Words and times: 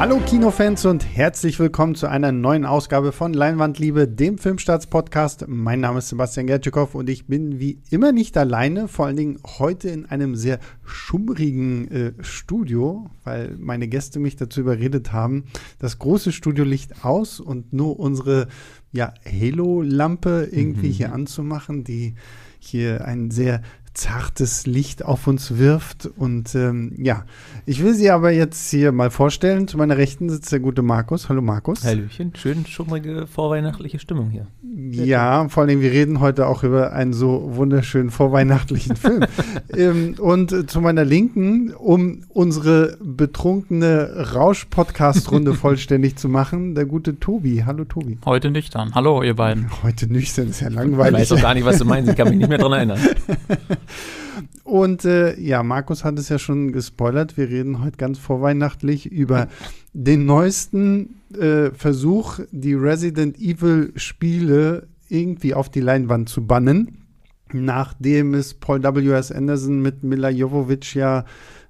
Hallo 0.00 0.18
Kinofans 0.18 0.86
und 0.86 1.04
herzlich 1.04 1.58
willkommen 1.58 1.94
zu 1.94 2.06
einer 2.06 2.32
neuen 2.32 2.64
Ausgabe 2.64 3.12
von 3.12 3.34
Leinwandliebe, 3.34 4.08
dem 4.08 4.38
Filmstarts-Podcast. 4.38 5.44
Mein 5.46 5.80
Name 5.80 5.98
ist 5.98 6.08
Sebastian 6.08 6.46
Gertschikow 6.46 6.94
und 6.94 7.10
ich 7.10 7.26
bin 7.26 7.60
wie 7.60 7.82
immer 7.90 8.10
nicht 8.10 8.38
alleine, 8.38 8.88
vor 8.88 9.04
allen 9.04 9.18
Dingen 9.18 9.38
heute 9.58 9.90
in 9.90 10.06
einem 10.06 10.36
sehr 10.36 10.58
schummrigen 10.86 11.90
äh, 11.90 12.12
Studio, 12.20 13.10
weil 13.24 13.54
meine 13.58 13.88
Gäste 13.88 14.20
mich 14.20 14.36
dazu 14.36 14.60
überredet 14.60 15.12
haben, 15.12 15.44
das 15.78 15.98
große 15.98 16.32
Studiolicht 16.32 17.04
aus 17.04 17.38
und 17.38 17.74
nur 17.74 18.00
unsere 18.00 18.48
ja, 18.92 19.12
Halo-Lampe 19.26 20.48
irgendwie 20.50 20.88
mhm. 20.88 20.92
hier 20.92 21.12
anzumachen, 21.12 21.84
die 21.84 22.14
hier 22.58 23.04
ein 23.04 23.30
sehr 23.30 23.60
zartes 23.94 24.66
Licht 24.66 25.04
auf 25.04 25.26
uns 25.26 25.58
wirft. 25.58 26.06
Und 26.06 26.54
ähm, 26.54 26.92
ja, 26.96 27.24
ich 27.66 27.82
will 27.82 27.94
sie 27.94 28.10
aber 28.10 28.30
jetzt 28.30 28.70
hier 28.70 28.92
mal 28.92 29.10
vorstellen. 29.10 29.68
Zu 29.68 29.76
meiner 29.78 29.96
Rechten 29.96 30.30
sitzt 30.30 30.52
der 30.52 30.60
gute 30.60 30.82
Markus. 30.82 31.28
Hallo 31.28 31.42
Markus. 31.42 31.84
Hallöchen, 31.84 32.32
schön 32.36 32.66
schummrige 32.66 33.26
vorweihnachtliche 33.26 33.98
Stimmung 33.98 34.30
hier. 34.30 34.46
Ja, 34.92 35.48
vor 35.48 35.64
allem, 35.64 35.80
wir 35.80 35.90
reden 35.90 36.20
heute 36.20 36.46
auch 36.46 36.62
über 36.62 36.92
einen 36.92 37.12
so 37.12 37.50
wunderschönen 37.54 38.10
vorweihnachtlichen 38.10 38.96
Film. 38.96 39.24
ähm, 39.76 40.14
und 40.18 40.52
äh, 40.52 40.66
zu 40.66 40.80
meiner 40.80 41.04
Linken, 41.04 41.74
um 41.74 42.22
unsere 42.28 42.96
betrunkene 43.02 44.32
Rausch-Podcast-Runde 44.34 45.54
vollständig 45.54 46.16
zu 46.16 46.28
machen, 46.28 46.74
der 46.74 46.86
gute 46.86 47.18
Tobi. 47.18 47.64
Hallo 47.66 47.84
Tobi. 47.84 48.18
Heute 48.24 48.50
nüchtern. 48.50 48.92
Hallo, 48.94 49.22
ihr 49.22 49.34
beiden. 49.34 49.70
Heute 49.82 50.06
nüchtern 50.06 50.48
ist 50.48 50.60
ja 50.60 50.68
langweilig. 50.68 51.22
Ich 51.22 51.30
weiß 51.30 51.38
auch 51.38 51.42
gar 51.42 51.54
nicht, 51.54 51.64
was 51.64 51.78
du 51.78 51.84
meinst. 51.84 52.10
Ich 52.10 52.16
kann 52.16 52.28
mich 52.28 52.38
nicht 52.38 52.48
mehr 52.48 52.58
dran 52.58 52.72
erinnern. 52.72 53.00
Und 54.64 55.04
äh, 55.04 55.38
ja, 55.38 55.62
Markus 55.62 56.04
hat 56.04 56.18
es 56.18 56.28
ja 56.28 56.38
schon 56.38 56.72
gespoilert. 56.72 57.36
Wir 57.36 57.48
reden 57.48 57.82
heute 57.82 57.96
ganz 57.96 58.18
vorweihnachtlich 58.18 59.10
über 59.10 59.48
den 59.92 60.24
neuesten 60.24 61.20
äh, 61.34 61.70
Versuch, 61.72 62.40
die 62.50 62.74
Resident 62.74 63.38
Evil 63.38 63.92
Spiele 63.96 64.88
irgendwie 65.08 65.54
auf 65.54 65.68
die 65.68 65.80
Leinwand 65.80 66.28
zu 66.28 66.46
bannen. 66.46 67.06
Nachdem 67.52 68.34
es 68.34 68.54
Paul 68.54 68.82
W.S. 68.82 69.32
Anderson 69.32 69.82
mit 69.82 70.04
Mila 70.04 70.30
Jovovich 70.30 70.94
ja 70.94 71.24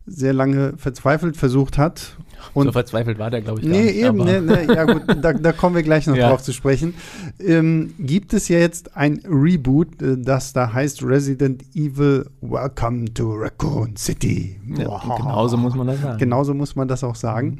sehr 0.05 0.35
lange 0.35 0.75
verzweifelt 0.77 1.37
versucht 1.37 1.79
hat. 1.79 2.17
Und 2.55 2.67
so 2.67 2.73
verzweifelt 2.73 3.19
war 3.19 3.31
der, 3.31 3.41
glaube 3.41 3.61
ich. 3.61 3.67
Nee, 3.67 3.83
nicht, 3.85 3.97
eben, 3.97 4.19
nee, 4.19 4.41
nee, 4.41 4.73
ja 4.73 4.85
gut, 4.85 5.03
da, 5.21 5.33
da, 5.33 5.53
kommen 5.53 5.77
wir 5.77 5.83
gleich 5.83 6.07
noch 6.07 6.17
ja. 6.17 6.29
drauf 6.29 6.43
zu 6.43 6.53
sprechen. 6.53 6.95
Ähm, 7.39 7.95
gibt 7.99 8.33
es 8.33 8.49
ja 8.49 8.59
jetzt 8.59 8.97
ein 8.97 9.21
Reboot, 9.29 10.03
äh, 10.03 10.17
das 10.19 10.53
da 10.53 10.73
heißt 10.73 11.03
Resident 11.03 11.65
Evil 11.75 12.27
Welcome 12.41 13.13
to 13.15 13.33
Raccoon 13.33 13.97
City. 13.97 14.61
Ja, 14.77 14.87
wow. 14.87 15.17
Genauso 15.17 15.57
muss 15.57 15.75
man 15.75 15.87
das 15.87 16.01
sagen. 16.01 16.19
Genauso 16.19 16.55
muss 16.55 16.77
man 16.77 16.89
das 16.89 17.05
auch 17.05 17.17
sagen. 17.17 17.59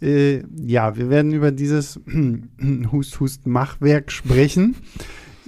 Äh, 0.00 0.42
ja, 0.64 0.96
wir 0.96 1.10
werden 1.10 1.32
über 1.32 1.50
dieses 1.50 2.00
Hust-Hust-Machwerk 2.92 4.12
sprechen. 4.12 4.76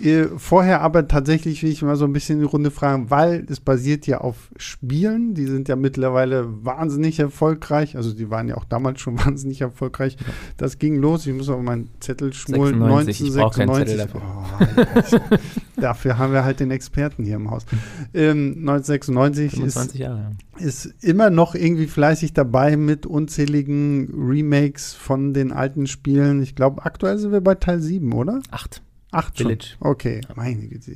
Äh, 0.03 0.29
vorher 0.37 0.81
aber 0.81 1.09
tatsächlich 1.09 1.63
will 1.63 1.71
ich 1.71 1.83
mal 1.83 1.97
so 1.97 2.07
ein 2.07 2.13
bisschen 2.13 2.39
die 2.39 2.47
Runde 2.47 2.71
fragen, 2.71 3.11
weil 3.11 3.45
es 3.51 3.61
basiert 3.61 4.07
ja 4.07 4.19
auf 4.19 4.51
Spielen, 4.57 5.35
die 5.35 5.47
sind 5.47 5.69
ja 5.69 5.77
mittlerweile 5.77 6.47
wahnsinnig 6.65 7.19
erfolgreich, 7.19 7.97
also 7.97 8.15
die 8.15 8.31
waren 8.31 8.49
ja 8.49 8.57
auch 8.57 8.65
damals 8.65 9.01
schon 9.01 9.19
wahnsinnig 9.25 9.61
erfolgreich. 9.61 10.17
Das 10.57 10.79
ging 10.79 10.97
los, 10.97 11.27
ich 11.27 11.35
muss 11.35 11.49
auch 11.49 11.61
meinen 11.61 11.91
Zettel 12.01 12.33
schmollen. 12.33 12.83
1996. 12.83 13.97
dafür. 13.99 14.23
Oh, 14.23 15.37
dafür 15.81 16.19
haben 16.19 16.33
wir 16.33 16.45
halt 16.45 16.61
den 16.61 16.71
Experten 16.71 17.25
hier 17.25 17.37
im 17.37 17.51
Haus. 17.51 17.67
Ähm, 18.15 18.57
1996 18.61 19.61
ist, 19.61 19.95
Jahre. 19.97 20.33
ist 20.59 20.87
immer 21.03 21.29
noch 21.29 21.55
irgendwie 21.55 21.87
fleißig 21.87 22.33
dabei 22.33 22.77
mit 22.77 23.05
unzähligen 23.05 24.09
Remakes 24.15 24.95
von 24.95 25.35
den 25.35 25.53
alten 25.53 25.87
Spielen. 25.87 26.43
Ich 26.43 26.55
glaube, 26.55 26.85
aktuell 26.87 27.19
sind 27.19 27.33
wir 27.33 27.43
bei 27.43 27.55
Teil 27.55 27.81
7, 27.81 28.11
oder? 28.13 28.41
Acht. 28.51 28.83
Acht 29.13 29.37
Village. 29.37 29.77
Schon. 29.79 29.91
Okay, 29.91 30.21
meine 30.37 30.69
Güte. 30.69 30.93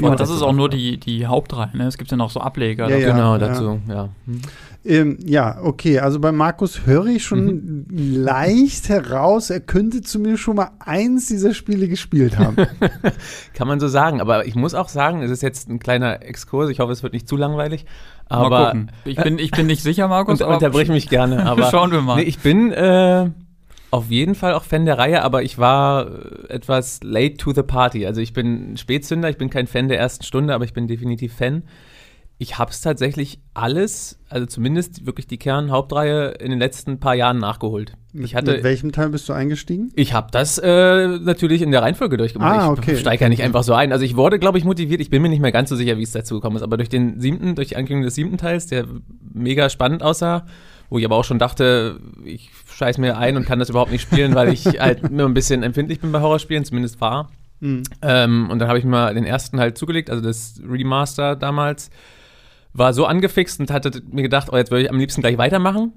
Aber 0.00 0.14
das 0.14 0.30
ist 0.30 0.42
auch 0.42 0.52
nur 0.52 0.68
die, 0.68 0.98
die 0.98 1.26
Hauptreihe, 1.26 1.76
ne? 1.76 1.86
Es 1.86 1.98
gibt 1.98 2.10
ja 2.10 2.16
noch 2.16 2.30
so 2.30 2.40
Ableger. 2.40 2.88
Ja, 2.88 2.96
ja, 2.96 3.12
genau, 3.12 3.32
ja. 3.32 3.38
dazu, 3.38 3.80
ja. 3.88 4.08
Hm. 4.26 4.40
Ähm, 4.84 5.18
ja, 5.24 5.58
okay, 5.62 5.98
also 5.98 6.20
bei 6.20 6.30
Markus 6.30 6.86
höre 6.86 7.06
ich 7.06 7.24
schon 7.24 7.46
mhm. 7.46 7.86
leicht 7.90 8.88
heraus, 8.88 9.50
er 9.50 9.60
könnte 9.60 10.02
zumindest 10.02 10.44
schon 10.44 10.56
mal 10.56 10.70
eins 10.78 11.26
dieser 11.26 11.52
Spiele 11.52 11.88
gespielt 11.88 12.38
haben. 12.38 12.56
Kann 13.54 13.66
man 13.66 13.80
so 13.80 13.88
sagen, 13.88 14.20
aber 14.20 14.46
ich 14.46 14.54
muss 14.54 14.74
auch 14.74 14.88
sagen, 14.88 15.22
es 15.22 15.30
ist 15.32 15.42
jetzt 15.42 15.68
ein 15.68 15.80
kleiner 15.80 16.22
Exkurs, 16.22 16.70
ich 16.70 16.78
hoffe, 16.78 16.92
es 16.92 17.02
wird 17.02 17.12
nicht 17.12 17.28
zu 17.28 17.36
langweilig. 17.36 17.86
Aber 18.28 18.50
mal 18.50 18.64
gucken. 18.66 18.92
Ich 19.04 19.16
bin, 19.16 19.38
ich 19.38 19.50
bin 19.50 19.66
nicht 19.66 19.82
sicher, 19.82 20.06
Markus. 20.06 20.32
Unter, 20.40 20.48
unterbrich 20.48 20.88
mich 20.88 21.08
gerne, 21.08 21.44
aber 21.46 21.70
schauen 21.70 21.90
wir 21.90 22.00
mal. 22.00 22.16
Nee, 22.16 22.22
ich 22.22 22.38
bin 22.38 22.70
äh, 22.72 23.30
auf 23.90 24.10
jeden 24.10 24.34
Fall 24.34 24.54
auch 24.54 24.64
Fan 24.64 24.84
der 24.84 24.98
Reihe, 24.98 25.22
aber 25.22 25.42
ich 25.42 25.58
war 25.58 26.06
äh, 26.06 26.48
etwas 26.48 27.00
late 27.02 27.36
to 27.36 27.52
the 27.52 27.62
party. 27.62 28.06
Also 28.06 28.20
ich 28.20 28.32
bin 28.32 28.76
Spätzünder, 28.76 29.30
ich 29.30 29.38
bin 29.38 29.50
kein 29.50 29.66
Fan 29.66 29.88
der 29.88 29.98
ersten 29.98 30.24
Stunde, 30.24 30.54
aber 30.54 30.64
ich 30.64 30.72
bin 30.72 30.88
definitiv 30.88 31.34
Fan. 31.34 31.64
Ich 32.40 32.56
habe 32.56 32.70
es 32.70 32.80
tatsächlich 32.80 33.40
alles, 33.52 34.20
also 34.28 34.46
zumindest 34.46 35.06
wirklich 35.06 35.26
die 35.26 35.38
Kernhauptreihe 35.38 36.28
in 36.38 36.50
den 36.50 36.60
letzten 36.60 37.00
paar 37.00 37.16
Jahren 37.16 37.38
nachgeholt. 37.38 37.94
Ich 38.12 38.36
hatte, 38.36 38.52
mit 38.52 38.62
welchem 38.62 38.92
Teil 38.92 39.08
bist 39.08 39.28
du 39.28 39.32
eingestiegen? 39.32 39.90
Ich 39.96 40.12
habe 40.12 40.28
das 40.30 40.56
äh, 40.56 41.08
natürlich 41.18 41.62
in 41.62 41.72
der 41.72 41.82
Reihenfolge 41.82 42.16
durchgemacht. 42.16 42.60
Ah, 42.60 42.70
okay. 42.70 42.92
Ich 42.92 43.00
steige 43.00 43.24
ja 43.24 43.28
nicht 43.28 43.42
einfach 43.42 43.64
so 43.64 43.74
ein. 43.74 43.90
Also 43.90 44.04
ich 44.04 44.14
wurde, 44.14 44.38
glaube 44.38 44.56
ich, 44.56 44.64
motiviert. 44.64 45.00
Ich 45.00 45.10
bin 45.10 45.20
mir 45.20 45.28
nicht 45.28 45.42
mehr 45.42 45.50
ganz 45.50 45.68
so 45.68 45.74
sicher, 45.74 45.98
wie 45.98 46.04
es 46.04 46.12
dazu 46.12 46.36
gekommen 46.36 46.56
ist. 46.56 46.62
Aber 46.62 46.76
durch 46.76 46.88
den 46.88 47.20
siebten, 47.20 47.56
durch 47.56 47.68
die 47.68 47.76
Ankündigung 47.76 48.04
des 48.04 48.14
siebten 48.14 48.38
Teils, 48.38 48.68
der 48.68 48.86
mega 49.34 49.68
spannend 49.68 50.04
aussah, 50.04 50.46
wo 50.90 50.98
ich 50.98 51.04
aber 51.04 51.16
auch 51.16 51.24
schon 51.24 51.40
dachte, 51.40 51.98
ich 52.24 52.50
scheiß 52.78 52.98
mir 52.98 53.18
ein 53.18 53.36
und 53.36 53.44
kann 53.44 53.58
das 53.58 53.70
überhaupt 53.70 53.90
nicht 53.90 54.02
spielen, 54.02 54.34
weil 54.34 54.52
ich 54.52 54.64
halt 54.80 55.02
immer 55.02 55.24
ein 55.24 55.34
bisschen 55.34 55.62
empfindlich 55.62 56.00
bin 56.00 56.12
bei 56.12 56.20
Horrorspielen, 56.20 56.64
zumindest 56.64 57.00
war. 57.00 57.30
Mhm. 57.60 57.82
Ähm, 58.02 58.48
und 58.50 58.60
dann 58.60 58.68
habe 58.68 58.78
ich 58.78 58.84
mal 58.84 59.14
den 59.14 59.24
ersten 59.24 59.58
halt 59.58 59.76
zugelegt, 59.76 60.10
also 60.10 60.22
das 60.22 60.60
Remaster 60.66 61.36
damals. 61.36 61.90
War 62.74 62.92
so 62.92 63.06
angefixt 63.06 63.58
und 63.60 63.70
hatte 63.70 64.02
mir 64.10 64.22
gedacht, 64.22 64.48
oh, 64.52 64.56
jetzt 64.56 64.70
würde 64.70 64.84
ich 64.84 64.90
am 64.90 64.98
liebsten 64.98 65.22
gleich 65.22 65.38
weitermachen. 65.38 65.92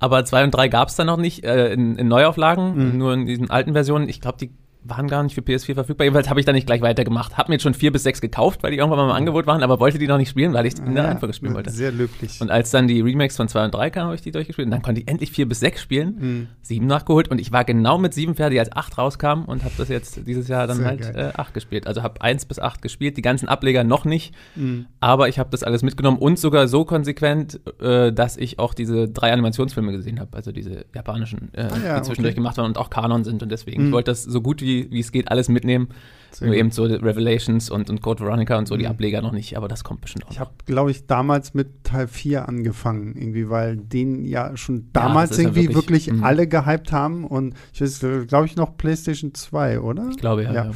Aber 0.00 0.24
zwei 0.24 0.42
und 0.42 0.50
drei 0.50 0.68
gab 0.68 0.88
es 0.88 0.96
dann 0.96 1.06
noch 1.06 1.18
nicht 1.18 1.44
äh, 1.44 1.72
in, 1.72 1.96
in, 1.96 2.08
Neuauflagen, 2.08 2.92
mhm. 2.92 2.98
nur 2.98 3.14
in 3.14 3.26
diesen 3.26 3.50
alten 3.50 3.74
Versionen. 3.74 4.08
Ich 4.08 4.20
glaube, 4.20 4.38
die 4.38 4.50
waren 4.84 5.08
gar 5.08 5.22
nicht 5.22 5.34
für 5.34 5.40
PS4 5.40 5.74
verfügbar. 5.74 6.04
Jedenfalls 6.04 6.28
habe 6.28 6.40
ich 6.40 6.46
da 6.46 6.52
nicht 6.52 6.66
gleich 6.66 6.82
weitergemacht. 6.82 7.36
Hab 7.36 7.48
mir 7.48 7.54
jetzt 7.54 7.62
schon 7.62 7.74
vier 7.74 7.92
bis 7.92 8.02
sechs 8.02 8.20
gekauft, 8.20 8.62
weil 8.62 8.70
die 8.70 8.78
irgendwann 8.78 8.98
mal 8.98 9.10
im 9.10 9.16
Angebot 9.16 9.46
waren, 9.46 9.62
aber 9.62 9.80
wollte 9.80 9.98
die 9.98 10.06
noch 10.06 10.18
nicht 10.18 10.28
spielen, 10.28 10.52
weil 10.52 10.66
ich 10.66 10.78
in 10.78 10.94
der 10.94 11.04
Reihenfolge 11.04 11.34
spielen 11.34 11.54
wollte. 11.54 11.70
Sehr 11.70 11.90
löblich. 11.90 12.40
Und 12.40 12.50
als 12.50 12.70
dann 12.70 12.86
die 12.86 13.00
Remakes 13.00 13.36
von 13.36 13.48
zwei 13.48 13.64
und 13.64 13.74
drei 13.74 13.90
kamen, 13.90 14.06
habe 14.06 14.14
ich 14.14 14.22
die 14.22 14.30
durchgespielt. 14.30 14.66
Und 14.66 14.72
dann 14.72 14.82
konnte 14.82 15.00
ich 15.00 15.08
endlich 15.08 15.30
vier 15.30 15.48
bis 15.48 15.60
sechs 15.60 15.80
spielen, 15.80 16.16
mhm. 16.18 16.48
sieben 16.62 16.86
nachgeholt 16.86 17.28
und 17.28 17.40
ich 17.40 17.52
war 17.52 17.64
genau 17.64 17.98
mit 17.98 18.14
sieben 18.14 18.34
fertig, 18.34 18.58
als 18.58 18.72
acht 18.72 18.98
rauskam 18.98 19.44
und 19.46 19.64
habe 19.64 19.74
das 19.78 19.88
jetzt 19.88 20.26
dieses 20.26 20.48
Jahr 20.48 20.66
dann 20.66 20.78
Sehr 20.78 20.86
halt 20.86 21.14
äh, 21.14 21.32
acht 21.36 21.54
gespielt. 21.54 21.86
Also 21.86 22.02
habe 22.02 22.20
eins 22.20 22.44
bis 22.44 22.58
acht 22.58 22.82
gespielt, 22.82 23.16
die 23.16 23.22
ganzen 23.22 23.48
Ableger 23.48 23.84
noch 23.84 24.04
nicht, 24.04 24.34
mhm. 24.54 24.86
aber 25.00 25.28
ich 25.28 25.38
habe 25.38 25.50
das 25.50 25.62
alles 25.62 25.82
mitgenommen 25.82 26.18
und 26.18 26.38
sogar 26.38 26.68
so 26.68 26.84
konsequent, 26.84 27.60
äh, 27.80 28.12
dass 28.12 28.36
ich 28.36 28.58
auch 28.58 28.74
diese 28.74 29.08
drei 29.08 29.32
Animationsfilme 29.32 29.92
gesehen 29.92 30.20
habe, 30.20 30.36
also 30.36 30.52
diese 30.52 30.84
japanischen, 30.94 31.50
äh, 31.52 31.62
ah, 31.62 31.76
ja, 31.84 31.96
die 31.96 32.02
zwischendurch 32.02 32.32
okay. 32.32 32.40
gemacht 32.40 32.58
waren 32.58 32.66
und 32.66 32.78
auch 32.78 32.90
Kanon 32.90 33.24
sind 33.24 33.42
und 33.42 33.50
deswegen, 33.50 33.82
mhm. 33.82 33.88
ich 33.88 33.92
wollte 33.92 34.10
das 34.10 34.22
so 34.24 34.40
gut 34.40 34.60
wie, 34.60 34.73
wie 34.90 35.00
es 35.00 35.12
geht 35.12 35.30
alles 35.30 35.48
mitnehmen. 35.48 35.88
Sehr 36.34 36.48
Nur 36.48 36.54
gut. 36.54 36.60
eben 36.60 36.70
so 36.72 36.84
Revelations 36.84 37.70
und, 37.70 37.88
und 37.88 38.02
Code 38.02 38.24
Veronica 38.24 38.58
und 38.58 38.66
so 38.66 38.74
mhm. 38.74 38.80
die 38.80 38.86
Ableger 38.88 39.22
noch 39.22 39.32
nicht, 39.32 39.56
aber 39.56 39.68
das 39.68 39.84
kommt 39.84 40.00
bestimmt 40.00 40.26
auch. 40.26 40.30
Ich 40.32 40.40
habe, 40.40 40.50
glaube 40.66 40.90
ich, 40.90 41.06
damals 41.06 41.54
mit 41.54 41.84
Teil 41.84 42.08
4 42.08 42.48
angefangen, 42.48 43.14
irgendwie, 43.16 43.48
weil 43.48 43.76
den 43.76 44.24
ja 44.24 44.56
schon 44.56 44.88
damals 44.92 45.36
ja, 45.36 45.44
irgendwie 45.44 45.66
ja 45.66 45.74
wirklich, 45.74 46.06
wirklich 46.06 46.12
mhm. 46.12 46.24
alle 46.24 46.48
gehypt 46.48 46.90
haben 46.90 47.24
und 47.24 47.54
ich 47.72 47.80
weiß, 47.80 48.00
glaube 48.26 48.46
ich, 48.46 48.56
noch 48.56 48.76
PlayStation 48.76 49.32
2, 49.32 49.80
oder? 49.80 50.08
Ich 50.10 50.16
glaube, 50.16 50.42
ja. 50.42 50.52
ja. 50.52 50.70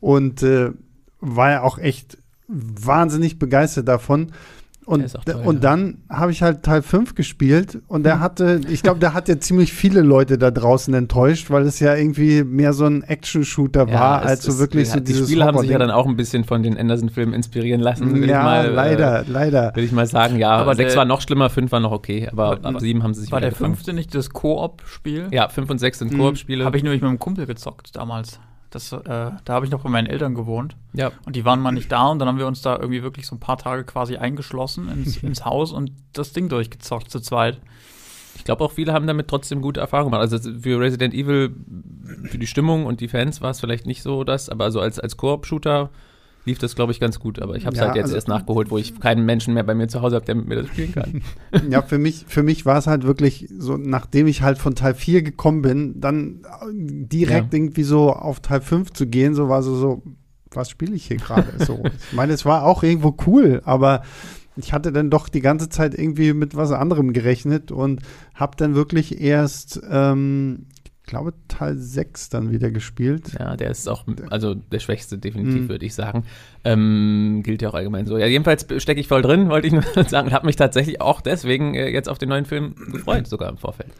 Und 0.00 0.42
äh, 0.42 0.72
war 1.20 1.50
ja 1.50 1.62
auch 1.62 1.78
echt 1.78 2.18
wahnsinnig 2.48 3.38
begeistert 3.38 3.88
davon. 3.88 4.32
Und, 4.86 5.12
toll, 5.24 5.42
und 5.44 5.56
ja. 5.56 5.60
dann 5.62 5.98
habe 6.08 6.30
ich 6.30 6.42
halt 6.42 6.62
Teil 6.62 6.80
5 6.80 7.16
gespielt 7.16 7.80
und 7.88 8.04
der 8.04 8.20
hatte, 8.20 8.60
ich 8.68 8.84
glaube, 8.84 9.00
der 9.00 9.14
hat 9.14 9.28
ja 9.28 9.40
ziemlich 9.40 9.72
viele 9.72 10.00
Leute 10.00 10.38
da 10.38 10.52
draußen 10.52 10.94
enttäuscht, 10.94 11.50
weil 11.50 11.64
es 11.64 11.80
ja 11.80 11.96
irgendwie 11.96 12.44
mehr 12.44 12.72
so 12.72 12.84
ein 12.84 13.02
Action-Shooter 13.02 13.88
ja, 13.88 13.94
war, 13.94 14.22
als 14.22 14.44
so 14.44 14.60
wirklich 14.60 14.90
so 14.90 15.00
dieses. 15.00 15.26
Die 15.26 15.32
Spiele 15.32 15.44
haben 15.44 15.58
sich 15.58 15.70
ja 15.70 15.78
dann 15.78 15.90
auch 15.90 16.06
ein 16.06 16.16
bisschen 16.16 16.44
von 16.44 16.62
den 16.62 16.78
Anderson-Filmen 16.78 17.34
inspirieren 17.34 17.80
lassen. 17.80 18.14
Will 18.14 18.30
ja, 18.30 18.38
ich 18.38 18.44
mal, 18.44 18.70
leider, 18.70 19.22
äh, 19.22 19.24
leider. 19.26 19.74
Will 19.74 19.82
ich 19.82 19.90
mal 19.90 20.06
sagen, 20.06 20.38
ja. 20.38 20.52
Aber 20.52 20.76
6 20.76 20.94
war 20.94 21.04
noch 21.04 21.20
schlimmer, 21.20 21.50
5 21.50 21.72
war 21.72 21.80
noch 21.80 21.90
okay, 21.90 22.28
aber, 22.30 22.60
aber 22.62 22.78
7 22.78 23.02
haben 23.02 23.12
sie 23.12 23.22
sich 23.22 23.32
War 23.32 23.40
der 23.40 23.50
fünfte 23.50 23.92
nicht 23.92 24.14
das 24.14 24.30
Koop-Spiel? 24.30 25.26
Ja, 25.32 25.48
5 25.48 25.68
und 25.68 25.78
6 25.78 25.98
sind 25.98 26.12
mhm. 26.12 26.18
Koop-Spiele. 26.18 26.64
Habe 26.64 26.76
ich 26.76 26.84
nämlich 26.84 27.02
mit 27.02 27.08
einem 27.08 27.18
Kumpel 27.18 27.46
gezockt 27.46 27.96
damals. 27.96 28.38
Das, 28.76 28.92
äh, 28.92 29.00
da 29.06 29.40
habe 29.48 29.64
ich 29.64 29.72
noch 29.72 29.82
bei 29.84 29.88
meinen 29.88 30.06
Eltern 30.06 30.34
gewohnt. 30.34 30.76
Ja. 30.92 31.10
Und 31.24 31.34
die 31.34 31.46
waren 31.46 31.60
mal 31.60 31.72
nicht 31.72 31.90
da 31.90 32.08
und 32.08 32.18
dann 32.18 32.28
haben 32.28 32.36
wir 32.36 32.46
uns 32.46 32.60
da 32.60 32.76
irgendwie 32.76 33.02
wirklich 33.02 33.26
so 33.26 33.34
ein 33.34 33.40
paar 33.40 33.56
Tage 33.56 33.84
quasi 33.84 34.18
eingeschlossen 34.18 34.90
ins, 34.90 35.16
ins 35.22 35.46
Haus 35.46 35.72
und 35.72 35.92
das 36.12 36.34
Ding 36.34 36.50
durchgezockt 36.50 37.10
zu 37.10 37.20
zweit. 37.20 37.58
Ich 38.36 38.44
glaube 38.44 38.62
auch 38.62 38.72
viele 38.72 38.92
haben 38.92 39.06
damit 39.06 39.28
trotzdem 39.28 39.62
gute 39.62 39.80
Erfahrungen 39.80 40.10
gemacht. 40.10 40.30
Also 40.30 40.52
für 40.60 40.78
Resident 40.78 41.14
Evil, 41.14 41.56
für 42.24 42.36
die 42.36 42.46
Stimmung 42.46 42.84
und 42.84 43.00
die 43.00 43.08
Fans 43.08 43.40
war 43.40 43.48
es 43.48 43.60
vielleicht 43.60 43.86
nicht 43.86 44.02
so 44.02 44.24
das, 44.24 44.50
aber 44.50 44.64
also 44.64 44.80
als, 44.80 45.00
als 45.00 45.16
Koop-Shooter 45.16 45.88
lief 46.46 46.58
das, 46.58 46.74
glaube 46.74 46.92
ich, 46.92 47.00
ganz 47.00 47.20
gut. 47.20 47.40
Aber 47.40 47.56
ich 47.56 47.66
habe 47.66 47.74
es 47.74 47.80
ja, 47.80 47.88
halt 47.88 47.96
jetzt 47.96 48.04
also, 48.04 48.14
erst 48.14 48.28
nachgeholt, 48.28 48.70
wo 48.70 48.78
ich 48.78 48.98
keinen 48.98 49.26
Menschen 49.26 49.54
mehr 49.54 49.64
bei 49.64 49.74
mir 49.74 49.88
zu 49.88 50.00
Hause 50.00 50.16
habe, 50.16 50.24
der 50.24 50.36
mit 50.36 50.48
mir 50.48 50.56
das 50.56 50.68
spielen 50.68 50.92
kann. 50.92 51.22
ja, 51.70 51.82
für 51.82 51.98
mich, 51.98 52.24
für 52.28 52.42
mich 52.42 52.64
war 52.64 52.78
es 52.78 52.86
halt 52.86 53.04
wirklich 53.04 53.48
so, 53.58 53.76
nachdem 53.76 54.26
ich 54.26 54.42
halt 54.42 54.58
von 54.58 54.74
Teil 54.74 54.94
4 54.94 55.22
gekommen 55.22 55.62
bin, 55.62 56.00
dann 56.00 56.40
direkt 56.72 57.52
ja. 57.52 57.58
irgendwie 57.58 57.82
so 57.82 58.12
auf 58.12 58.40
Teil 58.40 58.60
5 58.60 58.92
zu 58.92 59.06
gehen, 59.06 59.34
so 59.34 59.48
war 59.48 59.62
so, 59.62 59.74
so 59.74 60.02
was 60.52 60.70
spiele 60.70 60.94
ich 60.94 61.06
hier 61.06 61.18
gerade? 61.18 61.52
so. 61.64 61.82
Ich 62.10 62.16
meine, 62.16 62.32
es 62.32 62.44
war 62.44 62.64
auch 62.64 62.82
irgendwo 62.82 63.16
cool, 63.26 63.60
aber 63.64 64.02
ich 64.56 64.72
hatte 64.72 64.92
dann 64.92 65.10
doch 65.10 65.28
die 65.28 65.40
ganze 65.40 65.68
Zeit 65.68 65.94
irgendwie 65.94 66.32
mit 66.32 66.56
was 66.56 66.72
anderem 66.72 67.12
gerechnet 67.12 67.70
und 67.70 68.00
habe 68.34 68.56
dann 68.56 68.74
wirklich 68.74 69.20
erst, 69.20 69.80
ähm, 69.90 70.66
ich 71.06 71.10
glaube, 71.10 71.34
Teil 71.46 71.76
6 71.76 72.30
dann 72.30 72.50
wieder 72.50 72.72
gespielt. 72.72 73.36
Ja, 73.38 73.56
der 73.56 73.70
ist 73.70 73.88
auch, 73.88 74.04
also 74.28 74.56
der 74.56 74.80
schwächste 74.80 75.18
definitiv, 75.18 75.62
mhm. 75.62 75.68
würde 75.68 75.86
ich 75.86 75.94
sagen. 75.94 76.24
Ähm, 76.64 77.42
gilt 77.44 77.62
ja 77.62 77.68
auch 77.68 77.74
allgemein 77.74 78.06
so. 78.06 78.18
Ja, 78.18 78.26
jedenfalls 78.26 78.66
stecke 78.82 79.00
ich 79.00 79.06
voll 79.06 79.22
drin, 79.22 79.48
wollte 79.48 79.68
ich 79.68 79.72
nur 79.72 79.84
sagen, 80.08 80.26
und 80.26 80.34
habe 80.34 80.46
mich 80.46 80.56
tatsächlich 80.56 81.00
auch 81.00 81.20
deswegen 81.20 81.76
äh, 81.76 81.90
jetzt 81.90 82.08
auf 82.08 82.18
den 82.18 82.28
neuen 82.28 82.44
Film 82.44 82.74
gefreut, 82.90 83.26
sogar 83.28 83.48
im 83.50 83.56
Vorfeld. 83.56 83.92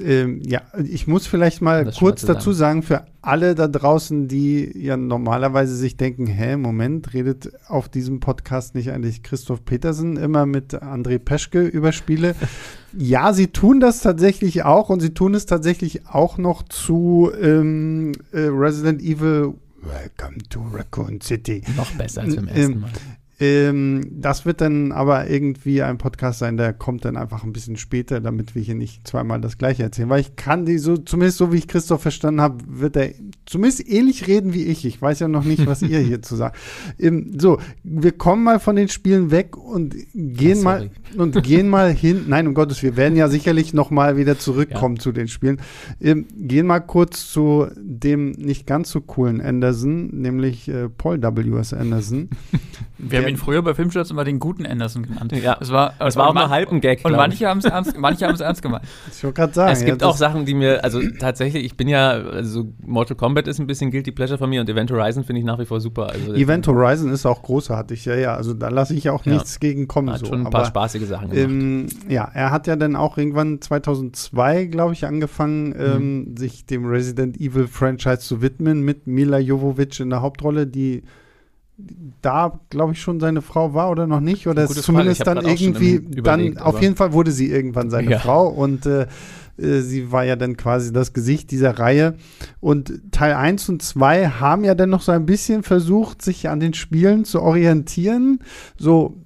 Ähm, 0.00 0.42
ja, 0.44 0.62
ich 0.84 1.06
muss 1.06 1.26
vielleicht 1.26 1.62
mal 1.62 1.84
das 1.84 1.96
kurz 1.96 2.22
dazu 2.22 2.52
sagen, 2.52 2.82
für 2.82 3.06
alle 3.22 3.54
da 3.54 3.68
draußen, 3.68 4.26
die 4.26 4.72
ja 4.76 4.96
normalerweise 4.96 5.76
sich 5.76 5.96
denken, 5.96 6.26
hä, 6.26 6.56
Moment, 6.56 7.14
redet 7.14 7.52
auf 7.68 7.88
diesem 7.88 8.18
Podcast 8.18 8.74
nicht 8.74 8.90
eigentlich 8.90 9.22
Christoph 9.22 9.64
Petersen 9.64 10.16
immer 10.16 10.44
mit 10.44 10.74
André 10.74 11.18
Peschke 11.18 11.62
über 11.62 11.92
Spiele? 11.92 12.34
ja, 12.96 13.32
sie 13.32 13.48
tun 13.48 13.78
das 13.78 14.00
tatsächlich 14.00 14.64
auch 14.64 14.88
und 14.88 15.00
sie 15.00 15.14
tun 15.14 15.34
es 15.34 15.46
tatsächlich 15.46 16.06
auch 16.06 16.36
noch 16.36 16.64
zu 16.64 17.30
ähm, 17.40 18.12
äh, 18.32 18.40
Resident 18.40 19.00
Evil 19.00 19.54
Welcome 19.82 20.38
to 20.50 20.62
Raccoon 20.72 21.20
City. 21.20 21.62
Noch 21.76 21.92
besser 21.92 22.22
als 22.22 22.34
beim 22.34 22.48
ersten 22.48 22.80
Mal. 22.80 22.88
Ähm, 22.88 22.94
das 23.38 24.46
wird 24.46 24.62
dann 24.62 24.92
aber 24.92 25.28
irgendwie 25.28 25.82
ein 25.82 25.98
Podcast 25.98 26.38
sein, 26.38 26.56
der 26.56 26.72
kommt 26.72 27.04
dann 27.04 27.18
einfach 27.18 27.44
ein 27.44 27.52
bisschen 27.52 27.76
später, 27.76 28.20
damit 28.20 28.54
wir 28.54 28.62
hier 28.62 28.74
nicht 28.74 29.06
zweimal 29.06 29.42
das 29.42 29.58
gleiche 29.58 29.82
erzählen. 29.82 30.08
Weil 30.08 30.20
ich 30.20 30.36
kann 30.36 30.64
die 30.64 30.78
so, 30.78 30.96
zumindest 30.96 31.36
so 31.36 31.52
wie 31.52 31.58
ich 31.58 31.68
Christoph 31.68 32.00
verstanden 32.00 32.40
habe, 32.40 32.64
wird 32.66 32.96
er 32.96 33.10
zumindest 33.44 33.86
ähnlich 33.86 34.26
reden 34.26 34.54
wie 34.54 34.64
ich. 34.64 34.86
Ich 34.86 35.02
weiß 35.02 35.18
ja 35.18 35.28
noch 35.28 35.44
nicht, 35.44 35.66
was 35.66 35.82
ihr 35.82 35.98
hier 35.98 36.22
zu 36.22 36.36
sagen. 36.36 36.54
Ähm, 36.98 37.38
so, 37.38 37.58
wir 37.82 38.12
kommen 38.12 38.42
mal 38.42 38.58
von 38.60 38.76
den 38.76 38.88
Spielen 38.88 39.30
weg 39.30 39.56
und 39.56 39.94
gehen 40.14 40.58
Ach, 40.60 40.64
mal 40.64 40.90
und 41.16 41.42
gehen 41.42 41.68
mal 41.68 41.92
hin. 41.92 42.24
Nein, 42.28 42.46
um 42.46 42.54
Gottes, 42.54 42.82
wir 42.82 42.96
werden 42.96 43.16
ja 43.16 43.28
sicherlich 43.28 43.74
noch 43.74 43.90
mal 43.90 44.16
wieder 44.16 44.38
zurückkommen 44.38 44.96
ja. 44.96 45.02
zu 45.02 45.12
den 45.12 45.28
Spielen. 45.28 45.60
Ähm, 46.00 46.26
gehen 46.36 46.66
mal 46.66 46.80
kurz 46.80 47.30
zu 47.30 47.66
dem 47.76 48.30
nicht 48.32 48.66
ganz 48.66 48.90
so 48.90 49.00
coolen 49.00 49.40
Anderson, 49.40 50.08
nämlich 50.20 50.68
äh, 50.68 50.88
Paul 50.88 51.20
W. 51.22 51.58
S. 51.58 51.74
Anderson. 51.74 52.30
wir 52.98 53.25
haben 53.26 53.34
ihn 53.34 53.38
früher 53.38 53.62
bei 53.62 53.74
Filmstarts 53.74 54.10
immer 54.10 54.24
den 54.24 54.38
guten 54.38 54.66
Anderson 54.66 55.02
genannt. 55.04 55.32
Ja, 55.32 55.56
es 55.60 55.70
war, 55.70 55.94
es 55.98 56.16
war 56.16 56.28
auch 56.28 56.34
nur 56.34 56.48
halb 56.48 56.70
ein 56.70 56.80
Gag. 56.80 57.04
Und 57.04 57.12
manche 57.12 57.46
haben 57.46 57.58
es 57.58 57.64
ernst, 57.64 57.98
manche 57.98 58.26
haben 58.26 58.34
es 58.34 58.40
ernst 58.40 58.62
gemeint. 58.62 58.84
Ich 59.16 59.24
wollte 59.24 59.40
gerade 59.40 59.54
sagen. 59.54 59.72
Es 59.72 59.84
gibt 59.84 60.02
ja, 60.02 60.08
auch 60.08 60.16
Sachen, 60.16 60.44
die 60.44 60.54
mir, 60.54 60.84
also 60.84 61.00
tatsächlich, 61.18 61.64
ich 61.64 61.76
bin 61.76 61.88
ja, 61.88 62.10
also 62.10 62.66
Mortal 62.84 63.16
Kombat 63.16 63.48
ist 63.48 63.58
ein 63.58 63.66
bisschen 63.66 63.90
Guilty 63.90 64.12
Pleasure 64.12 64.38
von 64.38 64.50
mir 64.50 64.60
und 64.60 64.68
Event 64.68 64.90
Horizon 64.90 65.24
finde 65.24 65.40
ich 65.40 65.46
nach 65.46 65.58
wie 65.58 65.64
vor 65.64 65.80
super. 65.80 66.10
Also 66.10 66.34
Event 66.34 66.66
Horizon 66.66 67.10
ist 67.10 67.24
auch 67.24 67.42
großartig, 67.42 68.04
ja, 68.04 68.14
ja. 68.14 68.34
Also 68.34 68.52
da 68.52 68.68
lasse 68.68 68.94
ich 68.94 69.08
auch 69.10 69.24
ja. 69.24 69.34
nichts 69.34 69.58
gegen 69.58 69.88
kommen. 69.88 70.10
Hat 70.10 70.20
so. 70.20 70.26
schon 70.26 70.40
ein 70.40 70.50
paar 70.50 70.60
Aber, 70.60 70.68
spaßige 70.68 71.06
Sachen 71.06 71.30
gemacht. 71.30 71.50
Ähm, 71.50 71.86
ja, 72.08 72.30
er 72.32 72.50
hat 72.50 72.66
ja 72.66 72.76
dann 72.76 72.96
auch 72.96 73.16
irgendwann 73.16 73.60
2002, 73.60 74.66
glaube 74.66 74.92
ich, 74.92 75.06
angefangen, 75.06 75.68
mhm. 75.68 75.74
ähm, 75.78 76.36
sich 76.36 76.66
dem 76.66 76.86
Resident 76.86 77.40
Evil 77.40 77.68
Franchise 77.68 78.18
zu 78.18 78.42
widmen 78.42 78.82
mit 78.82 79.06
Mila 79.06 79.38
Jovovich 79.38 80.00
in 80.00 80.10
der 80.10 80.20
Hauptrolle, 80.20 80.66
die 80.66 81.02
da, 82.22 82.60
glaube 82.70 82.92
ich, 82.92 83.00
schon 83.00 83.20
seine 83.20 83.42
Frau 83.42 83.74
war 83.74 83.90
oder 83.90 84.06
noch 84.06 84.20
nicht. 84.20 84.46
Oder 84.48 84.66
zumindest 84.66 85.26
dann 85.26 85.44
irgendwie, 85.44 86.00
dann 86.00 86.58
auf 86.58 86.80
jeden 86.80 86.96
Fall 86.96 87.12
wurde 87.12 87.32
sie 87.32 87.50
irgendwann 87.50 87.90
seine 87.90 88.12
ja. 88.12 88.18
Frau 88.18 88.48
und 88.48 88.86
äh, 88.86 89.06
äh, 89.58 89.80
sie 89.80 90.10
war 90.12 90.24
ja 90.24 90.36
dann 90.36 90.56
quasi 90.56 90.92
das 90.92 91.12
Gesicht 91.12 91.50
dieser 91.50 91.78
Reihe. 91.78 92.14
Und 92.60 93.12
Teil 93.12 93.34
1 93.34 93.68
und 93.68 93.82
2 93.82 94.28
haben 94.28 94.64
ja 94.64 94.74
dann 94.74 94.90
noch 94.90 95.02
so 95.02 95.12
ein 95.12 95.26
bisschen 95.26 95.62
versucht, 95.62 96.22
sich 96.22 96.48
an 96.48 96.60
den 96.60 96.74
Spielen 96.74 97.24
zu 97.24 97.42
orientieren. 97.42 98.40
So 98.78 99.16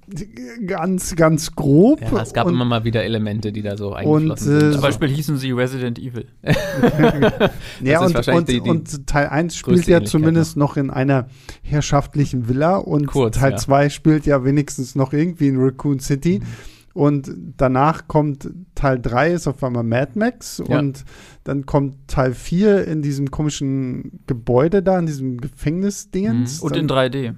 ganz, 0.65 1.15
ganz 1.15 1.55
grob. 1.55 2.01
Ja, 2.01 2.21
es 2.21 2.33
gab 2.33 2.47
und, 2.47 2.53
immer 2.53 2.65
mal 2.65 2.83
wieder 2.83 3.03
Elemente, 3.03 3.51
die 3.51 3.61
da 3.61 3.77
so 3.77 3.93
eingeflossen 3.93 4.31
und, 4.31 4.59
sind. 4.59 4.69
Äh, 4.69 4.71
Zum 4.73 4.81
Beispiel 4.81 5.09
hießen 5.09 5.37
sie 5.37 5.51
Resident 5.51 5.99
Evil. 5.99 6.25
ja, 7.81 8.03
und, 8.03 8.27
und, 8.27 8.47
die, 8.47 8.61
die 8.61 8.69
und, 8.69 9.07
Teil 9.07 9.27
1 9.27 9.55
spielt 9.55 9.87
ja 9.87 10.03
zumindest 10.03 10.57
noch. 10.57 10.77
in 10.77 10.89
einer 10.89 11.27
herrschaftlichen 11.63 12.47
Villa 12.47 12.77
und 12.77 13.07
Kurz, 13.07 13.37
Teil 13.37 13.57
2 13.57 13.83
ja. 13.83 13.89
spielt 13.89 14.25
ja 14.25 14.43
wenigstens 14.45 14.95
noch 14.95 15.13
irgendwie 15.13 15.47
in 15.47 15.57
Raccoon 15.57 15.99
City. 15.99 16.39
Mhm. 16.39 16.45
Und 16.93 17.31
danach 17.57 18.07
kommt 18.07 18.49
Teil 18.75 18.99
3 18.99 19.31
ist 19.31 19.47
auf 19.47 19.63
einmal 19.63 19.83
Mad 19.83 20.11
Max 20.15 20.61
ja. 20.67 20.79
und 20.79 21.05
dann 21.43 21.65
kommt 21.65 21.95
Teil 22.07 22.33
4 22.33 22.85
in 22.85 23.01
diesem 23.01 23.31
komischen 23.31 24.19
Gebäude 24.27 24.83
da, 24.83 24.99
in 24.99 25.05
diesem 25.05 25.39
Gefängnisdingens. 25.39 26.61
Mhm. 26.61 26.67
Und 26.67 26.75
in 26.75 26.87
3D. 26.87 27.35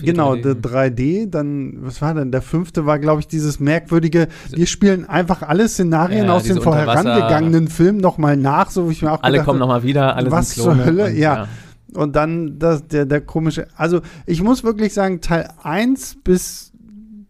Genau, 0.00 0.34
3D. 0.34 0.42
der 0.42 0.54
3D, 0.54 1.30
dann, 1.30 1.78
was 1.80 2.00
war 2.02 2.14
denn? 2.14 2.32
Der 2.32 2.42
fünfte 2.42 2.86
war, 2.86 2.98
glaube 2.98 3.20
ich, 3.20 3.26
dieses 3.26 3.60
merkwürdige, 3.60 4.28
wir 4.50 4.66
spielen 4.66 5.04
einfach 5.08 5.42
alle 5.42 5.68
Szenarien 5.68 6.26
ja, 6.26 6.32
aus 6.32 6.44
den 6.44 6.60
vorherangegangenen 6.60 7.68
Filmen 7.68 7.98
nochmal 7.98 8.36
nach, 8.36 8.70
so 8.70 8.88
wie 8.88 8.92
ich 8.92 9.02
mir 9.02 9.12
auch 9.12 9.22
Alle 9.22 9.42
kommen 9.42 9.58
nochmal 9.58 9.82
wieder, 9.82 10.16
alle 10.16 10.30
Was 10.30 10.54
zur 10.54 10.76
Hölle, 10.84 11.06
und, 11.06 11.16
ja. 11.16 11.34
ja. 11.36 11.48
Und 11.94 12.16
dann 12.16 12.58
das, 12.58 12.86
der, 12.86 13.04
der 13.04 13.20
komische, 13.20 13.66
also 13.76 14.00
ich 14.26 14.42
muss 14.42 14.64
wirklich 14.64 14.94
sagen, 14.94 15.20
Teil 15.20 15.48
1 15.62 16.18
bis 16.24 16.72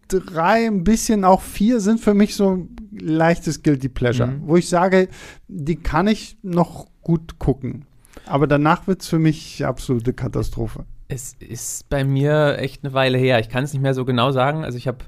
drei, 0.08 0.66
ein 0.66 0.84
bisschen 0.84 1.24
auch 1.24 1.40
vier 1.40 1.80
sind 1.80 2.00
für 2.00 2.14
mich 2.14 2.36
so 2.36 2.68
leichtes 2.92 3.62
Guilty 3.62 3.88
Pleasure, 3.88 4.28
mhm. 4.28 4.42
wo 4.46 4.56
ich 4.56 4.68
sage, 4.68 5.08
die 5.48 5.76
kann 5.76 6.06
ich 6.06 6.36
noch 6.42 6.86
gut 7.02 7.38
gucken. 7.38 7.86
Aber 8.26 8.46
danach 8.46 8.86
wird 8.86 9.02
es 9.02 9.08
für 9.08 9.18
mich 9.18 9.64
absolute 9.64 10.12
Katastrophe. 10.12 10.84
Es 11.12 11.34
ist 11.40 11.90
bei 11.90 12.04
mir 12.04 12.56
echt 12.58 12.84
eine 12.84 12.94
Weile 12.94 13.18
her. 13.18 13.38
Ich 13.38 13.50
kann 13.50 13.64
es 13.64 13.74
nicht 13.74 13.82
mehr 13.82 13.92
so 13.92 14.06
genau 14.06 14.30
sagen. 14.32 14.64
Also 14.64 14.78
ich 14.78 14.88
habe, 14.88 14.98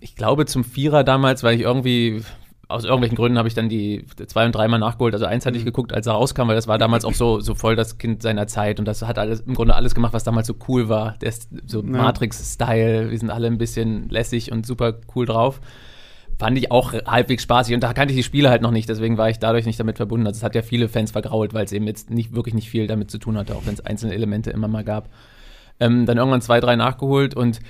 ich 0.00 0.16
glaube 0.16 0.44
zum 0.44 0.64
Vierer 0.64 1.04
damals, 1.04 1.44
weil 1.44 1.54
ich 1.54 1.60
irgendwie 1.60 2.22
aus 2.66 2.84
irgendwelchen 2.84 3.16
Gründen 3.16 3.38
habe 3.38 3.46
ich 3.46 3.54
dann 3.54 3.68
die 3.68 4.04
zwei 4.26 4.44
und 4.44 4.52
dreimal 4.52 4.80
nachgeholt. 4.80 5.14
Also 5.14 5.26
eins 5.26 5.46
hatte 5.46 5.56
ich 5.56 5.62
mhm. 5.62 5.66
geguckt, 5.66 5.92
als 5.92 6.08
er 6.08 6.14
rauskam, 6.14 6.48
weil 6.48 6.56
das 6.56 6.66
war 6.66 6.78
damals 6.78 7.04
auch 7.04 7.14
so, 7.14 7.38
so 7.38 7.54
voll 7.54 7.76
das 7.76 7.98
Kind 7.98 8.22
seiner 8.22 8.48
Zeit 8.48 8.80
und 8.80 8.86
das 8.86 9.02
hat 9.02 9.18
alles 9.18 9.40
im 9.40 9.54
Grunde 9.54 9.74
alles 9.74 9.94
gemacht, 9.94 10.14
was 10.14 10.24
damals 10.24 10.48
so 10.48 10.54
cool 10.66 10.88
war. 10.88 11.16
Der 11.20 11.28
ist 11.28 11.48
so 11.66 11.80
ja. 11.80 11.88
Matrix-Style, 11.88 13.10
wir 13.10 13.18
sind 13.18 13.30
alle 13.30 13.46
ein 13.46 13.58
bisschen 13.58 14.08
lässig 14.08 14.50
und 14.50 14.66
super 14.66 14.94
cool 15.14 15.26
drauf. 15.26 15.60
Fand 16.42 16.58
ich 16.58 16.72
auch 16.72 16.92
halbwegs 16.92 17.44
spaßig 17.44 17.72
und 17.72 17.84
da 17.84 17.92
kannte 17.92 18.12
ich 18.12 18.18
die 18.18 18.24
Spiele 18.24 18.50
halt 18.50 18.62
noch 18.62 18.72
nicht, 18.72 18.88
deswegen 18.88 19.16
war 19.16 19.30
ich 19.30 19.38
dadurch 19.38 19.64
nicht 19.64 19.78
damit 19.78 19.98
verbunden. 19.98 20.26
Also 20.26 20.38
es 20.38 20.42
hat 20.42 20.56
ja 20.56 20.62
viele 20.62 20.88
Fans 20.88 21.12
vergrault, 21.12 21.54
weil 21.54 21.64
es 21.64 21.70
eben 21.70 21.86
jetzt 21.86 22.10
nicht 22.10 22.34
wirklich 22.34 22.52
nicht 22.52 22.68
viel 22.68 22.88
damit 22.88 23.12
zu 23.12 23.18
tun 23.18 23.38
hatte, 23.38 23.54
auch 23.54 23.64
wenn 23.64 23.74
es 23.74 23.80
einzelne 23.80 24.12
Elemente 24.12 24.50
immer 24.50 24.66
mal 24.66 24.82
gab. 24.82 25.08
Ähm, 25.78 26.04
dann 26.04 26.18
irgendwann 26.18 26.40
zwei, 26.40 26.58
drei 26.58 26.74
nachgeholt 26.74 27.36
und 27.36 27.60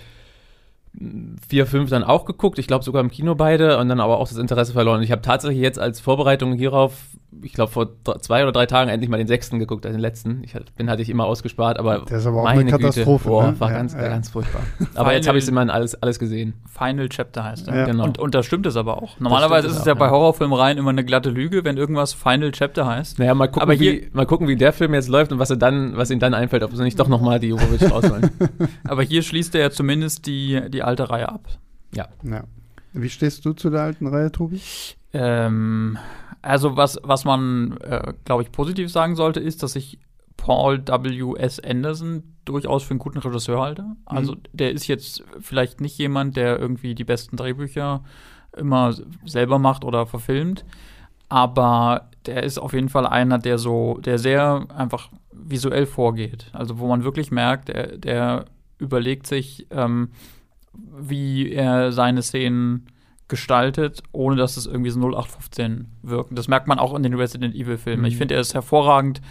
4, 1.48 1.66
5 1.66 1.90
dann 1.90 2.02
auch 2.02 2.24
geguckt, 2.24 2.58
ich 2.58 2.66
glaube 2.66 2.82
sogar 2.82 3.02
im 3.02 3.10
Kino 3.10 3.34
beide 3.34 3.76
und 3.76 3.90
dann 3.90 4.00
aber 4.00 4.16
auch 4.16 4.28
das 4.28 4.38
Interesse 4.38 4.72
verloren. 4.72 5.02
Ich 5.02 5.12
habe 5.12 5.20
tatsächlich 5.20 5.60
jetzt 5.60 5.78
als 5.78 6.00
Vorbereitung 6.00 6.54
hierauf 6.54 6.94
ich 7.40 7.52
glaube, 7.54 7.72
vor 7.72 7.88
zwei 8.20 8.42
oder 8.42 8.52
drei 8.52 8.66
Tagen 8.66 8.90
endlich 8.90 9.08
mal 9.08 9.16
den 9.16 9.26
sechsten 9.26 9.58
geguckt, 9.58 9.86
also 9.86 9.96
den 9.96 10.02
letzten. 10.02 10.42
Ich 10.44 10.54
den 10.78 10.90
hatte 10.90 11.02
ich 11.02 11.08
immer 11.08 11.24
ausgespart, 11.24 11.78
aber, 11.78 12.00
der 12.00 12.18
ist 12.18 12.26
aber 12.26 12.40
auch 12.40 12.44
meine 12.44 12.60
eine 12.60 12.70
Katastrophe. 12.70 13.24
Güte, 13.24 13.28
boah, 13.28 13.50
ne? 13.50 13.60
war 13.60 13.70
ja, 13.70 13.76
ganz, 13.76 13.94
ja. 13.94 14.08
ganz 14.08 14.30
furchtbar. 14.30 14.62
aber 14.94 15.14
jetzt 15.14 15.28
habe 15.28 15.38
ich 15.38 15.44
es 15.44 15.48
immer 15.48 15.68
alles, 15.72 15.94
alles 16.02 16.18
gesehen. 16.18 16.54
Final 16.66 17.08
Chapter 17.08 17.44
heißt 17.44 17.68
er. 17.68 17.76
Ja. 17.76 17.86
Genau. 17.86 18.04
Und, 18.04 18.18
und 18.18 18.34
da 18.34 18.42
stimmt 18.42 18.66
es 18.66 18.76
aber 18.76 19.02
auch. 19.02 19.18
Normalerweise 19.18 19.68
ist 19.68 19.78
es 19.78 19.84
ja 19.84 19.94
bei 19.94 20.10
Horrorfilmen 20.10 20.78
immer 20.78 20.90
eine 20.90 21.04
glatte 21.04 21.30
Lüge, 21.30 21.64
wenn 21.64 21.76
irgendwas 21.76 22.12
Final 22.12 22.52
Chapter 22.52 22.86
heißt. 22.86 23.18
Naja, 23.18 23.34
mal 23.34 23.46
gucken, 23.46 23.62
aber 23.62 23.74
hier, 23.74 23.92
wie, 23.92 24.10
mal 24.12 24.26
gucken 24.26 24.48
wie 24.48 24.56
der 24.56 24.72
Film 24.72 24.94
jetzt 24.94 25.08
läuft 25.08 25.32
und 25.32 25.38
was, 25.38 25.50
er 25.50 25.56
dann, 25.56 25.96
was 25.96 26.10
ihm 26.10 26.18
dann 26.18 26.34
einfällt, 26.34 26.62
ob 26.62 26.74
sie 26.74 26.82
nicht 26.82 26.98
doch 26.98 27.08
nochmal 27.08 27.40
die 27.40 27.48
Jovovich 27.48 27.90
rausholen. 27.90 28.30
aber 28.84 29.02
hier 29.02 29.22
schließt 29.22 29.54
er 29.54 29.60
ja 29.60 29.70
zumindest 29.70 30.26
die, 30.26 30.60
die 30.68 30.82
alte 30.82 31.08
Reihe 31.10 31.28
ab. 31.28 31.46
Ja. 31.94 32.08
ja. 32.22 32.44
Wie 32.92 33.08
stehst 33.08 33.44
du 33.44 33.52
zu 33.52 33.70
der 33.70 33.82
alten 33.82 34.06
Reihe, 34.06 34.30
Tobi? 34.30 34.60
Ähm, 35.14 35.98
also 36.42 36.76
was, 36.76 36.98
was 37.02 37.24
man, 37.24 37.76
äh, 37.78 38.12
glaube 38.24 38.42
ich, 38.42 38.52
positiv 38.52 38.90
sagen 38.90 39.16
sollte, 39.16 39.40
ist, 39.40 39.62
dass 39.62 39.76
ich 39.76 39.98
Paul 40.36 40.84
W. 40.86 41.34
S. 41.38 41.60
Anderson 41.60 42.34
durchaus 42.44 42.82
für 42.82 42.90
einen 42.90 42.98
guten 42.98 43.18
Regisseur 43.18 43.60
halte. 43.60 43.84
Also 44.04 44.32
mhm. 44.32 44.40
der 44.52 44.72
ist 44.72 44.88
jetzt 44.88 45.24
vielleicht 45.40 45.80
nicht 45.80 45.96
jemand, 45.98 46.36
der 46.36 46.58
irgendwie 46.58 46.94
die 46.94 47.04
besten 47.04 47.36
Drehbücher 47.36 48.02
immer 48.56 48.94
selber 49.24 49.58
macht 49.58 49.84
oder 49.84 50.06
verfilmt, 50.06 50.64
aber 51.28 52.10
der 52.26 52.42
ist 52.42 52.58
auf 52.58 52.72
jeden 52.72 52.88
Fall 52.88 53.06
einer, 53.06 53.38
der 53.38 53.58
so, 53.58 53.98
der 53.98 54.18
sehr 54.18 54.66
einfach 54.76 55.10
visuell 55.32 55.86
vorgeht. 55.86 56.50
Also 56.52 56.78
wo 56.78 56.88
man 56.88 57.04
wirklich 57.04 57.30
merkt, 57.30 57.68
der, 57.68 57.96
der 57.96 58.44
überlegt 58.78 59.26
sich, 59.26 59.66
ähm, 59.70 60.10
wie 60.74 61.50
er 61.50 61.92
seine 61.92 62.22
Szenen 62.22 62.86
gestaltet, 63.32 64.02
ohne 64.12 64.36
dass 64.36 64.58
es 64.58 64.66
irgendwie 64.66 64.90
so 64.90 65.00
0815 65.00 65.86
wirkt. 66.02 66.36
Das 66.36 66.48
merkt 66.48 66.68
man 66.68 66.78
auch 66.78 66.94
in 66.94 67.02
den 67.02 67.14
Resident 67.14 67.54
Evil-Filmen. 67.54 68.02
Mhm. 68.02 68.06
Ich 68.06 68.18
finde, 68.18 68.34
er 68.34 68.42
ist 68.42 68.52
hervorragend 68.52 69.22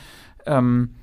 ähm, 0.47 0.95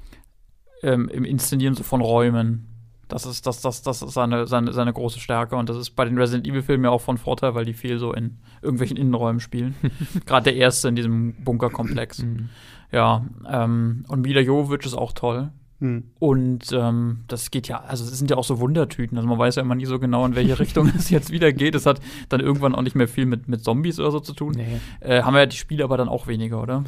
ähm, 0.83 1.09
im 1.09 1.25
Inszenieren 1.25 1.77
so 1.77 1.85
von 1.85 2.01
Räumen. 2.01 2.67
Das 3.07 3.25
ist, 3.25 3.47
das, 3.47 3.61
das, 3.61 3.83
das 3.83 4.03
ist 4.03 4.15
seine, 4.15 4.49
seine, 4.49 4.73
seine 4.73 4.93
große 4.93 5.21
Stärke. 5.21 5.55
Und 5.55 5.69
das 5.69 5.77
ist 5.77 5.91
bei 5.91 6.05
den 6.05 6.19
Resident 6.19 6.45
Evil-Filmen 6.45 6.87
ja 6.87 6.91
auch 6.91 7.01
von 7.01 7.19
Vorteil, 7.19 7.55
weil 7.55 7.65
die 7.65 7.73
viel 7.73 8.01
so 8.01 8.13
in 8.13 8.39
irgendwelchen 8.63 8.97
Innenräumen 8.97 9.39
spielen. 9.39 9.77
Gerade 10.27 10.51
der 10.51 10.57
erste 10.57 10.89
in 10.89 10.97
diesem 10.97 11.45
Bunkerkomplex. 11.45 12.25
Mhm. 12.25 12.49
Ja, 12.91 13.25
ähm, 13.49 14.05
und 14.09 14.23
Mila 14.23 14.41
Jovovich 14.41 14.85
ist 14.85 14.95
auch 14.95 15.13
toll. 15.13 15.53
Mhm. 15.81 16.11
Und 16.19 16.73
ähm, 16.73 17.25
das 17.29 17.51
geht 17.51 17.69
ja, 17.69 17.81
also 17.81 18.05
es 18.05 18.19
sind 18.19 18.31
ja 18.31 18.37
auch 18.37 18.45
so 18.45 18.59
Wundertüten. 18.61 19.17
Also 19.17 19.29
man 19.29 19.39
weiß 19.39 19.57
ja 19.57 19.63
immer 19.63 19.75
nie 19.75 19.87
so 19.87 19.99
genau, 19.99 20.25
in 20.27 20.35
welche 20.35 20.59
Richtung 20.59 20.91
es 20.97 21.11
jetzt 21.11 21.31
wieder 21.31 21.53
geht. 21.53 21.75
Es 21.75 21.87
hat 21.87 22.01
dann 22.29 22.41
irgendwann 22.41 22.75
auch 22.75 22.83
nicht 22.83 22.97
mehr 22.97 23.09
viel 23.09 23.27
mit, 23.27 23.49
mit 23.49 23.63
Zombies 23.63 24.01
oder 24.01 24.11
so 24.11 24.21
zu 24.21 24.35
tun. 24.35 24.55
Nee. 24.57 24.81
Äh, 25.01 25.23
haben 25.23 25.35
wir 25.35 25.41
ja 25.41 25.47
die 25.47 25.57
Spiele 25.57 25.85
aber 25.85 25.97
dann 25.97 26.09
auch 26.09 26.27
weniger, 26.27 26.63
oder? 26.63 26.85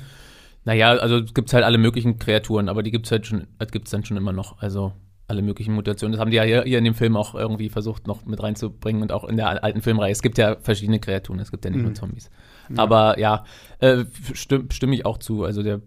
Naja, 0.65 0.91
also 0.91 1.19
es 1.19 1.33
gibt 1.33 1.53
halt 1.53 1.65
alle 1.65 1.79
möglichen 1.79 2.19
Kreaturen, 2.19 2.69
aber 2.69 2.83
die 2.83 2.91
gibt 2.91 3.07
es 3.07 3.13
halt 3.13 3.27
schon, 3.27 3.47
gibt's 3.71 3.91
dann 3.91 4.05
schon 4.05 4.17
immer 4.17 4.33
noch. 4.33 4.59
Also 4.59 4.93
alle 5.31 5.43
möglichen 5.43 5.75
Mutationen. 5.75 6.13
Das 6.13 6.21
haben 6.21 6.31
die 6.31 6.37
ja 6.37 6.43
hier, 6.43 6.65
hier, 6.65 6.79
in 6.79 6.85
dem 6.85 6.95
Film 6.95 7.17
auch 7.17 7.35
irgendwie 7.35 7.69
versucht, 7.69 8.09
noch 8.09 8.27
mit 8.27 8.43
reinzubringen 8.43 9.01
und 9.01 9.13
auch 9.13 9.25
in 9.25 9.37
der 9.37 9.63
alten 9.63 9.81
Filmreihe. 9.81 10.11
Es 10.11 10.23
gibt 10.23 10.37
ja 10.39 10.57
verschiedene 10.61 10.99
Kreaturen, 10.99 11.39
es 11.39 11.53
gibt 11.53 11.65
ja 11.65 11.71
nicht 11.71 11.79
mhm. 11.79 11.87
nur 11.87 11.95
Zombies. 11.95 12.31
Ja. 12.69 12.83
Aber 12.83 13.19
ja, 13.19 13.45
äh, 13.79 14.05
stimme 14.35 14.65
stimm 14.73 14.93
ich 14.93 15.07
auch 15.07 15.19
zu. 15.19 15.45
Also 15.45 15.63
der 15.63 15.81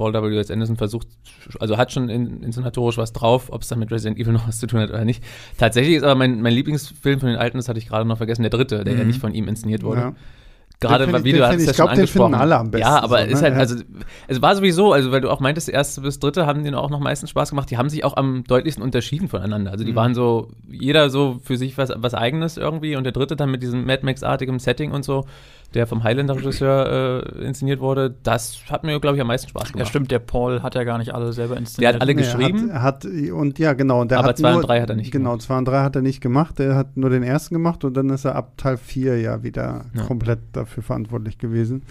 Paul 0.00 0.14
W.S. 0.14 0.50
Anderson 0.50 0.78
versucht, 0.78 1.08
also 1.58 1.76
hat 1.76 1.92
schon 1.92 2.08
in, 2.08 2.42
inszenatorisch 2.42 2.96
was 2.96 3.12
drauf, 3.12 3.52
ob 3.52 3.60
es 3.60 3.68
dann 3.68 3.78
mit 3.78 3.92
Resident 3.92 4.18
Evil 4.18 4.32
noch 4.32 4.48
was 4.48 4.58
zu 4.58 4.66
tun 4.66 4.80
hat 4.80 4.88
oder 4.88 5.04
nicht. 5.04 5.22
Tatsächlich 5.58 5.96
ist 5.96 6.04
aber 6.04 6.14
mein, 6.14 6.40
mein 6.40 6.54
Lieblingsfilm 6.54 7.20
von 7.20 7.28
den 7.28 7.36
alten, 7.36 7.58
das 7.58 7.68
hatte 7.68 7.78
ich 7.78 7.86
gerade 7.86 8.08
noch 8.08 8.16
vergessen, 8.16 8.40
der 8.40 8.50
dritte, 8.50 8.82
der 8.82 8.94
mhm. 8.94 8.98
ja 8.98 9.04
nicht 9.04 9.20
von 9.20 9.34
ihm 9.34 9.46
inszeniert 9.46 9.82
wurde. 9.82 10.00
Ja. 10.00 10.14
Gerade, 10.80 11.06
wie 11.24 11.32
du 11.32 11.46
hast 11.46 11.62
ja 11.62 11.70
ich 11.70 11.76
glaube, 11.76 11.94
den 11.94 12.06
finden 12.06 12.32
alle 12.32 12.56
am 12.56 12.70
besten. 12.70 12.86
Ja, 12.86 13.02
aber 13.02 13.18
so, 13.18 13.24
ne? 13.26 13.32
ist 13.32 13.42
halt, 13.42 13.54
also, 13.54 13.76
es 14.26 14.40
war 14.40 14.56
sowieso, 14.56 14.94
also, 14.94 15.12
weil 15.12 15.20
du 15.20 15.28
auch 15.28 15.40
meintest, 15.40 15.68
erste 15.68 16.00
bis 16.00 16.18
dritte 16.18 16.46
haben 16.46 16.64
denen 16.64 16.74
auch 16.74 16.88
noch 16.88 17.00
meistens 17.00 17.28
Spaß 17.28 17.50
gemacht. 17.50 17.70
Die 17.70 17.76
haben 17.76 17.90
sich 17.90 18.02
auch 18.02 18.16
am 18.16 18.44
deutlichsten 18.44 18.82
unterschieden 18.82 19.28
voneinander. 19.28 19.72
Also, 19.72 19.84
die 19.84 19.92
mhm. 19.92 19.96
waren 19.96 20.14
so, 20.14 20.48
jeder 20.70 21.10
so 21.10 21.38
für 21.44 21.58
sich 21.58 21.76
was, 21.76 21.92
was 21.94 22.14
Eigenes 22.14 22.56
irgendwie 22.56 22.96
und 22.96 23.04
der 23.04 23.12
dritte 23.12 23.36
dann 23.36 23.50
mit 23.50 23.62
diesem 23.62 23.84
Mad 23.84 24.06
Max-artigem 24.06 24.58
Setting 24.58 24.92
und 24.92 25.04
so 25.04 25.26
der 25.74 25.86
vom 25.86 26.02
Highlander-Regisseur 26.02 27.24
äh, 27.38 27.44
inszeniert 27.44 27.80
wurde, 27.80 28.14
das 28.22 28.58
hat 28.68 28.84
mir, 28.84 28.98
glaube 29.00 29.16
ich, 29.16 29.20
am 29.20 29.28
meisten 29.28 29.48
Spaß 29.48 29.72
gemacht. 29.72 29.78
Ja, 29.78 29.86
stimmt, 29.86 30.10
der 30.10 30.18
Paul 30.18 30.62
hat 30.62 30.74
ja 30.74 30.84
gar 30.84 30.98
nicht 30.98 31.14
alle 31.14 31.32
selber 31.32 31.56
inszeniert. 31.56 31.94
Der 31.94 31.94
hat 31.94 32.02
alle 32.02 32.14
geschrieben. 32.14 32.66
Nee, 32.66 32.72
hat, 32.72 33.04
hat, 33.04 33.30
und 33.32 33.58
ja, 33.58 33.72
genau. 33.72 34.04
Der 34.04 34.18
aber 34.18 34.34
2 34.34 34.54
und 34.56 34.62
3 34.62 34.80
hat 34.80 34.90
er 34.90 34.96
nicht 34.96 35.10
genau, 35.10 35.30
gemacht. 35.30 35.48
Genau, 35.48 35.56
2 35.56 35.58
und 35.58 35.64
3 35.66 35.82
hat 35.82 35.96
er 35.96 36.02
nicht 36.02 36.20
gemacht. 36.20 36.60
Er 36.60 36.76
hat 36.76 36.96
nur 36.96 37.10
den 37.10 37.22
ersten 37.22 37.54
gemacht 37.54 37.84
und 37.84 37.96
dann 37.96 38.10
ist 38.10 38.24
er 38.24 38.34
ab 38.34 38.56
Teil 38.56 38.76
4 38.76 39.20
ja 39.20 39.42
wieder 39.42 39.84
ja. 39.94 40.02
komplett 40.04 40.40
dafür 40.52 40.82
verantwortlich 40.82 41.38
gewesen. 41.38 41.82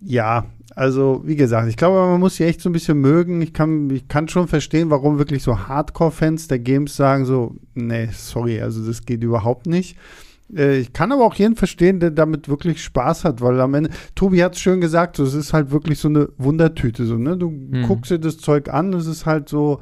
Ja, 0.00 0.44
also 0.74 1.22
wie 1.24 1.36
gesagt, 1.36 1.68
ich 1.68 1.76
glaube, 1.76 1.96
man 2.10 2.20
muss 2.20 2.36
sie 2.36 2.44
echt 2.44 2.60
so 2.60 2.68
ein 2.68 2.72
bisschen 2.72 3.00
mögen. 3.00 3.40
Ich 3.40 3.52
kann, 3.52 3.88
ich 3.90 4.08
kann 4.08 4.28
schon 4.28 4.48
verstehen, 4.48 4.90
warum 4.90 5.18
wirklich 5.18 5.42
so 5.42 5.68
Hardcore-Fans 5.68 6.48
der 6.48 6.58
Games 6.58 6.96
sagen 6.96 7.24
so, 7.24 7.54
nee, 7.74 8.08
sorry, 8.12 8.60
also 8.60 8.84
das 8.84 9.04
geht 9.04 9.22
überhaupt 9.22 9.66
nicht. 9.66 9.96
Äh, 10.54 10.78
ich 10.78 10.92
kann 10.92 11.12
aber 11.12 11.24
auch 11.24 11.34
jeden 11.34 11.56
verstehen, 11.56 12.00
der 12.00 12.10
damit 12.10 12.48
wirklich 12.48 12.82
Spaß 12.82 13.24
hat, 13.24 13.40
weil 13.40 13.60
am 13.60 13.74
Ende, 13.74 13.90
Tobi 14.14 14.42
hat 14.42 14.54
es 14.54 14.60
schön 14.60 14.80
gesagt, 14.80 15.18
es 15.18 15.34
ist 15.34 15.52
halt 15.52 15.70
wirklich 15.70 15.98
so 15.98 16.08
eine 16.08 16.28
Wundertüte. 16.38 17.04
So, 17.04 17.16
ne? 17.16 17.36
Du 17.36 17.50
mhm. 17.50 17.84
guckst 17.86 18.10
dir 18.10 18.18
das 18.18 18.38
Zeug 18.38 18.68
an, 18.72 18.92
es 18.92 19.06
ist 19.06 19.26
halt 19.26 19.48
so 19.48 19.80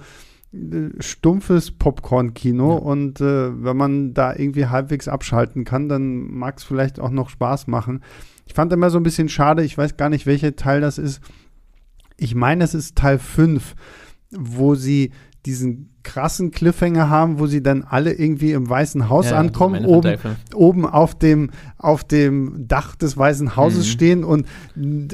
äh, 0.52 0.90
stumpfes 1.00 1.70
Popcorn-Kino 1.70 2.72
ja. 2.72 2.78
und 2.78 3.20
äh, 3.20 3.64
wenn 3.64 3.76
man 3.76 4.14
da 4.14 4.34
irgendwie 4.34 4.66
halbwegs 4.66 5.08
abschalten 5.08 5.64
kann, 5.64 5.88
dann 5.88 6.30
mag 6.30 6.58
es 6.58 6.64
vielleicht 6.64 7.00
auch 7.00 7.10
noch 7.10 7.30
Spaß 7.30 7.66
machen. 7.66 8.02
Ich 8.46 8.54
fand 8.54 8.72
immer 8.72 8.90
so 8.90 8.98
ein 8.98 9.04
bisschen 9.04 9.28
schade, 9.28 9.64
ich 9.64 9.78
weiß 9.78 9.96
gar 9.96 10.10
nicht, 10.10 10.26
welcher 10.26 10.56
Teil 10.56 10.80
das 10.80 10.98
ist. 10.98 11.22
Ich 12.18 12.34
meine, 12.34 12.64
es 12.64 12.74
ist 12.74 12.96
Teil 12.96 13.18
5, 13.18 13.74
wo 14.30 14.74
sie 14.74 15.12
diesen 15.46 15.90
krassen 16.04 16.52
Cliffhanger 16.52 17.08
haben, 17.08 17.38
wo 17.38 17.46
sie 17.46 17.62
dann 17.62 17.82
alle 17.82 18.12
irgendwie 18.12 18.52
im 18.52 18.68
Weißen 18.68 19.08
Haus 19.08 19.30
ja, 19.30 19.38
ankommen, 19.38 19.84
oben, 19.84 20.16
oben 20.54 20.86
auf 20.86 21.16
dem, 21.16 21.50
auf 21.78 22.04
dem 22.04 22.66
Dach 22.68 22.94
des 22.96 23.16
Weißen 23.16 23.56
Hauses 23.56 23.86
mhm. 23.86 23.90
stehen 23.90 24.24
und 24.24 24.46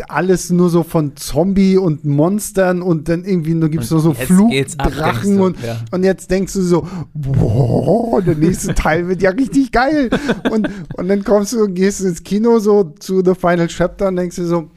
alles 0.08 0.50
nur 0.50 0.68
so 0.68 0.82
von 0.82 1.16
Zombie 1.16 1.78
und 1.78 2.04
Monstern 2.04 2.82
und 2.82 3.08
dann 3.08 3.24
irgendwie 3.24 3.54
nur 3.54 3.70
gibt 3.70 3.84
es 3.84 3.90
nur 3.90 4.00
so 4.00 4.12
Flugdrachen 4.12 5.40
und, 5.40 5.62
ja. 5.62 5.78
und 5.92 6.04
jetzt 6.04 6.30
denkst 6.30 6.52
du 6.52 6.62
so, 6.62 6.86
boah, 7.14 8.20
der 8.20 8.34
nächste 8.34 8.74
Teil 8.74 9.08
wird 9.08 9.22
ja 9.22 9.30
richtig 9.30 9.72
geil. 9.72 10.10
und, 10.50 10.68
und 10.94 11.08
dann 11.08 11.24
kommst 11.24 11.54
du, 11.54 11.68
gehst 11.68 12.02
ins 12.02 12.22
Kino 12.22 12.58
so 12.58 12.84
zu 12.98 13.22
The 13.24 13.34
Final 13.34 13.68
Chapter 13.68 14.08
und 14.08 14.16
denkst 14.16 14.36
du 14.36 14.44
so, 14.44 14.70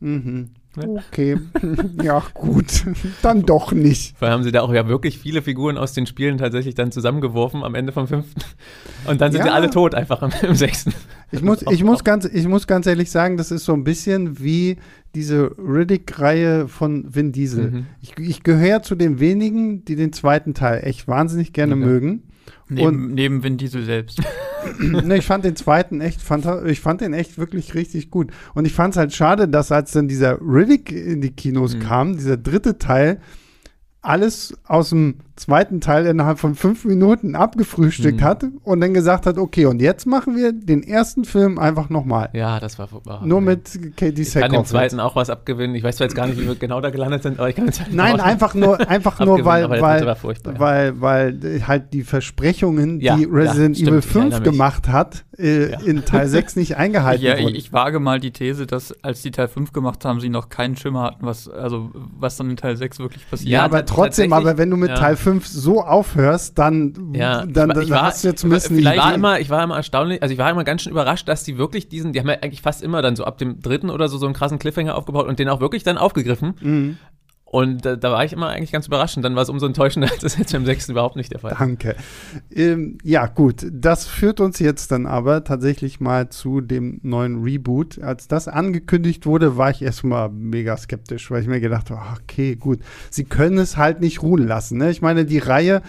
mhm 0.00 0.50
Okay, 0.76 1.36
ja 2.02 2.22
gut, 2.32 2.84
dann 3.22 3.42
doch 3.42 3.72
nicht. 3.72 4.14
Weil 4.20 4.30
haben 4.30 4.44
sie 4.44 4.52
da 4.52 4.60
auch 4.60 4.72
ja 4.72 4.86
wirklich 4.86 5.18
viele 5.18 5.42
Figuren 5.42 5.76
aus 5.76 5.94
den 5.94 6.06
Spielen 6.06 6.38
tatsächlich 6.38 6.76
dann 6.76 6.92
zusammengeworfen 6.92 7.64
am 7.64 7.74
Ende 7.74 7.92
vom 7.92 8.06
fünften. 8.06 8.40
Und 9.06 9.20
dann 9.20 9.32
sind 9.32 9.40
ja. 9.40 9.46
sie 9.46 9.52
alle 9.52 9.70
tot 9.70 9.96
einfach 9.96 10.22
im, 10.22 10.30
im 10.48 10.54
sechsten. 10.54 10.94
Ich 11.32 11.42
muss, 11.42 11.64
ich, 11.70 11.82
muss 11.82 12.04
ganz, 12.04 12.24
ich 12.24 12.46
muss 12.46 12.68
ganz 12.68 12.86
ehrlich 12.86 13.10
sagen, 13.10 13.36
das 13.36 13.50
ist 13.50 13.64
so 13.64 13.72
ein 13.72 13.82
bisschen 13.82 14.38
wie 14.38 14.76
diese 15.14 15.50
Riddick-Reihe 15.58 16.68
von 16.68 17.14
Vin 17.14 17.32
Diesel. 17.32 17.70
Mhm. 17.70 17.86
Ich, 18.00 18.16
ich 18.18 18.42
gehöre 18.44 18.82
zu 18.82 18.94
den 18.94 19.18
wenigen, 19.18 19.84
die 19.84 19.96
den 19.96 20.12
zweiten 20.12 20.54
Teil 20.54 20.82
echt 20.84 21.08
wahnsinnig 21.08 21.52
gerne 21.52 21.74
mhm. 21.74 21.84
mögen. 21.84 22.22
Neben, 22.68 22.86
und, 22.86 23.14
neben 23.14 23.42
Vin 23.42 23.56
Diesel 23.56 23.84
selbst. 23.84 24.20
ne, 24.78 25.16
ich 25.16 25.26
fand 25.26 25.44
den 25.44 25.56
zweiten 25.56 26.00
echt, 26.00 26.20
ich 26.66 26.80
fand 26.80 27.00
den 27.00 27.12
echt 27.12 27.38
wirklich 27.38 27.74
richtig 27.74 28.10
gut. 28.10 28.30
Und 28.54 28.66
ich 28.66 28.72
fand 28.72 28.94
es 28.94 28.98
halt 28.98 29.12
schade, 29.12 29.48
dass 29.48 29.72
als 29.72 29.92
dann 29.92 30.08
dieser 30.08 30.40
Riddick 30.40 30.92
in 30.92 31.20
die 31.20 31.30
Kinos 31.30 31.74
mhm. 31.74 31.80
kam, 31.80 32.16
dieser 32.16 32.36
dritte 32.36 32.78
Teil, 32.78 33.20
alles 34.02 34.54
aus 34.64 34.90
dem 34.90 35.16
zweiten 35.36 35.80
Teil 35.80 36.06
innerhalb 36.06 36.38
von 36.38 36.54
fünf 36.54 36.84
Minuten 36.84 37.34
abgefrühstückt 37.34 38.20
mhm. 38.20 38.24
hat 38.24 38.44
und 38.62 38.80
dann 38.80 38.94
gesagt 38.94 39.26
hat, 39.26 39.38
okay, 39.38 39.66
und 39.66 39.80
jetzt 39.80 40.06
machen 40.06 40.36
wir 40.36 40.52
den 40.52 40.82
ersten 40.82 41.24
Film 41.24 41.58
einfach 41.58 41.88
nochmal. 41.88 42.28
Ja, 42.32 42.60
das 42.60 42.78
war 42.78 42.88
vorbei. 42.88 43.20
Nur 43.24 43.40
mit 43.40 43.96
Katie 43.96 44.22
Ich 44.22 44.34
kann 44.34 44.52
dem 44.52 44.64
zweiten 44.64 45.00
auch 45.00 45.16
was 45.16 45.30
abgewinnen. 45.30 45.74
Ich 45.74 45.82
weiß 45.82 45.96
zwar 45.96 46.06
jetzt 46.06 46.14
gar 46.14 46.26
nicht, 46.26 46.38
wie 46.38 46.46
wir 46.46 46.54
genau 46.54 46.80
da 46.80 46.90
gelandet 46.90 47.22
sind, 47.22 47.38
aber 47.38 47.48
ich 47.48 47.56
kann 47.56 47.66
jetzt 47.66 47.82
Nein, 47.90 48.20
einfach 48.20 48.54
nur, 48.54 48.80
einfach 48.88 49.18
nur, 49.20 49.44
weil, 49.44 49.68
weil, 49.70 50.16
weil, 50.58 51.00
weil 51.00 51.66
halt 51.66 51.92
die 51.92 52.02
Versprechungen, 52.02 53.00
ja, 53.00 53.16
die 53.16 53.24
Resident 53.24 53.78
ja, 53.78 53.88
Evil 53.88 54.02
5 54.02 54.42
gemacht 54.42 54.88
hat, 54.88 55.24
äh, 55.38 55.70
ja. 55.70 55.80
in 55.80 56.04
Teil 56.04 56.28
6 56.28 56.56
nicht 56.56 56.76
eingehalten 56.76 57.24
wurden. 57.24 57.54
Ich, 57.54 57.66
ich 57.66 57.72
wage 57.72 58.00
mal 58.00 58.20
die 58.20 58.30
These, 58.30 58.66
dass 58.66 58.92
als 59.02 59.22
die 59.22 59.30
Teil 59.30 59.48
5 59.48 59.72
gemacht 59.72 60.04
haben, 60.04 60.20
sie 60.20 60.28
noch 60.28 60.48
keinen 60.48 60.76
Schimmer 60.76 61.04
hatten, 61.04 61.24
was, 61.24 61.48
also, 61.48 61.90
was 62.18 62.36
dann 62.36 62.50
in 62.50 62.56
Teil 62.56 62.76
6 62.76 62.98
wirklich 62.98 63.28
passiert. 63.28 63.50
Ja, 63.50 63.64
aber 63.64 63.84
trotzdem, 63.86 64.32
aber 64.32 64.58
wenn 64.58 64.70
du 64.70 64.76
mit 64.76 64.94
Teil 64.94 65.16
5 65.16 65.29
5 65.30 65.46
so 65.46 65.82
aufhörst, 65.82 66.58
dann, 66.58 67.12
ja, 67.14 67.46
dann, 67.46 67.70
ich, 67.70 67.84
ich 67.84 67.90
war, 67.90 68.02
hast 68.02 68.24
du 68.24 68.28
jetzt 68.28 68.44
müssen 68.44 68.78
ich 68.78 68.84
war 68.84 69.14
immer, 69.14 69.38
ich 69.38 69.48
war 69.48 69.62
immer 69.62 69.76
erstaunlich, 69.76 70.22
also 70.22 70.32
ich 70.32 70.38
war 70.38 70.50
immer 70.50 70.64
ganz 70.64 70.82
schön 70.82 70.92
überrascht, 70.92 71.28
dass 71.28 71.44
die 71.44 71.56
wirklich 71.56 71.88
diesen, 71.88 72.12
die 72.12 72.18
haben 72.18 72.28
ja 72.28 72.34
eigentlich 72.34 72.62
fast 72.62 72.82
immer 72.82 73.00
dann 73.00 73.14
so 73.14 73.24
ab 73.24 73.38
dem 73.38 73.60
dritten 73.60 73.90
oder 73.90 74.08
so 74.08 74.18
so 74.18 74.26
einen 74.26 74.34
krassen 74.34 74.58
Cliffhanger 74.58 74.96
aufgebaut 74.96 75.28
und 75.28 75.38
den 75.38 75.48
auch 75.48 75.60
wirklich 75.60 75.84
dann 75.84 75.98
aufgegriffen. 75.98 76.54
Mhm. 76.60 76.98
Und 77.52 77.84
äh, 77.84 77.98
da 77.98 78.12
war 78.12 78.24
ich 78.24 78.32
immer 78.32 78.48
eigentlich 78.48 78.70
ganz 78.70 78.86
überrascht. 78.86 79.16
Und 79.16 79.24
dann 79.24 79.34
war 79.34 79.42
es 79.42 79.48
umso 79.48 79.66
enttäuschender, 79.66 80.08
als 80.12 80.20
das 80.20 80.38
jetzt 80.38 80.54
im 80.54 80.64
sechsten 80.64 80.92
überhaupt 80.92 81.16
nicht 81.16 81.32
der 81.32 81.40
Fall 81.40 81.56
Danke. 81.58 81.96
Ähm, 82.54 82.98
ja, 83.02 83.26
gut. 83.26 83.66
Das 83.72 84.06
führt 84.06 84.38
uns 84.38 84.60
jetzt 84.60 84.92
dann 84.92 85.04
aber 85.04 85.42
tatsächlich 85.42 85.98
mal 85.98 86.28
zu 86.28 86.60
dem 86.60 87.00
neuen 87.02 87.42
Reboot. 87.42 88.00
Als 88.00 88.28
das 88.28 88.46
angekündigt 88.46 89.26
wurde, 89.26 89.56
war 89.56 89.70
ich 89.70 89.82
erstmal 89.82 90.28
mega 90.28 90.76
skeptisch, 90.76 91.28
weil 91.32 91.42
ich 91.42 91.48
mir 91.48 91.60
gedacht 91.60 91.90
habe, 91.90 92.20
okay, 92.22 92.54
gut. 92.54 92.78
Sie 93.10 93.24
können 93.24 93.58
es 93.58 93.76
halt 93.76 94.00
nicht 94.00 94.22
ruhen 94.22 94.46
lassen. 94.46 94.78
Ne? 94.78 94.90
Ich 94.90 95.02
meine, 95.02 95.24
die 95.24 95.38
Reihe 95.38 95.82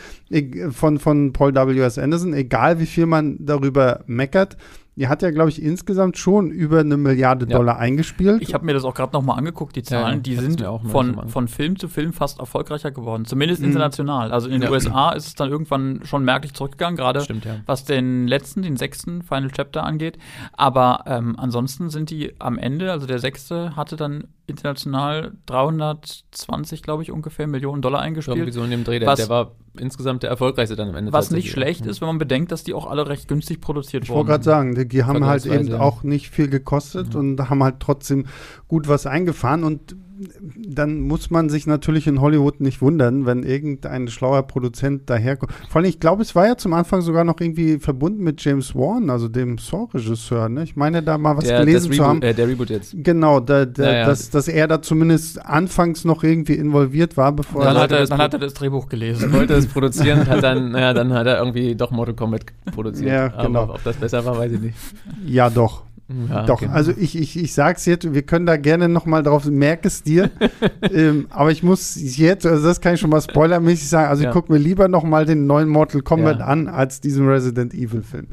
von, 0.72 0.98
von 0.98 1.32
Paul 1.32 1.54
W.S. 1.54 2.00
Anderson, 2.00 2.34
egal 2.34 2.80
wie 2.80 2.88
viel 2.88 3.06
man 3.06 3.38
darüber 3.40 4.04
meckert, 4.08 4.58
die 5.02 5.08
hat 5.08 5.24
ja, 5.24 5.32
glaube 5.32 5.50
ich, 5.50 5.60
insgesamt 5.60 6.20
schon 6.20 6.52
über 6.52 6.82
eine 6.82 6.96
Milliarde 6.96 7.48
ja. 7.50 7.58
Dollar 7.58 7.80
eingespielt. 7.80 8.44
Ich 8.44 8.54
habe 8.54 8.68
mir 8.68 8.74
das 8.74 8.84
auch 8.84 8.94
gerade 8.94 9.14
noch 9.14 9.24
mal 9.24 9.34
angeguckt, 9.34 9.76
die 9.76 9.82
Zahlen. 9.82 10.18
Ja, 10.18 10.22
die 10.22 10.36
sind 10.36 10.64
von, 10.92 11.28
von 11.28 11.48
Film 11.48 11.80
zu 11.80 11.88
Film 11.88 12.14
fast 12.14 12.40
erfolgreicher 12.40 12.92
geworden. 12.92 13.26
Zumindest 13.26 13.62
mhm. 13.62 13.70
international. 13.70 14.32
Also 14.32 14.48
in 14.48 14.62
den 14.62 14.62
ja. 14.62 14.70
USA 14.70 15.14
ist 15.14 15.26
es 15.26 15.34
dann 15.34 15.50
irgendwann 15.50 16.02
schon 16.04 16.24
merklich 16.24 16.54
zurückgegangen, 16.54 16.98
gerade 16.98 17.26
was 17.66 17.84
den 17.84 18.28
letzten, 18.28 18.62
den 18.62 18.78
sechsten 18.78 19.24
Final 19.24 19.50
Chapter 19.50 19.84
angeht. 19.84 20.20
Aber 20.54 21.04
ähm, 21.08 21.34
ansonsten 21.36 21.90
sind 21.90 22.12
die 22.12 22.40
am 22.40 22.60
Ende, 22.60 22.92
also 22.92 23.08
der 23.08 23.18
sechste 23.18 23.76
hatte 23.76 23.96
dann 23.96 24.26
international 24.48 25.34
320, 25.46 26.84
glaube 26.84 27.04
ich, 27.04 27.12
ungefähr 27.12 27.48
Millionen 27.48 27.82
Dollar 27.82 28.02
eingespielt. 28.02 28.38
Irgendwie 28.38 28.54
so 28.54 28.64
in 28.64 28.72
dem 28.72 28.84
Dreh, 28.84 29.00
der, 29.00 29.08
was, 29.08 29.20
der 29.20 29.30
war 29.30 29.52
insgesamt 29.78 30.24
der 30.24 30.30
erfolgreichste 30.30 30.76
dann 30.76 30.90
am 30.90 30.96
Ende. 30.96 31.14
Was 31.14 31.32
nicht 31.32 31.52
schlecht 31.52 31.86
ist, 31.86 32.02
wenn 32.02 32.08
man 32.08 32.18
bedenkt, 32.18 32.52
dass 32.52 32.64
die 32.64 32.74
auch 32.74 32.86
alle 32.86 33.08
recht 33.08 33.28
günstig 33.28 33.62
produziert 33.62 34.04
ich 34.04 34.10
wurden. 34.10 34.18
Ich 34.18 34.28
wollte 34.28 34.30
gerade 34.32 34.44
sagen, 34.44 34.76
die, 34.76 34.88
die 34.88 35.04
haben 35.04 35.26
halt 35.26 35.46
eben 35.46 35.74
auch 35.74 36.04
nicht 36.04 36.30
viel 36.30 36.50
gekostet 36.50 37.14
mhm. 37.14 37.20
und 37.20 37.50
haben 37.50 37.64
halt 37.64 37.80
trotzdem 37.80 38.26
gut 38.68 38.88
was 38.88 39.06
eingefahren 39.06 39.64
und 39.64 39.96
dann 40.56 41.02
muss 41.02 41.30
man 41.30 41.50
sich 41.50 41.68
natürlich 41.68 42.08
in 42.08 42.22
Hollywood 42.22 42.62
nicht 42.62 42.82
wundern, 42.82 43.26
wenn 43.26 43.44
irgendein 43.44 44.08
schlauer 44.08 44.44
Produzent 44.44 45.10
daherkommt. 45.10 45.52
Vor 45.70 45.80
allem, 45.80 45.90
ich 45.90 46.00
glaube, 46.00 46.22
es 46.22 46.36
war 46.36 46.48
ja 46.48 46.58
zum 46.58 46.74
Anfang 46.74 47.02
sogar 47.02 47.24
noch 47.24 47.40
irgendwie 47.40 47.80
verbunden 47.80 48.24
mit 48.24 48.44
James 48.44 48.76
Wan, 48.76 49.10
also 49.10 49.28
dem 49.28 49.58
Saw-Regisseur. 49.58 50.50
Ne? 50.50 50.64
Ich 50.64 50.76
meine, 50.76 51.04
da 51.04 51.18
mal 51.18 51.38
was 51.38 51.46
der, 51.46 51.60
gelesen 51.60 51.92
zu 51.94 52.06
haben. 52.06 52.22
Äh, 52.22 52.34
der 52.34 52.48
Reboot 52.48 52.70
jetzt. 52.70 52.96
Genau, 52.98 53.40
da, 53.40 53.66
da, 53.66 53.84
ja, 53.84 53.94
ja. 54.00 54.06
Dass, 54.06 54.30
dass 54.30 54.48
er 54.48 54.68
da 54.68 54.82
zumindest 54.82 55.44
anfangs 55.46 56.06
noch 56.06 56.24
irgendwie 56.24 56.56
involviert 56.56 57.18
war, 57.18 57.32
bevor 57.32 57.64
dann 57.64 57.76
er. 57.76 57.82
Hat 57.84 57.92
er 57.92 58.06
dann 58.06 58.20
hat 58.20 58.34
er 58.34 58.40
das 58.40 58.54
Drehbuch 58.54 58.90
gelesen. 58.90 59.34
Wollte 59.34 59.54
es 59.54 59.68
produzieren, 59.68 60.28
hat 60.28 60.44
dann, 60.44 60.72
naja, 60.72 60.94
dann 60.94 61.14
hat 61.14 61.28
er 61.28 61.40
irgendwie 61.40 61.76
doch 61.76 61.92
Mortal 61.92 62.16
Kombat 62.16 62.46
produziert. 62.74 63.10
Ja, 63.10 63.28
genau. 63.28 63.64
Aber 63.64 63.76
ob 63.76 63.84
das 63.84 63.96
besser 63.96 64.24
war, 64.26 64.38
weiß 64.38 64.52
ich 64.52 64.60
nicht. 64.60 64.76
Ja, 65.26 65.50
doch. 65.50 65.84
Ja, 66.30 66.46
Doch, 66.46 66.60
genau. 66.60 66.74
also 66.74 66.92
ich, 66.96 67.18
ich, 67.18 67.38
ich 67.38 67.54
sag's 67.54 67.86
jetzt, 67.86 68.14
wir 68.14 68.22
können 68.22 68.46
da 68.46 68.58
gerne 68.58 68.90
nochmal 68.90 69.24
drauf, 69.24 69.46
merk 69.46 69.86
es 69.86 70.04
dir. 70.04 70.30
ähm, 70.94 71.28
aber 71.30 71.52
ich 71.52 71.64
muss 71.64 71.96
jetzt, 72.18 72.46
also 72.46 72.66
das 72.66 72.82
kann 72.82 72.96
ich 72.96 73.00
schon 73.00 73.10
mal 73.10 73.22
spoilermäßig 73.22 73.90
sagen, 73.90 74.10
also 74.10 74.24
ja. 74.24 74.30
ich 74.30 74.34
gucke 74.34 74.52
mir 74.52 74.60
lieber 74.60 74.88
nochmal 74.88 75.26
den 75.26 75.48
neuen 75.48 75.70
Mortal 75.70 76.02
Kombat 76.02 76.40
ja. 76.40 76.46
an, 76.46 76.68
als 76.68 77.02
diesen 77.02 77.28
Resident 77.28 77.74
Evil 77.74 78.04
Film. 78.04 78.28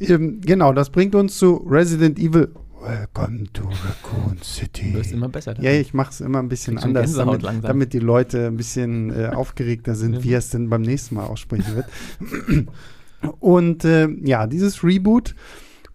Ähm, 0.00 0.40
genau, 0.40 0.72
das 0.72 0.90
bringt 0.90 1.14
uns 1.14 1.38
zu 1.38 1.56
Resident 1.68 2.18
Evil 2.18 2.48
Welcome 2.80 3.52
to 3.52 3.64
Raccoon 3.64 4.38
City. 4.42 4.92
Du 4.92 4.98
wirst 4.98 5.12
immer 5.12 5.28
besser. 5.28 5.54
Dann. 5.54 5.64
Ja, 5.64 5.72
ich 5.72 5.94
mache 5.94 6.10
es 6.10 6.20
immer 6.20 6.38
ein 6.38 6.48
bisschen 6.48 6.78
anders, 6.78 7.12
damit, 7.14 7.42
damit, 7.62 7.92
die 7.92 7.98
Leute 7.98 8.46
ein 8.46 8.56
bisschen 8.56 9.10
äh, 9.10 9.26
aufgeregter 9.34 9.94
sind, 9.96 10.22
wie 10.22 10.32
er 10.32 10.38
es 10.38 10.50
denn 10.50 10.70
beim 10.70 10.82
nächsten 10.82 11.16
Mal 11.16 11.26
aussprechen 11.26 11.74
wird. 11.74 12.68
Und 13.40 13.84
äh, 13.84 14.08
ja, 14.22 14.46
dieses 14.46 14.84
Reboot 14.84 15.34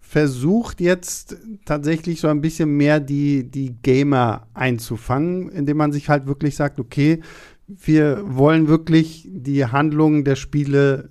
versucht 0.06 0.80
jetzt 0.80 1.36
tatsächlich 1.64 2.20
so 2.20 2.28
ein 2.28 2.40
bisschen 2.40 2.76
mehr 2.76 3.00
die, 3.00 3.50
die 3.50 3.74
Gamer 3.82 4.46
einzufangen, 4.54 5.48
indem 5.48 5.78
man 5.78 5.92
sich 5.92 6.08
halt 6.08 6.26
wirklich 6.26 6.54
sagt, 6.54 6.78
okay, 6.78 7.20
wir 7.66 8.20
wollen 8.24 8.68
wirklich 8.68 9.26
die 9.28 9.64
Handlungen 9.64 10.24
der 10.24 10.36
Spiele 10.36 11.10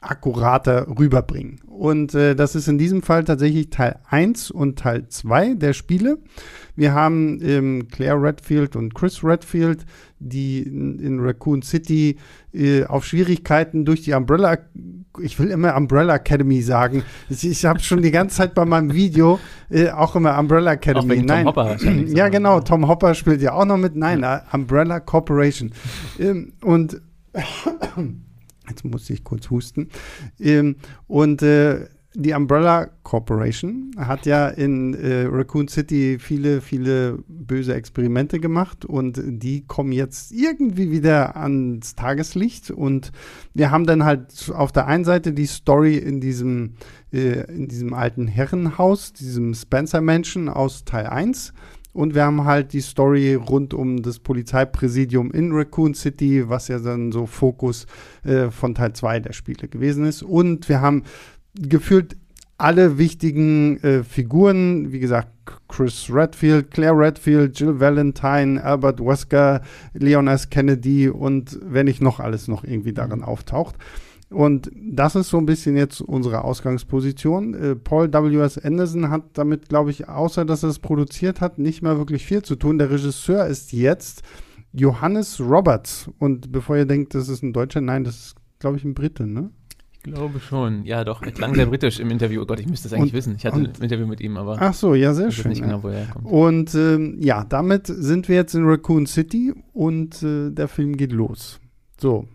akkurater 0.00 0.88
rüberbringen. 0.98 1.60
Und 1.66 2.14
äh, 2.14 2.34
das 2.34 2.54
ist 2.54 2.68
in 2.68 2.76
diesem 2.76 3.02
Fall 3.02 3.24
tatsächlich 3.24 3.70
Teil 3.70 3.98
1 4.08 4.50
und 4.50 4.78
Teil 4.78 5.08
2 5.08 5.54
der 5.54 5.72
Spiele. 5.72 6.18
Wir 6.76 6.92
haben 6.92 7.40
ähm, 7.42 7.88
Claire 7.88 8.22
Redfield 8.22 8.76
und 8.76 8.94
Chris 8.94 9.24
Redfield, 9.24 9.84
die 10.20 10.62
in, 10.62 11.20
Raccoon 11.20 11.62
City 11.62 12.16
äh, 12.52 12.84
auf 12.84 13.04
Schwierigkeiten 13.04 13.84
durch 13.84 14.02
die 14.02 14.12
Umbrella, 14.12 14.58
ich 15.20 15.38
will 15.38 15.50
immer 15.50 15.76
Umbrella 15.76 16.16
Academy 16.16 16.62
sagen. 16.62 17.02
Ich, 17.28 17.46
ich 17.46 17.64
habe 17.64 17.80
schon 17.80 18.02
die 18.02 18.10
ganze 18.10 18.36
Zeit 18.36 18.54
bei 18.54 18.64
meinem 18.64 18.92
Video 18.92 19.38
äh, 19.70 19.90
auch 19.90 20.16
immer 20.16 20.38
Umbrella 20.38 20.72
Academy. 20.72 21.20
Auch 21.20 21.24
Nein. 21.24 21.44
Tom 21.44 21.56
Hopper 21.56 21.76
ja, 22.06 22.28
genau. 22.28 22.60
Tom 22.60 22.88
Hopper 22.88 23.14
spielt 23.14 23.42
ja 23.42 23.52
auch 23.52 23.64
noch 23.64 23.78
mit. 23.78 23.96
Nein, 23.96 24.20
ja. 24.20 24.44
Umbrella 24.52 25.00
Corporation. 25.00 25.72
Ähm, 26.18 26.52
und 26.62 27.00
jetzt 28.68 28.84
muss 28.84 29.08
ich 29.10 29.24
kurz 29.24 29.50
husten. 29.50 29.88
Ähm, 30.40 30.76
und 31.06 31.42
äh, 31.42 31.86
die 32.14 32.32
Umbrella 32.32 32.88
Corporation 33.02 33.90
hat 33.98 34.24
ja 34.24 34.48
in 34.48 34.94
äh, 34.94 35.26
Raccoon 35.30 35.68
City 35.68 36.18
viele, 36.18 36.60
viele 36.62 37.18
böse 37.28 37.74
Experimente 37.74 38.40
gemacht 38.40 38.84
und 38.86 39.20
die 39.24 39.66
kommen 39.66 39.92
jetzt 39.92 40.32
irgendwie 40.32 40.90
wieder 40.90 41.36
ans 41.36 41.94
Tageslicht 41.94 42.70
und 42.70 43.12
wir 43.52 43.70
haben 43.70 43.86
dann 43.86 44.04
halt 44.04 44.50
auf 44.54 44.72
der 44.72 44.86
einen 44.86 45.04
Seite 45.04 45.32
die 45.32 45.46
Story 45.46 45.96
in 45.96 46.20
diesem, 46.20 46.74
äh, 47.12 47.44
in 47.52 47.68
diesem 47.68 47.92
alten 47.92 48.26
Herrenhaus, 48.26 49.12
diesem 49.12 49.52
Spencer-Menschen 49.52 50.48
aus 50.48 50.84
Teil 50.84 51.06
1 51.06 51.52
und 51.92 52.14
wir 52.14 52.24
haben 52.24 52.44
halt 52.44 52.74
die 52.74 52.80
Story 52.80 53.34
rund 53.34 53.74
um 53.74 54.02
das 54.02 54.18
Polizeipräsidium 54.20 55.32
in 55.32 55.52
Raccoon 55.52 55.94
City, 55.94 56.48
was 56.48 56.68
ja 56.68 56.78
dann 56.78 57.10
so 57.10 57.26
Fokus 57.26 57.86
äh, 58.24 58.50
von 58.50 58.74
Teil 58.74 58.92
2 58.92 59.20
der 59.20 59.32
Spiele 59.32 59.66
gewesen 59.68 60.04
ist. 60.04 60.22
Und 60.22 60.68
wir 60.68 60.80
haben 60.80 61.02
gefühlt 61.58 62.16
alle 62.58 62.98
wichtigen 62.98 63.78
äh, 63.82 64.02
Figuren, 64.02 64.90
wie 64.90 64.98
gesagt, 64.98 65.28
Chris 65.68 66.08
Redfield, 66.12 66.70
Claire 66.72 66.98
Redfield, 66.98 67.58
Jill 67.58 67.78
Valentine, 67.78 68.62
Albert 68.62 69.00
Wesker, 69.00 69.62
Leon 69.94 70.26
S. 70.26 70.50
Kennedy 70.50 71.08
und 71.08 71.58
wenn 71.62 71.86
nicht 71.86 72.02
noch 72.02 72.18
alles 72.18 72.48
noch 72.48 72.64
irgendwie 72.64 72.92
darin 72.92 73.22
auftaucht. 73.22 73.76
Und 74.30 74.70
das 74.74 75.14
ist 75.14 75.30
so 75.30 75.38
ein 75.38 75.46
bisschen 75.46 75.76
jetzt 75.76 76.02
unsere 76.02 76.44
Ausgangsposition. 76.44 77.54
Äh, 77.54 77.76
Paul 77.76 78.12
W.S. 78.12 78.58
Anderson 78.58 79.08
hat 79.08 79.22
damit, 79.34 79.68
glaube 79.68 79.90
ich, 79.90 80.08
außer 80.08 80.44
dass 80.44 80.62
er 80.62 80.68
es 80.68 80.80
produziert 80.80 81.40
hat, 81.40 81.58
nicht 81.58 81.80
mehr 81.82 81.96
wirklich 81.96 82.26
viel 82.26 82.42
zu 82.42 82.56
tun. 82.56 82.78
Der 82.78 82.90
Regisseur 82.90 83.46
ist 83.46 83.72
jetzt 83.72 84.22
Johannes 84.72 85.40
Roberts. 85.40 86.10
Und 86.18 86.52
bevor 86.52 86.76
ihr 86.76 86.84
denkt, 86.84 87.14
das 87.14 87.28
ist 87.28 87.42
ein 87.42 87.54
Deutscher, 87.54 87.80
nein, 87.80 88.04
das 88.04 88.16
ist, 88.16 88.34
glaube 88.58 88.76
ich, 88.76 88.84
ein 88.84 88.94
Brite, 88.94 89.26
ne? 89.26 89.50
Ich 90.04 90.12
glaube 90.12 90.40
schon. 90.40 90.84
Ja, 90.84 91.04
doch. 91.04 91.20
Klang 91.20 91.54
sehr 91.54 91.66
britisch 91.66 91.98
im 92.00 92.10
Interview. 92.10 92.42
Oh 92.42 92.46
Gott, 92.46 92.60
ich 92.60 92.68
müsste 92.68 92.88
es 92.88 92.94
eigentlich 92.94 93.12
und, 93.12 93.18
wissen. 93.18 93.34
Ich 93.36 93.44
hatte 93.44 93.56
und, 93.56 93.78
ein 93.78 93.82
Interview 93.82 94.06
mit 94.06 94.20
ihm, 94.20 94.36
aber. 94.36 94.56
Ach 94.60 94.74
so, 94.74 94.94
ja, 94.94 95.12
sehr 95.12 95.30
schön. 95.30 95.50
Nicht 95.50 95.62
genau, 95.62 95.82
wo 95.82 95.88
er 95.88 96.06
kommt. 96.06 96.26
Und 96.26 96.74
ähm, 96.74 97.16
ja, 97.20 97.44
damit 97.44 97.86
sind 97.86 98.28
wir 98.28 98.36
jetzt 98.36 98.54
in 98.54 98.64
Raccoon 98.64 99.06
City 99.06 99.52
und 99.72 100.22
äh, 100.22 100.50
der 100.50 100.68
Film 100.68 100.96
geht 100.96 101.12
los. 101.12 101.60
So. 102.00 102.26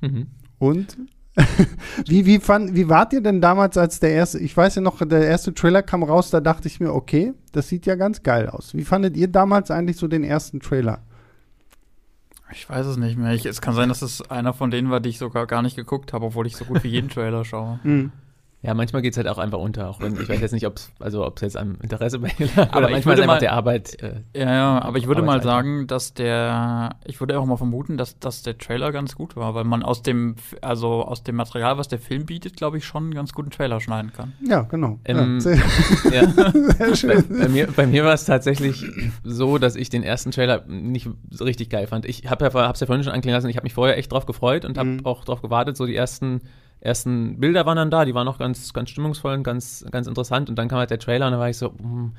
Mhm. 0.00 0.26
Und 0.58 0.96
wie, 2.06 2.26
wie, 2.26 2.40
fand, 2.40 2.74
wie 2.74 2.88
wart 2.88 3.12
ihr 3.12 3.20
denn 3.20 3.40
damals, 3.40 3.76
als 3.76 4.00
der 4.00 4.10
erste, 4.10 4.38
ich 4.38 4.56
weiß 4.56 4.76
ja 4.76 4.82
noch, 4.82 5.06
der 5.06 5.26
erste 5.26 5.54
Trailer 5.54 5.82
kam 5.82 6.02
raus, 6.02 6.30
da 6.30 6.40
dachte 6.40 6.68
ich 6.68 6.80
mir, 6.80 6.92
okay, 6.92 7.32
das 7.52 7.68
sieht 7.68 7.86
ja 7.86 7.94
ganz 7.94 8.22
geil 8.22 8.48
aus. 8.48 8.74
Wie 8.74 8.84
fandet 8.84 9.16
ihr 9.16 9.28
damals 9.28 9.70
eigentlich 9.70 9.96
so 9.96 10.08
den 10.08 10.24
ersten 10.24 10.60
Trailer? 10.60 11.02
Ich 12.52 12.68
weiß 12.68 12.86
es 12.86 12.96
nicht 12.96 13.18
mehr. 13.18 13.32
Ich, 13.34 13.44
es 13.44 13.60
kann 13.60 13.74
sein, 13.74 13.88
dass 13.88 14.02
es 14.02 14.22
einer 14.30 14.54
von 14.54 14.70
denen 14.70 14.90
war, 14.90 15.00
die 15.00 15.10
ich 15.10 15.18
sogar 15.18 15.46
gar 15.46 15.62
nicht 15.62 15.76
geguckt 15.76 16.12
habe, 16.12 16.26
obwohl 16.26 16.46
ich 16.46 16.56
so 16.56 16.64
gut 16.64 16.82
wie 16.84 16.88
jeden 16.88 17.08
Trailer 17.10 17.44
schaue. 17.44 17.78
Mhm. 17.82 18.12
Ja, 18.60 18.74
manchmal 18.74 19.02
geht 19.02 19.12
es 19.12 19.16
halt 19.16 19.28
auch 19.28 19.38
einfach 19.38 19.58
unter, 19.58 19.88
auch 19.88 20.00
wenn 20.00 20.20
ich 20.20 20.28
weiß 20.28 20.40
jetzt 20.40 20.52
nicht, 20.52 20.66
ob 20.66 20.76
es 20.76 20.90
also 20.98 21.24
ob's 21.24 21.42
jetzt 21.42 21.56
am 21.56 21.76
Interesse 21.80 22.18
bei 22.18 22.32
lag, 22.56 22.72
aber 22.72 22.90
manchmal 22.90 23.14
ist 23.14 23.22
einfach 23.22 23.38
der 23.38 23.52
Arbeit. 23.52 24.02
Äh, 24.02 24.22
ja, 24.34 24.52
ja, 24.52 24.82
aber 24.82 24.98
ich 24.98 25.06
würde 25.06 25.22
mal 25.22 25.40
sagen, 25.40 25.86
dass 25.86 26.12
der, 26.12 26.96
ich 27.04 27.20
würde 27.20 27.38
auch 27.38 27.46
mal 27.46 27.56
vermuten, 27.56 27.96
dass, 27.96 28.18
dass 28.18 28.42
der 28.42 28.58
Trailer 28.58 28.90
ganz 28.90 29.14
gut 29.14 29.36
war, 29.36 29.54
weil 29.54 29.62
man 29.62 29.84
aus 29.84 30.02
dem, 30.02 30.34
also 30.60 31.04
aus 31.04 31.22
dem 31.22 31.36
Material, 31.36 31.78
was 31.78 31.86
der 31.86 32.00
Film 32.00 32.26
bietet, 32.26 32.56
glaube 32.56 32.78
ich, 32.78 32.84
schon 32.84 33.04
einen 33.04 33.14
ganz 33.14 33.32
guten 33.32 33.50
Trailer 33.50 33.80
schneiden 33.80 34.12
kann. 34.12 34.32
Ja, 34.44 34.62
genau. 34.62 34.98
Ähm, 35.04 35.38
ja, 36.10 36.22
ja. 36.22 36.52
sehr 36.52 36.96
schön. 36.96 37.28
Bei, 37.28 37.44
bei 37.44 37.48
mir, 37.48 37.68
bei 37.68 37.86
mir 37.86 38.04
war 38.04 38.14
es 38.14 38.24
tatsächlich 38.24 38.84
so, 39.22 39.58
dass 39.58 39.76
ich 39.76 39.88
den 39.88 40.02
ersten 40.02 40.32
Trailer 40.32 40.64
nicht 40.66 41.08
so 41.30 41.44
richtig 41.44 41.70
geil 41.70 41.86
fand. 41.86 42.06
Ich 42.06 42.28
habe 42.28 42.44
ja, 42.44 42.52
hab's 42.52 42.80
ja 42.80 42.88
vorhin 42.88 43.04
schon 43.04 43.12
anklingen 43.12 43.36
lassen, 43.36 43.48
ich 43.48 43.56
habe 43.56 43.64
mich 43.64 43.74
vorher 43.74 43.96
echt 43.96 44.10
drauf 44.10 44.26
gefreut 44.26 44.64
und 44.64 44.78
habe 44.78 44.88
mhm. 44.88 45.06
auch 45.06 45.24
drauf 45.24 45.42
gewartet, 45.42 45.76
so 45.76 45.86
die 45.86 45.94
ersten 45.94 46.40
ersten 46.80 47.40
Bilder 47.40 47.66
waren 47.66 47.76
dann 47.76 47.90
da, 47.90 48.04
die 48.04 48.14
waren 48.14 48.24
noch 48.24 48.38
ganz, 48.38 48.72
ganz 48.72 48.90
stimmungsvoll 48.90 49.34
und 49.34 49.42
ganz, 49.42 49.84
ganz 49.90 50.06
interessant. 50.06 50.48
Und 50.48 50.56
dann 50.56 50.68
kam 50.68 50.78
halt 50.78 50.90
der 50.90 50.98
Trailer 50.98 51.26
und 51.26 51.32
da 51.32 51.38
war 51.38 51.50
ich 51.50 51.58
so, 51.58 51.74
hm, 51.78 52.12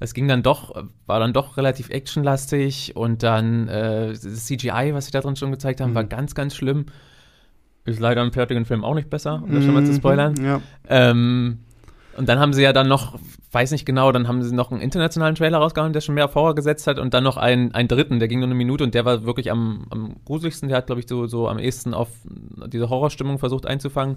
es 0.00 0.14
ging 0.14 0.28
dann 0.28 0.42
doch, 0.42 0.84
war 1.06 1.20
dann 1.20 1.32
doch 1.32 1.56
relativ 1.56 1.90
actionlastig 1.90 2.96
und 2.96 3.22
dann 3.22 3.68
äh, 3.68 4.08
das 4.08 4.46
CGI, 4.46 4.90
was 4.92 5.06
sie 5.06 5.12
da 5.12 5.20
drin 5.20 5.36
schon 5.36 5.50
gezeigt 5.50 5.80
haben, 5.80 5.90
mhm. 5.90 5.94
war 5.94 6.04
ganz, 6.04 6.34
ganz 6.34 6.54
schlimm. 6.54 6.86
Ist 7.84 8.00
leider 8.00 8.22
im 8.22 8.32
fertigen 8.32 8.64
Film 8.64 8.82
auch 8.82 8.94
nicht 8.94 9.10
besser, 9.10 9.42
um 9.42 9.54
das 9.54 9.64
schon 9.64 9.74
mal 9.74 9.84
zu 9.84 9.92
mhm. 9.92 9.96
spoilern. 9.96 10.34
Ja. 10.42 10.60
Ähm, 10.88 11.58
und 12.16 12.28
dann 12.28 12.38
haben 12.38 12.52
sie 12.52 12.62
ja 12.62 12.72
dann 12.72 12.88
noch, 12.88 13.18
weiß 13.54 13.70
nicht 13.70 13.86
genau, 13.86 14.10
dann 14.12 14.28
haben 14.28 14.42
sie 14.42 14.54
noch 14.54 14.72
einen 14.72 14.80
internationalen 14.80 15.36
Trailer 15.36 15.58
rausgehauen, 15.58 15.92
der 15.92 16.00
schon 16.00 16.14
mehr 16.14 16.24
auf 16.24 16.34
Horror 16.34 16.54
gesetzt 16.54 16.86
hat 16.86 16.98
und 16.98 17.14
dann 17.14 17.24
noch 17.24 17.36
einen, 17.36 17.72
einen 17.72 17.88
dritten, 17.88 18.18
der 18.18 18.28
ging 18.28 18.40
nur 18.40 18.48
eine 18.48 18.54
Minute 18.54 18.84
und 18.84 18.94
der 18.94 19.04
war 19.04 19.24
wirklich 19.24 19.50
am, 19.50 19.86
am 19.90 20.16
gruseligsten. 20.24 20.68
Der 20.68 20.78
hat, 20.78 20.86
glaube 20.86 21.00
ich, 21.00 21.08
so, 21.08 21.26
so 21.26 21.48
am 21.48 21.58
ehesten 21.58 21.94
auf 21.94 22.08
diese 22.66 22.90
Horrorstimmung 22.90 23.38
versucht 23.38 23.66
einzufangen 23.66 24.16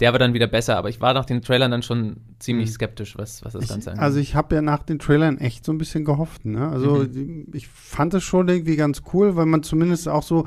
der 0.00 0.12
war 0.12 0.18
dann 0.18 0.32
wieder 0.32 0.46
besser, 0.46 0.76
aber 0.76 0.90
ich 0.90 1.00
war 1.00 1.12
nach 1.12 1.24
den 1.24 1.42
Trailern 1.42 1.72
dann 1.72 1.82
schon 1.82 2.18
ziemlich 2.38 2.68
mhm. 2.68 2.72
skeptisch, 2.72 3.18
was, 3.18 3.44
was 3.44 3.54
das 3.54 3.64
ich, 3.64 3.68
Ganze 3.68 3.90
angeht. 3.90 4.02
Also 4.02 4.20
ich 4.20 4.36
habe 4.36 4.54
ja 4.54 4.62
nach 4.62 4.84
den 4.84 5.00
Trailern 5.00 5.38
echt 5.38 5.64
so 5.64 5.72
ein 5.72 5.78
bisschen 5.78 6.04
gehofft. 6.04 6.44
Ne? 6.44 6.68
Also 6.68 7.06
mhm. 7.12 7.46
ich 7.52 7.66
fand 7.66 8.14
es 8.14 8.22
schon 8.22 8.48
irgendwie 8.48 8.76
ganz 8.76 9.02
cool, 9.12 9.34
weil 9.34 9.46
man 9.46 9.64
zumindest 9.64 10.08
auch 10.08 10.22
so 10.22 10.46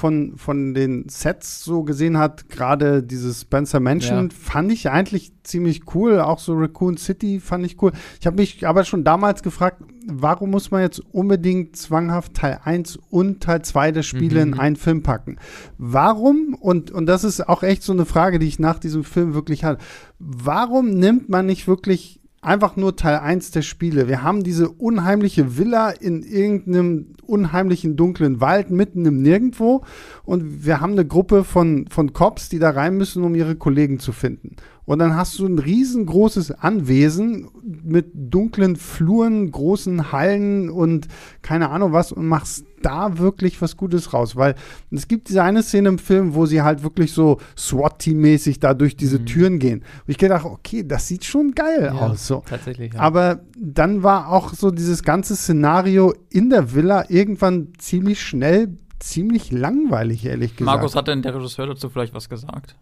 von, 0.00 0.38
von 0.38 0.72
den 0.72 1.10
Sets 1.10 1.62
so 1.62 1.82
gesehen 1.82 2.16
hat, 2.16 2.48
gerade 2.48 3.02
dieses 3.02 3.42
Spencer 3.42 3.80
Mansion 3.80 4.30
ja. 4.30 4.34
fand 4.34 4.72
ich 4.72 4.88
eigentlich 4.88 5.32
ziemlich 5.44 5.94
cool. 5.94 6.20
Auch 6.20 6.38
so 6.38 6.54
Raccoon 6.54 6.96
City 6.96 7.38
fand 7.38 7.66
ich 7.66 7.80
cool. 7.82 7.92
Ich 8.18 8.26
habe 8.26 8.36
mich 8.36 8.66
aber 8.66 8.84
schon 8.84 9.04
damals 9.04 9.42
gefragt, 9.42 9.82
warum 10.06 10.50
muss 10.50 10.70
man 10.70 10.80
jetzt 10.80 11.00
unbedingt 11.12 11.76
zwanghaft 11.76 12.32
Teil 12.32 12.60
1 12.64 12.98
und 13.10 13.42
Teil 13.42 13.60
2 13.60 13.92
der 13.92 14.02
Spiele 14.02 14.46
mhm. 14.46 14.54
in 14.54 14.58
einen 14.58 14.76
Film 14.76 15.02
packen? 15.02 15.36
Warum, 15.76 16.56
und, 16.58 16.90
und 16.90 17.04
das 17.04 17.22
ist 17.22 17.46
auch 17.46 17.62
echt 17.62 17.82
so 17.82 17.92
eine 17.92 18.06
Frage, 18.06 18.38
die 18.38 18.48
ich 18.48 18.58
nach 18.58 18.78
diesem 18.78 19.04
Film 19.04 19.34
wirklich 19.34 19.64
hatte, 19.64 19.82
warum 20.18 20.88
nimmt 20.90 21.28
man 21.28 21.44
nicht 21.44 21.68
wirklich 21.68 22.19
einfach 22.42 22.76
nur 22.76 22.96
Teil 22.96 23.18
1 23.18 23.50
der 23.50 23.62
Spiele. 23.62 24.08
Wir 24.08 24.22
haben 24.22 24.42
diese 24.42 24.70
unheimliche 24.70 25.58
Villa 25.58 25.90
in 25.90 26.22
irgendeinem 26.22 27.14
unheimlichen 27.26 27.96
dunklen 27.96 28.40
Wald 28.40 28.70
mitten 28.70 29.04
im 29.04 29.20
Nirgendwo 29.22 29.84
und 30.24 30.64
wir 30.64 30.80
haben 30.80 30.92
eine 30.92 31.06
Gruppe 31.06 31.44
von, 31.44 31.86
von 31.88 32.12
Cops, 32.12 32.48
die 32.48 32.58
da 32.58 32.70
rein 32.70 32.96
müssen, 32.96 33.22
um 33.22 33.34
ihre 33.34 33.56
Kollegen 33.56 33.98
zu 33.98 34.12
finden. 34.12 34.56
Und 34.90 34.98
dann 34.98 35.14
hast 35.14 35.38
du 35.38 35.46
ein 35.46 35.60
riesengroßes 35.60 36.50
Anwesen 36.50 37.48
mit 37.62 38.10
dunklen 38.12 38.74
Fluren, 38.74 39.52
großen 39.52 40.10
Hallen 40.10 40.68
und 40.68 41.06
keine 41.42 41.70
Ahnung 41.70 41.92
was 41.92 42.10
und 42.10 42.26
machst 42.26 42.64
da 42.82 43.16
wirklich 43.18 43.62
was 43.62 43.76
Gutes 43.76 44.12
raus. 44.12 44.34
Weil 44.34 44.56
es 44.90 45.06
gibt 45.06 45.28
diese 45.28 45.44
eine 45.44 45.62
Szene 45.62 45.90
im 45.90 46.00
Film, 46.00 46.34
wo 46.34 46.44
sie 46.44 46.62
halt 46.62 46.82
wirklich 46.82 47.12
so 47.12 47.38
SWAT-Team-mäßig 47.56 48.58
da 48.58 48.74
durch 48.74 48.96
diese 48.96 49.20
mhm. 49.20 49.26
Türen 49.26 49.58
gehen. 49.60 49.78
Und 49.78 50.08
ich 50.08 50.18
gedacht, 50.18 50.44
okay, 50.44 50.84
das 50.84 51.06
sieht 51.06 51.24
schon 51.24 51.52
geil 51.52 51.92
ja, 51.94 52.08
aus. 52.08 52.26
So. 52.26 52.42
Tatsächlich. 52.44 52.92
Ja. 52.92 52.98
Aber 52.98 53.44
dann 53.56 54.02
war 54.02 54.32
auch 54.32 54.54
so 54.54 54.72
dieses 54.72 55.04
ganze 55.04 55.36
Szenario 55.36 56.14
in 56.30 56.50
der 56.50 56.74
Villa 56.74 57.04
irgendwann 57.08 57.74
ziemlich 57.78 58.20
schnell 58.20 58.76
ziemlich 58.98 59.52
langweilig, 59.52 60.26
ehrlich 60.26 60.56
gesagt. 60.56 60.76
Markus, 60.76 60.96
hat 60.96 61.06
denn 61.06 61.22
der 61.22 61.36
Regisseur 61.36 61.68
dazu 61.68 61.88
vielleicht 61.88 62.12
was 62.12 62.28
gesagt? 62.28 62.74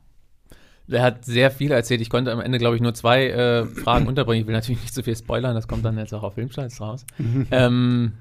Der 0.89 1.03
hat 1.03 1.25
sehr 1.25 1.51
viel 1.51 1.71
erzählt. 1.71 2.01
Ich 2.01 2.11
konnte 2.11 2.33
am 2.33 2.41
Ende, 2.41 2.59
glaube 2.59 2.77
ich, 2.77 2.83
nur 2.83 2.95
zwei 2.95 3.29
äh, 3.29 3.67
Fragen 3.67 4.07
unterbringen. 4.07 4.41
Ich 4.41 4.47
will 4.47 4.55
natürlich 4.55 4.81
nicht 4.81 4.95
zu 4.95 5.03
viel 5.03 5.17
spoilern, 5.17 5.55
das 5.55 5.69
kommt 5.69 5.85
dann 5.85 5.99
jetzt 5.99 6.15
auch 6.15 6.23
auf 6.23 6.35
Filmstarts 6.35 6.81
raus. 6.81 7.05
ähm, 7.51 8.13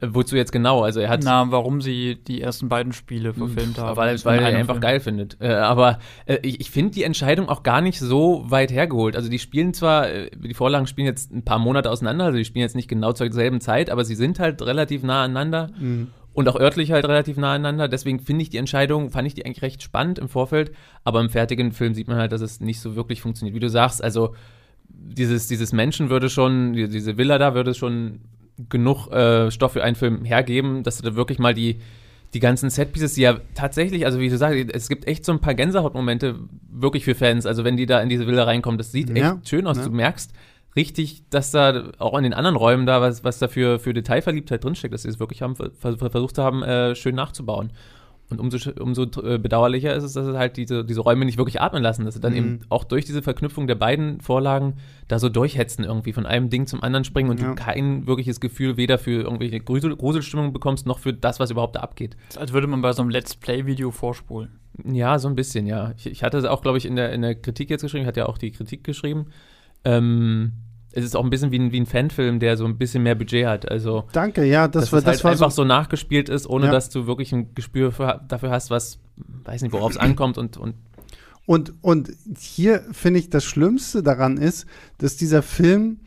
wozu 0.00 0.36
jetzt 0.36 0.52
genau? 0.52 0.82
Also 0.82 1.00
er 1.00 1.08
hat. 1.08 1.22
Na, 1.24 1.50
warum 1.50 1.80
sie 1.80 2.16
die 2.16 2.40
ersten 2.40 2.68
beiden 2.68 2.92
Spiele 2.92 3.34
verfilmt 3.34 3.78
haben. 3.78 3.96
Weil, 3.96 4.24
weil 4.24 4.38
er 4.38 4.56
einfach 4.56 4.74
Film. 4.74 4.80
geil 4.80 5.00
findet. 5.00 5.38
Äh, 5.40 5.48
aber 5.54 5.98
äh, 6.26 6.38
ich, 6.42 6.60
ich 6.60 6.70
finde 6.70 6.92
die 6.92 7.02
Entscheidung 7.02 7.48
auch 7.48 7.62
gar 7.62 7.80
nicht 7.80 7.98
so 7.98 8.44
weit 8.46 8.70
hergeholt. 8.70 9.16
Also 9.16 9.28
die 9.28 9.38
spielen 9.38 9.74
zwar, 9.74 10.08
äh, 10.08 10.30
die 10.30 10.54
Vorlagen 10.54 10.86
spielen 10.86 11.06
jetzt 11.06 11.32
ein 11.32 11.44
paar 11.44 11.58
Monate 11.58 11.90
auseinander, 11.90 12.26
also 12.26 12.38
die 12.38 12.44
spielen 12.44 12.62
jetzt 12.62 12.76
nicht 12.76 12.88
genau 12.88 13.12
zur 13.12 13.32
selben 13.32 13.60
Zeit, 13.60 13.90
aber 13.90 14.04
sie 14.04 14.14
sind 14.14 14.38
halt 14.38 14.62
relativ 14.62 15.02
nah 15.02 15.24
aneinander. 15.24 15.70
Mhm 15.78 16.08
und 16.32 16.48
auch 16.48 16.58
örtlich 16.58 16.92
halt 16.92 17.04
relativ 17.04 17.36
nah 17.36 17.54
aneinander. 17.54 17.88
Deswegen 17.88 18.20
finde 18.20 18.42
ich 18.42 18.50
die 18.50 18.58
Entscheidung, 18.58 19.10
fand 19.10 19.26
ich 19.26 19.34
die 19.34 19.44
eigentlich 19.44 19.62
recht 19.62 19.82
spannend 19.82 20.18
im 20.18 20.28
Vorfeld, 20.28 20.72
aber 21.04 21.20
im 21.20 21.30
fertigen 21.30 21.72
Film 21.72 21.94
sieht 21.94 22.08
man 22.08 22.18
halt, 22.18 22.32
dass 22.32 22.40
es 22.40 22.60
nicht 22.60 22.80
so 22.80 22.96
wirklich 22.96 23.20
funktioniert. 23.20 23.54
Wie 23.54 23.60
du 23.60 23.68
sagst, 23.68 24.02
also 24.02 24.34
dieses, 24.88 25.48
dieses 25.48 25.72
Menschen 25.72 26.10
würde 26.10 26.30
schon, 26.30 26.74
diese 26.74 27.16
Villa 27.18 27.38
da 27.38 27.54
würde 27.54 27.74
schon 27.74 28.20
genug 28.68 29.08
äh, 29.12 29.50
Stoff 29.50 29.72
für 29.72 29.84
einen 29.84 29.96
Film 29.96 30.24
hergeben, 30.24 30.82
dass 30.82 30.98
du 30.98 31.08
da 31.08 31.16
wirklich 31.16 31.38
mal 31.38 31.54
die, 31.54 31.80
die 32.34 32.40
ganzen 32.40 32.70
Setpieces, 32.70 33.14
die 33.14 33.22
ja 33.22 33.38
tatsächlich, 33.54 34.04
also 34.04 34.20
wie 34.20 34.28
du 34.28 34.36
sagst, 34.36 34.70
es 34.72 34.88
gibt 34.88 35.06
echt 35.06 35.24
so 35.24 35.32
ein 35.32 35.40
paar 35.40 35.54
Gänsehautmomente 35.54 36.36
wirklich 36.70 37.04
für 37.04 37.14
Fans. 37.14 37.46
Also 37.46 37.64
wenn 37.64 37.76
die 37.76 37.86
da 37.86 38.00
in 38.00 38.08
diese 38.08 38.26
Villa 38.26 38.44
reinkommen, 38.44 38.78
das 38.78 38.92
sieht 38.92 39.16
ja, 39.16 39.34
echt 39.34 39.48
schön 39.48 39.66
aus. 39.66 39.78
Ja. 39.78 39.84
Du 39.84 39.90
merkst, 39.90 40.32
richtig, 40.78 41.24
dass 41.30 41.50
da 41.50 41.90
auch 41.98 42.16
in 42.16 42.22
den 42.22 42.34
anderen 42.34 42.56
Räumen 42.56 42.86
da, 42.86 43.00
was, 43.00 43.24
was 43.24 43.38
da 43.40 43.48
für, 43.48 43.80
für 43.80 43.92
Detailverliebtheit 43.92 44.62
drinsteckt, 44.62 44.94
dass 44.94 45.02
sie 45.02 45.08
es 45.08 45.18
wirklich 45.18 45.42
haben, 45.42 45.56
versucht 45.56 46.38
haben, 46.38 46.62
äh, 46.62 46.94
schön 46.94 47.16
nachzubauen. 47.16 47.72
Und 48.30 48.40
umso, 48.40 48.70
umso 48.78 49.04
äh, 49.22 49.38
bedauerlicher 49.38 49.94
ist 49.94 50.04
es, 50.04 50.12
dass 50.12 50.26
es 50.26 50.36
halt 50.36 50.56
diese, 50.58 50.84
diese 50.84 51.00
Räume 51.00 51.24
nicht 51.24 51.38
wirklich 51.38 51.60
atmen 51.60 51.82
lassen, 51.82 52.04
dass 52.04 52.14
sie 52.14 52.20
dann 52.20 52.32
mhm. 52.32 52.38
eben 52.38 52.60
auch 52.68 52.84
durch 52.84 53.06
diese 53.06 53.22
Verknüpfung 53.22 53.66
der 53.66 53.74
beiden 53.74 54.20
Vorlagen 54.20 54.74
da 55.08 55.18
so 55.18 55.30
durchhetzen 55.30 55.82
irgendwie, 55.82 56.12
von 56.12 56.26
einem 56.26 56.50
Ding 56.50 56.66
zum 56.66 56.82
anderen 56.82 57.04
springen 57.04 57.30
und 57.30 57.40
ja. 57.40 57.48
du 57.48 57.54
kein 57.54 58.06
wirkliches 58.06 58.38
Gefühl 58.38 58.76
weder 58.76 58.98
für 58.98 59.22
irgendwelche 59.22 59.58
Grusel 59.60 59.96
Gruselstimmung 59.96 60.52
bekommst, 60.52 60.86
noch 60.86 60.98
für 60.98 61.14
das, 61.14 61.40
was 61.40 61.50
überhaupt 61.50 61.76
da 61.76 61.80
abgeht. 61.80 62.16
Das 62.28 62.36
ist, 62.36 62.40
als 62.40 62.52
würde 62.52 62.66
man 62.66 62.82
bei 62.82 62.92
so 62.92 63.02
einem 63.02 63.10
Let's 63.10 63.34
Play-Video 63.34 63.90
vorspulen. 63.90 64.60
Ja, 64.84 65.18
so 65.18 65.28
ein 65.28 65.34
bisschen, 65.34 65.66
ja. 65.66 65.92
Ich, 65.96 66.06
ich 66.06 66.22
hatte 66.22 66.36
es 66.36 66.44
auch, 66.44 66.60
glaube 66.60 66.78
ich, 66.78 66.84
in 66.84 66.96
der, 66.96 67.12
in 67.12 67.22
der 67.22 67.34
Kritik 67.34 67.70
jetzt 67.70 67.82
geschrieben, 67.82 68.02
ich 68.02 68.08
hatte 68.08 68.20
ja 68.20 68.26
auch 68.26 68.38
die 68.38 68.52
Kritik 68.52 68.84
geschrieben. 68.84 69.28
Ähm, 69.84 70.52
es 70.92 71.04
ist 71.04 71.16
auch 71.16 71.24
ein 71.24 71.30
bisschen 71.30 71.50
wie 71.50 71.58
ein, 71.58 71.72
wie 71.72 71.80
ein 71.80 71.86
Fanfilm, 71.86 72.40
der 72.40 72.56
so 72.56 72.64
ein 72.64 72.78
bisschen 72.78 73.02
mehr 73.02 73.14
Budget 73.14 73.46
hat. 73.46 73.70
Also 73.70 74.04
danke, 74.12 74.44
ja, 74.44 74.68
das 74.68 74.84
dass 74.84 74.92
war, 74.92 74.98
es 75.00 75.06
halt 75.06 75.24
war 75.24 75.30
einfach 75.32 75.50
so, 75.50 75.62
so 75.62 75.64
nachgespielt 75.64 76.28
ist, 76.28 76.46
ohne 76.48 76.66
ja. 76.66 76.72
dass 76.72 76.90
du 76.90 77.06
wirklich 77.06 77.32
ein 77.32 77.54
Gespür 77.54 77.92
für, 77.92 78.20
dafür 78.26 78.50
hast, 78.50 78.70
was, 78.70 78.98
weiß 79.44 79.62
nicht, 79.62 79.72
worauf 79.72 79.92
es 79.92 79.96
ankommt 79.98 80.38
und, 80.38 80.56
und 80.56 80.74
und, 81.46 81.72
und 81.80 82.10
hier 82.38 82.84
finde 82.92 83.20
ich 83.20 83.30
das 83.30 83.42
Schlimmste 83.42 84.02
daran 84.02 84.36
ist, 84.36 84.66
dass 84.98 85.16
dieser 85.16 85.40
Film 85.40 86.00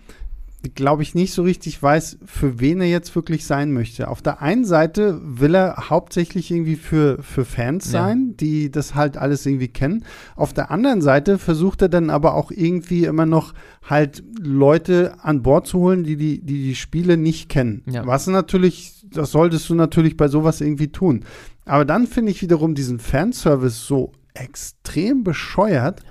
glaube 0.75 1.01
ich, 1.01 1.15
nicht 1.15 1.33
so 1.33 1.41
richtig 1.41 1.81
weiß, 1.81 2.19
für 2.23 2.59
wen 2.59 2.81
er 2.81 2.87
jetzt 2.87 3.15
wirklich 3.15 3.45
sein 3.45 3.71
möchte. 3.71 4.07
Auf 4.07 4.21
der 4.21 4.41
einen 4.41 4.63
Seite 4.63 5.19
will 5.23 5.55
er 5.55 5.89
hauptsächlich 5.89 6.51
irgendwie 6.51 6.75
für, 6.75 7.21
für 7.23 7.45
Fans 7.45 7.89
sein, 7.89 8.27
ja. 8.29 8.33
die 8.39 8.71
das 8.71 8.93
halt 8.93 9.17
alles 9.17 9.45
irgendwie 9.45 9.69
kennen. 9.69 10.05
Auf 10.35 10.53
der 10.53 10.69
anderen 10.69 11.01
Seite 11.01 11.39
versucht 11.39 11.81
er 11.81 11.89
dann 11.89 12.09
aber 12.09 12.35
auch 12.35 12.51
irgendwie 12.51 13.05
immer 13.05 13.25
noch 13.25 13.53
halt 13.83 14.23
Leute 14.39 15.15
an 15.21 15.41
Bord 15.41 15.65
zu 15.65 15.79
holen, 15.79 16.03
die 16.03 16.15
die, 16.15 16.39
die, 16.41 16.61
die 16.63 16.75
Spiele 16.75 17.17
nicht 17.17 17.49
kennen. 17.49 17.83
Ja. 17.87 18.05
Was 18.05 18.27
natürlich, 18.27 19.03
das 19.11 19.31
solltest 19.31 19.67
du 19.69 19.75
natürlich 19.75 20.15
bei 20.15 20.27
sowas 20.27 20.61
irgendwie 20.61 20.89
tun. 20.89 21.25
Aber 21.65 21.85
dann 21.85 22.05
finde 22.05 22.31
ich 22.31 22.41
wiederum 22.41 22.75
diesen 22.75 22.99
Fanservice 22.99 23.87
so 23.87 24.11
extrem 24.35 25.23
bescheuert. 25.23 26.03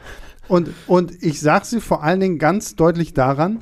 Und, 0.49 0.71
und 0.89 1.23
ich 1.23 1.41
sage 1.41 1.65
sie 1.65 1.81
vor 1.81 2.03
allen 2.03 2.19
Dingen 2.19 2.39
ganz 2.39 2.75
deutlich 2.75 3.15
daran, 3.15 3.61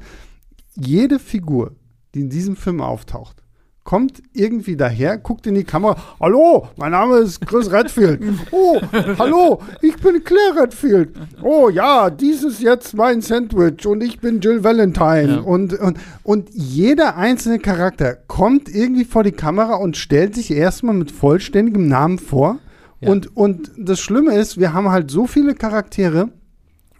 jede 0.78 1.18
Figur, 1.18 1.72
die 2.14 2.20
in 2.20 2.30
diesem 2.30 2.56
Film 2.56 2.80
auftaucht, 2.80 3.42
kommt 3.88 4.22
irgendwie 4.34 4.76
daher, 4.76 5.16
guckt 5.16 5.46
in 5.46 5.54
die 5.54 5.64
Kamera, 5.64 5.96
hallo, 6.20 6.68
mein 6.76 6.92
Name 6.92 7.20
ist 7.20 7.40
Chris 7.46 7.72
Redfield. 7.72 8.22
Oh, 8.50 8.78
hallo, 9.18 9.62
ich 9.80 9.96
bin 9.96 10.22
Claire 10.22 10.62
Redfield. 10.62 11.14
Oh 11.42 11.70
ja, 11.70 12.10
dies 12.10 12.44
ist 12.44 12.60
jetzt 12.60 12.94
mein 12.94 13.22
Sandwich 13.22 13.86
und 13.86 14.02
ich 14.02 14.20
bin 14.20 14.40
Jill 14.40 14.62
Valentine. 14.62 15.36
Ja. 15.36 15.40
Und, 15.40 15.72
und, 15.72 15.96
und 16.22 16.50
jeder 16.52 17.16
einzelne 17.16 17.60
Charakter 17.60 18.14
kommt 18.26 18.68
irgendwie 18.68 19.06
vor 19.06 19.24
die 19.24 19.32
Kamera 19.32 19.76
und 19.76 19.96
stellt 19.96 20.34
sich 20.34 20.50
erstmal 20.50 20.94
mit 20.94 21.10
vollständigem 21.10 21.88
Namen 21.88 22.18
vor. 22.18 22.58
Ja. 23.00 23.08
Und, 23.08 23.34
und 23.38 23.70
das 23.78 24.00
Schlimme 24.00 24.34
ist, 24.34 24.58
wir 24.58 24.74
haben 24.74 24.90
halt 24.90 25.10
so 25.10 25.26
viele 25.26 25.54
Charaktere 25.54 26.28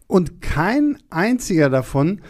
und 0.07 0.41
kein 0.41 0.97
einziger 1.11 1.69
davon 1.69 2.23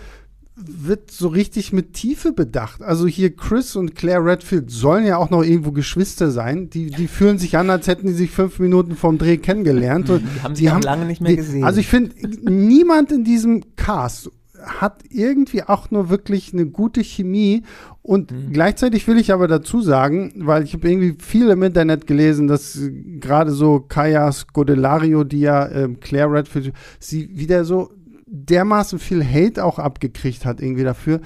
wird 0.61 1.11
so 1.11 1.29
richtig 1.29 1.73
mit 1.73 1.93
Tiefe 1.93 2.33
bedacht. 2.33 2.83
Also 2.83 3.07
hier 3.07 3.35
Chris 3.35 3.77
und 3.77 3.95
Claire 3.95 4.25
Redfield 4.25 4.71
sollen 4.71 5.07
ja 5.07 5.17
auch 5.17 5.31
noch 5.31 5.43
irgendwo 5.43 5.73
Geschwister 5.73 6.31
sein. 6.31 6.71
Die, 6.71 6.91
die 6.91 7.09
fühlen 7.09 7.39
sich 7.39 7.57
an, 7.57 7.71
als 7.71 7.87
hätten 7.87 8.07
die 8.07 8.13
sich 8.13 8.31
fünf 8.31 8.59
Minuten 8.59 8.97
vom 8.97 9.19
Dreh 9.19 9.37
kennengelernt. 9.37 10.11
Und 10.11 10.23
die 10.23 10.43
haben 10.43 10.55
sie 10.55 10.71
haben, 10.71 10.83
lange 10.83 11.05
nicht 11.05 11.21
mehr 11.21 11.37
gesehen. 11.37 11.65
also 11.65 11.81
ich 11.81 11.87
finde, 11.87 12.15
niemand 12.51 13.13
in 13.13 13.25
diesem 13.25 13.77
Cast 13.77 14.31
hat 14.63 15.05
irgendwie 15.11 15.63
auch 15.63 15.91
nur 15.91 16.11
wirklich 16.11 16.53
eine 16.53 16.67
gute 16.67 17.03
Chemie. 17.03 17.63
Und 18.03 18.33
mhm. 18.33 18.53
gleichzeitig 18.53 19.07
will 19.07 19.19
ich 19.19 19.33
aber 19.33 19.49
dazu 19.49 19.81
sagen, 19.81 20.33
weil 20.37 20.65
ich 20.65 20.75
habe 20.75 20.91
irgendwie 20.91 21.17
viel 21.23 21.49
im 21.51 21.63
Internet 21.63 22.07
gelesen, 22.07 22.49
dass 22.49 22.79
gerade 23.21 23.53
so 23.53 23.81
Kaya 23.81 24.33
Scodelario, 24.33 25.25
die 25.25 25.41
ja 25.41 25.67
äh, 25.67 25.89
Claire 26.01 26.33
Redfield, 26.33 26.73
sie 26.99 27.29
wieder 27.39 27.65
so 27.65 27.91
dermaßen 28.31 28.99
viel 28.99 29.25
Hate 29.25 29.65
auch 29.65 29.79
abgekriegt 29.79 30.45
hat, 30.45 30.61
irgendwie 30.61 30.85
dafür. 30.85 31.21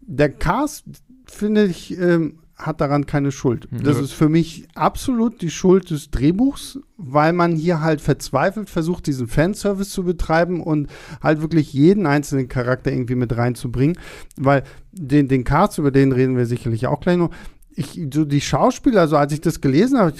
Der 0.00 0.30
Cast, 0.30 0.84
finde 1.26 1.64
ich, 1.64 1.98
ähm, 1.98 2.38
hat 2.56 2.80
daran 2.80 3.06
keine 3.06 3.32
Schuld. 3.32 3.70
Mhm. 3.70 3.82
Das 3.82 3.98
ist 3.98 4.12
für 4.12 4.28
mich 4.28 4.68
absolut 4.74 5.42
die 5.42 5.50
Schuld 5.50 5.90
des 5.90 6.10
Drehbuchs, 6.10 6.78
weil 6.96 7.32
man 7.32 7.56
hier 7.56 7.80
halt 7.80 8.00
verzweifelt 8.00 8.70
versucht, 8.70 9.06
diesen 9.06 9.26
Fanservice 9.26 9.90
zu 9.90 10.04
betreiben 10.04 10.60
und 10.60 10.88
halt 11.22 11.40
wirklich 11.40 11.72
jeden 11.72 12.06
einzelnen 12.06 12.48
Charakter 12.48 12.92
irgendwie 12.92 13.14
mit 13.14 13.36
reinzubringen. 13.36 13.98
Weil 14.36 14.62
den, 14.92 15.28
den 15.28 15.44
Cast, 15.44 15.78
über 15.78 15.90
den 15.90 16.12
reden 16.12 16.36
wir 16.36 16.46
sicherlich 16.46 16.86
auch 16.86 17.00
gleich 17.00 17.16
noch. 17.16 17.30
Ich, 17.74 18.00
so 18.12 18.24
die 18.24 18.40
Schauspieler, 18.40 19.00
also 19.00 19.16
als 19.16 19.32
ich 19.32 19.40
das 19.40 19.60
gelesen 19.60 19.98
habe, 19.98 20.12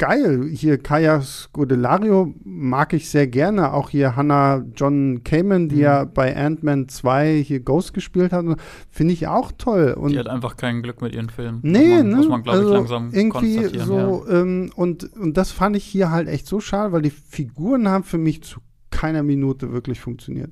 geil. 0.00 0.48
Hier 0.50 0.78
Kaya 0.78 1.20
Scodelario 1.20 2.34
mag 2.42 2.94
ich 2.94 3.10
sehr 3.10 3.26
gerne. 3.26 3.74
Auch 3.74 3.90
hier 3.90 4.16
Hannah 4.16 4.64
John 4.74 5.22
Kamen, 5.24 5.68
die 5.68 5.76
mhm. 5.76 5.80
ja 5.82 6.04
bei 6.04 6.34
Ant-Man 6.34 6.88
2 6.88 7.44
hier 7.46 7.60
Ghost 7.60 7.92
gespielt 7.92 8.32
hat, 8.32 8.46
finde 8.88 9.12
ich 9.12 9.28
auch 9.28 9.52
toll. 9.52 9.94
Und 9.96 10.12
die 10.12 10.18
hat 10.18 10.26
einfach 10.26 10.56
kein 10.56 10.82
Glück 10.82 11.02
mit 11.02 11.14
ihren 11.14 11.28
Filmen. 11.28 11.60
Nee, 11.62 11.78
muss 11.78 11.88
man, 12.02 12.08
ne? 12.08 12.16
Muss 12.16 12.28
man, 12.28 12.42
glaube 12.42 12.58
also 12.58 12.70
ich, 12.70 12.76
langsam 12.76 13.10
irgendwie 13.12 13.78
so, 13.78 14.24
ja. 14.26 14.40
ähm, 14.40 14.70
und, 14.74 15.04
und 15.16 15.36
das 15.36 15.52
fand 15.52 15.76
ich 15.76 15.84
hier 15.84 16.10
halt 16.10 16.28
echt 16.28 16.46
so 16.46 16.60
schade, 16.60 16.92
weil 16.92 17.02
die 17.02 17.10
Figuren 17.10 17.86
haben 17.86 18.04
für 18.04 18.18
mich 18.18 18.42
zu 18.42 18.60
keiner 18.90 19.22
Minute 19.22 19.70
wirklich 19.70 20.00
funktioniert. 20.00 20.50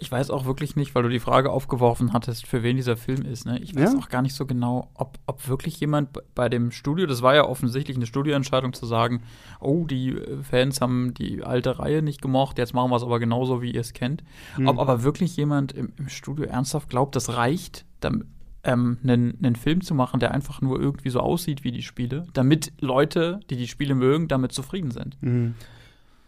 Ich 0.00 0.12
weiß 0.12 0.30
auch 0.30 0.44
wirklich 0.44 0.76
nicht, 0.76 0.94
weil 0.94 1.02
du 1.02 1.08
die 1.08 1.18
Frage 1.18 1.50
aufgeworfen 1.50 2.12
hattest, 2.12 2.46
für 2.46 2.62
wen 2.62 2.76
dieser 2.76 2.96
Film 2.96 3.22
ist. 3.22 3.46
Ne? 3.46 3.58
Ich 3.58 3.74
weiß 3.74 3.94
ja? 3.94 3.98
auch 3.98 4.08
gar 4.08 4.22
nicht 4.22 4.34
so 4.34 4.46
genau, 4.46 4.90
ob, 4.94 5.18
ob 5.26 5.48
wirklich 5.48 5.80
jemand 5.80 6.10
bei 6.36 6.48
dem 6.48 6.70
Studio, 6.70 7.06
das 7.06 7.20
war 7.20 7.34
ja 7.34 7.44
offensichtlich 7.44 7.96
eine 7.96 8.06
Studioentscheidung 8.06 8.72
zu 8.72 8.86
sagen, 8.86 9.22
oh, 9.60 9.86
die 9.86 10.10
äh, 10.10 10.42
Fans 10.42 10.80
haben 10.80 11.14
die 11.14 11.42
alte 11.42 11.80
Reihe 11.80 12.02
nicht 12.02 12.22
gemocht, 12.22 12.58
jetzt 12.58 12.74
machen 12.74 12.90
wir 12.90 12.96
es 12.96 13.02
aber 13.02 13.18
genauso, 13.18 13.60
wie 13.60 13.72
ihr 13.72 13.80
es 13.80 13.92
kennt. 13.92 14.22
Mhm. 14.56 14.68
Ob 14.68 14.78
aber 14.78 15.02
wirklich 15.02 15.36
jemand 15.36 15.72
im, 15.72 15.92
im, 15.96 16.08
Studio 16.08 16.44
ernsthaft 16.44 16.88
glaubt, 16.88 17.16
das 17.16 17.34
reicht, 17.34 17.84
damit, 17.98 18.28
ähm, 18.62 18.98
einen, 19.02 19.36
einen 19.42 19.56
Film 19.56 19.80
zu 19.80 19.94
machen, 19.94 20.20
der 20.20 20.32
einfach 20.32 20.60
nur 20.60 20.80
irgendwie 20.80 21.10
so 21.10 21.20
aussieht 21.20 21.64
wie 21.64 21.72
die 21.72 21.82
Spiele, 21.82 22.26
damit 22.34 22.72
Leute, 22.80 23.40
die 23.50 23.56
die 23.56 23.68
Spiele 23.68 23.96
mögen, 23.96 24.28
damit 24.28 24.52
zufrieden 24.52 24.92
sind. 24.92 25.20
Mhm. 25.20 25.54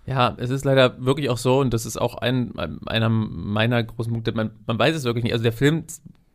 Ja, 0.06 0.34
es 0.38 0.50
ist 0.50 0.64
leider 0.64 1.04
wirklich 1.04 1.28
auch 1.30 1.38
so, 1.38 1.60
und 1.60 1.72
das 1.72 1.86
ist 1.86 1.96
auch 1.96 2.16
ein, 2.16 2.58
einer 2.86 3.08
meiner 3.08 3.82
großen 3.82 4.12
Punkte, 4.12 4.32
man, 4.32 4.50
man 4.66 4.78
weiß 4.78 4.96
es 4.96 5.04
wirklich 5.04 5.24
nicht. 5.24 5.32
Also 5.32 5.42
der 5.42 5.52
Film 5.52 5.84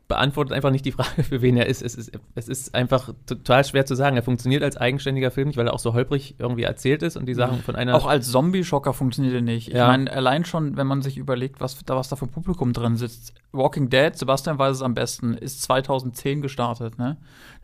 beantwortet 0.08 0.54
einfach 0.54 0.70
nicht 0.70 0.86
die 0.86 0.92
Frage, 0.92 1.24
für 1.24 1.42
wen 1.42 1.58
er 1.58 1.66
ist. 1.66 1.82
Es, 1.82 1.96
ist. 1.96 2.12
es 2.36 2.48
ist 2.48 2.76
einfach 2.76 3.14
total 3.26 3.64
schwer 3.64 3.86
zu 3.86 3.96
sagen. 3.96 4.16
Er 4.16 4.24
funktioniert 4.24 4.62
als 4.62 4.78
eigenständiger 4.78 5.32
Film 5.32 5.48
nicht, 5.48 5.58
weil 5.58 5.68
er 5.68 5.74
auch 5.74 5.80
so 5.80 5.94
holprig 5.94 6.36
irgendwie 6.38 6.64
erzählt 6.64 7.02
ist 7.02 7.18
und 7.18 7.26
die 7.26 7.34
Sachen 7.34 7.62
von 7.62 7.76
einer. 7.76 7.96
Auch 7.96 8.06
als 8.06 8.30
Zombie-Schocker 8.32 8.94
funktioniert 8.94 9.34
er 9.34 9.42
nicht. 9.42 9.70
Ja. 9.70 9.86
Ich 9.86 9.88
meine, 9.88 10.12
allein 10.12 10.46
schon, 10.46 10.78
wenn 10.78 10.86
man 10.86 11.02
sich 11.02 11.18
überlegt, 11.18 11.60
was 11.60 11.84
da, 11.86 11.96
was 11.96 12.10
da 12.10 12.16
für 12.16 12.28
Publikum 12.28 12.74
drin 12.74 12.98
sitzt. 12.98 13.34
Walking 13.52 13.90
Dead, 13.90 14.16
Sebastian 14.16 14.60
weiß 14.60 14.76
es 14.76 14.82
am 14.82 14.94
besten, 14.94 15.34
ist 15.34 15.62
2010 15.64 16.42
gestartet. 16.42 17.00
Ne? 17.00 17.18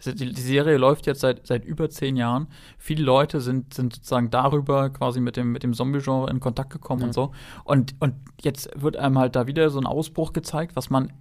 Die, 0.05 0.33
die 0.33 0.41
Serie 0.41 0.77
läuft 0.77 1.05
jetzt 1.05 1.21
seit, 1.21 1.45
seit 1.45 1.65
über 1.65 1.89
zehn 1.89 2.15
Jahren. 2.15 2.47
Viele 2.77 3.03
Leute 3.03 3.41
sind, 3.41 3.73
sind 3.73 3.95
sozusagen 3.95 4.31
darüber 4.31 4.89
quasi 4.89 5.19
mit 5.19 5.37
dem, 5.37 5.51
mit 5.51 5.63
dem 5.63 5.73
Zombie-Genre 5.73 6.31
in 6.31 6.39
Kontakt 6.39 6.71
gekommen 6.71 7.01
ja. 7.01 7.07
und 7.07 7.13
so. 7.13 7.31
Und, 7.65 7.95
und 7.99 8.15
jetzt 8.41 8.69
wird 8.81 8.97
einem 8.97 9.19
halt 9.19 9.35
da 9.35 9.47
wieder 9.47 9.69
so 9.69 9.79
ein 9.79 9.85
Ausbruch 9.85 10.33
gezeigt, 10.33 10.75
was 10.75 10.89
man 10.89 11.11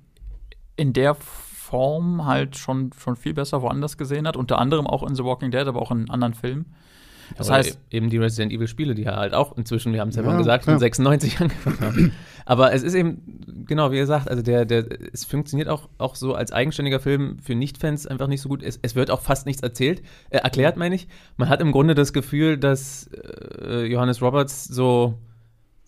in 0.77 0.93
der 0.93 1.15
Form 1.15 2.27
halt 2.27 2.57
schon, 2.57 2.91
schon 2.99 3.17
viel 3.17 3.35
besser 3.35 3.63
woanders 3.63 3.97
gesehen 3.97 4.27
hat. 4.27 4.37
Unter 4.37 4.59
anderem 4.59 4.87
auch 4.87 5.07
in 5.07 5.15
The 5.15 5.25
Walking 5.25 5.51
Dead, 5.51 5.67
aber 5.67 5.81
auch 5.81 5.91
in 5.91 6.11
anderen 6.11 6.35
Filmen. 6.35 6.67
Das 7.37 7.49
aber 7.49 7.59
heißt, 7.59 7.79
eben 7.91 8.11
die 8.11 8.19
Resident 8.19 8.53
Evil 8.53 8.67
Spiele, 8.67 8.95
die 8.95 9.07
halt 9.07 9.35
auch 9.35 9.57
inzwischen, 9.57 9.93
wir 9.93 10.01
haben 10.01 10.09
es 10.09 10.17
ja, 10.17 10.23
ja 10.23 10.37
gesagt, 10.37 10.65
von 10.65 10.79
96 10.79 11.41
angefangen 11.41 11.81
haben. 11.81 12.13
aber 12.45 12.73
es 12.73 12.83
ist 12.83 12.95
eben, 12.95 13.65
genau 13.67 13.93
wie 13.93 13.99
ihr 13.99 14.07
sagt, 14.07 14.29
also 14.29 14.43
der, 14.43 14.65
der, 14.65 14.87
es 15.13 15.25
funktioniert 15.25 15.69
auch, 15.69 15.89
auch 15.99 16.17
so 16.17 16.35
als 16.35 16.53
eigenständiger 16.53 17.01
Film 17.01 17.39
für 17.39 17.55
Nicht-Fans 17.55 18.07
einfach 18.07 18.27
nicht 18.27 18.41
so 18.41 18.49
gut. 18.49 18.63
Es, 18.63 18.79
es 18.83 18.95
wird 18.95 19.11
auch 19.11 19.21
fast 19.21 19.47
nichts 19.47 19.63
erzählt, 19.63 20.03
äh, 20.31 20.39
erklärt, 20.39 20.77
meine 20.77 20.95
ich. 20.95 21.09
Man 21.37 21.49
hat 21.49 21.61
im 21.61 21.73
Grunde 21.73 21.95
das 21.95 22.13
Gefühl, 22.13 22.59
dass 22.59 23.09
äh, 23.13 23.85
Johannes 23.85 24.21
Roberts 24.23 24.65
so, 24.65 25.19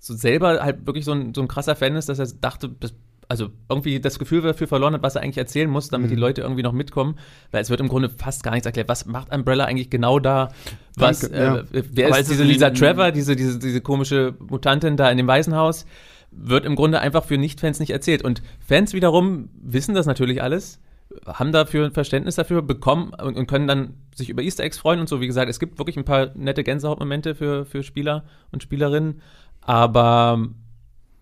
so 0.01 0.15
selber 0.15 0.63
halt 0.63 0.87
wirklich 0.87 1.05
so 1.05 1.13
ein, 1.13 1.35
so 1.35 1.43
ein 1.43 1.49
krasser 1.49 1.75
Fan 1.75 1.97
ist, 1.97 2.09
dass 2.09 2.19
er 2.19 2.29
dachte, 2.41 2.69
das 2.69 2.95
also 3.33 3.49
irgendwie 3.71 3.99
das 3.99 4.19
Gefühl 4.19 4.43
dafür 4.43 4.69
verloren 4.69 4.93
hat, 4.93 5.03
was 5.03 5.17
er 5.17 5.23
eigentlich 5.23 5.39
erzählen 5.39 5.71
muss, 5.71 5.89
damit 5.89 6.11
mhm. 6.11 6.15
die 6.15 6.21
Leute 6.21 6.43
irgendwie 6.43 6.63
noch 6.63 6.73
mitkommen, 6.75 7.17
weil 7.51 7.63
es 7.63 7.71
wird 7.71 7.81
im 7.81 7.89
Grunde 7.89 8.11
fast 8.11 8.43
gar 8.43 8.51
nichts 8.53 8.67
erklärt. 8.67 8.91
Was 8.91 9.07
macht 9.07 9.35
Umbrella 9.35 9.65
eigentlich 9.65 9.89
genau 9.89 10.19
da? 10.19 10.51
Was, 10.97 11.21
Danke, 11.21 11.35
äh, 11.35 11.45
ja. 11.45 11.65
wer 11.93 12.19
ist 12.19 12.31
diese 12.31 12.45
Lisa 12.45 12.69
Trevor, 12.69 13.11
diese, 13.11 13.35
diese, 13.35 13.59
diese 13.59 13.81
komische 13.81 14.35
Mutantin 14.39 14.99
da 14.99 15.11
in 15.11 15.17
dem 15.17 15.27
Waisenhaus? 15.27 15.87
Wird 16.31 16.67
im 16.67 16.77
Grunde 16.77 17.01
einfach 17.01 17.25
für 17.25 17.39
Nicht-Fans 17.39 17.81
nicht 17.81 17.91
erzählt. 17.91 18.23
Und 18.23 18.43
Fans 18.61 18.93
wiederum 18.93 19.49
wissen 19.63 19.95
das 19.95 20.05
natürlich 20.05 20.43
alles, 20.43 20.79
haben 21.27 21.53
dafür 21.53 21.87
ein 21.87 21.93
Verständnis 21.93 22.35
dafür 22.35 22.61
bekommen 22.61 23.15
und, 23.15 23.37
und, 23.37 23.47
können 23.47 23.67
dann 23.67 23.95
sich 24.15 24.29
über 24.29 24.43
Easter 24.43 24.65
Eggs 24.65 24.79
freuen 24.79 25.01
und 25.01 25.09
so. 25.09 25.23
Wie 25.23 25.27
gesagt, 25.27 25.49
es 25.49 25.59
gibt 25.59 25.79
wirklich 25.79 25.97
ein 25.97 26.05
paar 26.05 26.33
nette 26.35 26.65
Gänsehautmomente 26.65 27.35
für, 27.35 27.65
für 27.65 27.83
Spieler 27.83 28.25
und 28.51 28.63
Spielerinnen, 28.63 29.23
aber 29.63 30.49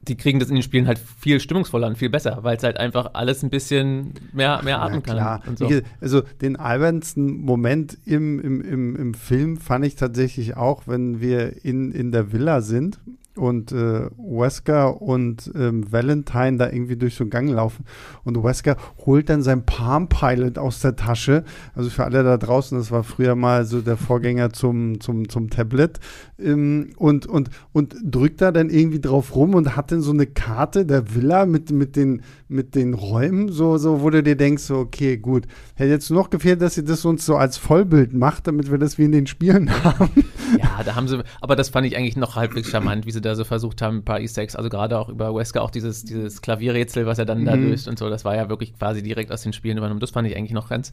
die 0.02 0.16
kriegen 0.16 0.38
das 0.38 0.48
in 0.48 0.54
den 0.54 0.62
Spielen 0.62 0.86
halt 0.86 0.98
viel 0.98 1.40
stimmungsvoller 1.40 1.86
und 1.86 1.98
viel 1.98 2.08
besser, 2.08 2.38
weil 2.42 2.56
es 2.56 2.62
halt 2.62 2.78
einfach 2.78 3.10
alles 3.12 3.42
ein 3.42 3.50
bisschen 3.50 4.14
mehr, 4.32 4.60
mehr 4.62 4.80
atmen 4.80 5.02
ja, 5.06 5.12
klar. 5.12 5.40
kann. 5.42 5.56
So. 5.56 5.68
Also 6.00 6.22
den 6.40 6.56
albernsten 6.56 7.40
Moment 7.40 7.98
im, 8.06 8.40
im, 8.40 8.60
im, 8.62 8.96
im 8.96 9.14
Film 9.14 9.58
fand 9.58 9.84
ich 9.84 9.96
tatsächlich 9.96 10.56
auch, 10.56 10.86
wenn 10.86 11.20
wir 11.20 11.64
in, 11.64 11.92
in 11.92 12.12
der 12.12 12.32
Villa 12.32 12.62
sind 12.62 12.98
und 13.36 13.72
äh, 13.72 14.10
Wesker 14.16 15.00
und 15.00 15.50
ähm, 15.54 15.90
Valentine 15.90 16.56
da 16.56 16.70
irgendwie 16.70 16.96
durch 16.96 17.14
so 17.14 17.24
einen 17.24 17.30
Gang 17.30 17.48
laufen 17.48 17.84
und 18.24 18.42
Wesker 18.42 18.76
holt 19.06 19.28
dann 19.28 19.42
sein 19.42 19.64
Palm 19.64 20.08
Pilot 20.08 20.58
aus 20.58 20.80
der 20.80 20.96
Tasche. 20.96 21.44
Also 21.74 21.90
für 21.90 22.04
alle 22.04 22.22
da 22.22 22.36
draußen, 22.36 22.76
das 22.76 22.90
war 22.90 23.04
früher 23.04 23.34
mal 23.34 23.64
so 23.64 23.80
der 23.80 23.96
Vorgänger 23.96 24.52
zum, 24.52 25.00
zum, 25.00 25.28
zum 25.28 25.50
Tablet 25.50 26.00
ähm, 26.38 26.90
und, 26.96 27.26
und, 27.26 27.50
und 27.72 27.94
drückt 28.02 28.40
da 28.40 28.52
dann 28.52 28.70
irgendwie 28.70 29.00
drauf 29.00 29.34
rum 29.34 29.54
und 29.54 29.76
hat 29.76 29.92
dann 29.92 30.00
so 30.00 30.12
eine 30.12 30.26
Karte 30.26 30.84
der 30.84 31.14
Villa 31.14 31.46
mit, 31.46 31.70
mit, 31.70 31.96
den, 31.96 32.22
mit 32.48 32.74
den 32.74 32.94
Räumen, 32.94 33.50
so, 33.50 33.78
so, 33.78 34.02
wo 34.02 34.10
du 34.10 34.22
dir 34.22 34.36
denkst, 34.36 34.64
so, 34.64 34.78
okay, 34.78 35.16
gut. 35.16 35.46
Hätte 35.74 35.90
jetzt 35.90 36.10
noch 36.10 36.30
gefehlt, 36.30 36.60
dass 36.62 36.76
ihr 36.76 36.84
das 36.84 37.04
uns 37.04 37.24
so 37.24 37.36
als 37.36 37.56
Vollbild 37.56 38.12
macht, 38.12 38.46
damit 38.46 38.70
wir 38.70 38.78
das 38.78 38.98
wie 38.98 39.04
in 39.04 39.12
den 39.12 39.26
Spielen 39.26 39.70
haben. 39.84 40.10
Ja, 40.58 40.82
da 40.84 40.94
haben 40.94 41.08
sie, 41.08 41.22
aber 41.40 41.56
das 41.56 41.68
fand 41.68 41.86
ich 41.86 41.96
eigentlich 41.96 42.16
noch 42.16 42.36
halbwegs 42.36 42.70
charmant, 42.70 43.06
wie 43.06 43.12
sie 43.12 43.19
da 43.20 43.35
so 43.35 43.44
versucht 43.44 43.83
haben, 43.83 43.98
ein 43.98 44.04
paar 44.04 44.20
Easter 44.20 44.42
Eggs, 44.42 44.56
also 44.56 44.68
gerade 44.68 44.98
auch 44.98 45.09
über 45.09 45.35
Wesker, 45.35 45.62
auch 45.62 45.70
dieses, 45.70 46.04
dieses 46.04 46.42
Klavierrätsel, 46.42 47.06
was 47.06 47.18
er 47.18 47.24
dann 47.24 47.40
mhm. 47.40 47.44
da 47.46 47.54
löst 47.54 47.88
und 47.88 47.98
so, 47.98 48.09
das 48.11 48.24
war 48.24 48.37
ja 48.37 48.48
wirklich 48.48 48.74
quasi 48.78 49.02
direkt 49.02 49.33
aus 49.33 49.42
den 49.42 49.52
Spielen 49.52 49.78
übernommen. 49.78 50.00
Das 50.00 50.11
fand 50.11 50.28
ich 50.28 50.37
eigentlich 50.37 50.52
noch 50.52 50.68
ganz, 50.68 50.92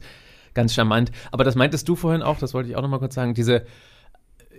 ganz 0.54 0.74
charmant. 0.74 1.10
Aber 1.32 1.44
das 1.44 1.54
meintest 1.54 1.88
du 1.88 1.96
vorhin 1.96 2.22
auch, 2.22 2.38
das 2.38 2.54
wollte 2.54 2.70
ich 2.70 2.76
auch 2.76 2.82
noch 2.82 2.88
mal 2.88 2.98
kurz 2.98 3.14
sagen, 3.14 3.34
diese, 3.34 3.64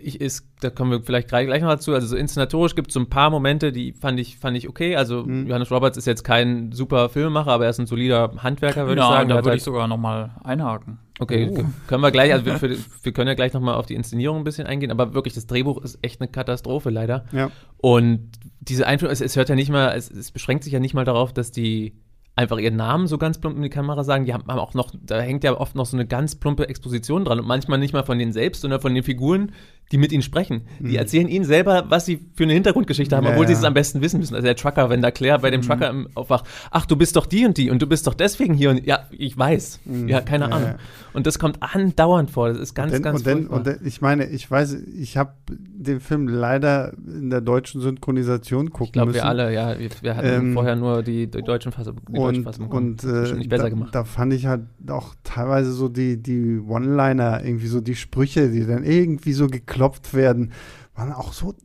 ich 0.02 0.22
ist, 0.22 0.48
da 0.62 0.70
kommen 0.70 0.92
wir 0.92 1.02
vielleicht 1.02 1.28
gleich, 1.28 1.48
gleich 1.48 1.62
noch 1.62 1.70
dazu. 1.70 1.94
Also 1.94 2.08
so 2.08 2.16
inszenatorisch 2.16 2.76
gibt 2.76 2.90
es 2.90 2.94
so 2.94 3.00
ein 3.00 3.10
paar 3.10 3.30
Momente, 3.30 3.72
die 3.72 3.94
fand 3.94 4.20
ich, 4.20 4.38
fand 4.38 4.58
ich 4.58 4.70
okay. 4.70 4.96
Also 4.96 5.24
mhm. 5.24 5.48
Johannes 5.48 5.72
Roberts 5.72 5.98
ist 5.98 6.06
jetzt 6.06 6.24
kein 6.24 6.72
super 6.72 7.10
Filmemacher, 7.10 7.52
aber 7.52 7.66
er 7.66 7.70
ist 7.72 7.80
ein 7.80 7.88
solider 7.88 8.32
Handwerker, 8.38 8.88
würde 8.88 9.02
ja, 9.02 9.08
ich 9.08 9.14
sagen. 9.14 9.30
Da 9.30 9.36
würde 9.36 9.50
halt 9.50 9.58
ich 9.58 9.64
sogar 9.64 9.88
noch 9.88 9.98
mal 9.98 10.32
einhaken. 10.44 11.00
Okay, 11.20 11.50
oh. 11.52 11.66
können 11.88 12.02
wir 12.02 12.12
gleich, 12.12 12.32
also 12.32 12.46
wir, 12.46 12.58
für, 12.58 12.78
wir, 13.04 13.12
können 13.12 13.28
ja 13.28 13.34
gleich 13.34 13.52
noch 13.52 13.60
mal 13.60 13.76
auf 13.76 13.86
die 13.86 13.96
Inszenierung 13.96 14.38
ein 14.38 14.44
bisschen 14.46 14.66
eingehen, 14.66 14.90
aber 14.90 15.14
wirklich, 15.14 15.34
das 15.34 15.48
Drehbuch 15.48 15.82
ist 15.84 16.00
echt 16.02 16.22
eine 16.22 16.30
Katastrophe 16.30 16.90
leider. 16.90 17.26
Ja. 17.34 17.52
Und 17.78 18.32
diese 18.62 18.88
Einführung, 18.88 19.12
es, 19.12 19.20
es 19.20 19.36
hört 19.36 19.50
ja 19.50 19.56
nicht 19.56 19.70
mal, 19.70 19.96
es, 19.98 20.10
es 20.10 20.32
beschränkt 20.32 20.64
sich 20.64 20.72
ja 20.72 20.80
nicht 20.80 20.94
mal 20.94 21.04
darauf, 21.04 21.34
dass 21.34 21.52
die 21.52 21.94
einfach 22.38 22.58
ihren 22.58 22.78
Namen 22.78 23.08
so 23.08 23.18
ganz 23.18 23.38
plump 23.38 23.58
in 23.58 23.64
die 23.64 23.70
Kamera 23.70 24.06
sagen. 24.06 24.24
Die 24.24 24.34
haben 24.34 24.50
auch 24.50 24.74
noch, 24.74 24.94
da 25.02 25.20
hängt 25.20 25.44
ja 25.44 25.60
oft 25.60 25.76
noch 25.76 25.86
so 25.86 25.98
eine 25.98 26.08
ganz 26.08 26.36
plumpe 26.36 26.70
Exposition 26.70 27.26
dran 27.26 27.40
und 27.40 27.48
manchmal 27.48 27.80
nicht 27.80 27.92
mal 27.92 28.04
von 28.04 28.18
denen 28.18 28.32
selbst, 28.32 28.62
sondern 28.62 28.80
von 28.80 28.96
den 28.96 29.04
Figuren, 29.04 29.52
die 29.92 29.98
mit 29.98 30.12
ihnen 30.12 30.22
sprechen. 30.22 30.62
Die 30.80 30.90
mhm. 30.90 30.96
erzählen 30.96 31.28
ihnen 31.28 31.46
selber, 31.46 31.86
was 31.90 32.06
sie 32.06 32.20
für 32.36 32.44
eine 32.44 32.54
Hintergrundgeschichte 32.54 33.16
haben, 33.16 33.26
ja, 33.26 33.32
obwohl 33.32 33.46
ja. 33.46 33.50
sie 33.50 33.54
es 33.54 33.64
am 33.64 33.74
besten 33.74 34.02
wissen 34.02 34.20
müssen. 34.20 34.36
Also 34.36 34.46
der 34.46 34.56
Trucker, 34.56 34.90
wenn 34.90 35.02
da 35.02 35.10
Claire 35.10 35.40
bei 35.40 35.50
dem 35.50 35.62
mhm. 35.62 35.66
Trucker 35.66 35.90
im 35.90 36.08
Aufwach, 36.14 36.44
ach, 36.70 36.86
du 36.86 36.96
bist 36.96 37.16
doch 37.16 37.26
die 37.26 37.46
und 37.46 37.58
die 37.58 37.72
und 37.72 37.82
du 37.82 37.88
bist 37.88 38.06
doch 38.06 38.14
deswegen 38.14 38.54
hier 38.54 38.70
und 38.70 38.86
ja, 38.86 39.08
ich 39.12 39.38
weiß. 39.38 39.80
Mhm. 39.86 40.08
Ja, 40.08 40.22
keine 40.22 40.50
ja, 40.50 40.56
Ahnung. 40.56 40.76
Und 41.14 41.26
das 41.26 41.40
kommt 41.40 41.58
andauernd 41.62 42.30
vor. 42.30 42.50
Das 42.50 42.60
ist 42.60 42.76
ganz, 42.76 42.92
und 42.92 42.98
denn, 42.98 43.04
ganz 43.04 43.20
und, 43.20 43.26
denn, 43.26 43.48
und 43.48 43.66
denn, 43.66 43.80
ich 43.84 44.02
meine, 44.02 44.28
ich 44.28 44.50
weiß, 44.50 44.74
ich 44.74 45.18
habe 45.18 45.34
den 45.50 46.00
Film 46.00 46.28
leider 46.28 46.94
in 47.08 47.30
der 47.30 47.42
deutschen 47.42 47.82
Synchronisation 47.82 48.70
gucken 48.70 48.86
ich 48.86 48.92
glaub, 48.92 49.08
müssen. 49.08 49.18
Ich 49.18 49.24
glaube, 49.24 49.38
wir 49.38 49.46
alle, 49.46 49.54
ja. 49.54 49.80
Wir, 49.80 49.90
wir 50.02 50.16
hatten 50.16 50.28
ähm, 50.28 50.54
vorher 50.54 50.76
nur 50.76 51.02
die, 51.02 51.28
die 51.28 51.42
deutschen 51.42 51.72
Fassung. 51.72 51.98
und, 52.12 52.44
Fassung 52.44 52.68
und 52.68 53.04
äh, 53.04 53.34
nicht 53.34 53.50
besser 53.50 53.64
da, 53.64 53.70
gemacht. 53.70 53.96
da 53.96 54.04
fand 54.04 54.34
ich 54.34 54.46
halt 54.46 54.62
auch 54.88 55.16
teilweise 55.24 55.72
so 55.72 55.90
die, 55.90 56.22
die 56.22 56.60
One-Liner, 56.60 57.44
irgendwie 57.44 57.68
so 57.68 57.82
die 57.82 57.96
Sprüche, 57.96 58.50
die 58.50 58.66
dann 58.66 58.84
irgendwie 58.84 59.34
so 59.34 59.48
geklopft 59.80 60.14
werden 60.14 60.52
waren 60.94 61.14
auch 61.14 61.32
so 61.32 61.56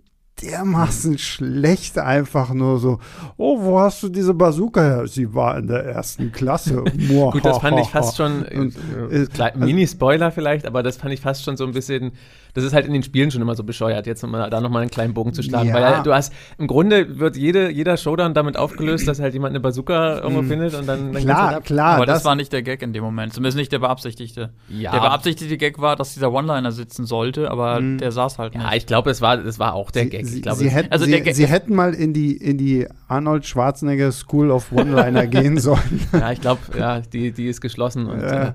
dermaßen 0.42 1.18
schlecht, 1.18 1.98
einfach 1.98 2.52
nur 2.52 2.78
so, 2.78 2.98
oh, 3.36 3.62
wo 3.62 3.80
hast 3.80 4.02
du 4.02 4.08
diese 4.08 4.34
Bazooka 4.34 4.80
her? 4.80 5.06
Sie 5.06 5.32
war 5.32 5.56
in 5.58 5.68
der 5.68 5.84
ersten 5.84 6.32
Klasse. 6.32 6.82
Gut, 7.32 7.44
das 7.44 7.58
fand 7.58 7.78
ich 7.78 7.88
fast 7.88 8.16
schon, 8.16 8.44
äh, 8.44 8.64
äh, 9.10 9.26
also 9.38 9.58
Mini-Spoiler 9.58 10.32
vielleicht, 10.32 10.66
aber 10.66 10.82
das 10.82 10.96
fand 10.96 11.14
ich 11.14 11.20
fast 11.20 11.44
schon 11.44 11.56
so 11.56 11.64
ein 11.64 11.72
bisschen 11.72 12.12
das 12.54 12.62
ist 12.62 12.72
halt 12.72 12.86
in 12.86 12.92
den 12.92 13.02
Spielen 13.02 13.30
schon 13.30 13.42
immer 13.42 13.54
so 13.56 13.64
bescheuert, 13.64 14.06
jetzt 14.06 14.24
mal, 14.26 14.48
da 14.48 14.60
nochmal 14.60 14.82
einen 14.82 14.90
kleinen 14.90 15.12
Bogen 15.12 15.34
zu 15.34 15.42
schlagen. 15.42 15.68
Ja. 15.68 15.74
Weil 15.74 16.02
du 16.04 16.14
hast, 16.14 16.32
im 16.56 16.68
Grunde 16.68 17.18
wird 17.18 17.36
jede, 17.36 17.68
jeder 17.68 17.96
Showdown 17.96 18.32
damit 18.32 18.56
aufgelöst, 18.56 19.08
dass 19.08 19.20
halt 19.20 19.34
jemand 19.34 19.50
eine 19.50 19.60
Bazooka 19.60 20.18
irgendwo 20.18 20.42
mhm. 20.42 20.48
findet 20.48 20.74
und 20.74 20.86
dann, 20.86 21.12
dann 21.12 21.22
Klar, 21.22 21.50
halt 21.50 21.64
klar. 21.64 21.96
Aber 21.96 22.06
das, 22.06 22.18
das, 22.18 22.24
war 22.24 22.36
nicht 22.36 22.52
der 22.52 22.62
Gag 22.62 22.82
in 22.82 22.92
dem 22.92 23.02
Moment, 23.02 23.34
zumindest 23.34 23.58
nicht 23.58 23.72
der 23.72 23.80
beabsichtigte. 23.80 24.50
Ja. 24.68 24.92
Der 24.92 25.00
beabsichtigte 25.00 25.58
Gag 25.58 25.80
war, 25.80 25.96
dass 25.96 26.14
dieser 26.14 26.32
One-Liner 26.32 26.70
sitzen 26.70 27.06
sollte, 27.06 27.50
aber 27.50 27.80
mhm. 27.80 27.98
der 27.98 28.12
saß 28.12 28.38
halt 28.38 28.54
nicht. 28.54 28.62
Ja, 28.62 28.72
ich 28.74 28.86
glaube, 28.86 29.10
es 29.10 29.20
war, 29.20 29.36
das 29.36 29.58
war 29.58 29.74
auch 29.74 29.90
der 29.90 30.06
Gag. 30.06 30.24
Sie, 30.26 30.40
glaube, 30.40 30.58
sie, 30.58 30.70
hätten, 30.70 30.92
also 30.92 31.04
sie, 31.04 31.32
sie, 31.32 31.46
hätten 31.46 31.74
mal 31.74 31.92
in 31.92 32.12
die, 32.12 32.36
in 32.36 32.56
die 32.56 32.86
Arnold 33.08 33.46
Schwarzenegger 33.46 34.12
School 34.12 34.52
of 34.52 34.70
One-Liner 34.70 35.26
gehen 35.26 35.58
sollen. 35.58 36.06
Ja, 36.12 36.30
ich 36.30 36.40
glaube, 36.40 36.60
ja, 36.78 37.00
die, 37.00 37.32
die 37.32 37.48
ist 37.48 37.60
geschlossen 37.60 38.06
und 38.06 38.20
ja. 38.20 38.48
äh, 38.48 38.52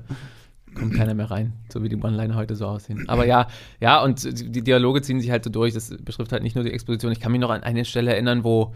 kommt 0.76 0.94
keiner 0.94 1.14
mehr 1.14 1.30
rein, 1.30 1.54
so 1.72 1.84
wie 1.84 1.90
die 1.90 1.96
One-Liner 1.96 2.36
heute 2.36 2.56
so 2.56 2.66
aussehen. 2.66 3.08
Aber 3.08 3.26
ja, 3.26 3.48
ja, 3.80 4.02
und 4.04 4.24
die 4.24 4.62
Dialoge 4.64 5.02
ziehen 5.02 5.22
sich 5.22 5.32
halt 5.32 5.44
so 5.44 5.50
durch. 5.50 5.74
Das 5.74 5.90
betrifft 5.90 6.32
halt 6.32 6.44
nicht 6.44 6.56
nur 6.56 6.64
die 6.64 6.72
Exposition. 6.72 7.12
Ich 7.12 7.20
kann 7.20 7.32
mich 7.32 7.42
noch 7.42 7.50
an 7.50 7.64
eine 7.64 7.86
Stelle 7.86 8.14
erinnern, 8.14 8.44
wo, 8.44 8.74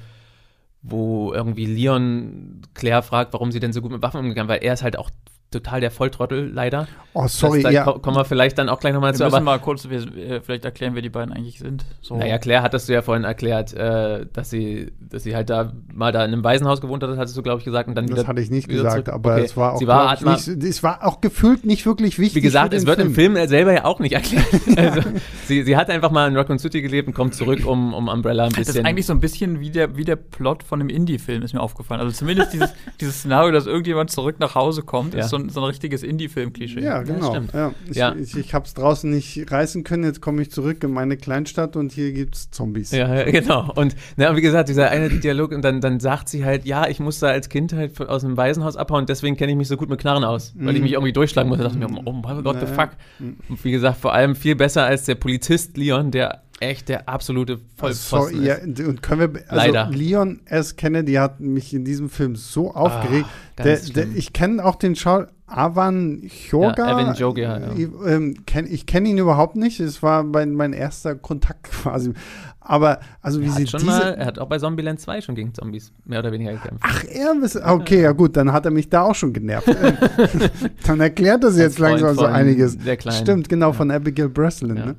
wo 0.82 1.34
irgendwie 1.34 1.66
Leon 1.66 2.62
Claire 2.74 3.04
fragt, 3.04 3.34
warum 3.34 3.52
sie 3.52 3.60
denn 3.60 3.74
so 3.74 3.82
gut 3.82 3.92
mit 3.92 4.02
Waffen 4.02 4.20
umgegangen, 4.20 4.50
weil 4.50 4.64
er 4.64 4.74
ist 4.74 4.84
halt 4.84 4.98
auch 4.98 5.10
total 5.54 5.82
der 5.82 5.92
Volltrottel, 5.92 6.52
leider. 6.52 6.88
Oh, 7.16 7.28
sorry, 7.28 7.62
das, 7.62 7.72
da 7.72 7.86
ja. 7.86 7.92
kommen 7.92 8.18
wir 8.18 8.26
vielleicht 8.26 8.58
dann 8.58 8.70
auch 8.70 8.80
gleich 8.80 8.94
nochmal 8.94 9.14
zu. 9.14 9.20
Wir 9.20 9.30
müssen 9.30 9.44
mal 9.44 9.60
kurz, 9.60 9.88
wir, 9.88 10.00
äh, 10.18 10.42
vielleicht 10.42 10.66
erklären, 10.66 10.96
wer 10.96 11.04
die 11.04 11.10
beiden 11.10 11.32
eigentlich 11.32 11.60
sind. 11.60 11.86
So. 12.02 12.18
Naja, 12.18 12.40
Claire 12.40 12.64
hattest 12.64 12.90
du 12.90 12.94
ja 12.94 13.04
vorhin 13.04 13.24
erklärt, 13.24 13.74
äh, 13.74 14.26
dass 14.34 14.50
sie, 14.50 14.92
dass 15.00 15.24
sie 15.24 15.36
halt 15.36 15.50
da 15.52 15.74
mal 15.94 16.12
da 16.12 16.26
in 16.26 16.34
einem 16.34 16.44
Waisenhaus 16.44 16.82
gewohnt 16.82 17.04
hat, 17.04 17.12
das 17.12 17.20
hattest 17.20 17.38
du, 17.38 17.44
glaube 17.44 17.60
ich, 17.60 17.66
gesagt. 17.66 17.88
Und 17.88 17.96
dann 17.96 18.08
das 18.08 18.18
wieder, 18.18 18.28
hatte 18.28 18.42
ich 18.42 18.50
nicht 18.50 18.68
gesagt, 18.68 19.06
zurück. 19.06 19.10
aber 19.10 19.34
okay. 19.34 19.44
es 19.46 19.56
war 19.56 19.74
auch, 19.74 19.78
sie 19.78 19.88
war, 19.88 20.24
nicht, 20.24 20.48
es 20.48 20.82
war 20.82 21.06
auch 21.06 21.22
gefühlt 21.22 21.66
nicht 21.66 21.86
wirklich 21.86 22.18
wichtig. 22.18 22.36
Wie 22.36 22.42
gesagt, 22.42 22.74
es 22.74 22.88
wird 22.88 22.98
Film. 22.98 23.10
im 23.10 23.16
Film 23.16 23.48
selber 23.48 23.74
ja 23.74 23.86
auch 23.86 24.00
nicht 24.00 24.14
erklärt. 24.14 24.48
also, 24.78 25.02
sie, 25.46 25.64
sie 25.64 25.78
hat 25.78 25.92
einfach 25.92 26.10
mal 26.10 26.28
in 26.28 26.36
Raccoon 26.36 26.58
City 26.58 26.82
gelebt 26.82 27.08
und 27.08 27.14
kommt 27.14 27.36
zurück, 27.36 27.66
um, 27.66 27.94
um 27.94 28.08
Umbrella 28.08 28.46
ein 28.46 28.50
bisschen. 28.50 28.66
Das 28.66 28.76
ist 28.76 28.86
eigentlich 28.86 29.06
so 29.06 29.14
ein 29.14 29.20
bisschen 29.20 29.60
wie 29.60 29.70
der, 29.70 29.96
wie 29.98 30.04
der 30.04 30.16
Plot 30.16 30.64
von 30.64 30.80
einem 30.80 30.90
Indie-Film, 30.90 31.44
ist 31.44 31.54
mir 31.54 31.62
aufgefallen. 31.62 32.02
Also 32.02 32.12
zumindest 32.12 32.54
dieses, 32.54 32.74
dieses 33.00 33.20
Szenario, 33.20 33.52
dass 33.52 33.68
irgendjemand 33.68 34.10
zurück 34.10 34.40
nach 34.40 34.56
Hause 34.56 34.82
kommt, 34.82 35.14
ja. 35.14 35.22
ist 35.22 35.30
so 35.30 35.38
ein, 35.38 35.43
so 35.50 35.62
ein 35.62 35.66
richtiges 35.66 36.04
Indie-Film-Klischee. 36.04 36.82
Ja, 36.82 37.02
genau. 37.02 37.36
Ja, 37.54 37.74
ich 37.90 37.96
ja. 37.96 38.16
ich, 38.16 38.36
ich 38.36 38.54
habe 38.54 38.66
es 38.66 38.74
draußen 38.74 39.10
nicht 39.10 39.52
reißen 39.52 39.84
können, 39.84 40.04
jetzt 40.04 40.22
komme 40.22 40.42
ich 40.42 40.52
zurück 40.52 40.84
in 40.84 40.92
meine 40.92 41.18
Kleinstadt 41.18 41.76
und 41.76 41.92
hier 41.92 42.12
gibt 42.12 42.36
es 42.36 42.52
Zombies. 42.52 42.92
Ja, 42.92 43.24
genau. 43.24 43.72
Und 43.76 43.96
na, 44.18 44.36
wie 44.36 44.42
gesagt, 44.42 44.70
dieser 44.70 44.90
eine 44.90 45.10
Dialog, 45.10 45.52
und 45.52 45.64
dann, 45.64 45.82
dann 45.82 46.00
sagt 46.00 46.30
sie 46.30 46.46
halt, 46.46 46.66
ja, 46.66 46.88
ich 46.88 47.00
musste 47.00 47.28
als 47.28 47.50
Kind 47.50 47.74
halt 47.74 48.00
aus 48.02 48.24
einem 48.24 48.38
Waisenhaus 48.38 48.76
abhauen, 48.76 49.06
deswegen 49.06 49.38
kenne 49.38 49.52
ich 49.52 49.58
mich 49.58 49.68
so 49.68 49.78
gut 49.78 49.90
mit 49.90 50.00
Knarren 50.00 50.24
aus, 50.24 50.54
weil 50.56 50.74
ich 50.74 50.78
mhm. 50.78 50.84
mich 50.84 50.94
irgendwie 50.94 51.14
durchschlagen 51.14 51.50
muss. 51.50 51.58
Da 51.58 51.66
dachte 51.66 51.78
ich 51.80 51.88
mir, 51.88 52.02
oh 52.06 52.12
mein 52.12 52.44
Gott, 52.44 52.60
the 52.60 52.66
fuck. 52.66 52.92
Mhm. 53.20 53.38
Und 53.50 53.64
wie 53.64 53.72
gesagt, 53.72 53.98
vor 53.98 54.14
allem 54.14 54.36
viel 54.36 54.56
besser 54.56 54.84
als 54.84 55.06
der 55.06 55.16
Polizist 55.16 55.78
Leon, 55.78 56.12
der 56.12 56.44
echt 56.60 56.90
der 56.90 57.10
absolute 57.10 57.60
Vollpfosten 57.76 58.38
so, 58.40 58.44
ja, 58.44 58.58
und 58.88 59.02
können 59.02 59.34
wir, 59.34 59.44
also 59.48 59.56
Leider. 59.56 59.90
Leon 59.90 60.42
S. 60.46 60.76
Kennedy 60.76 61.14
hat 61.14 61.40
mich 61.40 61.74
in 61.74 61.84
diesem 61.84 62.10
Film 62.10 62.36
so 62.36 62.74
aufgeregt. 62.74 63.26
Ah, 63.58 63.64
der, 63.64 63.80
der, 63.80 64.08
ich 64.16 64.34
kenne 64.34 64.64
auch 64.64 64.76
den 64.76 64.96
Schau 64.96 65.26
Avan 65.46 66.30
Choga. 66.50 66.88
Ja, 66.88 67.00
Evan 67.00 67.16
Jogia, 67.16 67.60
ja. 67.60 67.72
Ich, 67.76 67.90
ähm, 68.06 68.46
kenn, 68.46 68.66
ich 68.66 68.86
kenne 68.86 69.10
ihn 69.10 69.18
überhaupt 69.18 69.56
nicht. 69.56 69.80
Es 69.80 70.02
war 70.02 70.24
mein, 70.24 70.54
mein 70.54 70.74
erster 70.74 71.16
Kontakt 71.16 71.64
quasi. 71.72 72.14
Aber, 72.60 73.00
also 73.22 73.42
wie 73.42 73.48
er 73.48 73.52
sie 73.52 73.68
schon 73.68 73.86
mal, 73.86 74.14
Er 74.14 74.26
hat 74.26 74.40
auch 74.40 74.48
bei 74.48 74.58
Zombieland 74.58 75.00
2 75.00 75.20
schon 75.20 75.36
gegen 75.36 75.54
Zombies 75.54 75.92
mehr 76.06 76.20
oder 76.20 76.32
weniger 76.32 76.54
gekämpft. 76.54 76.82
Ach, 76.82 77.04
er 77.04 77.34
ist, 77.44 77.58
okay, 77.58 78.02
ja 78.02 78.14
gut, 78.14 78.38
dann 78.38 78.54
hat 78.54 78.64
er 78.66 78.72
mich 78.72 78.90
da 78.90 79.02
auch 79.02 79.16
schon 79.16 79.34
genervt. 79.34 79.68
dann 80.88 81.02
erklärt 81.02 81.44
das 81.44 81.58
jetzt 81.58 81.78
langsam 81.78 82.16
so 82.16 82.26
einiges. 82.26 82.78
Stimmt, 83.10 83.50
genau, 83.50 83.68
ja. 83.68 83.74
von 83.74 83.92
Abigail 83.92 84.30
Breslin. 84.30 84.76
Ne? 84.76 84.96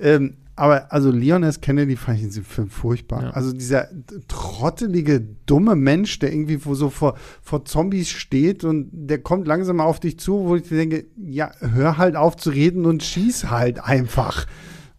Ähm, 0.00 0.34
aber 0.56 0.92
also 0.92 1.10
Leon 1.10 1.42
S. 1.42 1.60
Kennedy 1.60 1.96
fand 1.96 2.18
ich 2.18 2.24
in 2.24 2.28
diesem 2.30 2.44
Film 2.44 2.70
furchtbar. 2.70 3.22
Ja. 3.24 3.30
Also 3.30 3.52
dieser 3.52 3.88
trottelige, 4.28 5.20
dumme 5.46 5.74
Mensch, 5.74 6.18
der 6.20 6.32
irgendwie 6.32 6.60
so 6.74 6.90
vor, 6.90 7.16
vor 7.42 7.64
Zombies 7.64 8.08
steht 8.08 8.62
und 8.62 8.88
der 8.92 9.18
kommt 9.18 9.48
langsam 9.48 9.80
auf 9.80 9.98
dich 9.98 10.18
zu, 10.18 10.44
wo 10.46 10.56
ich 10.56 10.68
denke, 10.68 11.06
ja, 11.16 11.50
hör 11.58 11.98
halt 11.98 12.14
auf 12.14 12.36
zu 12.36 12.50
reden 12.50 12.86
und 12.86 13.02
schieß 13.02 13.50
halt 13.50 13.82
einfach. 13.82 14.46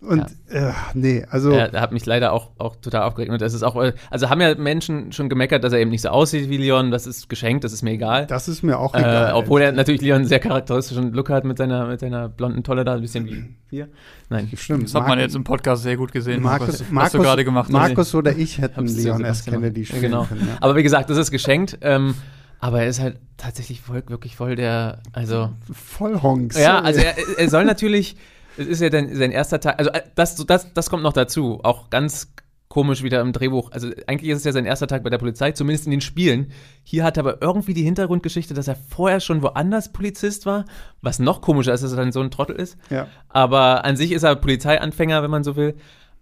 Und 0.05 0.25
ja. 0.51 0.69
äh, 0.69 0.73
nee, 0.93 1.25
also. 1.29 1.51
Er, 1.51 1.73
er, 1.73 1.81
hat 1.81 1.91
mich 1.91 2.05
leider 2.05 2.33
auch, 2.33 2.51
auch 2.57 2.75
total 2.75 3.03
aufgeregt. 3.03 3.31
Und 3.31 3.41
das 3.41 3.53
ist 3.53 3.63
auch, 3.63 3.75
also 4.09 4.29
haben 4.29 4.41
ja 4.41 4.55
Menschen 4.55 5.11
schon 5.11 5.29
gemeckert, 5.29 5.63
dass 5.63 5.73
er 5.73 5.79
eben 5.79 5.91
nicht 5.91 6.01
so 6.01 6.09
aussieht 6.09 6.49
wie 6.49 6.57
Leon. 6.57 6.91
Das 6.91 7.07
ist 7.07 7.29
geschenkt, 7.29 7.63
das 7.63 7.73
ist 7.73 7.81
mir 7.81 7.91
egal. 7.91 8.27
Das 8.27 8.47
ist 8.47 8.63
mir 8.63 8.79
auch 8.79 8.93
äh, 8.93 8.99
egal. 8.99 9.33
obwohl 9.33 9.61
er 9.61 9.71
natürlich 9.71 10.01
Leon 10.01 10.17
einen 10.17 10.27
sehr 10.27 10.39
charakteristischen 10.39 11.13
Look 11.13 11.29
hat 11.29 11.43
mit 11.43 11.57
seiner, 11.57 11.87
mit 11.87 11.99
seiner 11.99 12.29
blonden 12.29 12.63
Tolle 12.63 12.85
da, 12.85 12.93
ein 12.95 13.01
bisschen 13.01 13.25
wie 13.25 13.55
wir. 13.69 13.89
Nein, 14.29 14.49
stimmt. 14.55 14.85
Das 14.85 14.95
hat 14.95 15.07
man 15.07 15.19
jetzt 15.19 15.35
im 15.35 15.43
Podcast 15.43 15.83
sehr 15.83 15.97
gut 15.97 16.11
gesehen, 16.11 16.41
Markus, 16.41 16.81
was, 16.81 16.91
Markus, 16.91 17.13
was 17.13 17.19
du 17.19 17.19
gerade 17.19 17.45
gemacht 17.45 17.65
hast. 17.65 17.73
Markus 17.73 18.15
oder 18.15 18.35
ich 18.35 18.59
hätten 18.59 18.85
Leon 18.85 19.23
S. 19.23 19.45
Kennedy 19.45 19.85
spielen 19.85 20.01
genau. 20.01 20.23
können. 20.25 20.47
Ja. 20.47 20.57
Aber 20.61 20.75
wie 20.75 20.83
gesagt, 20.83 21.09
das 21.09 21.17
ist 21.17 21.31
geschenkt. 21.31 21.77
Ähm, 21.81 22.15
aber 22.59 22.81
er 22.81 22.87
ist 22.87 22.99
halt 22.99 23.19
tatsächlich 23.37 23.81
voll, 23.81 24.03
wirklich 24.07 24.35
voll 24.35 24.55
der, 24.55 24.99
also. 25.11 25.51
Voll 25.71 26.21
Honks. 26.21 26.57
Ja, 26.57 26.79
also 26.79 27.01
er, 27.01 27.15
er 27.37 27.49
soll 27.49 27.65
natürlich 27.65 28.15
es 28.57 28.67
ist 28.67 28.81
ja 28.81 28.89
dann 28.89 29.13
sein 29.15 29.31
erster 29.31 29.59
Tag. 29.59 29.79
Also, 29.79 29.91
äh, 29.91 30.01
das, 30.15 30.35
das, 30.35 30.73
das 30.73 30.89
kommt 30.89 31.03
noch 31.03 31.13
dazu. 31.13 31.59
Auch 31.63 31.89
ganz 31.89 32.33
komisch 32.67 33.03
wieder 33.03 33.21
im 33.21 33.33
Drehbuch. 33.33 33.71
Also, 33.71 33.89
eigentlich 34.07 34.31
ist 34.31 34.39
es 34.39 34.43
ja 34.43 34.51
sein 34.51 34.65
erster 34.65 34.87
Tag 34.87 35.03
bei 35.03 35.09
der 35.09 35.17
Polizei, 35.17 35.51
zumindest 35.51 35.85
in 35.85 35.91
den 35.91 36.01
Spielen. 36.01 36.51
Hier 36.83 37.03
hat 37.03 37.17
er 37.17 37.21
aber 37.21 37.41
irgendwie 37.41 37.73
die 37.73 37.83
Hintergrundgeschichte, 37.83 38.53
dass 38.53 38.67
er 38.67 38.75
vorher 38.75 39.19
schon 39.19 39.41
woanders 39.41 39.91
Polizist 39.91 40.45
war, 40.45 40.65
was 41.01 41.19
noch 41.19 41.41
komischer 41.41 41.73
ist, 41.73 41.83
dass 41.83 41.91
er 41.91 41.97
dann 41.97 42.11
so 42.11 42.21
ein 42.21 42.31
Trottel 42.31 42.55
ist. 42.55 42.77
Ja. 42.89 43.07
Aber 43.29 43.85
an 43.85 43.97
sich 43.97 44.11
ist 44.11 44.23
er 44.23 44.35
Polizeianfänger, 44.35 45.23
wenn 45.23 45.31
man 45.31 45.43
so 45.43 45.55
will. 45.55 45.75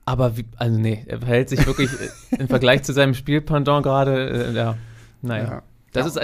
Aber 0.05 0.37
wie, 0.37 0.45
also 0.57 0.77
nee, 0.77 1.03
er 1.07 1.19
verhält 1.19 1.49
sich 1.49 1.65
wirklich 1.65 1.89
im 2.31 2.47
Vergleich 2.49 2.83
zu 2.83 2.91
seinem 2.93 3.13
Spielpendant 3.13 3.83
gerade, 3.83 4.29
äh, 4.29 4.53
ja, 4.53 4.77
naja. 5.21 5.43
Ja. 5.43 5.63
Das 5.93 6.07
ist, 6.07 6.19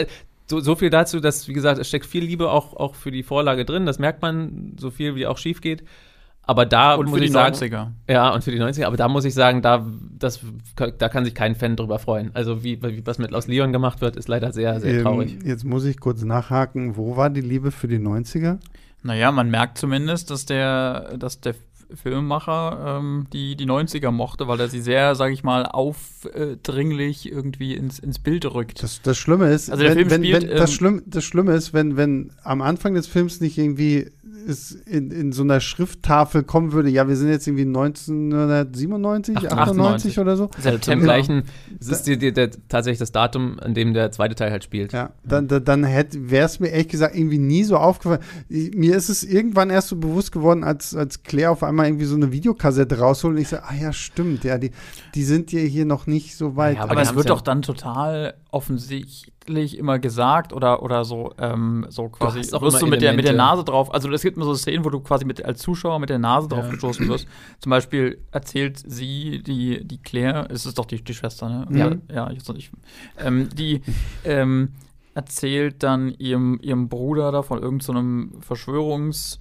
so, 0.50 0.60
so 0.60 0.76
viel 0.76 0.90
dazu, 0.90 1.20
dass, 1.20 1.48
wie 1.48 1.54
gesagt, 1.54 1.80
es 1.80 1.88
steckt 1.88 2.06
viel 2.06 2.24
Liebe 2.24 2.50
auch, 2.50 2.74
auch 2.74 2.96
für 2.96 3.12
die 3.12 3.24
Vorlage 3.24 3.66
drin. 3.66 3.86
Das 3.86 4.00
merkt 4.00 4.22
man, 4.22 4.76
so 4.80 4.90
viel 4.90 5.16
wie 5.16 5.28
auch 5.28 5.38
schief 5.38 5.62
geht. 5.62 5.84
Aber 6.42 6.66
da 6.66 6.96
und 6.96 7.10
muss 7.10 7.22
ich 7.22 7.32
sagen, 7.32 7.56
90er. 7.56 7.92
Ja, 8.08 8.34
und 8.34 8.44
für 8.44 8.50
die 8.50 8.60
90er. 8.60 8.86
Aber 8.86 8.98
da 8.98 9.08
muss 9.08 9.24
ich 9.24 9.36
sagen, 9.36 9.62
da, 9.62 9.86
das, 10.18 10.40
da 10.76 11.08
kann 11.08 11.24
sich 11.24 11.36
kein 11.36 11.54
Fan 11.54 11.76
drüber 11.76 12.00
freuen. 12.00 12.32
Also, 12.34 12.64
wie, 12.64 12.82
wie 12.82 13.06
was 13.06 13.20
mit 13.20 13.36
Aus 13.36 13.46
Leon 13.46 13.72
gemacht 13.72 14.02
wird, 14.02 14.16
ist 14.16 14.28
leider 14.28 14.52
sehr, 14.52 14.80
sehr 14.80 14.96
ähm, 14.96 15.04
traurig. 15.04 15.38
Jetzt 15.44 15.64
muss 15.64 15.86
ich 15.86 16.00
kurz 16.00 16.24
nachhaken. 16.24 16.98
Wo 16.98 17.16
war 17.16 17.30
die 17.30 17.42
Liebe 17.42 17.70
für 17.70 17.88
die 17.88 18.00
90er? 18.00 18.58
Naja, 19.04 19.32
man 19.32 19.52
merkt 19.52 19.78
zumindest, 19.78 20.32
dass 20.32 20.46
der, 20.48 21.18
dass 21.18 21.40
der 21.40 21.54
Filmemacher 21.94 23.00
ähm, 23.00 23.28
die, 23.34 23.56
die 23.56 23.66
90er 23.66 24.12
mochte, 24.12 24.48
weil 24.48 24.60
er 24.60 24.68
sie 24.68 24.82
sehr, 24.82 25.16
sage 25.16 25.34
ich 25.34 25.44
mal, 25.44 25.66
aufdringlich 25.66 27.32
irgendwie 27.32 27.76
ins, 27.76 28.00
ins 28.00 28.20
Bild 28.20 28.46
rückt. 28.46 28.84
Das, 28.84 29.02
das 29.02 29.18
Schlimme 29.18 29.52
ist, 29.52 29.70
also 29.70 29.84
der 29.84 29.96
wenn, 29.96 30.10
Film 30.10 30.24
spielt, 30.24 30.50
wenn, 30.50 30.58
das, 30.58 30.70
ähm, 30.70 30.76
Schlimm, 30.76 31.04
das 31.06 31.24
Schlimme 31.24 31.54
ist, 31.54 31.74
wenn, 31.74 31.98
wenn 31.98 32.32
am 32.44 32.62
Anfang 32.62 32.94
des 32.94 33.08
Films 33.08 33.42
nicht 33.42 33.58
irgendwie 33.58 34.12
es 34.48 34.72
in, 34.72 35.12
in 35.12 35.32
so 35.32 35.44
einer 35.44 35.60
Schrifttafel 35.60 36.44
kommen 36.44 36.72
würde, 36.72 36.90
ja, 36.90 37.08
wir 37.08 37.16
sind 37.16 37.30
jetzt 37.30 37.48
irgendwie 37.48 37.66
1997, 37.66 39.38
98, 39.38 39.58
98 39.58 40.20
oder 40.20 40.38
so. 40.38 40.50
Das 40.56 40.66
ist 40.74 40.88
ja 40.88 40.94
im 40.94 41.02
gleichen, 41.02 41.44
es 41.80 41.90
ist 41.90 42.04
die, 42.04 42.18
die, 42.18 42.32
der, 42.32 42.50
tatsächlich 42.68 43.00
das 43.00 43.12
Datum, 43.12 43.60
an 43.60 43.74
dem 43.74 43.94
der 43.94 44.12
zweite 44.12 44.36
Teil 44.36 44.52
halt 44.52 44.64
spielt. 44.64 44.94
Ja, 44.94 45.12
dann, 45.24 45.48
dann, 45.48 45.64
dann 45.64 45.84
wäre 45.84 46.46
es 46.46 46.60
mir 46.60 46.70
ehrlich 46.70 46.90
gesagt 46.90 47.16
irgendwie 47.16 47.40
nie 47.40 47.64
so 47.64 47.78
aufgefallen. 47.78 48.22
Mir 48.50 48.96
ist 48.96 49.10
es 49.10 49.24
irgendwann 49.24 49.70
erst 49.70 49.90
so 49.90 49.96
bewusst 49.96 50.32
geworden, 50.32 50.64
als, 50.64 50.96
als 50.96 51.24
Claire 51.24 51.52
auf 51.52 51.64
einmal 51.64 51.88
irgendwie 51.88 52.06
so 52.06 52.16
eine 52.16 52.32
Videokassette 52.32 53.00
rausholt 53.00 53.36
und 53.36 53.42
ich 53.42 53.50
sage, 53.50 53.64
ah 53.68 53.76
ja, 53.76 53.94
stimmt, 53.94 54.44
ja, 54.44 54.58
die, 54.58 54.72
die 55.16 55.24
sind 55.24 55.52
ja 55.52 55.60
hier 55.60 55.86
noch 55.86 56.08
nicht 56.08 56.36
so 56.36 56.56
weit. 56.56 56.78
Ja, 56.78 56.84
aber, 56.84 56.94
aber 56.94 57.02
es 57.02 57.16
wird 57.16 57.30
doch 57.30 57.42
dann 57.42 57.62
total 57.62 58.36
offensichtlich 58.52 59.32
immer 59.78 60.00
gesagt 60.00 60.54
oder, 60.54 60.84
oder 60.84 61.06
so, 61.06 61.34
ähm, 61.38 61.86
so 61.90 62.10
quasi 62.10 62.40
wirst 62.40 62.82
du 62.82 62.88
mit 62.88 63.02
der, 63.02 63.14
mit 63.14 63.26
der 63.26 63.34
Nase 63.34 63.64
drauf. 63.64 63.94
Also 63.94 64.10
es 64.12 64.22
gibt 64.22 64.38
immer 64.38 64.46
so 64.46 64.56
Szenen, 64.56 64.86
wo 64.86 64.90
du 64.90 65.00
quasi 65.00 65.26
mit, 65.26 65.44
als 65.44 65.62
Zuschauer 65.62 66.00
mit 66.00 66.10
der 66.10 66.20
Nase 66.20 66.48
drauf 66.48 66.66
ja. 66.66 66.72
gestoßen 66.72 67.08
wirst. 67.08 67.28
Zum 67.60 67.70
Beispiel 67.70 68.22
erzählt 68.32 68.78
sie, 68.86 69.42
die, 69.44 69.86
die 69.86 69.98
Claire, 69.98 70.48
es 70.50 70.66
ist 70.66 70.78
doch 70.78 70.86
die, 70.86 71.04
die 71.04 71.14
Schwester, 71.14 71.50
ne? 71.50 71.68
Ja. 71.78 72.16
Ja, 72.16 72.32
ich, 72.32 72.48
ich 72.50 72.72
ähm, 73.18 73.50
die 73.56 73.82
ähm, 74.24 74.70
erzählt 75.14 75.84
dann 75.84 76.14
ihrem, 76.18 76.60
ihrem 76.62 76.88
Bruder 76.88 77.32
da 77.32 77.42
von 77.42 77.62
irgendeinem 77.62 78.32
so 78.34 78.54
Verschwörungs- 78.54 79.40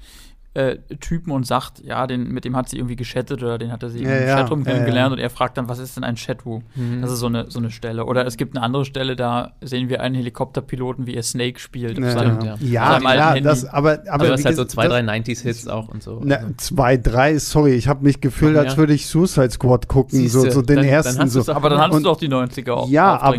äh, 0.59 0.79
Typen 0.99 1.31
und 1.31 1.47
sagt, 1.47 1.85
ja, 1.85 2.07
den, 2.09 2.33
mit 2.33 2.45
dem 2.45 2.57
hat 2.57 2.69
sie 2.69 2.79
irgendwie 2.79 2.97
geschattet 2.97 3.43
oder 3.43 3.59
den 3.59 3.71
hat 3.71 3.83
er 3.85 3.91
sie 3.91 4.03
ja, 4.03 4.17
im 4.17 4.27
ja, 4.27 4.37
Chatroom 4.37 4.65
ja, 4.65 4.85
gelernt 4.85 5.13
und 5.13 5.21
er 5.21 5.31
fragt 5.31 5.57
dann, 5.57 5.69
was 5.69 5.79
ist 5.79 5.97
denn 5.97 6.03
ein 6.03 6.17
Chatru? 6.17 6.63
Mhm. 6.75 7.01
Das 7.01 7.13
ist 7.13 7.21
so 7.21 7.27
eine, 7.27 7.49
so 7.49 7.61
eine 7.61 7.71
Stelle. 7.71 8.05
Oder 8.07 8.27
es 8.27 8.37
gibt 8.37 8.57
eine 8.57 8.65
andere 8.65 8.85
Stelle, 8.85 9.15
da 9.15 9.53
sehen 9.61 9.89
wir 9.89 10.01
einen 10.03 10.17
Helikopterpiloten, 10.17 11.07
wie 11.07 11.15
er 11.15 11.23
Snake 11.23 11.61
spielt. 11.61 11.97
Ja, 11.97 12.11
seinem, 12.11 12.41
ja. 12.41 12.57
ja 12.61 12.99
klar, 12.99 13.41
das, 13.41 13.65
aber, 13.67 14.01
aber, 14.01 14.13
aber 14.13 14.29
das 14.29 14.41
ist 14.41 14.47
halt 14.47 14.57
so 14.57 14.65
zwei, 14.65 14.89
drei 14.89 15.01
90s-Hits 15.01 15.69
auch 15.69 15.89
und 15.89 16.03
so. 16.03 16.21
Na, 16.25 16.37
also. 16.37 16.55
zwei, 16.57 16.97
drei, 16.97 17.39
sorry, 17.39 17.75
ich 17.75 17.87
habe 17.87 18.05
mich 18.05 18.21
gefühlt, 18.21 18.57
als 18.57 18.77
würde 18.77 18.95
ich 18.95 19.07
Suicide 19.07 19.51
Squad 19.51 19.87
gucken, 19.87 20.29
so, 20.29 20.51
so 20.51 20.61
den 20.61 20.77
dann, 20.77 20.85
ersten. 20.85 21.19
Dann 21.19 21.29
so. 21.29 21.53
Aber 21.53 21.71
dann 21.71 21.81
hattest 21.81 22.05
du 22.05 22.11
auch 22.11 22.19
die 22.19 22.29
90er 22.29 22.73
auch. 22.73 22.89
Ja, 22.89 23.21
aber 23.21 23.39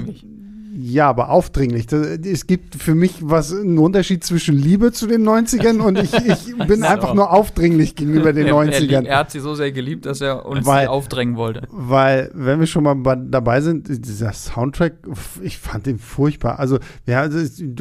ja, 0.81 1.09
aber 1.09 1.29
aufdringlich. 1.29 1.91
Es 1.91 2.47
gibt 2.47 2.75
für 2.75 2.95
mich 2.95 3.15
was 3.19 3.53
einen 3.53 3.77
Unterschied 3.79 4.23
zwischen 4.23 4.55
Liebe 4.55 4.93
zu 4.93 5.07
den 5.07 5.27
90ern 5.27 5.81
und 5.81 5.97
ich, 5.97 6.13
ich 6.13 6.57
bin 6.67 6.83
einfach 6.83 7.13
nur 7.13 7.33
aufdringlich 7.33 7.95
gegenüber 7.95 8.31
den 8.31 8.47
90ern. 8.47 9.03
Er, 9.03 9.17
hat 9.17 9.31
sie 9.31 9.41
so 9.41 9.55
sehr 9.55 9.73
geliebt, 9.73 10.05
dass 10.05 10.21
er 10.21 10.45
uns 10.45 10.65
weil, 10.65 10.87
aufdrängen 10.87 11.35
wollte. 11.35 11.67
Weil, 11.69 12.31
wenn 12.33 12.61
wir 12.61 12.67
schon 12.67 12.83
mal 12.83 12.95
dabei 13.29 13.59
sind, 13.59 13.89
dieser 13.89 14.31
Soundtrack, 14.31 14.93
ich 15.41 15.57
fand 15.57 15.85
den 15.85 15.99
furchtbar. 15.99 16.59
Also, 16.59 16.79
ja, 17.05 17.27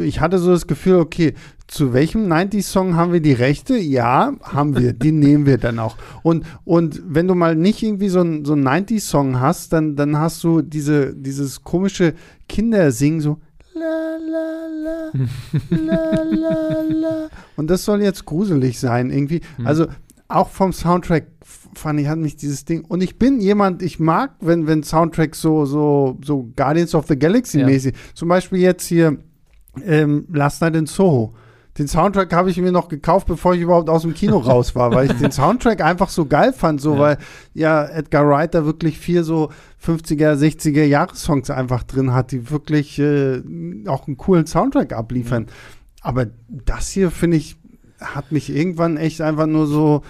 ich 0.01 0.21
hatte 0.21 0.39
so 0.39 0.51
das 0.51 0.67
Gefühl, 0.67 0.97
okay, 0.97 1.35
zu 1.69 1.93
welchem 1.93 2.27
90s-Song 2.33 2.97
haben 2.97 3.13
wir 3.13 3.21
die 3.21 3.35
Rechte? 3.35 3.77
Ja, 3.77 4.33
haben 4.43 4.77
wir. 4.77 4.95
Die 4.95 5.13
nehmen 5.13 5.47
wir 5.47 5.59
dann 5.59 5.79
auch. 5.79 5.97
Und, 6.23 6.45
und 6.65 7.01
wenn 7.07 7.29
du 7.29 7.35
mal 7.35 7.55
nicht 7.55 7.83
irgendwie 7.83 8.09
so 8.09 8.21
einen 8.21 8.45
so 8.45 8.55
90s-Song 8.55 9.39
hast, 9.39 9.73
dann, 9.75 9.95
dann 9.95 10.17
hast 10.19 10.43
du 10.43 10.63
diese, 10.63 11.15
dieses 11.15 11.63
komische 11.63 12.15
Kindersingen, 12.49 13.21
so 13.21 13.39
la 13.75 14.17
la 14.19 15.13
la. 16.91 17.29
Und 17.57 17.69
das 17.69 17.85
soll 17.85 18.03
jetzt 18.03 18.25
gruselig 18.25 18.81
sein, 18.81 19.11
irgendwie. 19.11 19.43
Mhm. 19.59 19.67
Also 19.67 19.87
auch 20.29 20.49
vom 20.49 20.73
Soundtrack 20.73 21.27
fand 21.75 22.01
ich, 22.01 22.09
hat 22.09 22.19
mich 22.19 22.37
dieses 22.37 22.65
Ding. 22.65 22.85
Und 22.85 23.03
ich 23.03 23.19
bin 23.19 23.41
jemand, 23.41 23.83
ich 23.83 23.99
mag, 23.99 24.33
wenn, 24.41 24.67
wenn 24.67 24.83
Soundtracks 24.83 25.41
so, 25.41 25.67
so, 25.67 26.19
so 26.25 26.51
Guardians 26.57 26.95
of 26.95 27.07
the 27.07 27.19
Galaxy 27.19 27.63
mäßig. 27.63 27.95
Ja. 27.95 28.01
Zum 28.15 28.29
Beispiel 28.29 28.61
jetzt 28.61 28.87
hier 28.87 29.19
ähm, 29.85 30.27
Last 30.33 30.63
Night 30.63 30.75
in 30.75 30.87
Soho 30.87 31.35
den 31.79 31.89
Soundtrack 31.89 32.33
habe 32.33 32.51
ich 32.51 32.61
mir 32.61 32.73
noch 32.73 32.89
gekauft, 32.89 33.27
bevor 33.27 33.55
ich 33.55 33.61
überhaupt 33.61 33.89
aus 33.89 34.03
dem 34.03 34.15
Kino 34.15 34.39
raus 34.39 34.75
war, 34.75 34.93
weil 34.93 35.11
ich 35.11 35.17
den 35.17 35.31
Soundtrack 35.31 35.81
einfach 35.81 36.09
so 36.09 36.27
geil 36.27 36.53
fand, 36.53 36.81
so 36.81 36.95
ja. 36.95 37.01
weil 37.01 37.19
ja 37.55 37.85
Edgar 37.87 38.29
Wright 38.29 38.55
da 38.55 38.65
wirklich 38.65 38.99
vier 38.99 39.25
so 39.25 39.51
50er, 39.85 40.35
60er 40.35 40.85
Jahressongs 40.85 41.51
einfach 41.51 41.85
drin 41.85 42.13
hat, 42.13 42.33
die 42.33 42.51
wirklich 42.51 42.99
äh, 42.99 43.43
auch 43.87 44.07
einen 44.07 44.17
coolen 44.17 44.47
Soundtrack 44.47 44.93
abliefern. 44.93 45.47
Ja. 45.47 45.53
Aber 46.01 46.27
das 46.49 46.89
hier 46.89 47.11
finde 47.11 47.37
ich 47.37 47.57
hat 48.01 48.31
mich 48.31 48.55
irgendwann 48.55 48.97
echt 48.97 49.21
einfach 49.21 49.47
nur 49.47 49.67
so 49.67 50.03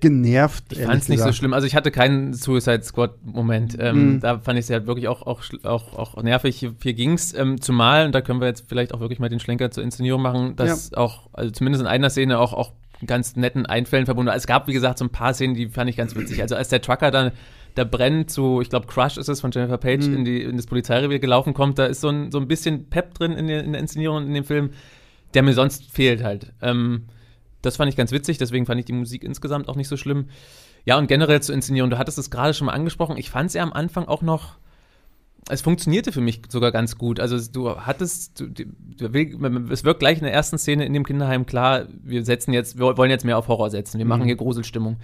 genervt. 0.00 0.64
Ich 0.72 0.80
fand 0.80 1.02
es 1.02 1.08
nicht 1.08 1.20
so 1.20 1.32
schlimm. 1.32 1.52
Also 1.52 1.66
ich 1.66 1.74
hatte 1.74 1.90
keinen 1.90 2.34
Suicide 2.34 2.82
Squad-Moment. 2.82 3.76
Ähm, 3.80 4.14
mhm. 4.14 4.20
Da 4.20 4.38
fand 4.38 4.58
ich 4.58 4.64
es 4.64 4.70
halt 4.70 4.86
wirklich 4.86 5.08
auch, 5.08 5.22
auch, 5.22 5.42
auch, 5.62 5.94
auch 5.94 6.22
nervig. 6.22 6.58
Hier 6.58 6.94
ging 6.94 7.12
es 7.12 7.34
ähm, 7.34 7.60
zumal, 7.60 8.06
und 8.06 8.14
da 8.14 8.20
können 8.20 8.40
wir 8.40 8.48
jetzt 8.48 8.64
vielleicht 8.68 8.94
auch 8.94 9.00
wirklich 9.00 9.18
mal 9.18 9.28
den 9.28 9.40
Schlenker 9.40 9.70
zur 9.70 9.82
Inszenierung 9.82 10.22
machen, 10.22 10.56
dass 10.56 10.90
ja. 10.90 10.98
auch, 10.98 11.28
also 11.32 11.50
zumindest 11.50 11.82
in 11.82 11.88
einer 11.88 12.10
Szene 12.10 12.38
auch, 12.38 12.52
auch 12.52 12.72
ganz 13.06 13.36
netten 13.36 13.66
Einfällen 13.66 14.06
verbunden 14.06 14.28
war. 14.28 14.36
Es 14.36 14.46
gab, 14.46 14.66
wie 14.66 14.72
gesagt, 14.72 14.98
so 14.98 15.04
ein 15.04 15.10
paar 15.10 15.34
Szenen, 15.34 15.54
die 15.54 15.68
fand 15.68 15.88
ich 15.88 15.96
ganz 15.96 16.16
witzig. 16.16 16.42
Also 16.42 16.56
als 16.56 16.68
der 16.68 16.82
Trucker 16.82 17.10
dann 17.10 17.32
da 17.74 17.84
brennt 17.84 18.30
zu, 18.30 18.60
ich 18.60 18.70
glaube, 18.70 18.88
Crush 18.88 19.18
ist 19.18 19.28
es 19.28 19.40
von 19.40 19.52
Jennifer 19.52 19.78
Page, 19.78 20.06
mhm. 20.06 20.16
in, 20.16 20.24
die, 20.24 20.42
in 20.42 20.56
das 20.56 20.66
Polizeirevier 20.66 21.20
gelaufen 21.20 21.54
kommt, 21.54 21.78
da 21.78 21.86
ist 21.86 22.00
so 22.00 22.08
ein, 22.08 22.32
so 22.32 22.38
ein 22.38 22.48
bisschen 22.48 22.90
Pep 22.90 23.14
drin 23.14 23.32
in 23.32 23.46
der, 23.46 23.62
in 23.62 23.72
der 23.72 23.80
Inszenierung 23.80 24.26
in 24.26 24.34
dem 24.34 24.44
Film, 24.44 24.70
der 25.34 25.44
mir 25.44 25.52
sonst 25.52 25.88
fehlt 25.92 26.24
halt. 26.24 26.52
Ähm, 26.60 27.04
das 27.68 27.76
fand 27.76 27.90
ich 27.90 27.96
ganz 27.96 28.12
witzig, 28.12 28.38
deswegen 28.38 28.66
fand 28.66 28.80
ich 28.80 28.86
die 28.86 28.92
Musik 28.92 29.22
insgesamt 29.22 29.68
auch 29.68 29.76
nicht 29.76 29.88
so 29.88 29.96
schlimm. 29.96 30.28
Ja, 30.84 30.98
und 30.98 31.06
generell 31.06 31.40
zur 31.42 31.54
Inszenierung, 31.54 31.90
du 31.90 31.98
hattest 31.98 32.18
es 32.18 32.30
gerade 32.30 32.54
schon 32.54 32.66
mal 32.66 32.72
angesprochen, 32.72 33.16
ich 33.16 33.30
fand 33.30 33.48
es 33.48 33.54
ja 33.54 33.62
am 33.62 33.72
Anfang 33.72 34.06
auch 34.06 34.22
noch, 34.22 34.58
es 35.50 35.60
funktionierte 35.60 36.12
für 36.12 36.20
mich 36.20 36.42
sogar 36.48 36.72
ganz 36.72 36.98
gut. 36.98 37.20
Also 37.20 37.38
du 37.52 37.80
hattest, 37.80 38.40
du, 38.40 38.48
du, 38.48 39.68
es 39.70 39.84
wirkt 39.84 40.00
gleich 40.00 40.18
in 40.18 40.24
der 40.24 40.32
ersten 40.32 40.58
Szene 40.58 40.84
in 40.84 40.92
dem 40.92 41.04
Kinderheim 41.04 41.46
klar, 41.46 41.86
wir 42.02 42.24
setzen 42.24 42.52
jetzt, 42.52 42.78
wir 42.78 42.96
wollen 42.96 43.10
jetzt 43.10 43.24
mehr 43.24 43.38
auf 43.38 43.48
Horror 43.48 43.70
setzen, 43.70 43.98
wir 43.98 44.04
mhm. 44.04 44.08
machen 44.10 44.24
hier 44.24 44.36
Gruselstimmung. 44.36 44.96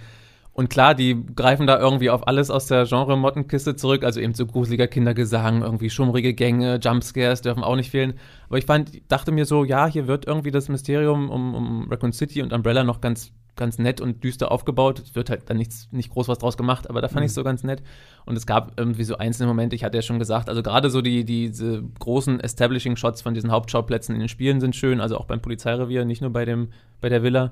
Und 0.55 0.69
klar, 0.69 0.95
die 0.95 1.21
greifen 1.35 1.67
da 1.67 1.77
irgendwie 1.77 2.09
auf 2.09 2.29
alles 2.29 2.49
aus 2.49 2.67
der 2.67 2.85
Genre-Mottenkiste 2.85 3.75
zurück, 3.75 4.05
also 4.05 4.21
eben 4.21 4.33
so 4.33 4.45
gruseliger 4.45 4.87
Kindergesang, 4.87 5.61
irgendwie 5.61 5.89
schummrige 5.89 6.33
Gänge, 6.33 6.79
Jumpscares 6.81 7.41
dürfen 7.41 7.61
auch 7.61 7.75
nicht 7.75 7.91
fehlen. 7.91 8.13
Aber 8.47 8.57
ich 8.57 8.65
fand, 8.65 9.01
dachte 9.11 9.33
mir 9.33 9.43
so, 9.43 9.65
ja, 9.65 9.85
hier 9.85 10.07
wird 10.07 10.25
irgendwie 10.25 10.51
das 10.51 10.69
Mysterium 10.69 11.29
um, 11.29 11.53
um 11.53 11.87
Raccoon 11.91 12.13
City 12.13 12.41
und 12.41 12.53
Umbrella 12.53 12.85
noch 12.85 13.01
ganz, 13.01 13.33
ganz 13.57 13.79
nett 13.79 13.99
und 13.99 14.23
düster 14.23 14.49
aufgebaut. 14.49 14.99
Es 14.99 15.13
wird 15.13 15.29
halt 15.29 15.41
dann 15.49 15.57
nichts, 15.57 15.89
nicht 15.91 16.09
groß 16.09 16.29
was 16.29 16.37
draus 16.37 16.55
gemacht, 16.55 16.89
aber 16.89 17.01
da 17.01 17.09
fand 17.09 17.19
mhm. 17.19 17.25
ich 17.25 17.31
es 17.31 17.35
so 17.35 17.43
ganz 17.43 17.65
nett. 17.65 17.83
Und 18.25 18.37
es 18.37 18.45
gab 18.45 18.79
irgendwie 18.79 19.03
so 19.03 19.17
einzelne 19.17 19.47
Momente, 19.47 19.75
ich 19.75 19.83
hatte 19.83 19.97
ja 19.97 20.03
schon 20.03 20.19
gesagt, 20.19 20.47
also 20.47 20.63
gerade 20.63 20.89
so 20.89 21.01
die, 21.01 21.25
diese 21.25 21.83
großen 21.99 22.39
Establishing-Shots 22.39 23.23
von 23.23 23.33
diesen 23.33 23.51
Hauptschauplätzen 23.51 24.15
in 24.15 24.21
den 24.21 24.29
Spielen 24.29 24.61
sind 24.61 24.73
schön, 24.73 25.01
also 25.01 25.17
auch 25.17 25.25
beim 25.25 25.41
Polizeirevier, 25.41 26.05
nicht 26.05 26.21
nur 26.21 26.31
bei 26.31 26.45
dem, 26.45 26.69
bei 27.01 27.09
der 27.09 27.23
Villa. 27.23 27.51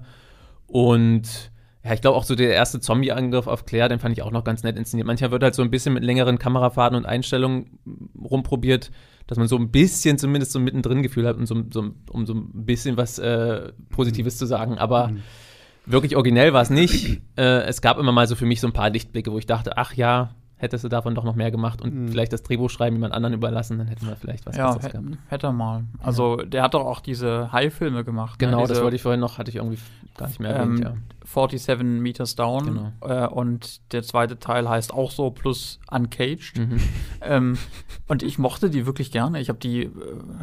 Und 0.68 1.52
ja, 1.84 1.94
ich 1.94 2.02
glaube 2.02 2.18
auch 2.18 2.24
so 2.24 2.36
der 2.36 2.54
erste 2.54 2.80
Zombie-Angriff 2.80 3.48
auf 3.48 3.66
Claire, 3.66 3.90
den 3.90 4.00
fand 4.00 4.18
ich 4.18 4.24
auch 4.24 4.32
noch 4.32 4.46
ganz 4.46 4.64
nett 4.64 4.78
inszeniert. 4.78 5.06
Manchmal 5.06 5.32
wird 5.32 5.44
halt 5.44 5.54
so 5.54 5.62
ein 5.62 5.70
bisschen 5.70 5.94
mit 5.94 6.04
längeren 6.04 6.40
Kamerafahrten 6.40 6.98
und 6.98 7.06
Einstellungen 7.06 7.78
rumprobiert, 8.18 8.92
dass 9.28 9.38
man 9.38 9.48
so 9.48 9.58
ein 9.58 9.70
bisschen 9.70 10.18
zumindest 10.18 10.54
so 10.54 10.60
mittendrin 10.60 11.04
Gefühl 11.04 11.28
hat, 11.28 11.36
um 11.36 11.46
so, 11.46 11.62
so, 11.72 11.92
um 12.10 12.26
so 12.26 12.36
ein 12.36 12.66
bisschen 12.66 12.96
was 12.96 13.20
äh, 13.20 13.74
Positives 13.90 14.38
zu 14.38 14.46
sagen. 14.46 14.78
Aber 14.78 15.10
mhm. 15.10 15.24
wirklich 15.86 16.16
originell 16.16 16.54
war 16.54 16.62
es 16.62 16.70
nicht. 16.70 17.22
Äh, 17.36 17.64
es 17.64 17.82
gab 17.82 17.98
immer 17.98 18.12
mal 18.12 18.28
so 18.28 18.36
für 18.36 18.46
mich 18.46 18.62
so 18.62 18.68
ein 18.68 18.74
paar 18.74 18.92
Lichtblicke, 18.92 19.32
wo 19.32 19.40
ich 19.40 19.48
dachte, 19.48 19.76
ach 19.76 19.96
ja, 19.96 20.36
hättest 20.64 20.86
du 20.86 20.90
davon 20.90 21.14
doch 21.14 21.26
noch 21.26 21.36
mehr 21.36 21.52
gemacht 21.52 21.82
und 21.82 21.94
mhm. 21.94 22.08
vielleicht 22.08 22.32
das 22.32 22.42
Drehbuch 22.42 22.70
schreiben 22.70 22.96
jemand 22.96 23.14
anderen 23.14 23.34
überlassen, 23.34 23.78
dann 23.78 23.88
hätten 23.88 24.08
wir 24.08 24.16
vielleicht 24.16 24.46
was 24.46 24.56
ja, 24.56 24.74
gehabt. 24.74 24.96
Hätte 25.28 25.48
er 25.48 25.54
mal. 25.54 25.84
Also 26.02 26.40
ja. 26.40 26.46
der 26.46 26.64
hat 26.64 26.74
doch 26.74 26.86
auch 26.86 27.02
diese 27.02 27.52
High-Filme 27.52 28.04
gemacht. 28.04 28.40
Ne? 28.40 28.48
Genau, 28.48 28.62
ne? 28.62 28.68
das 28.68 28.82
wollte 28.82 28.96
ich 28.96 29.02
vorhin 29.02 29.20
noch, 29.20 29.38
hatte 29.38 29.50
ich 29.50 29.58
irgendwie 29.58 29.78
gar 30.18 30.28
nicht 30.28 30.40
mehr 30.40 30.52
erwähnt, 30.52 30.80
ähm, 30.80 30.84
ja. 30.86 30.94
47 31.26 31.84
Meters 32.02 32.36
Down 32.36 32.66
genau. 32.66 32.92
äh, 33.02 33.28
und 33.28 33.94
der 33.94 34.04
zweite 34.04 34.40
Teil 34.40 34.70
heißt 34.70 34.94
auch 34.94 35.12
so 35.12 35.32
plus 35.32 35.80
Uncaged. 35.92 36.58
Mhm. 36.58 36.80
ähm, 37.22 37.58
und 38.08 38.24
ich 38.24 38.40
mochte 38.40 38.70
die 38.70 38.86
wirklich 38.86 39.12
gerne. 39.12 39.42
Ich 39.42 39.50
habe 39.50 39.60
die, 39.60 39.84
äh, 39.84 39.90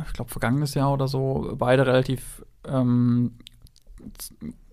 ich 0.07 0.13
glaube, 0.13 0.31
vergangenes 0.31 0.75
Jahr 0.75 0.93
oder 0.93 1.09
so 1.09 1.55
beide 1.57 1.87
relativ 1.87 2.45
ähm, 2.67 3.33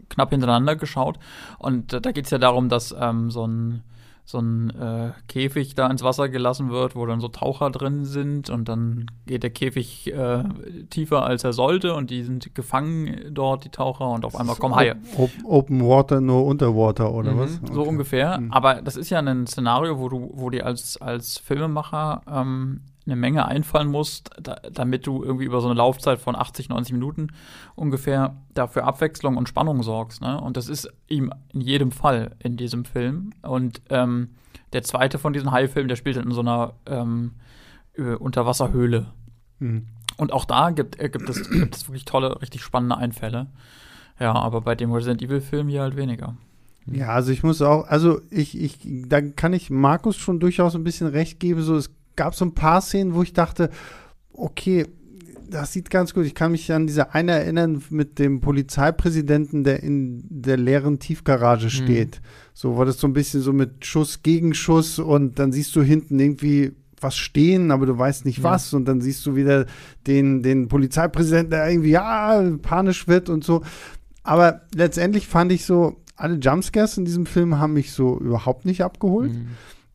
knapp 0.09 0.29
hintereinander 0.31 0.75
geschaut. 0.75 1.19
Und 1.57 1.93
äh, 1.93 2.01
da 2.01 2.11
geht 2.11 2.25
es 2.25 2.31
ja 2.31 2.37
darum, 2.37 2.67
dass 2.67 2.93
ähm, 2.99 3.31
so 3.31 3.47
ein 3.47 3.83
so 4.27 4.39
ein 4.39 4.71
äh, 4.71 5.11
Käfig 5.29 5.73
da 5.73 5.87
ins 5.87 6.03
Wasser 6.03 6.27
gelassen 6.27 6.69
wird, 6.69 6.97
wo 6.97 7.05
dann 7.05 7.21
so 7.21 7.29
Taucher 7.29 7.69
drin 7.69 8.03
sind 8.03 8.49
und 8.49 8.67
dann 8.67 9.09
geht 9.25 9.41
der 9.41 9.51
Käfig 9.51 10.13
äh, 10.13 10.43
tiefer 10.89 11.23
als 11.23 11.45
er 11.45 11.53
sollte 11.53 11.93
und 11.93 12.09
die 12.09 12.23
sind 12.23 12.53
gefangen 12.53 13.31
dort, 13.31 13.63
die 13.63 13.69
Taucher, 13.69 14.09
und 14.09 14.25
auf 14.25 14.35
einmal 14.35 14.57
kommen 14.57 14.75
Haie. 14.75 14.97
Open 15.45 15.87
Water, 15.87 16.19
nur 16.19 16.45
Underwater 16.45 17.13
oder 17.13 17.31
mhm, 17.31 17.39
was? 17.39 17.61
Okay. 17.63 17.73
So 17.73 17.83
ungefähr. 17.83 18.37
Mhm. 18.37 18.51
Aber 18.51 18.81
das 18.81 18.97
ist 18.97 19.09
ja 19.09 19.19
ein 19.19 19.47
Szenario, 19.47 19.97
wo 19.97 20.09
du, 20.09 20.29
wo 20.33 20.49
dir 20.49 20.65
als, 20.65 20.97
als 20.97 21.37
Filmemacher 21.37 22.21
ähm, 22.29 22.81
eine 23.07 23.15
Menge 23.15 23.47
einfallen 23.47 23.87
musst, 23.87 24.29
da, 24.39 24.55
damit 24.71 25.07
du 25.07 25.23
irgendwie 25.23 25.45
über 25.45 25.61
so 25.61 25.67
eine 25.67 25.75
Laufzeit 25.75 26.19
von 26.19 26.35
80, 26.35 26.69
90 26.69 26.93
Minuten 26.93 27.29
ungefähr 27.75 28.35
dafür 28.53 28.85
Abwechslung 28.85 29.37
und 29.37 29.49
Spannung 29.49 29.81
sorgst. 29.81 30.21
Ne? 30.21 30.39
Und 30.39 30.57
das 30.57 30.69
ist 30.69 30.89
ihm 31.07 31.33
in 31.53 31.61
jedem 31.61 31.91
Fall 31.91 32.35
in 32.39 32.57
diesem 32.57 32.85
Film. 32.85 33.31
Und 33.41 33.81
ähm, 33.89 34.35
der 34.73 34.83
zweite 34.83 35.17
von 35.17 35.33
diesen 35.33 35.51
Haifilmen, 35.51 35.87
der 35.87 35.95
spielt 35.95 36.17
in 36.17 36.31
so 36.31 36.41
einer 36.41 36.73
ähm, 36.85 37.31
Unterwasserhöhle. 37.97 39.07
Mhm. 39.59 39.87
Und 40.17 40.33
auch 40.33 40.45
da 40.45 40.71
gibt, 40.71 40.99
äh, 40.99 41.09
gibt, 41.09 41.29
es, 41.29 41.49
gibt 41.49 41.75
es 41.75 41.87
wirklich 41.87 42.05
tolle, 42.05 42.41
richtig 42.41 42.61
spannende 42.61 42.97
Einfälle. 42.97 43.47
Ja, 44.19 44.33
aber 44.33 44.61
bei 44.61 44.75
dem 44.75 44.91
Resident 44.91 45.21
Evil-Film 45.21 45.67
hier 45.67 45.81
halt 45.81 45.95
weniger. 45.95 46.35
Ja, 46.91 47.09
also 47.09 47.31
ich 47.31 47.43
muss 47.43 47.61
auch, 47.61 47.85
also 47.87 48.21
ich, 48.29 48.59
ich, 48.59 48.79
da 49.07 49.21
kann 49.21 49.53
ich 49.53 49.69
Markus 49.69 50.15
schon 50.15 50.39
durchaus 50.39 50.73
ein 50.73 50.83
bisschen 50.83 51.07
recht 51.07 51.39
geben. 51.39 51.61
So, 51.61 51.75
es 51.75 51.91
gab 52.17 52.35
so 52.35 52.43
ein 52.43 52.53
paar 52.53 52.81
Szenen, 52.81 53.13
wo 53.13 53.23
ich 53.23 53.31
dachte, 53.31 53.69
okay, 54.33 54.85
das 55.49 55.71
sieht 55.71 55.89
ganz 55.89 56.13
gut. 56.13 56.25
Ich 56.25 56.35
kann 56.35 56.51
mich 56.51 56.71
an 56.73 56.87
diese 56.87 57.13
eine 57.13 57.31
erinnern 57.31 57.81
mit 57.89 58.19
dem 58.19 58.41
Polizeipräsidenten, 58.41 59.63
der 59.63 59.81
in 59.81 60.21
der 60.29 60.57
leeren 60.57 60.99
Tiefgarage 60.99 61.67
mhm. 61.67 61.69
steht. 61.69 62.15
Mhm. 62.15 62.27
So 62.53 62.77
war 62.77 62.85
das 62.85 62.99
so 62.99 63.07
ein 63.07 63.13
bisschen 63.13 63.41
so 63.41 63.53
mit 63.53 63.85
Schuss 63.85 64.23
gegen 64.23 64.53
Schuss 64.53 64.99
und 64.99 65.39
dann 65.39 65.51
siehst 65.51 65.75
du 65.75 65.81
hinten 65.81 66.19
irgendwie 66.19 66.73
was 66.99 67.15
stehen, 67.15 67.71
aber 67.71 67.85
du 67.85 67.97
weißt 67.97 68.25
nicht 68.25 68.41
was 68.41 68.71
ja. 68.71 68.77
und 68.77 68.85
dann 68.85 69.01
siehst 69.01 69.25
du 69.25 69.35
wieder 69.35 69.67
den, 70.07 70.41
den 70.41 70.67
Polizeipräsidenten, 70.67 71.51
der 71.51 71.69
irgendwie 71.69 71.91
ja 71.91 72.43
panisch 72.61 73.07
wird 73.07 73.29
und 73.29 73.43
so. 73.43 73.61
Aber 74.23 74.61
letztendlich 74.75 75.27
fand 75.27 75.51
ich 75.51 75.63
so, 75.63 75.97
alle 76.15 76.35
Jumpscares 76.35 76.97
in 76.97 77.05
diesem 77.05 77.27
Film 77.27 77.59
haben 77.59 77.73
mich 77.73 77.91
so 77.91 78.19
überhaupt 78.19 78.65
nicht 78.65 78.83
abgeholt. 78.83 79.33
Mhm 79.33 79.49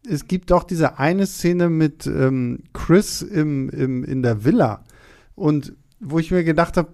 es 0.08 0.26
gibt 0.26 0.52
auch 0.52 0.64
diese 0.64 0.98
eine 0.98 1.26
Szene 1.26 1.68
mit 1.70 2.06
ähm, 2.06 2.60
Chris 2.72 3.22
im, 3.22 3.68
im, 3.70 4.04
in 4.04 4.22
der 4.22 4.44
Villa. 4.44 4.84
Und 5.34 5.74
wo 6.00 6.18
ich 6.18 6.30
mir 6.30 6.44
gedacht 6.44 6.76
habe, 6.76 6.92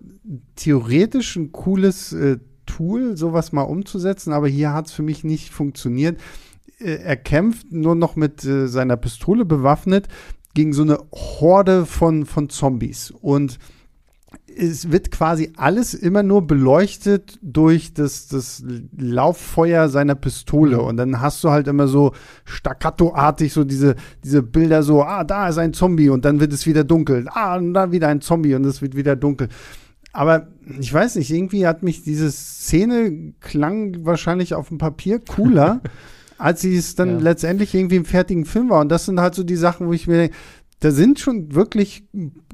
theoretisch 0.56 1.36
ein 1.36 1.52
cooles 1.52 2.12
äh, 2.12 2.38
Tool, 2.66 3.16
sowas 3.16 3.52
mal 3.52 3.62
umzusetzen, 3.62 4.32
aber 4.32 4.46
hier 4.46 4.74
hat 4.74 4.86
es 4.86 4.92
für 4.92 5.02
mich 5.02 5.24
nicht 5.24 5.50
funktioniert. 5.50 6.20
Äh, 6.78 6.96
er 6.96 7.16
kämpft 7.16 7.72
nur 7.72 7.94
noch 7.94 8.14
mit 8.14 8.44
äh, 8.44 8.68
seiner 8.68 8.96
Pistole 8.96 9.44
bewaffnet 9.44 10.08
gegen 10.54 10.72
so 10.72 10.82
eine 10.82 10.98
Horde 11.12 11.86
von, 11.86 12.26
von 12.26 12.50
Zombies. 12.50 13.10
Und 13.10 13.58
es 14.58 14.90
wird 14.90 15.10
quasi 15.12 15.52
alles 15.56 15.94
immer 15.94 16.22
nur 16.22 16.46
beleuchtet 16.46 17.38
durch 17.42 17.94
das, 17.94 18.26
das 18.26 18.64
Lauffeuer 18.96 19.88
seiner 19.88 20.16
Pistole. 20.16 20.78
Mhm. 20.78 20.84
Und 20.84 20.96
dann 20.96 21.20
hast 21.20 21.44
du 21.44 21.50
halt 21.50 21.68
immer 21.68 21.86
so 21.86 22.12
staccatoartig 22.44 23.52
so 23.52 23.64
diese, 23.64 23.94
diese 24.24 24.42
Bilder 24.42 24.82
so, 24.82 25.02
ah, 25.02 25.22
da 25.22 25.48
ist 25.48 25.58
ein 25.58 25.74
Zombie 25.74 26.08
und 26.08 26.24
dann 26.24 26.40
wird 26.40 26.52
es 26.52 26.66
wieder 26.66 26.82
dunkel. 26.82 27.26
Ah, 27.30 27.56
und 27.56 27.72
da 27.72 27.92
wieder 27.92 28.08
ein 28.08 28.20
Zombie 28.20 28.54
und 28.54 28.64
es 28.64 28.82
wird 28.82 28.96
wieder 28.96 29.14
dunkel. 29.14 29.48
Aber 30.12 30.48
ich 30.80 30.92
weiß 30.92 31.14
nicht, 31.16 31.30
irgendwie 31.30 31.66
hat 31.66 31.84
mich 31.84 32.02
diese 32.02 32.30
Szene 32.32 33.34
klang 33.40 34.04
wahrscheinlich 34.04 34.54
auf 34.54 34.68
dem 34.68 34.78
Papier 34.78 35.20
cooler, 35.20 35.80
als 36.38 36.62
sie 36.62 36.76
es 36.76 36.96
dann 36.96 37.10
ja. 37.10 37.18
letztendlich 37.18 37.74
irgendwie 37.74 37.96
im 37.96 38.04
fertigen 38.04 38.44
Film 38.44 38.70
war. 38.70 38.80
Und 38.80 38.88
das 38.88 39.06
sind 39.06 39.20
halt 39.20 39.36
so 39.36 39.44
die 39.44 39.56
Sachen, 39.56 39.86
wo 39.86 39.92
ich 39.92 40.08
mir 40.08 40.16
denke, 40.16 40.36
da 40.80 40.90
sind 40.90 41.18
schon 41.18 41.54
wirklich 41.54 42.04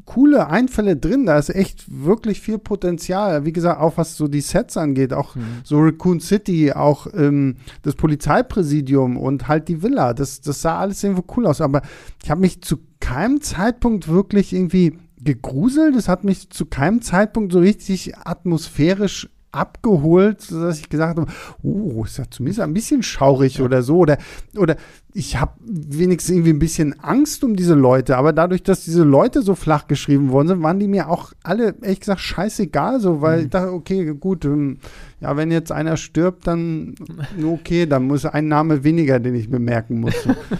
coole 0.05 0.49
Einfälle 0.49 0.97
drin. 0.97 1.27
Da 1.27 1.39
ist 1.39 1.51
echt 1.51 1.85
wirklich 1.89 2.41
viel 2.41 2.59
Potenzial. 2.59 3.45
Wie 3.45 3.53
gesagt, 3.53 3.81
auch 3.81 3.97
was 3.97 4.17
so 4.17 4.29
die 4.29 4.41
Sets 4.41 4.77
angeht, 4.77 5.13
auch 5.13 5.35
mhm. 5.35 5.61
so 5.65 5.81
Raccoon 5.81 6.21
City, 6.21 6.73
auch 6.73 7.07
ähm, 7.15 7.57
das 7.83 7.95
Polizeipräsidium 7.95 9.17
und 9.17 9.49
halt 9.49 9.69
die 9.69 9.83
Villa. 9.83 10.15
Das, 10.15 10.41
das 10.41 10.63
sah 10.63 10.79
alles 10.79 11.03
irgendwo 11.03 11.25
cool 11.37 11.47
aus. 11.47 11.61
Aber 11.61 11.83
ich 12.23 12.31
habe 12.31 12.41
mich 12.41 12.63
zu 12.63 12.79
keinem 13.01 13.41
Zeitpunkt 13.41 14.09
wirklich 14.09 14.53
irgendwie 14.53 14.99
gegruselt. 15.19 15.97
Es 15.97 16.09
hat 16.09 16.25
mich 16.25 16.51
zu 16.51 16.67
keinem 16.67 17.03
Zeitpunkt 17.03 17.53
so 17.53 17.59
richtig 17.59 18.17
atmosphärisch 18.17 19.29
abgeholt, 19.55 20.41
sodass 20.41 20.81
ich 20.81 20.89
gesagt 20.89 21.19
habe, 21.19 21.31
oh, 21.63 22.05
ist 22.05 22.19
ja 22.19 22.25
zumindest 22.29 22.61
ein 22.61 22.75
bisschen 22.75 23.03
schaurig 23.03 23.59
ja. 23.59 23.65
oder 23.65 23.83
so. 23.83 23.99
Oder, 23.99 24.19
oder 24.57 24.77
ich 25.17 25.41
habe 25.41 25.53
wenigstens 25.65 26.35
irgendwie 26.35 26.53
ein 26.53 26.59
bisschen 26.59 26.99
Angst 26.99 27.45
um 27.45 27.55
diese 27.55 27.75
Leute, 27.75 28.17
aber 28.17 28.33
dadurch, 28.33 28.65
dass 28.65 28.85
diese 28.85 29.05
Leute 29.05 29.43
so 29.43 29.55
flach 29.55 29.87
geschrieben 29.87 30.33
worden 30.33 30.49
sind, 30.49 30.63
waren 30.65 30.81
die 30.81 30.89
mir 30.89 31.09
auch 31.09 31.33
alle, 31.45 31.77
ehrlich 31.83 32.01
gesagt, 32.01 32.21
scheißegal, 32.21 32.99
so, 32.99 33.23
weil 33.23 33.39
mhm. 33.39 33.45
ich 33.45 33.51
dachte, 33.51 33.73
okay, 33.73 34.13
gut, 34.19 34.45
ähm, 34.45 34.79
ja, 35.21 35.37
wenn 35.37 35.53
jetzt 35.53 35.71
einer 35.71 35.97
stirbt, 35.97 36.49
dann 36.49 36.97
okay, 37.45 37.87
dann 37.87 38.09
muss 38.09 38.27
ein 38.27 38.49
Name 38.49 38.83
weniger, 38.83 39.21
den 39.21 39.37
ich 39.37 39.49
bemerken 39.49 40.01
muss. 40.01 40.17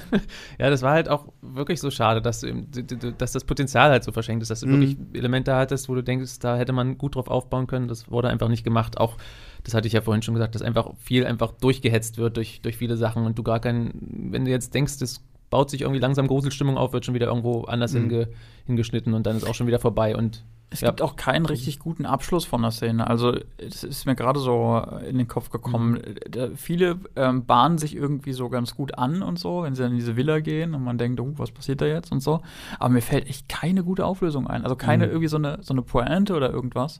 ja, 0.61 0.71
das 0.71 0.83
war 0.83 0.93
halt 0.93 1.09
auch 1.09 1.33
wirklich 1.43 1.81
so 1.81 1.91
schade, 1.91 2.23
dass, 2.23 2.43
du, 2.43 3.13
dass 3.19 3.33
das 3.33 3.43
Potenzial 3.43 3.91
halt 3.91 4.05
so 4.05 4.13
verschenkt 4.13 4.43
ist, 4.43 4.53
dass 4.53 4.61
du 4.61 4.69
mhm. 4.69 4.73
wirklich 4.73 4.97
Elemente 5.15 5.53
hattest, 5.57 5.89
wo 5.89 5.97
du 5.97 6.05
denkst, 6.05 6.39
da 6.39 6.57
hätte 6.57 6.73
man 6.73 6.97
gut 6.97 7.17
drauf 7.17 7.27
aufbauen 7.27 7.67
können, 7.67 7.89
das 7.89 8.09
wurde 8.09 8.29
einfach 8.29 8.49
nicht 8.49 8.63
gemacht. 8.63 8.99
Auch 8.99 9.17
das 9.65 9.75
hatte 9.75 9.87
ich 9.87 9.95
ja 9.95 10.03
vorhin 10.03 10.23
schon 10.23 10.35
gesagt, 10.35 10.55
dass 10.55 10.63
einfach 10.63 10.91
viel 10.99 11.27
einfach 11.27 11.53
durchgehetzt 11.53 12.19
wird 12.19 12.37
durch, 12.37 12.61
durch 12.61 12.77
viele 12.77 12.97
Sachen 12.97 13.25
und 13.25 13.37
du 13.37 13.43
gar 13.43 13.61
keinen, 13.61 14.31
wenn 14.31 14.45
du 14.45 14.51
jetzt 14.51 14.75
denkst, 14.75 15.01
es 15.01 15.23
baut 15.51 15.71
sich 15.71 15.83
irgendwie 15.83 16.01
langsam 16.01 16.27
Gruselstimmung 16.27 16.77
auf, 16.77 16.93
wird 16.93 17.05
schon 17.05 17.15
wieder 17.15 17.27
irgendwo 17.27 17.63
anders 17.65 17.95
mhm. 17.95 18.11
hinge, 18.11 18.29
hingeschnitten 18.67 19.15
und 19.15 19.27
dann 19.27 19.37
ist 19.37 19.49
auch 19.49 19.55
schon 19.55 19.67
wieder 19.67 19.79
vorbei 19.79 20.17
und 20.17 20.45
es 20.71 20.81
ja. 20.81 20.89
gibt 20.89 21.03
auch 21.03 21.15
keinen 21.15 21.47
richtig 21.47 21.79
guten 21.79 22.05
Abschluss 22.05 22.45
von 22.45 22.63
der 22.63 22.73
Szene. 22.73 23.07
Also, 23.07 23.39
es 23.59 23.85
ist 23.85 24.07
mir 24.07 24.17
gerade 24.17 24.41
so 24.41 24.83
in 25.09 25.19
den 25.19 25.29
Kopf 25.29 25.51
gekommen. 25.51 25.93
Mhm. 26.35 26.57
viele 26.57 26.99
ähm, 27.15 27.47
bahnen 27.47 27.79
sich 27.79 27.95
irgendwie 27.95 28.33
so 28.33 28.49
ganz 28.49 28.75
gut 28.75 28.99
an 28.99 29.23
und 29.23 29.39
so, 29.39 29.63
wenn 29.63 29.77
sie 29.77 29.83
dann 29.83 29.93
in 29.93 29.99
diese 29.99 30.17
Villa 30.17 30.41
gehen 30.41 30.75
und 30.75 30.83
man 30.83 30.99
denkt, 30.99 31.21
oh, 31.21 31.33
was 31.37 31.53
passiert 31.53 31.81
da 31.81 31.87
jetzt 31.87 32.11
und 32.11 32.21
so. 32.21 32.41
Aber 32.81 32.89
mir 32.89 33.03
fällt 33.03 33.29
echt 33.29 33.49
keine 33.49 33.85
gute 33.85 34.05
Auflösung 34.05 34.49
ein. 34.49 34.65
Also 34.65 34.75
keine 34.75 35.07
mhm. 35.07 35.13
irgendwie 35.13 35.29
so 35.29 35.37
eine, 35.37 35.59
so 35.61 35.75
eine 35.75 35.83
Pointe 35.83 36.35
oder 36.35 36.51
irgendwas 36.51 36.99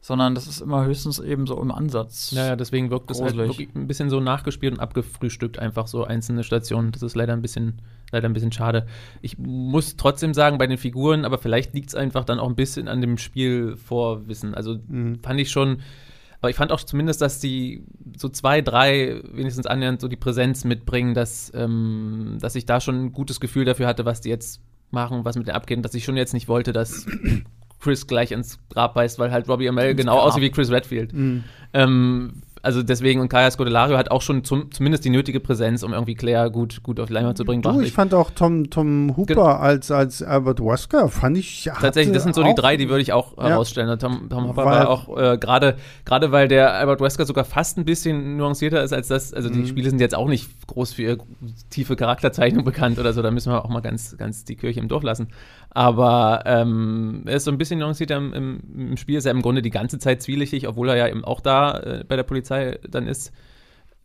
sondern 0.00 0.34
das 0.34 0.46
ist 0.46 0.60
immer 0.60 0.84
höchstens 0.84 1.18
eben 1.18 1.46
so 1.46 1.60
im 1.60 1.72
Ansatz. 1.72 2.30
Ja, 2.30 2.46
ja 2.46 2.56
deswegen 2.56 2.90
wirkt 2.90 3.10
es 3.10 3.20
halt 3.20 3.36
wirklich 3.36 3.68
ein 3.74 3.88
bisschen 3.88 4.08
so 4.08 4.20
nachgespielt 4.20 4.74
und 4.74 4.80
abgefrühstückt, 4.80 5.58
einfach 5.58 5.88
so 5.88 6.04
einzelne 6.04 6.44
Stationen. 6.44 6.92
Das 6.92 7.02
ist 7.02 7.16
leider 7.16 7.32
ein 7.32 7.42
bisschen, 7.42 7.82
leider 8.12 8.28
ein 8.28 8.32
bisschen 8.32 8.52
schade. 8.52 8.86
Ich 9.20 9.36
muss 9.38 9.96
trotzdem 9.96 10.32
sagen, 10.32 10.58
bei 10.58 10.66
den 10.66 10.78
Figuren, 10.78 11.24
aber 11.24 11.38
vielleicht 11.38 11.74
liegt 11.74 11.88
es 11.88 11.94
einfach 11.94 12.24
dann 12.24 12.38
auch 12.38 12.48
ein 12.48 12.54
bisschen 12.54 12.88
an 12.88 13.00
dem 13.00 13.18
Spielvorwissen. 13.18 14.54
Also 14.54 14.78
mhm. 14.86 15.18
fand 15.22 15.40
ich 15.40 15.50
schon. 15.50 15.78
Aber 16.40 16.50
ich 16.50 16.56
fand 16.56 16.70
auch 16.70 16.80
zumindest, 16.80 17.22
dass 17.22 17.40
die 17.40 17.82
so 18.16 18.28
zwei, 18.28 18.60
drei 18.60 19.20
wenigstens 19.32 19.66
annähernd 19.66 20.00
so 20.00 20.06
die 20.06 20.16
Präsenz 20.16 20.64
mitbringen, 20.64 21.14
dass, 21.14 21.50
ähm, 21.54 22.36
dass 22.40 22.54
ich 22.54 22.66
da 22.66 22.80
schon 22.80 23.06
ein 23.06 23.12
gutes 23.12 23.40
Gefühl 23.40 23.64
dafür 23.64 23.86
hatte, 23.86 24.04
was 24.04 24.20
die 24.20 24.28
jetzt 24.28 24.60
machen, 24.90 25.24
was 25.24 25.36
mit 25.36 25.48
denen 25.48 25.56
abgeht, 25.56 25.78
und 25.78 25.82
dass 25.82 25.94
ich 25.94 26.04
schon 26.04 26.16
jetzt 26.16 26.34
nicht 26.34 26.46
wollte, 26.46 26.72
dass 26.72 27.06
Chris 27.86 28.08
gleich 28.08 28.32
ins 28.32 28.58
Grab 28.68 28.94
beißt, 28.94 29.20
weil 29.20 29.30
halt 29.30 29.48
Robbie 29.48 29.68
Amell 29.68 29.94
genau 29.94 30.18
aussieht 30.18 30.42
wie 30.42 30.50
Chris 30.50 30.72
Redfield. 30.72 31.12
Mhm. 31.12 31.44
Ähm, 31.72 32.42
also 32.66 32.82
deswegen, 32.82 33.20
und 33.20 33.28
Kaya 33.28 33.48
Scodelario 33.48 33.96
hat 33.96 34.10
auch 34.10 34.22
schon 34.22 34.42
zum, 34.42 34.72
zumindest 34.72 35.04
die 35.04 35.10
nötige 35.10 35.38
Präsenz, 35.38 35.84
um 35.84 35.92
irgendwie 35.92 36.16
Claire 36.16 36.50
gut, 36.50 36.82
gut 36.82 36.98
auf 36.98 37.06
die 37.06 37.12
Leinwand 37.12 37.36
zu 37.36 37.44
bringen. 37.44 37.62
Du, 37.62 37.80
ich 37.80 37.92
fand 37.92 38.12
auch 38.12 38.32
Tom, 38.32 38.70
Tom 38.70 39.16
Hooper 39.16 39.60
als, 39.60 39.92
als 39.92 40.20
Albert 40.20 40.58
Wesker, 40.58 41.08
fand 41.08 41.38
ich. 41.38 41.70
Tatsächlich, 41.80 42.12
das 42.12 42.24
sind 42.24 42.34
so 42.34 42.42
die 42.42 42.56
drei, 42.56 42.76
die 42.76 42.88
würde 42.88 43.02
ich 43.02 43.12
auch 43.12 43.38
ja. 43.38 43.50
herausstellen. 43.50 43.96
Tom, 44.00 44.28
Tom 44.28 44.48
Hooper 44.48 44.64
war, 44.64 44.88
auch 44.88 45.16
äh, 45.16 45.38
gerade, 45.38 45.76
gerade 46.04 46.32
weil 46.32 46.48
der 46.48 46.72
Albert 46.72 47.00
Wesker 47.00 47.24
sogar 47.24 47.44
fast 47.44 47.78
ein 47.78 47.84
bisschen 47.84 48.36
nuancierter 48.36 48.82
ist 48.82 48.92
als 48.92 49.06
das. 49.06 49.32
Also 49.32 49.48
die 49.48 49.60
mhm. 49.60 49.66
Spiele 49.68 49.88
sind 49.88 50.00
jetzt 50.00 50.16
auch 50.16 50.28
nicht 50.28 50.66
groß 50.66 50.94
für 50.94 51.02
ihre 51.02 51.18
tiefe 51.70 51.94
Charakterzeichnung 51.94 52.64
bekannt 52.64 52.98
oder 52.98 53.12
so. 53.12 53.22
Da 53.22 53.30
müssen 53.30 53.52
wir 53.52 53.64
auch 53.64 53.70
mal 53.70 53.80
ganz, 53.80 54.16
ganz 54.18 54.44
die 54.44 54.56
Kirche 54.56 54.80
im 54.80 54.88
Dorf 54.88 55.04
lassen. 55.04 55.28
Aber 55.76 56.42
ähm, 56.46 57.24
er 57.26 57.36
ist 57.36 57.44
so 57.44 57.50
ein 57.50 57.58
bisschen 57.58 57.80
nuancierter 57.80 58.16
im, 58.16 58.32
im, 58.32 58.60
im 58.74 58.96
Spiel, 58.96 59.18
ist 59.18 59.26
er 59.26 59.32
im 59.32 59.42
Grunde 59.42 59.60
die 59.60 59.68
ganze 59.68 59.98
Zeit 59.98 60.22
zwielichtig, 60.22 60.66
obwohl 60.68 60.88
er 60.88 60.96
ja 60.96 61.06
eben 61.06 61.22
auch 61.22 61.42
da 61.42 61.78
äh, 61.78 62.04
bei 62.08 62.16
der 62.16 62.22
Polizei 62.22 62.78
dann 62.88 63.06
ist. 63.06 63.30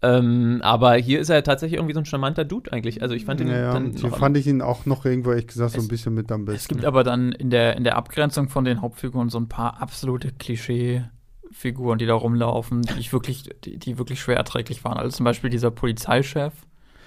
Ähm, 0.01 0.59
aber 0.63 0.95
hier 0.95 1.21
ist 1.21 1.29
er 1.29 1.41
tatsächlich 1.43 1.77
irgendwie 1.77 1.93
so 1.93 2.01
ein 2.01 2.05
charmanter 2.05 2.43
Dude 2.43 2.73
eigentlich. 2.73 3.01
Also 3.01 3.15
ich 3.15 3.23
fand 3.23 3.39
ihn 3.39 3.47
ja, 3.47 3.71
dann 3.71 3.91
hier 3.91 4.11
fand 4.11 4.35
ich 4.35 4.47
ihn 4.47 4.61
auch 4.61 4.85
noch 4.85 5.05
irgendwo, 5.05 5.29
ehrlich 5.29 5.47
gesagt, 5.47 5.75
so 5.75 5.79
ein 5.79 5.87
bisschen 5.87 6.13
mit 6.13 6.29
am 6.29 6.43
besten. 6.43 6.57
Es 6.57 6.67
gibt 6.67 6.83
aber 6.83 7.05
dann 7.05 7.31
in 7.31 7.49
der, 7.49 7.77
in 7.77 7.85
der 7.85 7.95
Abgrenzung 7.95 8.49
von 8.49 8.65
den 8.65 8.81
Hauptfiguren 8.81 9.29
so 9.29 9.39
ein 9.39 9.47
paar 9.47 9.81
absolute 9.81 10.33
Klischee-Figuren, 10.33 11.99
die 11.99 12.05
da 12.05 12.15
rumlaufen, 12.15 12.81
die 12.81 12.99
ich 12.99 13.13
wirklich, 13.13 13.49
die, 13.63 13.77
die 13.77 13.97
wirklich 13.97 14.19
schwer 14.19 14.35
erträglich 14.35 14.83
waren. 14.83 14.97
Also 14.97 15.15
zum 15.15 15.23
Beispiel 15.23 15.49
dieser 15.49 15.71
Polizeichef 15.71 16.51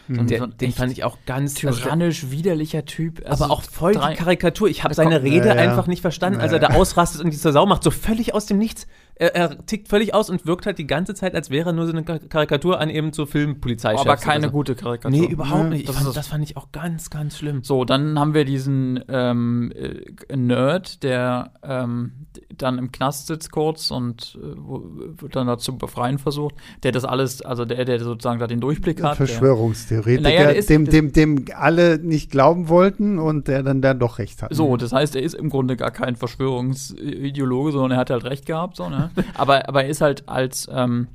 Mhm. 0.09 0.27
Der, 0.27 0.47
den 0.47 0.73
fand 0.73 0.93
ich 0.93 1.05
auch 1.05 1.19
ganz 1.27 1.55
tyrannisch, 1.55 2.25
also, 2.25 2.33
widerlicher 2.33 2.85
Typ. 2.85 3.23
Also 3.25 3.45
aber 3.45 3.53
auch 3.53 3.63
voll 3.63 3.93
die 3.93 4.15
Karikatur. 4.15 4.69
Ich 4.69 4.85
habe 4.85 4.95
seine 4.95 5.23
Rede 5.23 5.49
ja, 5.49 5.55
ja. 5.55 5.61
einfach 5.63 5.87
nicht 5.87 6.03
verstanden, 6.03 6.41
als 6.41 6.53
er 6.53 6.59
da 6.59 6.69
ausrastet 6.69 7.23
und 7.23 7.33
die 7.33 7.39
zur 7.39 7.53
Sau 7.53 7.67
macht. 7.67 7.83
So 7.83 7.91
völlig 7.91 8.35
aus 8.35 8.47
dem 8.47 8.59
Nichts. 8.59 8.87
Er, 9.17 9.37
er, 9.37 9.67
tickt 9.67 9.89
völlig 9.89 10.13
aus 10.13 10.29
und 10.29 10.45
wirkt 10.45 10.67
halt 10.67 10.79
die 10.79 10.89
ganze 10.89 11.15
Zeit, 11.15 11.35
als 11.37 11.49
wäre 11.49 11.71
er 11.71 11.73
nur 11.73 11.87
so 11.87 11.93
eine 11.93 12.03
Karikatur 12.03 12.81
an 12.81 12.91
eben 12.91 13.13
zur 13.13 13.29
Filmpolizei. 13.29 13.97
Aber 13.97 14.17
keine 14.17 14.47
so. 14.47 14.51
gute 14.51 14.75
Karikatur. 14.75 15.19
Nee, 15.19 15.27
überhaupt 15.27 15.71
nicht. 15.71 15.89
Das, 15.89 15.97
fand, 15.97 16.17
das, 16.17 16.27
fand, 16.27 16.43
ich 16.45 16.57
auch 16.57 16.73
ganz, 16.73 17.11
ganz 17.11 17.39
schlimm. 17.39 17.63
So, 17.63 17.85
dann 17.85 18.19
haben 18.19 18.35
wir 18.35 18.45
diesen 18.45 19.05
ähm, 19.09 19.73
äh, 19.73 20.37
Nerd, 20.37 21.05
der 21.05 21.53
ähm, 21.63 22.27
dann 22.57 22.79
im 22.79 22.91
Knast 22.91 23.29
sitzt 23.29 23.53
kurz 23.53 23.93
und 23.93 24.37
äh, 24.43 25.21
wird 25.23 25.37
dann 25.37 25.47
dazu 25.47 25.79
befreien 25.79 26.19
versucht, 26.19 26.57
der 26.83 26.91
das 26.91 27.05
alles, 27.05 27.41
also 27.41 27.65
der, 27.65 27.85
der 27.85 28.01
sozusagen 28.01 28.41
da 28.41 28.49
den 28.49 28.61
Durchblick 28.61 29.01
hat. 29.01 29.17
Verschwörungstheoretiker, 29.17 30.29
naja, 30.29 30.51
ist, 30.51 30.71
dem, 30.71 30.87
dem, 30.87 31.13
dem 31.13 31.45
alle 31.55 31.99
nicht 31.99 32.33
glauben 32.33 32.69
wollten 32.69 33.21
und 33.21 33.47
der 33.47 33.63
dann, 33.63 33.81
dann 33.81 34.01
doch 34.01 34.19
recht 34.19 34.43
hat. 34.43 34.53
So, 34.53 34.77
das 34.77 34.93
heißt, 34.93 35.15
er 35.15 35.23
ist 35.23 35.35
im 35.35 35.51
Grunde 35.51 35.77
gar 35.77 35.93
kein 35.93 36.17
Verschwörungsideologe, 36.17 37.71
sondern 37.71 37.93
er 37.93 37.99
hat 37.99 38.11
halt 38.11 38.25
recht 38.25 38.47
gehabt, 38.47 38.77
so, 38.77 38.89
ne? 38.89 39.04
aber, 39.35 39.69
aber 39.69 39.85
er 39.85 39.91
ist 39.91 40.01
halt 40.01 40.29
als, 40.29 40.69
ähm, 40.71 41.09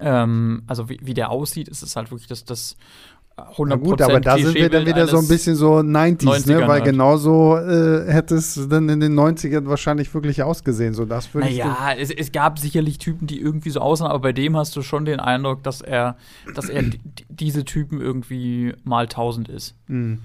ähm, 0.00 0.62
also 0.66 0.88
wie, 0.88 0.98
wie 1.02 1.14
der 1.14 1.30
aussieht, 1.30 1.68
ist 1.68 1.82
es 1.82 1.96
halt 1.96 2.10
wirklich 2.10 2.28
das, 2.28 2.44
das 2.44 2.76
100% 3.36 3.66
Na 3.66 3.76
gut, 3.76 4.00
aber 4.00 4.20
da 4.20 4.38
sind 4.38 4.54
wir 4.54 4.68
dann 4.68 4.86
wieder 4.86 5.08
so 5.08 5.18
ein 5.18 5.26
bisschen 5.26 5.56
so 5.56 5.78
90s, 5.78 6.48
ne? 6.48 6.60
weil 6.60 6.68
halt. 6.68 6.84
genauso 6.84 7.56
äh, 7.56 8.10
hätte 8.10 8.36
es 8.36 8.68
dann 8.68 8.88
in 8.88 9.00
den 9.00 9.18
90ern 9.18 9.66
wahrscheinlich 9.66 10.14
wirklich 10.14 10.44
ausgesehen. 10.44 10.94
So, 10.94 11.04
das 11.04 11.34
naja, 11.34 11.94
es, 11.98 12.12
es 12.12 12.30
gab 12.30 12.60
sicherlich 12.60 12.98
Typen, 12.98 13.26
die 13.26 13.40
irgendwie 13.40 13.70
so 13.70 13.80
aussahen, 13.80 14.08
aber 14.08 14.20
bei 14.20 14.32
dem 14.32 14.56
hast 14.56 14.76
du 14.76 14.82
schon 14.82 15.04
den 15.04 15.18
Eindruck, 15.18 15.64
dass 15.64 15.80
er, 15.80 16.16
dass 16.54 16.68
er 16.68 16.84
diese 17.28 17.64
Typen 17.64 18.00
irgendwie 18.00 18.72
mal 18.84 19.04
1000 19.04 19.48
ist. 19.48 19.74
Mhm. 19.88 20.20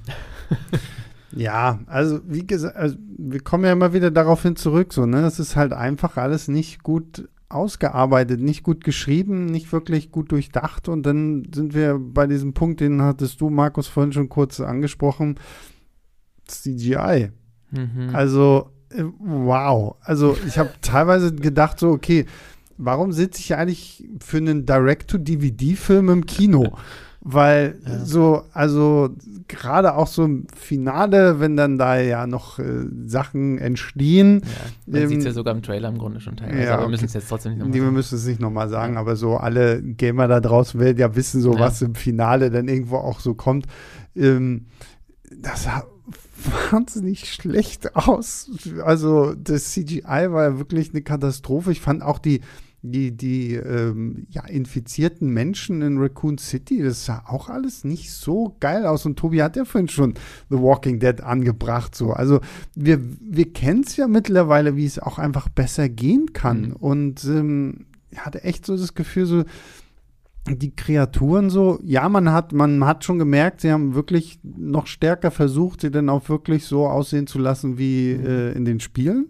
ja, 1.35 1.79
also 1.85 2.21
wie 2.25 2.45
gesagt, 2.45 2.75
also 2.75 2.95
wir 3.17 3.41
kommen 3.41 3.65
ja 3.65 3.71
immer 3.71 3.93
wieder 3.93 4.11
darauf 4.11 4.43
hin 4.43 4.55
zurück, 4.55 4.93
so, 4.93 5.05
ne? 5.05 5.21
Das 5.21 5.39
ist 5.39 5.55
halt 5.55 5.73
einfach 5.73 6.17
alles 6.17 6.47
nicht 6.47 6.83
gut 6.83 7.27
ausgearbeitet, 7.49 8.39
nicht 8.39 8.63
gut 8.63 8.83
geschrieben, 8.83 9.47
nicht 9.47 9.71
wirklich 9.73 10.11
gut 10.11 10.31
durchdacht. 10.31 10.87
Und 10.87 11.03
dann 11.03 11.47
sind 11.53 11.73
wir 11.73 11.99
bei 11.99 12.27
diesem 12.27 12.53
Punkt, 12.53 12.79
den 12.79 13.01
hattest 13.01 13.41
du, 13.41 13.49
Markus, 13.49 13.87
vorhin 13.87 14.13
schon 14.13 14.29
kurz 14.29 14.59
angesprochen, 14.59 15.39
CGI. 16.45 17.31
Mhm. 17.71 18.09
Also, 18.13 18.71
äh, 18.89 19.03
wow. 19.19 19.95
Also 20.01 20.37
ich 20.47 20.57
habe 20.59 20.69
teilweise 20.81 21.33
gedacht, 21.33 21.79
so, 21.79 21.89
okay, 21.89 22.25
warum 22.77 23.11
sitze 23.11 23.39
ich 23.41 23.55
eigentlich 23.55 24.07
für 24.19 24.37
einen 24.37 24.65
Direct-to-DVD-Film 24.65 26.09
im 26.09 26.25
Kino? 26.25 26.77
Weil 27.21 27.79
ja. 27.85 28.05
so, 28.05 28.43
also 28.53 29.09
gerade 29.49 29.95
auch 29.95 30.07
so 30.07 30.23
im 30.23 30.47
Finale, 30.55 31.41
wenn 31.41 31.57
dann 31.57 31.77
da 31.77 31.99
ja 31.99 32.25
noch 32.27 32.59
äh, 32.59 32.85
Sachen 33.05 33.57
entstehen. 33.57 34.41
Ja, 34.43 34.49
man 34.85 35.01
ähm, 35.01 35.09
sieht 35.09 35.19
es 35.19 35.25
ja 35.25 35.31
sogar 35.33 35.53
im 35.53 35.61
Trailer 35.61 35.89
im 35.89 35.97
Grunde 35.97 36.21
schon 36.21 36.37
teilweise, 36.37 36.63
ja, 36.63 36.75
aber 36.75 36.83
wir 36.83 36.89
müssen 36.89 37.05
es 37.05 37.13
jetzt 37.13 37.27
trotzdem 37.27 37.51
nicht 37.51 37.59
nochmal 37.59 37.73
sagen. 37.73 37.85
Wir 37.85 37.91
müssen 37.91 38.15
es 38.15 38.25
nicht 38.25 38.39
nochmal 38.39 38.69
sagen, 38.69 38.95
aber 38.95 39.17
so 39.17 39.35
alle 39.35 39.81
Gamer 39.81 40.29
da 40.29 40.39
draußen 40.39 40.79
werden 40.79 40.97
ja 40.97 41.13
wissen, 41.15 41.41
so 41.41 41.59
was 41.59 41.81
im 41.81 41.95
Finale 41.95 42.51
dann 42.51 42.69
irgendwo 42.69 42.97
auch 42.97 43.19
so 43.19 43.33
kommt. 43.33 43.65
Ähm, 44.15 44.67
das 45.41 45.63
sah 45.63 45.83
wahnsinnig 46.71 47.31
schlecht 47.31 47.95
aus. 47.95 48.49
Also 48.85 49.33
das 49.33 49.71
CGI 49.71 50.03
war 50.03 50.43
ja 50.43 50.57
wirklich 50.57 50.91
eine 50.91 51.01
Katastrophe. 51.01 51.71
Ich 51.71 51.81
fand 51.81 52.01
auch 52.01 52.19
die 52.19 52.41
die, 52.81 53.11
die 53.15 53.55
ähm, 53.55 54.25
ja, 54.29 54.45
infizierten 54.45 55.29
Menschen 55.29 55.81
in 55.81 55.97
Raccoon 55.97 56.37
City, 56.37 56.81
das 56.81 57.05
sah 57.05 57.23
auch 57.27 57.49
alles 57.49 57.83
nicht 57.83 58.11
so 58.11 58.55
geil 58.59 58.85
aus. 58.85 59.05
Und 59.05 59.17
Tobi 59.17 59.41
hat 59.41 59.55
ja 59.55 59.65
vorhin 59.65 59.89
schon 59.89 60.13
The 60.49 60.57
Walking 60.57 60.99
Dead 60.99 61.21
angebracht. 61.21 61.95
So. 61.95 62.11
Also 62.11 62.39
wir, 62.75 62.99
wir 63.19 63.51
kennen 63.51 63.83
es 63.85 63.97
ja 63.97 64.07
mittlerweile, 64.07 64.75
wie 64.75 64.85
es 64.85 64.99
auch 64.99 65.19
einfach 65.19 65.49
besser 65.49 65.89
gehen 65.89 66.31
kann. 66.33 66.69
Mhm. 66.69 66.73
Und 66.73 67.23
ähm, 67.25 67.85
ich 68.11 68.19
hatte 68.19 68.43
echt 68.43 68.65
so 68.65 68.77
das 68.77 68.93
Gefühl, 68.93 69.25
so 69.25 69.43
die 70.47 70.75
Kreaturen 70.75 71.49
so, 71.49 71.79
ja, 71.83 72.07
man 72.09 72.31
hat, 72.31 72.53
man 72.53 72.85
hat 72.85 73.03
schon 73.03 73.19
gemerkt, 73.19 73.61
sie 73.61 73.71
haben 73.71 73.93
wirklich 73.93 74.39
noch 74.43 74.87
stärker 74.87 75.31
versucht, 75.31 75.81
sie 75.81 75.91
dann 75.91 76.09
auch 76.09 76.29
wirklich 76.29 76.65
so 76.65 76.87
aussehen 76.87 77.27
zu 77.27 77.39
lassen 77.39 77.77
wie 77.77 78.15
mhm. 78.15 78.25
äh, 78.25 78.51
in 78.51 78.65
den 78.65 78.79
Spielen. 78.79 79.27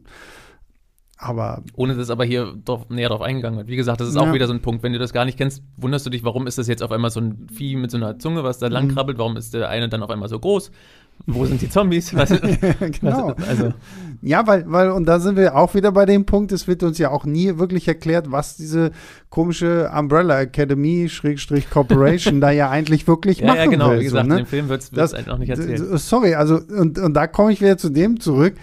Aber 1.22 1.64
Ohne 1.76 1.96
dass 1.96 2.10
aber 2.10 2.24
hier 2.24 2.54
drauf, 2.64 2.90
näher 2.90 3.10
drauf 3.10 3.22
eingegangen 3.22 3.58
wird. 3.58 3.68
Wie 3.68 3.76
gesagt, 3.76 4.00
das 4.00 4.08
ist 4.08 4.16
ja. 4.16 4.22
auch 4.22 4.34
wieder 4.34 4.48
so 4.48 4.54
ein 4.54 4.62
Punkt. 4.62 4.84
Wenn 4.84 4.94
du 4.94 5.00
das 5.00 5.12
gar 5.12 5.26
nicht 5.26 5.38
kennst, 5.38 5.62
wunderst 5.76 6.06
du 6.06 6.10
dich, 6.10 6.24
warum 6.24 6.48
ist 6.48 6.58
das 6.58 6.68
jetzt 6.68 6.82
auf 6.82 6.94
einmal 6.94 7.12
so 7.12 7.20
ein 7.20 7.48
Vieh 7.54 7.76
mit 7.76 7.92
so 7.92 7.98
einer 7.98 8.18
Zunge, 8.20 8.46
was 8.46 8.58
da 8.58 8.68
lang 8.68 8.88
mhm. 8.88 8.94
krabbelt? 8.94 9.18
Warum 9.18 9.36
ist 9.36 9.54
der 9.54 9.68
eine 9.68 9.90
dann 9.90 10.02
auf 10.02 10.10
einmal 10.10 10.30
so 10.30 10.40
groß? 10.40 10.72
Wo 11.26 11.46
sind 11.46 11.62
die 11.62 11.70
Zombies? 11.70 12.16
Was, 12.16 12.30
genau. 12.30 13.34
Was, 13.36 13.48
also. 13.50 13.74
Ja, 14.22 14.48
weil, 14.48 14.64
weil, 14.68 14.92
und 14.92 15.06
da 15.06 15.20
sind 15.20 15.36
wir 15.36 15.58
auch 15.58 15.74
wieder 15.74 15.92
bei 15.92 16.06
dem 16.06 16.26
Punkt, 16.26 16.54
es 16.54 16.68
wird 16.70 16.84
uns 16.84 16.98
ja 16.98 17.10
auch 17.12 17.26
nie 17.26 17.58
wirklich 17.58 17.90
erklärt, 17.90 18.32
was 18.32 18.56
diese 18.56 18.92
komische 19.30 19.92
Umbrella 19.94 20.40
Academy 20.40 21.10
Schrägstrich 21.10 21.70
Corporation 21.70 22.40
da 22.42 22.52
ja 22.52 22.70
eigentlich 22.70 23.06
wirklich 23.08 23.40
ja, 23.40 23.48
machen 23.48 23.58
Ja, 23.58 23.66
genau, 23.66 23.90
will, 23.92 24.00
wie 24.00 24.04
gesagt, 24.06 24.26
so, 24.26 24.30
ne? 24.30 24.40
in 24.40 24.46
dem 24.46 24.50
Film 24.50 24.70
wird 24.70 24.82
es 24.82 25.14
halt 25.14 25.28
noch 25.28 25.38
nicht 25.38 25.50
erzählt. 25.50 25.82
Sorry, 26.00 26.36
also, 26.36 26.56
und, 26.56 26.98
und 26.98 27.14
da 27.14 27.28
komme 27.28 27.52
ich 27.52 27.60
wieder 27.60 27.78
zu 27.78 27.90
dem 27.90 28.22
zurück, 28.22 28.56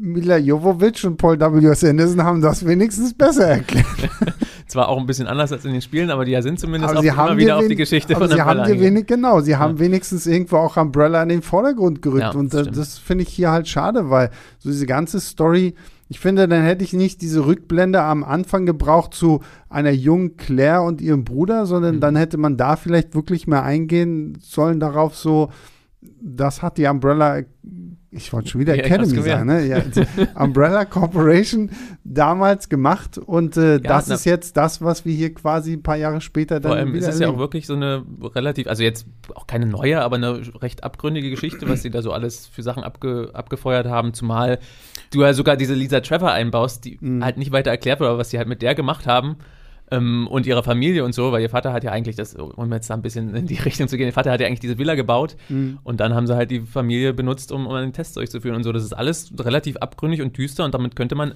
Mila 0.00 0.38
Jovovich 0.38 1.04
und 1.04 1.16
Paul 1.16 1.38
W.S. 1.38 1.84
Anderson 1.84 2.22
haben 2.22 2.40
das 2.40 2.64
wenigstens 2.64 3.14
besser 3.14 3.48
erklärt. 3.48 3.86
Zwar 4.66 4.88
auch 4.88 4.98
ein 4.98 5.06
bisschen 5.06 5.26
anders 5.26 5.50
als 5.50 5.64
in 5.64 5.72
den 5.72 5.80
Spielen, 5.80 6.10
aber 6.10 6.24
die 6.24 6.40
sind 6.42 6.60
zumindest 6.60 6.94
aber 6.94 7.00
auch 7.00 7.26
immer 7.30 7.36
wieder 7.36 7.56
auf 7.56 7.66
die 7.66 7.74
Geschichte 7.74 8.14
aber 8.14 8.26
von 8.26 8.36
sie 8.36 8.40
Umbrella 8.40 8.66
haben 8.66 8.80
wenig, 8.80 9.06
Genau, 9.06 9.40
sie 9.40 9.56
haben 9.56 9.78
wenigstens 9.78 10.26
irgendwo 10.26 10.56
auch 10.56 10.76
Umbrella 10.76 11.22
in 11.22 11.30
den 11.30 11.42
Vordergrund 11.42 12.02
gerückt. 12.02 12.34
Ja, 12.34 12.38
und 12.38 12.52
das, 12.52 12.70
das 12.70 12.98
finde 12.98 13.24
ich 13.24 13.30
hier 13.30 13.50
halt 13.50 13.66
schade, 13.66 14.10
weil 14.10 14.30
so 14.58 14.70
diese 14.70 14.86
ganze 14.86 15.20
Story 15.20 15.74
ich 16.10 16.20
finde, 16.20 16.48
dann 16.48 16.62
hätte 16.62 16.84
ich 16.84 16.94
nicht 16.94 17.20
diese 17.20 17.44
Rückblende 17.44 18.00
am 18.00 18.24
Anfang 18.24 18.64
gebraucht 18.64 19.12
zu 19.12 19.42
einer 19.68 19.90
jungen 19.90 20.38
Claire 20.38 20.82
und 20.82 21.02
ihrem 21.02 21.24
Bruder, 21.24 21.66
sondern 21.66 21.96
mhm. 21.96 22.00
dann 22.00 22.16
hätte 22.16 22.38
man 22.38 22.56
da 22.56 22.76
vielleicht 22.76 23.14
wirklich 23.14 23.46
mehr 23.46 23.62
eingehen 23.62 24.38
sollen 24.40 24.80
darauf 24.80 25.14
so, 25.14 25.50
das 26.00 26.62
hat 26.62 26.78
die 26.78 26.86
Umbrella 26.86 27.42
ich 28.10 28.32
wollte 28.32 28.48
schon 28.48 28.60
wieder 28.62 28.74
ja, 28.74 28.84
Academy 28.84 29.20
sagen, 29.22 29.46
ne? 29.46 29.66
Ja, 29.66 29.82
Umbrella 30.42 30.86
Corporation 30.86 31.70
damals 32.04 32.70
gemacht 32.70 33.18
und 33.18 33.56
äh, 33.58 33.72
ja, 33.72 33.78
das 33.78 34.08
na, 34.08 34.14
ist 34.14 34.24
jetzt 34.24 34.56
das, 34.56 34.80
was 34.80 35.04
wir 35.04 35.14
hier 35.14 35.34
quasi 35.34 35.74
ein 35.74 35.82
paar 35.82 35.96
Jahre 35.96 36.22
später 36.22 36.58
dann 36.58 36.70
Vor 36.70 36.78
allem 36.78 36.94
ist 36.94 37.06
es 37.06 37.18
ja 37.18 37.28
auch 37.28 37.38
wirklich 37.38 37.66
so 37.66 37.74
eine 37.74 38.04
relativ, 38.22 38.66
also 38.66 38.82
jetzt 38.82 39.06
auch 39.34 39.46
keine 39.46 39.66
neue, 39.66 40.00
aber 40.00 40.16
eine 40.16 40.40
recht 40.62 40.84
abgründige 40.84 41.28
Geschichte, 41.28 41.68
was 41.68 41.82
sie 41.82 41.90
da 41.90 42.00
so 42.00 42.12
alles 42.12 42.46
für 42.46 42.62
Sachen 42.62 42.82
abge, 42.82 43.30
abgefeuert 43.34 43.86
haben, 43.86 44.14
zumal 44.14 44.58
du 45.12 45.22
ja 45.22 45.34
sogar 45.34 45.56
diese 45.56 45.74
Lisa 45.74 46.00
Trevor 46.00 46.32
einbaust, 46.32 46.86
die 46.86 46.96
mhm. 47.00 47.22
halt 47.22 47.36
nicht 47.36 47.52
weiter 47.52 47.70
erklärt 47.70 48.00
wird, 48.00 48.08
aber 48.08 48.18
was 48.18 48.30
sie 48.30 48.38
halt 48.38 48.48
mit 48.48 48.62
der 48.62 48.74
gemacht 48.74 49.06
haben 49.06 49.36
ähm, 49.90 50.26
und 50.28 50.46
ihrer 50.46 50.62
Familie 50.62 51.04
und 51.04 51.14
so, 51.14 51.32
weil 51.32 51.42
ihr 51.42 51.50
Vater 51.50 51.72
hat 51.72 51.84
ja 51.84 51.90
eigentlich 51.90 52.16
das, 52.16 52.34
um 52.34 52.72
jetzt 52.72 52.90
da 52.90 52.94
ein 52.94 53.02
bisschen 53.02 53.34
in 53.34 53.46
die 53.46 53.54
Richtung 53.64 53.88
zu 53.88 53.96
gehen, 53.96 54.06
ihr 54.06 54.12
Vater 54.12 54.30
hat 54.30 54.40
ja 54.40 54.46
eigentlich 54.46 54.60
diese 54.60 54.78
Villa 54.78 54.94
gebaut 54.94 55.36
mhm. 55.48 55.78
und 55.84 56.00
dann 56.00 56.14
haben 56.14 56.26
sie 56.26 56.36
halt 56.36 56.50
die 56.50 56.60
Familie 56.60 57.12
benutzt, 57.12 57.52
um, 57.52 57.66
um 57.66 57.74
einen 57.74 57.92
Test 57.92 58.16
durchzuführen 58.16 58.56
und 58.56 58.64
so. 58.64 58.72
Das 58.72 58.84
ist 58.84 58.92
alles 58.92 59.32
relativ 59.38 59.76
abgründig 59.76 60.22
und 60.22 60.36
düster 60.36 60.64
und 60.64 60.74
damit 60.74 60.96
könnte 60.96 61.14
man 61.14 61.34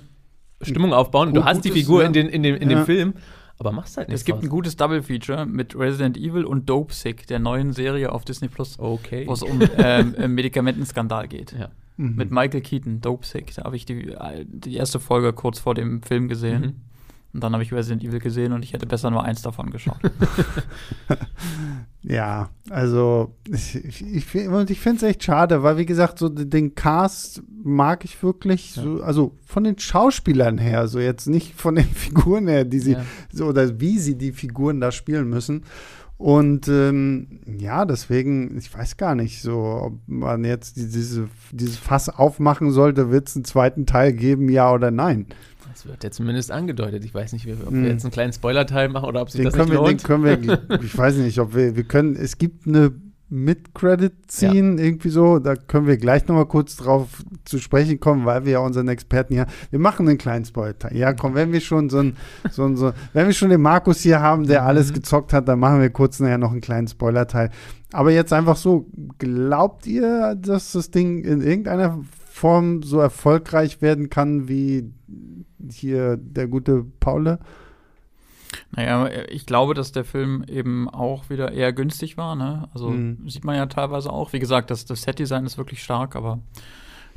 Stimmung 0.60 0.92
aufbauen. 0.92 1.28
Und 1.28 1.34
du 1.34 1.44
hast 1.44 1.64
die 1.64 1.70
Figur 1.70 2.02
ja. 2.02 2.06
in, 2.06 2.12
den, 2.12 2.28
in, 2.28 2.42
dem, 2.42 2.56
in 2.56 2.70
ja. 2.70 2.78
dem 2.78 2.86
Film, 2.86 3.14
aber 3.58 3.72
machst 3.72 3.96
halt 3.96 4.08
nicht. 4.08 4.16
Es 4.16 4.24
gibt 4.24 4.38
draus. 4.38 4.44
ein 4.44 4.50
gutes 4.50 4.76
Double-Feature 4.76 5.46
mit 5.46 5.76
Resident 5.76 6.16
Evil 6.16 6.44
und 6.44 6.68
Dope 6.68 6.92
Sick, 6.92 7.26
der 7.26 7.38
neuen 7.38 7.72
Serie 7.72 8.12
auf 8.12 8.24
Disney 8.24 8.48
Plus, 8.48 8.78
okay. 8.78 9.26
wo 9.26 9.32
es 9.32 9.42
um 9.42 9.60
ähm, 9.78 10.34
Medikamentenskandal 10.34 11.28
geht. 11.28 11.52
Ja. 11.58 11.70
Mhm. 11.96 12.16
Mit 12.16 12.30
Michael 12.30 12.60
Keaton, 12.60 13.00
Dope 13.00 13.26
Sick. 13.26 13.54
Da 13.54 13.64
habe 13.64 13.76
ich 13.76 13.86
die, 13.86 14.14
die 14.46 14.76
erste 14.76 15.00
Folge 15.00 15.32
kurz 15.32 15.58
vor 15.58 15.74
dem 15.74 16.02
Film 16.02 16.28
gesehen. 16.28 16.60
Mhm. 16.60 16.91
Und 17.34 17.42
dann 17.42 17.54
habe 17.54 17.62
ich 17.62 17.72
Resident 17.72 18.04
Evil 18.04 18.18
gesehen 18.18 18.52
und 18.52 18.62
ich 18.62 18.74
hätte 18.74 18.86
besser 18.86 19.10
nur 19.10 19.24
eins 19.24 19.40
davon 19.40 19.70
geschaut. 19.70 20.00
ja, 22.02 22.50
also 22.68 23.34
ich, 23.50 23.74
ich, 23.74 24.04
ich 24.04 24.24
finde 24.26 24.96
es 24.96 25.02
echt 25.02 25.24
schade, 25.24 25.62
weil 25.62 25.78
wie 25.78 25.86
gesagt, 25.86 26.18
so 26.18 26.28
den 26.28 26.74
Cast 26.74 27.42
mag 27.64 28.04
ich 28.04 28.22
wirklich, 28.22 28.76
ja. 28.76 28.82
so, 28.82 29.02
also 29.02 29.38
von 29.46 29.64
den 29.64 29.78
Schauspielern 29.78 30.58
her, 30.58 30.88
so 30.88 30.98
jetzt 30.98 31.26
nicht 31.26 31.54
von 31.54 31.76
den 31.76 31.84
Figuren 31.94 32.48
her, 32.48 32.66
die 32.66 32.80
sie, 32.80 32.92
ja. 32.92 33.04
so, 33.32 33.46
oder 33.46 33.80
wie 33.80 33.98
sie 33.98 34.16
die 34.16 34.32
Figuren 34.32 34.80
da 34.80 34.92
spielen 34.92 35.28
müssen. 35.28 35.64
Und 36.18 36.68
ähm, 36.68 37.40
ja, 37.58 37.84
deswegen, 37.84 38.56
ich 38.56 38.72
weiß 38.72 38.96
gar 38.96 39.16
nicht, 39.16 39.42
so, 39.42 39.58
ob 39.58 39.94
man 40.06 40.44
jetzt 40.44 40.76
diese, 40.76 41.28
dieses 41.50 41.78
Fass 41.78 42.08
aufmachen 42.08 42.70
sollte, 42.70 43.10
wird 43.10 43.28
es 43.28 43.34
einen 43.34 43.44
zweiten 43.44 43.86
Teil 43.86 44.12
geben, 44.12 44.48
ja 44.48 44.72
oder 44.72 44.92
nein. 44.92 45.26
Das 45.72 45.86
wird 45.86 46.04
ja 46.04 46.10
zumindest 46.10 46.50
angedeutet. 46.50 47.04
Ich 47.04 47.14
weiß 47.14 47.32
nicht, 47.32 47.48
ob 47.48 47.58
wir 47.58 47.66
hm. 47.66 47.84
jetzt 47.86 48.04
einen 48.04 48.12
kleinen 48.12 48.32
Spoiler-Teil 48.32 48.88
machen 48.88 49.06
oder 49.06 49.22
ob 49.22 49.30
sich 49.30 49.40
den 49.40 49.46
das 49.46 49.56
nicht 49.56 49.70
wir, 49.70 49.76
lohnt. 49.76 49.90
Den 49.90 49.98
können 49.98 50.24
wir, 50.24 50.80
ich 50.82 50.96
weiß 50.96 51.16
nicht, 51.16 51.38
ob 51.38 51.54
wir, 51.54 51.76
wir 51.76 51.84
können, 51.84 52.16
es 52.16 52.38
gibt 52.38 52.66
eine 52.66 52.92
Mid-Credit-Scene, 53.32 54.78
ja. 54.78 54.84
irgendwie 54.84 55.08
so. 55.08 55.38
Da 55.38 55.56
können 55.56 55.86
wir 55.86 55.96
gleich 55.96 56.28
nochmal 56.28 56.46
kurz 56.46 56.76
drauf 56.76 57.24
zu 57.46 57.58
sprechen 57.58 57.98
kommen, 57.98 58.26
weil 58.26 58.44
wir 58.44 58.52
ja 58.52 58.58
unseren 58.58 58.88
Experten 58.88 59.34
hier, 59.34 59.46
wir 59.70 59.78
machen 59.78 60.06
einen 60.06 60.18
kleinen 60.18 60.44
Spoiler. 60.44 60.74
Ja, 60.92 61.14
komm, 61.14 61.34
wenn 61.34 61.50
wir 61.52 61.60
schon 61.60 61.88
so 61.88 62.00
ein, 62.00 62.16
so 62.50 62.64
ein, 62.64 62.76
so, 62.76 62.92
wenn 63.14 63.26
wir 63.26 63.32
schon 63.32 63.48
den 63.48 63.62
Markus 63.62 64.00
hier 64.00 64.20
haben, 64.20 64.46
der 64.46 64.60
mhm. 64.60 64.66
alles 64.68 64.92
gezockt 64.92 65.32
hat, 65.32 65.48
dann 65.48 65.58
machen 65.58 65.80
wir 65.80 65.88
kurz 65.88 66.20
nachher 66.20 66.38
noch 66.38 66.52
einen 66.52 66.60
kleinen 66.60 66.88
Spoiler-Teil. 66.88 67.50
Aber 67.92 68.10
jetzt 68.10 68.34
einfach 68.34 68.56
so, 68.56 68.86
glaubt 69.18 69.86
ihr, 69.86 70.34
dass 70.34 70.72
das 70.72 70.90
Ding 70.90 71.24
in 71.24 71.40
irgendeiner 71.40 72.00
Form 72.32 72.82
so 72.82 72.98
erfolgreich 72.98 73.82
werden 73.82 74.08
kann 74.08 74.48
wie 74.48 74.90
hier 75.70 76.16
der 76.16 76.48
gute 76.48 76.82
Paule? 76.98 77.38
Naja, 78.70 79.08
ich 79.28 79.44
glaube, 79.44 79.74
dass 79.74 79.92
der 79.92 80.04
Film 80.04 80.42
eben 80.48 80.88
auch 80.88 81.28
wieder 81.28 81.52
eher 81.52 81.74
günstig 81.74 82.16
war. 82.16 82.34
Ne? 82.34 82.68
Also 82.72 82.88
mhm. 82.88 83.28
sieht 83.28 83.44
man 83.44 83.56
ja 83.56 83.66
teilweise 83.66 84.10
auch. 84.10 84.32
Wie 84.32 84.38
gesagt, 84.38 84.70
das, 84.70 84.86
das 84.86 85.02
Set-Design 85.02 85.44
ist 85.44 85.58
wirklich 85.58 85.82
stark, 85.82 86.16
aber 86.16 86.40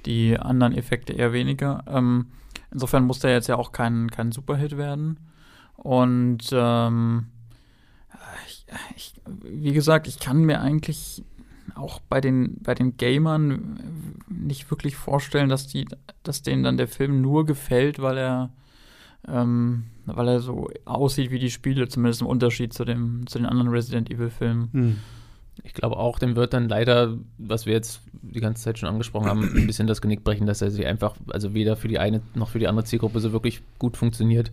die 0.05 0.37
anderen 0.37 0.73
Effekte 0.73 1.13
eher 1.13 1.31
weniger. 1.31 1.85
Ähm, 1.87 2.27
insofern 2.71 3.05
muss 3.05 3.19
der 3.19 3.31
jetzt 3.31 3.47
ja 3.47 3.55
auch 3.55 3.71
kein, 3.71 4.11
kein 4.11 4.33
Superhit 4.33 4.75
werden. 4.75 5.21
Und 5.77 6.49
ähm, 6.51 7.27
ich, 8.47 8.65
ich, 8.97 9.13
wie 9.25 9.73
gesagt, 9.73 10.07
ich 10.07 10.19
kann 10.19 10.43
mir 10.43 10.59
eigentlich 10.59 11.23
auch 11.73 11.99
bei 11.99 12.21
den, 12.21 12.57
bei 12.61 12.75
den 12.75 12.97
Gamern 12.97 13.79
nicht 14.29 14.69
wirklich 14.69 14.95
vorstellen, 14.95 15.49
dass, 15.49 15.67
die, 15.67 15.85
dass 16.23 16.43
denen 16.43 16.63
dann 16.63 16.77
der 16.77 16.87
Film 16.87 17.21
nur 17.21 17.45
gefällt, 17.45 17.99
weil 17.99 18.17
er, 18.17 18.49
ähm, 19.27 19.85
weil 20.05 20.27
er 20.27 20.39
so 20.39 20.69
aussieht 20.85 21.31
wie 21.31 21.39
die 21.39 21.49
Spiele, 21.49 21.87
zumindest 21.87 22.21
im 22.21 22.27
Unterschied 22.27 22.73
zu, 22.73 22.85
dem, 22.85 23.25
zu 23.27 23.39
den 23.39 23.47
anderen 23.47 23.69
Resident 23.69 24.11
Evil-Filmen. 24.11 24.69
Hm. 24.71 24.97
Ich 25.63 25.73
glaube 25.73 25.97
auch, 25.97 26.19
dem 26.19 26.35
wird 26.35 26.53
dann 26.53 26.67
leider, 26.67 27.17
was 27.37 27.65
wir 27.65 27.73
jetzt 27.73 28.01
die 28.21 28.41
ganze 28.41 28.63
Zeit 28.63 28.77
schon 28.77 28.89
angesprochen 28.89 29.27
haben, 29.27 29.43
ein 29.55 29.67
bisschen 29.67 29.87
das 29.87 30.01
Genick 30.01 30.23
brechen, 30.23 30.45
dass 30.45 30.61
er 30.61 30.69
sich 30.69 30.85
einfach, 30.85 31.15
also 31.31 31.53
weder 31.53 31.77
für 31.77 31.87
die 31.87 31.97
eine 31.97 32.21
noch 32.35 32.49
für 32.49 32.59
die 32.59 32.67
andere 32.67 32.85
Zielgruppe 32.85 33.21
so 33.21 33.31
wirklich 33.31 33.61
gut 33.79 33.95
funktioniert 33.95 34.51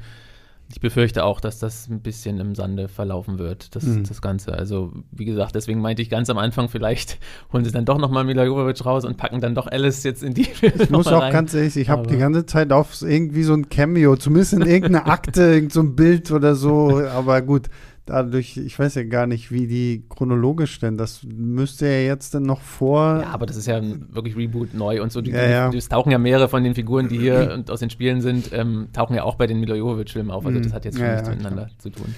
ich 0.72 0.80
befürchte 0.80 1.24
auch, 1.24 1.38
dass 1.40 1.58
das 1.58 1.86
ein 1.88 2.00
bisschen 2.00 2.40
im 2.40 2.54
Sande 2.54 2.88
verlaufen 2.88 3.38
wird, 3.38 3.76
das, 3.76 3.84
mhm. 3.84 4.04
das 4.04 4.22
Ganze. 4.22 4.54
Also, 4.54 4.90
wie 5.10 5.26
gesagt, 5.26 5.54
deswegen 5.54 5.82
meinte 5.82 6.00
ich 6.00 6.08
ganz 6.08 6.30
am 6.30 6.38
Anfang, 6.38 6.70
vielleicht 6.70 7.18
holen 7.52 7.64
sie 7.64 7.72
dann 7.72 7.84
doch 7.84 7.98
nochmal 7.98 8.24
Mila 8.24 8.44
Jovovich 8.44 8.84
raus 8.84 9.04
und 9.04 9.18
packen 9.18 9.42
dann 9.42 9.54
doch 9.54 9.66
Alice 9.66 10.02
jetzt 10.02 10.22
in 10.22 10.32
die 10.32 10.48
Ich 10.62 10.88
muss 10.88 11.06
auch 11.08 11.20
rein. 11.20 11.32
ganz 11.32 11.52
ehrlich, 11.52 11.76
ich 11.76 11.90
habe 11.90 12.06
die 12.08 12.16
ganze 12.16 12.46
Zeit 12.46 12.72
auf 12.72 13.02
irgendwie 13.02 13.42
so 13.42 13.52
ein 13.52 13.68
Cameo, 13.68 14.16
zumindest 14.16 14.54
in 14.54 14.62
irgendeiner 14.62 15.06
Akte, 15.08 15.42
irgend 15.42 15.72
so 15.74 15.80
ein 15.80 15.94
Bild 15.94 16.30
oder 16.30 16.54
so, 16.54 17.02
aber 17.04 17.42
gut 17.42 17.68
dadurch, 18.06 18.56
ich 18.56 18.78
weiß 18.78 18.94
ja 18.96 19.04
gar 19.04 19.26
nicht, 19.26 19.52
wie 19.52 19.66
die 19.66 20.04
chronologisch 20.08 20.78
denn, 20.80 20.96
das 20.96 21.22
müsste 21.24 21.86
ja 21.86 22.00
jetzt 22.00 22.34
dann 22.34 22.42
noch 22.42 22.60
vor. 22.60 23.20
Ja, 23.22 23.30
aber 23.30 23.46
das 23.46 23.56
ist 23.56 23.66
ja 23.66 23.80
wirklich 24.10 24.36
Reboot 24.36 24.74
neu 24.74 25.02
und 25.02 25.12
so. 25.12 25.20
Die, 25.20 25.30
ja, 25.30 25.48
ja. 25.48 25.70
Die, 25.70 25.78
die, 25.78 25.86
tauchen 25.86 26.10
ja 26.10 26.18
mehrere 26.18 26.48
von 26.48 26.64
den 26.64 26.74
Figuren, 26.74 27.08
die 27.08 27.18
hier 27.18 27.52
und 27.54 27.70
aus 27.70 27.80
den 27.80 27.90
Spielen 27.90 28.20
sind, 28.20 28.52
ähm, 28.52 28.88
tauchen 28.92 29.14
ja 29.14 29.22
auch 29.24 29.36
bei 29.36 29.46
den 29.46 29.60
Milo 29.60 29.74
Jovovich-Filmen 29.74 30.30
auf. 30.30 30.44
Also 30.46 30.60
das 30.60 30.72
hat 30.72 30.84
jetzt 30.84 30.98
schon 30.98 31.06
ja, 31.06 31.14
nichts 31.14 31.28
miteinander 31.28 31.66
klar. 31.66 31.78
zu 31.78 31.90
tun. 31.90 32.14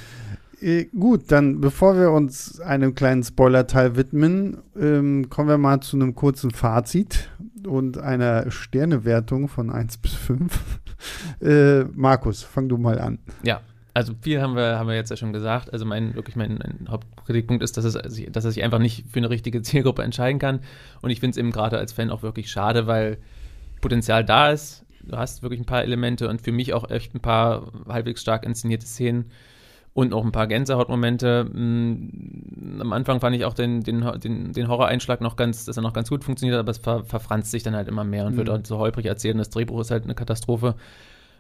Äh, 0.61 0.87
gut, 0.87 1.31
dann 1.31 1.61
bevor 1.61 1.99
wir 1.99 2.11
uns 2.11 2.61
einem 2.61 2.95
kleinen 2.95 3.23
Spoiler-Teil 3.23 3.97
widmen, 3.97 4.59
ähm, 4.81 5.29
kommen 5.29 5.49
wir 5.49 5.59
mal 5.59 5.81
zu 5.81 5.97
einem 5.97 6.15
kurzen 6.15 6.51
Fazit 6.51 7.29
und 7.67 7.99
einer 7.99 8.51
Sternewertung 8.51 9.49
von 9.49 9.71
1 9.71 9.99
bis 9.99 10.15
5. 10.15 10.81
äh, 11.41 11.85
Markus, 11.93 12.43
fang 12.43 12.69
du 12.69 12.79
mal 12.79 12.99
an. 12.99 13.19
Ja, 13.43 13.61
also 13.95 14.13
viel 14.21 14.43
haben 14.43 14.57
wir, 14.57 14.79
haben 14.79 14.89
wir 14.89 14.97
jetzt 14.97 15.11
ja 15.11 15.17
schon 15.17 15.33
gesagt. 15.33 15.73
Also 15.73 15.85
mein, 15.85 16.17
wirklich 16.17 16.35
mein, 16.35 16.59
mein 16.59 16.89
Hauptkritikpunkt 16.91 17.63
ist, 17.63 17.77
dass, 17.77 17.85
es, 17.85 17.95
dass 17.95 18.45
er 18.45 18.51
sich 18.51 18.63
einfach 18.65 18.81
nicht 18.81 19.07
für 19.09 19.21
eine 19.21 19.31
richtige 19.31 19.63
Zielgruppe 19.63 20.03
entscheiden 20.03 20.41
kann. 20.41 20.61
Und 21.01 21.11
ich 21.11 21.21
finde 21.21 21.31
es 21.31 21.37
eben 21.39 21.53
gerade 21.53 21.79
als 21.79 21.93
Fan 21.93 22.11
auch 22.11 22.23
wirklich 22.23 22.51
schade, 22.51 22.89
weil 22.89 23.19
Potenzial 23.81 24.25
da 24.25 24.51
ist. 24.51 24.85
Du 25.03 25.17
hast 25.17 25.43
wirklich 25.43 25.61
ein 25.61 25.67
paar 25.67 25.83
Elemente 25.83 26.29
und 26.29 26.43
für 26.43 26.53
mich 26.53 26.75
auch 26.75 26.91
echt 26.91 27.15
ein 27.15 27.21
paar 27.21 27.71
halbwegs 27.87 28.21
stark 28.21 28.45
inszenierte 28.45 28.87
Szenen 28.87 29.27
und 29.93 30.13
auch 30.13 30.25
ein 30.25 30.33
paar 30.33 30.49
Gänsehautmomente. 30.49 31.45
Mm, 31.45 32.81
am 32.81 32.93
Anfang 32.93 33.21
fand 33.21 33.37
ich 33.37 33.45
auch 33.45 33.55
den, 33.55 33.83
den, 33.83 34.05
den, 34.19 34.53
den 34.53 34.69
Horror-Einschlag 34.69 35.21
noch 35.21 35.37
ganz, 35.37 35.67
dass 35.67 35.77
er 35.77 35.83
noch 35.83 35.93
ganz 35.93 36.09
gut 36.09 36.25
funktioniert, 36.25 36.59
aber 36.59 36.71
es 36.71 36.79
ver, 36.79 37.05
verfranst 37.05 37.51
sich 37.53 37.63
dann 37.63 37.77
halt 37.77 37.87
immer 37.87 38.03
mehr 38.03 38.27
und 38.27 38.33
mhm. 38.33 38.39
wird 38.39 38.51
auch 38.51 38.59
so 38.65 38.79
holprig 38.79 39.07
erzählt. 39.07 39.35
Und 39.35 39.39
das 39.39 39.51
Drehbuch 39.51 39.81
ist 39.81 39.93
halt 39.93 40.05
eine 40.05 40.17
Katastrophe. 40.17 40.75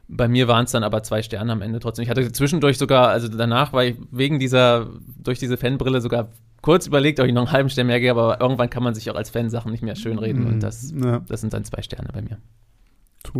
Bei 0.08 0.28
mir 0.28 0.48
waren 0.48 0.64
es 0.64 0.72
dann 0.72 0.84
aber 0.84 1.02
zwei 1.02 1.22
Sterne 1.22 1.52
am 1.52 1.62
Ende 1.62 1.80
trotzdem. 1.80 2.02
Ich 2.02 2.10
hatte 2.10 2.30
zwischendurch 2.30 2.78
sogar, 2.78 3.08
also 3.08 3.28
danach 3.28 3.72
war 3.72 3.84
ich 3.84 3.96
wegen 4.10 4.38
dieser, 4.38 4.88
durch 5.18 5.38
diese 5.38 5.56
Fanbrille 5.56 6.00
sogar 6.00 6.28
kurz 6.60 6.86
überlegt, 6.86 7.20
ob 7.20 7.26
ich 7.26 7.32
noch 7.32 7.42
einen 7.42 7.52
halben 7.52 7.70
Stern 7.70 7.86
mehr 7.86 8.00
gebe, 8.00 8.20
aber 8.20 8.40
irgendwann 8.40 8.70
kann 8.70 8.82
man 8.82 8.94
sich 8.94 9.10
auch 9.10 9.16
als 9.16 9.30
Fan 9.30 9.50
Sachen 9.50 9.70
nicht 9.72 9.82
mehr 9.82 9.96
schönreden 9.96 10.44
mhm. 10.44 10.54
und 10.54 10.62
das, 10.62 10.92
ja. 10.92 11.20
das 11.20 11.40
sind 11.40 11.52
dann 11.52 11.64
zwei 11.64 11.82
Sterne 11.82 12.08
bei 12.12 12.22
mir. 12.22 12.38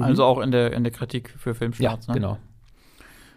Also 0.03 0.25
auch 0.25 0.41
in 0.41 0.51
der, 0.51 0.73
in 0.73 0.83
der 0.83 0.93
Kritik 0.93 1.35
für 1.39 1.55
Filmstarts, 1.55 2.07
ja, 2.07 2.15
ne? 2.15 2.21
genau. 2.21 2.39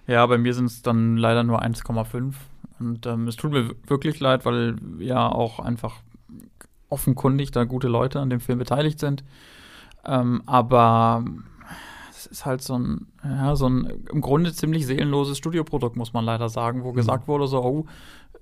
Ja, 0.08 0.26
bei 0.26 0.38
mir 0.38 0.54
sind 0.54 0.66
es 0.66 0.82
dann 0.82 1.18
leider 1.18 1.44
nur 1.44 1.62
1,5 1.62 2.34
und 2.80 3.06
ähm, 3.06 3.28
es 3.28 3.36
tut 3.36 3.52
mir 3.52 3.72
wirklich 3.88 4.20
leid, 4.20 4.46
weil 4.46 4.76
ja 5.00 5.28
auch 5.28 5.60
einfach 5.60 5.96
offenkundig 6.90 7.52
da 7.52 7.66
gute 7.66 7.88
Leute 7.88 8.20
an 8.20 8.30
dem 8.30 8.40
Film 8.40 8.60
beteiligt 8.60 9.00
sind. 9.00 9.24
Ähm, 10.06 10.42
aber 10.46 11.26
ist 12.26 12.46
halt 12.46 12.62
so 12.62 12.78
ein, 12.78 13.08
ja, 13.24 13.56
so 13.56 13.68
ein 13.68 14.06
im 14.12 14.22
Grunde 14.22 14.52
ziemlich 14.54 14.86
seelenloses 14.86 15.38
Studioprodukt, 15.38 15.96
muss 15.96 16.14
man 16.14 16.26
leider 16.26 16.50
sagen, 16.50 16.84
wo 16.84 16.92
mhm. 16.92 16.96
gesagt 16.96 17.28
wurde, 17.28 17.48
so, 17.48 17.64
oh, 17.64 17.86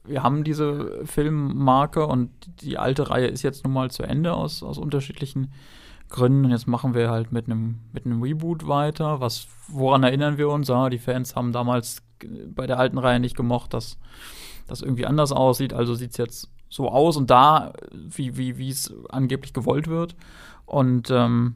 wir 0.03 0.23
haben 0.23 0.43
diese 0.43 1.05
Filmmarke 1.05 2.05
und 2.05 2.29
die 2.61 2.77
alte 2.77 3.09
Reihe 3.09 3.27
ist 3.27 3.41
jetzt 3.41 3.63
nun 3.63 3.73
mal 3.73 3.91
zu 3.91 4.03
Ende 4.03 4.33
aus, 4.33 4.63
aus 4.63 4.77
unterschiedlichen 4.77 5.51
Gründen. 6.09 6.45
Und 6.45 6.51
jetzt 6.51 6.67
machen 6.67 6.93
wir 6.93 7.09
halt 7.09 7.31
mit 7.31 7.47
einem 7.47 7.79
mit 7.91 8.05
einem 8.05 8.21
Reboot 8.21 8.67
weiter. 8.67 9.19
Was, 9.19 9.47
woran 9.67 10.03
erinnern 10.03 10.37
wir 10.37 10.49
uns? 10.49 10.67
Ja, 10.67 10.89
die 10.89 10.99
Fans 10.99 11.35
haben 11.35 11.51
damals 11.51 12.03
bei 12.53 12.67
der 12.67 12.79
alten 12.79 12.97
Reihe 12.97 13.19
nicht 13.19 13.35
gemocht, 13.35 13.73
dass 13.73 13.97
das 14.67 14.81
irgendwie 14.81 15.05
anders 15.05 15.31
aussieht. 15.31 15.73
Also 15.73 15.95
sieht 15.95 16.11
es 16.11 16.17
jetzt 16.17 16.49
so 16.69 16.89
aus 16.89 17.17
und 17.17 17.29
da, 17.29 17.73
wie, 17.93 18.37
wie, 18.37 18.57
wie 18.57 18.69
es 18.69 18.93
angeblich 19.09 19.53
gewollt 19.53 19.87
wird. 19.87 20.15
Und 20.65 21.09
ähm, 21.11 21.55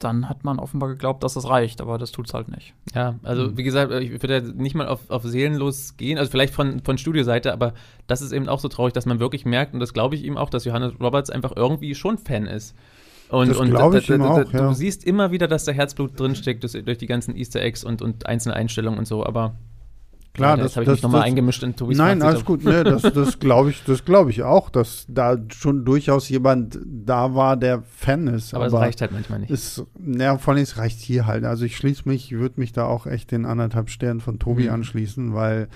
dann 0.00 0.28
hat 0.28 0.44
man 0.44 0.58
offenbar 0.58 0.88
geglaubt, 0.88 1.22
dass 1.22 1.34
das 1.34 1.48
reicht, 1.48 1.80
aber 1.80 1.98
das 1.98 2.10
tut 2.10 2.26
es 2.26 2.34
halt 2.34 2.48
nicht. 2.48 2.74
Ja, 2.94 3.16
also 3.22 3.44
mhm. 3.44 3.58
wie 3.58 3.62
gesagt, 3.62 3.92
ich 3.92 4.10
würde 4.10 4.52
nicht 4.56 4.74
mal 4.74 4.88
auf, 4.88 5.10
auf 5.10 5.22
seelenlos 5.22 5.96
gehen, 5.96 6.18
also 6.18 6.30
vielleicht 6.30 6.54
von, 6.54 6.80
von 6.80 6.98
Studioseite, 6.98 7.52
aber 7.52 7.74
das 8.06 8.22
ist 8.22 8.32
eben 8.32 8.48
auch 8.48 8.58
so 8.58 8.68
traurig, 8.68 8.94
dass 8.94 9.06
man 9.06 9.20
wirklich 9.20 9.44
merkt, 9.44 9.74
und 9.74 9.80
das 9.80 9.92
glaube 9.92 10.16
ich 10.16 10.24
ihm 10.24 10.36
auch, 10.36 10.50
dass 10.50 10.64
Johannes 10.64 10.94
Roberts 11.00 11.30
einfach 11.30 11.52
irgendwie 11.54 11.94
schon 11.94 12.18
Fan 12.18 12.46
ist. 12.46 12.74
Und, 13.28 13.48
das 13.48 13.58
und 13.58 13.70
da, 13.70 13.88
da, 13.88 14.00
da, 14.00 14.28
auch, 14.28 14.52
ja. 14.52 14.68
du 14.68 14.74
siehst 14.74 15.04
immer 15.04 15.30
wieder, 15.30 15.46
dass 15.46 15.64
da 15.64 15.70
Herzblut 15.70 16.18
drinsteckt 16.18 16.64
durch 16.64 16.98
die 16.98 17.06
ganzen 17.06 17.36
Easter 17.36 17.60
Eggs 17.60 17.84
und, 17.84 18.02
und 18.02 18.26
einzelne 18.26 18.56
Einstellungen 18.56 18.98
und 18.98 19.06
so, 19.06 19.24
aber 19.24 19.54
Klar, 20.32 20.56
ja, 20.56 20.62
das 20.62 20.76
habe 20.76 20.84
ich 20.84 20.90
mich 20.90 21.02
nochmal 21.02 21.22
eingemischt 21.22 21.62
in 21.64 21.74
Tobis 21.74 21.98
Nein, 21.98 22.22
alles 22.22 22.44
gut. 22.44 22.64
Nee, 22.64 22.84
das 22.84 23.02
das 23.14 23.38
glaube 23.40 23.70
ich, 23.70 23.82
das 23.84 24.02
ich 24.28 24.42
auch, 24.42 24.70
dass 24.70 25.04
da 25.08 25.36
schon 25.52 25.84
durchaus 25.84 26.28
jemand 26.28 26.78
da 26.86 27.34
war, 27.34 27.56
der 27.56 27.82
Fan 27.82 28.28
ist. 28.28 28.54
Aber, 28.54 28.66
aber 28.66 28.76
es 28.76 28.80
reicht 28.80 29.00
halt 29.00 29.12
manchmal 29.12 29.40
nicht. 29.40 29.50
Ist, 29.50 29.84
ja, 29.98 30.38
vor 30.38 30.54
allem, 30.54 30.62
es 30.62 30.76
reicht 30.76 31.00
hier 31.00 31.26
halt. 31.26 31.44
Also 31.44 31.64
ich 31.64 31.76
schließe 31.76 32.08
mich, 32.08 32.30
würde 32.32 32.60
mich 32.60 32.72
da 32.72 32.84
auch 32.84 33.06
echt 33.06 33.32
den 33.32 33.44
anderthalb 33.44 33.90
Sternen 33.90 34.20
von 34.20 34.38
Tobi 34.38 34.64
mhm. 34.64 34.74
anschließen, 34.74 35.34
weil 35.34 35.68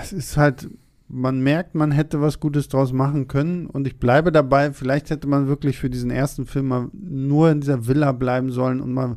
es 0.00 0.12
ist 0.12 0.36
halt, 0.36 0.68
man 1.08 1.40
merkt, 1.40 1.74
man 1.74 1.90
hätte 1.90 2.20
was 2.20 2.38
Gutes 2.38 2.68
draus 2.68 2.92
machen 2.92 3.26
können. 3.26 3.66
Und 3.66 3.88
ich 3.88 3.98
bleibe 3.98 4.30
dabei, 4.30 4.72
vielleicht 4.72 5.10
hätte 5.10 5.26
man 5.26 5.48
wirklich 5.48 5.78
für 5.78 5.90
diesen 5.90 6.10
ersten 6.10 6.46
Film 6.46 6.68
mal 6.68 6.88
nur 6.92 7.50
in 7.50 7.60
dieser 7.60 7.88
Villa 7.88 8.12
bleiben 8.12 8.52
sollen 8.52 8.80
und 8.80 8.92
mal 8.92 9.16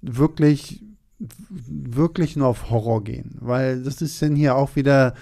wirklich 0.00 0.82
wirklich 1.48 2.36
nur 2.36 2.48
auf 2.48 2.70
Horror 2.70 3.04
gehen, 3.04 3.36
weil 3.40 3.82
das 3.82 4.00
ist 4.00 4.20
dann 4.22 4.34
hier 4.34 4.56
auch 4.56 4.74
wieder, 4.76 5.14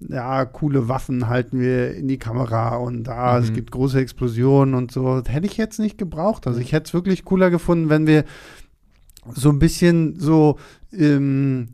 ja, 0.00 0.44
coole 0.44 0.88
Waffen 0.88 1.28
halten 1.28 1.60
wir 1.60 1.94
in 1.94 2.08
die 2.08 2.18
Kamera 2.18 2.76
und 2.76 3.04
da, 3.04 3.38
mhm. 3.38 3.44
es 3.44 3.52
gibt 3.52 3.70
große 3.70 4.00
Explosionen 4.00 4.74
und 4.74 4.90
so. 4.90 5.20
Das 5.20 5.32
hätte 5.32 5.46
ich 5.46 5.56
jetzt 5.56 5.78
nicht 5.78 5.96
gebraucht. 5.96 6.46
Also 6.46 6.60
ich 6.60 6.72
hätte 6.72 6.88
es 6.88 6.94
wirklich 6.94 7.24
cooler 7.24 7.50
gefunden, 7.50 7.88
wenn 7.88 8.06
wir 8.06 8.24
so 9.32 9.50
ein 9.50 9.58
bisschen 9.58 10.18
so 10.18 10.58
ähm, 10.92 11.68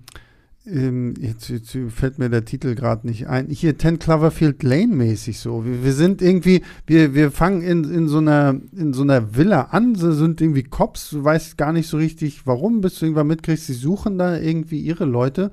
ähm, 0.70 1.14
jetzt, 1.20 1.48
jetzt, 1.48 1.76
fällt 1.88 2.18
mir 2.18 2.30
der 2.30 2.44
Titel 2.44 2.74
gerade 2.74 3.06
nicht 3.06 3.28
ein. 3.28 3.48
Hier 3.48 3.76
Ten 3.76 3.98
Cloverfield 3.98 4.62
Lane 4.62 4.94
mäßig 4.94 5.38
so. 5.38 5.64
Wir, 5.64 5.84
wir, 5.84 5.92
sind 5.92 6.22
irgendwie, 6.22 6.62
wir, 6.86 7.14
wir 7.14 7.30
fangen 7.30 7.62
in, 7.62 7.84
in, 7.84 8.08
so 8.08 8.18
einer, 8.18 8.60
in 8.76 8.92
so 8.92 9.02
einer 9.02 9.34
Villa 9.36 9.68
an, 9.70 9.94
sie 9.94 10.14
sind 10.14 10.40
irgendwie 10.40 10.62
Cops, 10.62 11.10
du 11.10 11.24
weißt 11.24 11.58
gar 11.58 11.72
nicht 11.72 11.88
so 11.88 11.96
richtig 11.96 12.46
warum, 12.46 12.80
bis 12.80 12.98
du 12.98 13.06
irgendwann 13.06 13.26
mitkriegst, 13.26 13.66
sie 13.66 13.74
suchen 13.74 14.18
da 14.18 14.38
irgendwie 14.38 14.80
ihre 14.80 15.04
Leute 15.04 15.50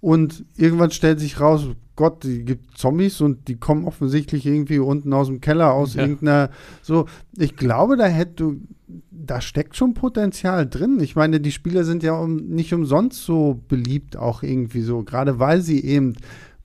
und 0.00 0.44
irgendwann 0.56 0.90
stellt 0.90 1.20
sich 1.20 1.40
raus, 1.40 1.66
Gott, 1.96 2.22
die 2.22 2.44
gibt 2.44 2.78
Zombies 2.78 3.20
und 3.20 3.48
die 3.48 3.56
kommen 3.56 3.84
offensichtlich 3.84 4.46
irgendwie 4.46 4.78
unten 4.78 5.12
aus 5.12 5.26
dem 5.26 5.40
Keller 5.40 5.72
aus 5.72 5.94
ja. 5.94 6.02
irgendeiner 6.02 6.50
so. 6.80 7.06
Ich 7.36 7.56
glaube, 7.56 7.96
da 7.96 8.06
hätte 8.06 8.56
da 9.10 9.40
steckt 9.40 9.76
schon 9.76 9.94
Potenzial 9.94 10.66
drin. 10.66 10.98
Ich 11.00 11.16
meine, 11.16 11.40
die 11.40 11.52
Spieler 11.52 11.84
sind 11.84 12.02
ja 12.02 12.12
um, 12.14 12.36
nicht 12.36 12.72
umsonst 12.72 13.24
so 13.24 13.60
beliebt, 13.68 14.16
auch 14.16 14.42
irgendwie 14.42 14.80
so, 14.80 15.02
gerade 15.02 15.38
weil 15.38 15.60
sie 15.60 15.84
eben 15.84 16.14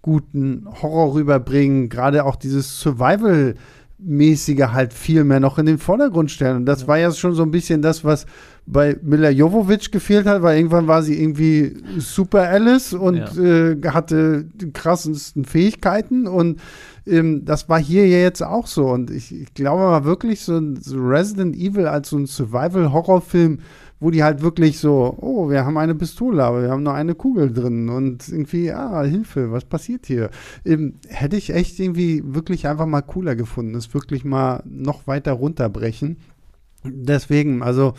guten 0.02 0.66
Horror 0.82 1.16
rüberbringen, 1.16 1.90
gerade 1.90 2.26
auch 2.26 2.36
dieses 2.36 2.80
Survival 2.80 3.56
mäßige 3.98 4.68
halt 4.72 4.94
viel 4.94 5.24
mehr 5.24 5.40
noch 5.40 5.58
in 5.58 5.66
den 5.66 5.78
Vordergrund 5.78 6.30
stellen. 6.32 6.58
Und 6.58 6.66
das 6.66 6.82
ja. 6.82 6.88
war 6.88 6.98
ja 6.98 7.12
schon 7.12 7.34
so 7.34 7.44
ein 7.44 7.52
bisschen 7.52 7.82
das, 7.82 8.04
was 8.04 8.26
bei 8.66 8.98
Mila 9.02 9.30
Jovovic 9.30 9.92
gefehlt 9.92 10.26
hat, 10.26 10.42
weil 10.42 10.58
irgendwann 10.58 10.88
war 10.88 11.04
sie 11.04 11.22
irgendwie 11.22 11.76
Super 11.98 12.50
Alice 12.50 12.94
und 12.94 13.18
ja. 13.18 13.72
äh, 13.72 13.82
hatte 13.90 14.46
die 14.54 14.72
krassesten 14.72 15.44
Fähigkeiten 15.46 16.28
und 16.28 16.62
ähm, 17.06 17.44
das 17.44 17.68
war 17.68 17.80
hier 17.80 18.08
ja 18.08 18.20
jetzt 18.20 18.42
auch 18.42 18.68
so. 18.68 18.88
Und 18.88 19.12
ich, 19.12 19.34
ich 19.34 19.54
glaube 19.54 19.82
mal 19.82 20.06
wirklich, 20.06 20.42
so, 20.42 20.62
so 20.80 20.98
Resident 20.98 21.56
Evil 21.56 21.88
als 21.88 22.10
so 22.10 22.18
ein 22.18 22.26
Survival-Horrorfilm, 22.26 23.60
wo 24.00 24.12
die 24.12 24.24
halt 24.24 24.42
wirklich 24.42 24.80
so, 24.80 25.18
oh, 25.20 25.50
wir 25.50 25.66
haben 25.66 25.78
eine 25.78 25.96
Pistole, 25.96 26.44
aber 26.44 26.62
wir 26.62 26.70
haben 26.70 26.84
nur 26.84 26.94
eine 26.94 27.16
Kugel 27.16 27.52
drin 27.52 27.90
und 27.90 28.28
irgendwie, 28.28 28.72
ah, 28.72 29.04
Hilfe, 29.04 29.52
was 29.52 29.66
passiert 29.66 30.06
hier? 30.06 30.30
Ähm, 30.66 30.96
hätte 31.08 31.38
ich 31.38 31.54
echt 31.54 31.80
irgendwie 31.80 32.22
wirklich 32.26 32.68
einfach 32.68 32.86
mal 32.86 33.02
cooler 33.02 33.36
gefunden, 33.36 33.76
es 33.76 33.94
wirklich 33.94 34.26
mal 34.26 34.62
noch 34.66 35.08
weiter 35.08 35.34
runterbrechen. 35.34 36.18
Deswegen, 36.84 37.62
also 37.62 37.94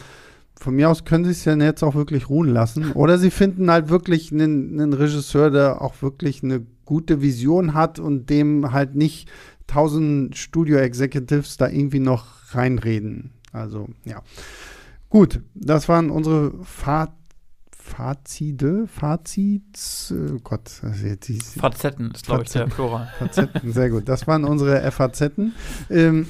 von 0.59 0.74
mir 0.74 0.88
aus 0.88 1.05
können 1.05 1.24
sie 1.24 1.32
es 1.32 1.44
ja 1.44 1.55
jetzt 1.57 1.82
auch 1.82 1.94
wirklich 1.94 2.28
ruhen 2.28 2.48
lassen. 2.48 2.92
Oder 2.92 3.18
sie 3.18 3.30
finden 3.30 3.70
halt 3.70 3.88
wirklich 3.88 4.32
einen, 4.32 4.80
einen 4.80 4.92
Regisseur, 4.92 5.50
der 5.50 5.82
auch 5.82 6.00
wirklich 6.02 6.42
eine 6.42 6.64
gute 6.84 7.22
Vision 7.22 7.74
hat 7.74 7.98
und 7.98 8.30
dem 8.30 8.72
halt 8.72 8.94
nicht 8.94 9.28
tausend 9.66 10.36
Studio-Executives 10.36 11.57
da 11.57 11.68
irgendwie 11.68 12.00
noch 12.00 12.26
reinreden. 12.55 13.32
Also, 13.52 13.88
ja. 14.05 14.22
Gut, 15.09 15.40
das 15.55 15.88
waren 15.88 16.11
unsere 16.11 16.52
Fahrt. 16.64 17.12
Fazide, 17.86 18.86
Fazits, 18.86 20.12
oh 20.16 20.38
Gott, 20.42 20.70
das 20.80 20.96
ist 20.96 21.05
jetzt 21.05 21.28
die, 21.28 21.38
Fazetten 21.38 22.12
ist, 22.12 22.24
glaube 22.24 22.44
ich, 22.44 22.50
der 22.50 22.64
Plural. 22.64 23.12
Fazetten, 23.18 23.72
sehr 23.74 23.90
gut. 23.90 24.09
Das 24.09 24.26
waren 24.26 24.44
unsere 24.44 24.90
FAZen. 24.90 25.52
Ähm, 25.90 26.26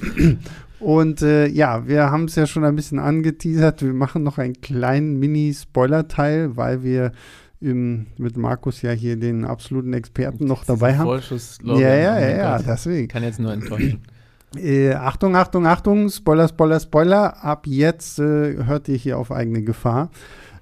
und 0.81 1.23
äh, 1.23 1.47
ja, 1.47 1.87
wir 1.87 2.11
haben 2.11 2.25
es 2.25 2.35
ja 2.35 2.47
schon 2.47 2.65
ein 2.65 2.77
bisschen 2.77 2.99
angeteasert. 2.99 3.83
Wir 3.83 3.93
machen 3.93 4.23
noch 4.23 4.39
einen 4.39 4.61
kleinen 4.61 5.19
Mini-Spoiler-Teil, 5.19 6.57
weil 6.57 6.83
wir 6.83 7.13
im, 7.61 8.07
mit 8.19 8.37
Markus 8.37 8.83
ja 8.83 8.91
hier 8.91 9.17
den 9.17 9.45
absoluten 9.45 9.93
Experten 9.95 10.47
noch 10.47 10.65
dabei 10.65 10.99
haben. 10.99 11.21
Ja, 11.63 11.79
ja, 11.79 12.19
ja, 12.21 12.37
ja, 12.37 12.59
deswegen. 12.59 13.09
Kann 13.09 13.23
jetzt 13.23 13.41
nur 13.41 13.53
enttäuschen. 13.53 14.03
Äh, 14.57 14.93
Achtung, 14.93 15.35
Achtung, 15.35 15.67
Achtung, 15.67 16.09
Spoiler, 16.11 16.49
Spoiler, 16.49 16.81
Spoiler. 16.81 17.45
Ab 17.45 17.67
jetzt 17.67 18.19
äh, 18.19 18.65
hört 18.65 18.89
ihr 18.89 18.97
hier 18.97 19.19
auf 19.19 19.33
eigene 19.33 19.63
Gefahr. 19.63 20.11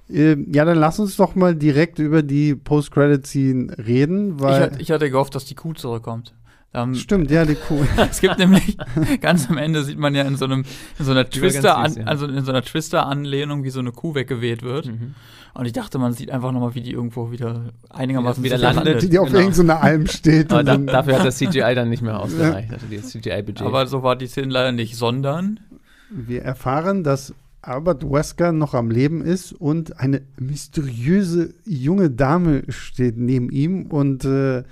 Äh, 0.09 0.35
ja, 0.51 0.65
dann 0.65 0.77
lass 0.77 0.99
uns 0.99 1.15
doch 1.15 1.35
mal 1.35 1.55
direkt 1.55 1.99
über 1.99 2.23
die 2.23 2.55
Post-Credit-Scene 2.55 3.77
reden, 3.77 4.39
weil. 4.39 4.71
Ich, 4.73 4.81
ich 4.81 4.91
hatte 4.91 5.09
gehofft, 5.09 5.35
dass 5.35 5.45
die 5.45 5.55
Kuh 5.55 5.73
zurückkommt. 5.73 6.33
Ähm, 6.75 6.95
Stimmt, 6.95 7.29
ja, 7.29 7.45
die 7.45 7.55
Kuh. 7.55 7.85
es 8.09 8.19
gibt 8.19 8.39
nämlich, 8.39 8.77
ganz 9.21 9.49
am 9.49 9.57
Ende 9.57 9.83
sieht 9.83 9.99
man 9.99 10.15
ja 10.15 10.23
in 10.23 10.37
so 10.37 10.45
einem, 10.45 10.63
in 10.97 11.05
so 11.05 11.11
einer 11.11 11.29
Twister, 11.29 11.77
an, 11.77 11.93
ja. 11.93 12.05
also 12.05 12.25
in 12.25 12.43
so 12.43 12.51
einer 12.51 12.63
Twister-Anlehnung, 12.63 13.63
wie 13.63 13.69
so 13.69 13.79
eine 13.79 13.91
Kuh 13.91 14.15
weggeweht 14.15 14.63
wird. 14.63 14.87
Mhm. 14.87 15.13
Und 15.53 15.65
ich 15.65 15.73
dachte, 15.73 15.99
man 15.99 16.13
sieht 16.13 16.31
einfach 16.31 16.51
nochmal, 16.51 16.73
wie 16.73 16.81
die 16.81 16.91
irgendwo 16.91 17.31
wieder 17.31 17.73
einigermaßen 17.91 18.43
wieder, 18.43 18.57
wieder 18.57 18.73
landet. 18.73 19.03
Die, 19.03 19.09
die 19.09 19.19
auf 19.19 19.27
genau. 19.27 19.39
irgendeiner 19.39 19.81
Alm 19.81 20.07
steht. 20.07 20.51
Aber 20.51 20.63
da, 20.63 20.77
dafür 20.77 21.19
hat 21.19 21.27
das 21.27 21.37
CGI 21.37 21.75
dann 21.75 21.89
nicht 21.89 22.01
mehr 22.01 22.19
ausgereicht, 22.19 22.73
also 22.73 22.87
das 22.89 23.09
CGI-Budget. 23.09 23.61
Aber 23.61 23.85
so 23.85 24.01
war 24.01 24.15
die 24.15 24.25
Szene 24.25 24.47
leider 24.47 24.71
nicht, 24.71 24.95
sondern 24.95 25.59
wir 26.09 26.41
erfahren, 26.41 27.03
dass 27.03 27.35
Albert 27.61 28.03
Wesker 28.03 28.51
noch 28.51 28.73
am 28.73 28.89
Leben 28.89 29.21
ist 29.21 29.53
und 29.53 29.99
eine 29.99 30.23
mysteriöse 30.39 31.53
junge 31.65 32.09
Dame 32.09 32.63
steht 32.69 33.17
neben 33.17 33.49
ihm 33.51 33.85
und 33.85 34.25
äh, 34.25 34.63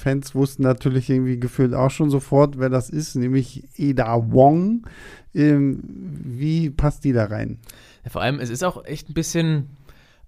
Fans 0.00 0.34
wussten 0.34 0.62
natürlich 0.62 1.08
irgendwie 1.08 1.38
gefühlt 1.38 1.74
auch 1.74 1.90
schon 1.90 2.10
sofort, 2.10 2.58
wer 2.58 2.68
das 2.68 2.90
ist, 2.90 3.14
nämlich 3.14 3.64
Eda 3.76 4.32
Wong. 4.32 4.86
Ähm, 5.34 5.80
wie 5.84 6.70
passt 6.70 7.04
die 7.04 7.12
da 7.12 7.26
rein? 7.26 7.58
Ja, 8.04 8.10
vor 8.10 8.22
allem, 8.22 8.40
es 8.40 8.50
ist 8.50 8.64
auch 8.64 8.84
echt 8.84 9.10
ein 9.10 9.14
bisschen 9.14 9.68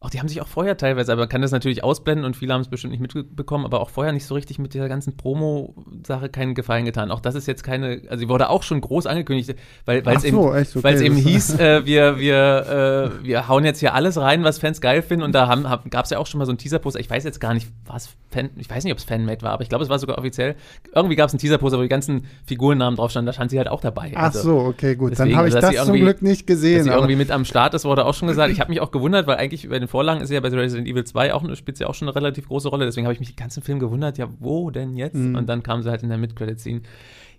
auch 0.03 0.11
die 0.11 0.19
haben 0.19 0.27
sich 0.27 0.41
auch 0.43 0.49
vorher 0.49 0.77
teilweise, 0.77 1.13
aber 1.13 1.23
man 1.23 1.29
kann 1.29 1.43
das 1.43 1.53
natürlich 1.53 1.85
ausblenden 1.85 2.25
und 2.25 2.35
viele 2.35 2.53
haben 2.53 2.61
es 2.61 2.69
bestimmt 2.69 2.91
nicht 2.91 3.15
mitbekommen, 3.15 3.65
aber 3.65 3.81
auch 3.81 3.89
vorher 3.89 4.13
nicht 4.13 4.27
so 4.27 4.35
richtig 4.35 4.59
mit 4.59 4.75
dieser 4.75 4.89
ganzen 4.89 5.17
Promo-Sache 5.17 6.29
keinen 6.29 6.55
Gefallen 6.55 6.85
getan. 6.85 7.13
Auch 7.13 7.21
das 7.21 7.37
ist 7.37 7.47
jetzt 7.47 7.63
keine, 7.63 8.03
also 8.09 8.19
sie 8.19 8.29
wurde 8.29 8.51
auch 8.51 8.65
schon 8.65 8.81
groß 8.81 9.07
angekündigt, 9.07 9.55
weil 9.85 10.03
es 10.05 10.23
so, 10.23 10.29
eben, 10.29 10.39
okay, 10.39 10.67
weil 10.83 10.95
es 10.97 11.01
eben 11.03 11.15
hieß, 11.15 11.59
äh, 11.61 11.83
wir, 11.87 12.19
wir, 12.19 13.13
äh, 13.23 13.25
wir 13.25 13.47
hauen 13.47 13.65
jetzt 13.65 13.79
hier 13.79 13.95
alles 13.95 14.19
rein, 14.19 14.43
was 14.43 14.59
Fans 14.59 14.81
geil 14.81 15.03
finden 15.03 15.25
und 15.25 15.37
da 15.37 15.47
haben, 15.47 15.69
haben, 15.69 15.89
gab 15.89 16.05
es 16.05 16.11
ja 16.11 16.19
auch 16.19 16.27
schon 16.27 16.39
mal 16.39 16.47
so 16.47 16.51
einen 16.51 16.59
Teaser-Poster, 16.59 16.99
ich 16.99 17.09
weiß 17.09 17.23
jetzt 17.23 17.41
gar 17.41 17.55
nicht, 17.55 17.69
was 17.87 18.11
Fan, 18.33 18.51
ich 18.57 18.69
weiß 18.69 18.83
nicht, 18.83 18.93
ob 18.93 18.99
es 18.99 19.05
Fanmade 19.05 19.43
war, 19.43 19.53
aber 19.53 19.63
ich 19.63 19.69
glaube, 19.69 19.85
es 19.85 19.91
war 19.91 19.99
sogar 19.99 20.17
offiziell. 20.19 20.57
Irgendwie 20.95 21.17
gab 21.17 21.29
es 21.29 21.35
einen 21.35 21.39
Teaser-Poster, 21.39 21.79
wo 21.79 21.83
die 21.83 21.89
ganzen 21.89 22.25
Figurennamen 22.47 22.97
drauf 22.97 23.11
standen, 23.11 23.27
da 23.27 23.35
stand 23.35 23.51
sie 23.51 23.59
halt 23.59 23.69
auch 23.69 23.83
dabei. 23.83 24.13
Ach 24.17 24.25
also, 24.25 24.43
so, 24.43 24.59
okay, 24.61 24.97
gut, 24.97 25.13
deswegen, 25.13 25.31
dann 25.31 25.39
habe 25.39 25.49
ich 25.49 25.55
also, 25.55 25.71
das 25.71 25.87
zum 25.87 25.97
Glück 25.97 26.23
nicht 26.23 26.47
gesehen. 26.47 26.79
Dass 26.79 26.87
sie 26.87 26.91
irgendwie 26.91 27.17
mit 27.17 27.31
am 27.31 27.45
Start 27.45 27.75
ist, 27.75 27.85
wurde 27.85 28.07
auch 28.07 28.15
schon 28.15 28.29
gesagt. 28.29 28.51
Ich 28.51 28.59
habe 28.59 28.71
mich 28.71 28.81
auch 28.81 28.91
gewundert, 28.91 29.27
weil 29.27 29.37
eigentlich 29.37 29.69
bei 29.69 29.79
den 29.79 29.89
Vorlagen 29.93 30.23
ist 30.23 30.31
ja 30.31 30.41
bei 30.41 30.49
Resident 30.49 30.89
Evil 30.89 31.05
2 31.05 31.35
auch, 31.35 31.55
spielt 31.55 31.77
sie 31.77 31.85
auch 31.85 31.95
schon 31.95 32.09
eine 32.09 32.17
relativ 32.17 32.49
große 32.49 32.71
Rolle. 32.71 32.87
Deswegen 32.87 33.07
habe 33.07 33.13
ich 33.13 33.21
mich 33.21 33.29
den 33.29 33.37
ganzen 33.37 33.63
Film 33.63 33.79
gewundert, 33.79 34.17
ja, 34.17 34.27
wo 34.41 34.71
denn 34.71 34.97
jetzt? 34.97 35.17
Mhm. 35.17 35.37
Und 35.37 35.51
dann 35.51 35.63
kam 35.63 35.83
sie 35.83 35.91
halt 35.91 36.03
in 36.03 36.09
der 36.09 36.17
Mid-Credit-Scene. 36.17 36.81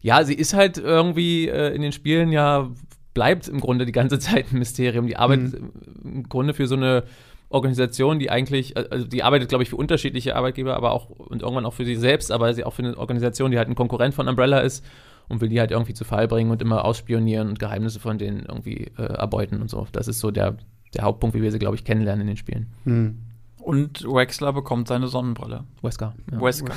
Ja, 0.01 0.23
sie 0.23 0.35
ist 0.35 0.53
halt 0.53 0.77
irgendwie 0.77 1.47
äh, 1.47 1.73
in 1.73 1.81
den 1.81 1.91
Spielen 1.91 2.31
ja, 2.31 2.69
bleibt 3.15 3.47
im 3.47 3.59
Grunde 3.59 3.87
die 3.87 3.91
ganze 3.91 4.19
Zeit 4.27 4.53
ein 4.53 4.59
Mysterium. 4.59 5.07
Die 5.07 5.17
arbeitet 5.17 5.59
mhm. 5.59 5.71
im 6.03 6.29
Grunde 6.29 6.53
für 6.53 6.67
so 6.67 6.75
eine 6.75 7.05
Organisation, 7.49 8.19
die 8.19 8.29
eigentlich, 8.29 8.75
äh, 8.75 8.85
also 8.91 9.07
die 9.07 9.23
arbeitet, 9.23 9.49
glaube 9.49 9.63
ich, 9.63 9.71
für 9.71 9.75
unterschiedliche 9.77 10.35
Arbeitgeber, 10.35 10.75
aber 10.75 10.91
auch 10.91 11.09
und 11.09 11.41
irgendwann 11.41 11.65
auch 11.65 11.73
für 11.73 11.85
sie 11.85 11.95
selbst, 11.95 12.31
aber 12.31 12.53
sie 12.53 12.65
auch 12.65 12.73
für 12.73 12.83
eine 12.83 12.95
Organisation, 12.99 13.49
die 13.49 13.57
halt 13.57 13.67
ein 13.67 13.73
Konkurrent 13.73 14.13
von 14.13 14.27
Umbrella 14.27 14.59
ist 14.59 14.85
und 15.27 15.41
will 15.41 15.49
die 15.49 15.59
halt 15.59 15.71
irgendwie 15.71 15.95
zu 15.95 16.05
Fall 16.05 16.27
bringen 16.27 16.51
und 16.51 16.61
immer 16.61 16.85
ausspionieren 16.85 17.49
und 17.49 17.57
Geheimnisse 17.57 17.99
von 17.99 18.19
denen 18.19 18.45
irgendwie 18.47 18.91
äh, 18.95 19.01
erbeuten 19.01 19.59
und 19.59 19.71
so. 19.71 19.87
Das 19.91 20.07
ist 20.07 20.19
so 20.19 20.29
der 20.29 20.57
der 20.93 21.03
Hauptpunkt, 21.03 21.35
wie 21.35 21.41
wir 21.41 21.51
sie, 21.51 21.59
glaube 21.59 21.75
ich, 21.75 21.83
kennenlernen 21.83 22.21
in 22.21 22.27
den 22.27 22.37
Spielen. 22.37 22.67
Hm. 22.85 23.17
Und 23.63 24.03
Wexler 24.03 24.51
bekommt 24.51 24.89
seine 24.89 25.07
Sonnenbrille. 25.07 25.63
Wesker. 25.81 26.13
Ja. 26.31 26.41
Wesker. 26.41 26.73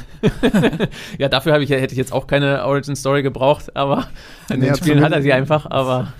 ja, 1.19 1.29
dafür 1.29 1.59
ich, 1.59 1.71
hätte 1.71 1.93
ich 1.93 1.99
jetzt 1.99 2.12
auch 2.12 2.29
keine 2.29 2.64
Origin 2.64 2.95
Story 2.95 3.23
gebraucht, 3.23 3.75
aber 3.75 4.07
in 4.51 4.61
den 4.61 4.69
ja, 4.69 4.77
Spielen 4.77 5.03
hat 5.03 5.12
er 5.12 5.21
sie 5.21 5.33
einfach, 5.33 5.69
aber. 5.69 6.12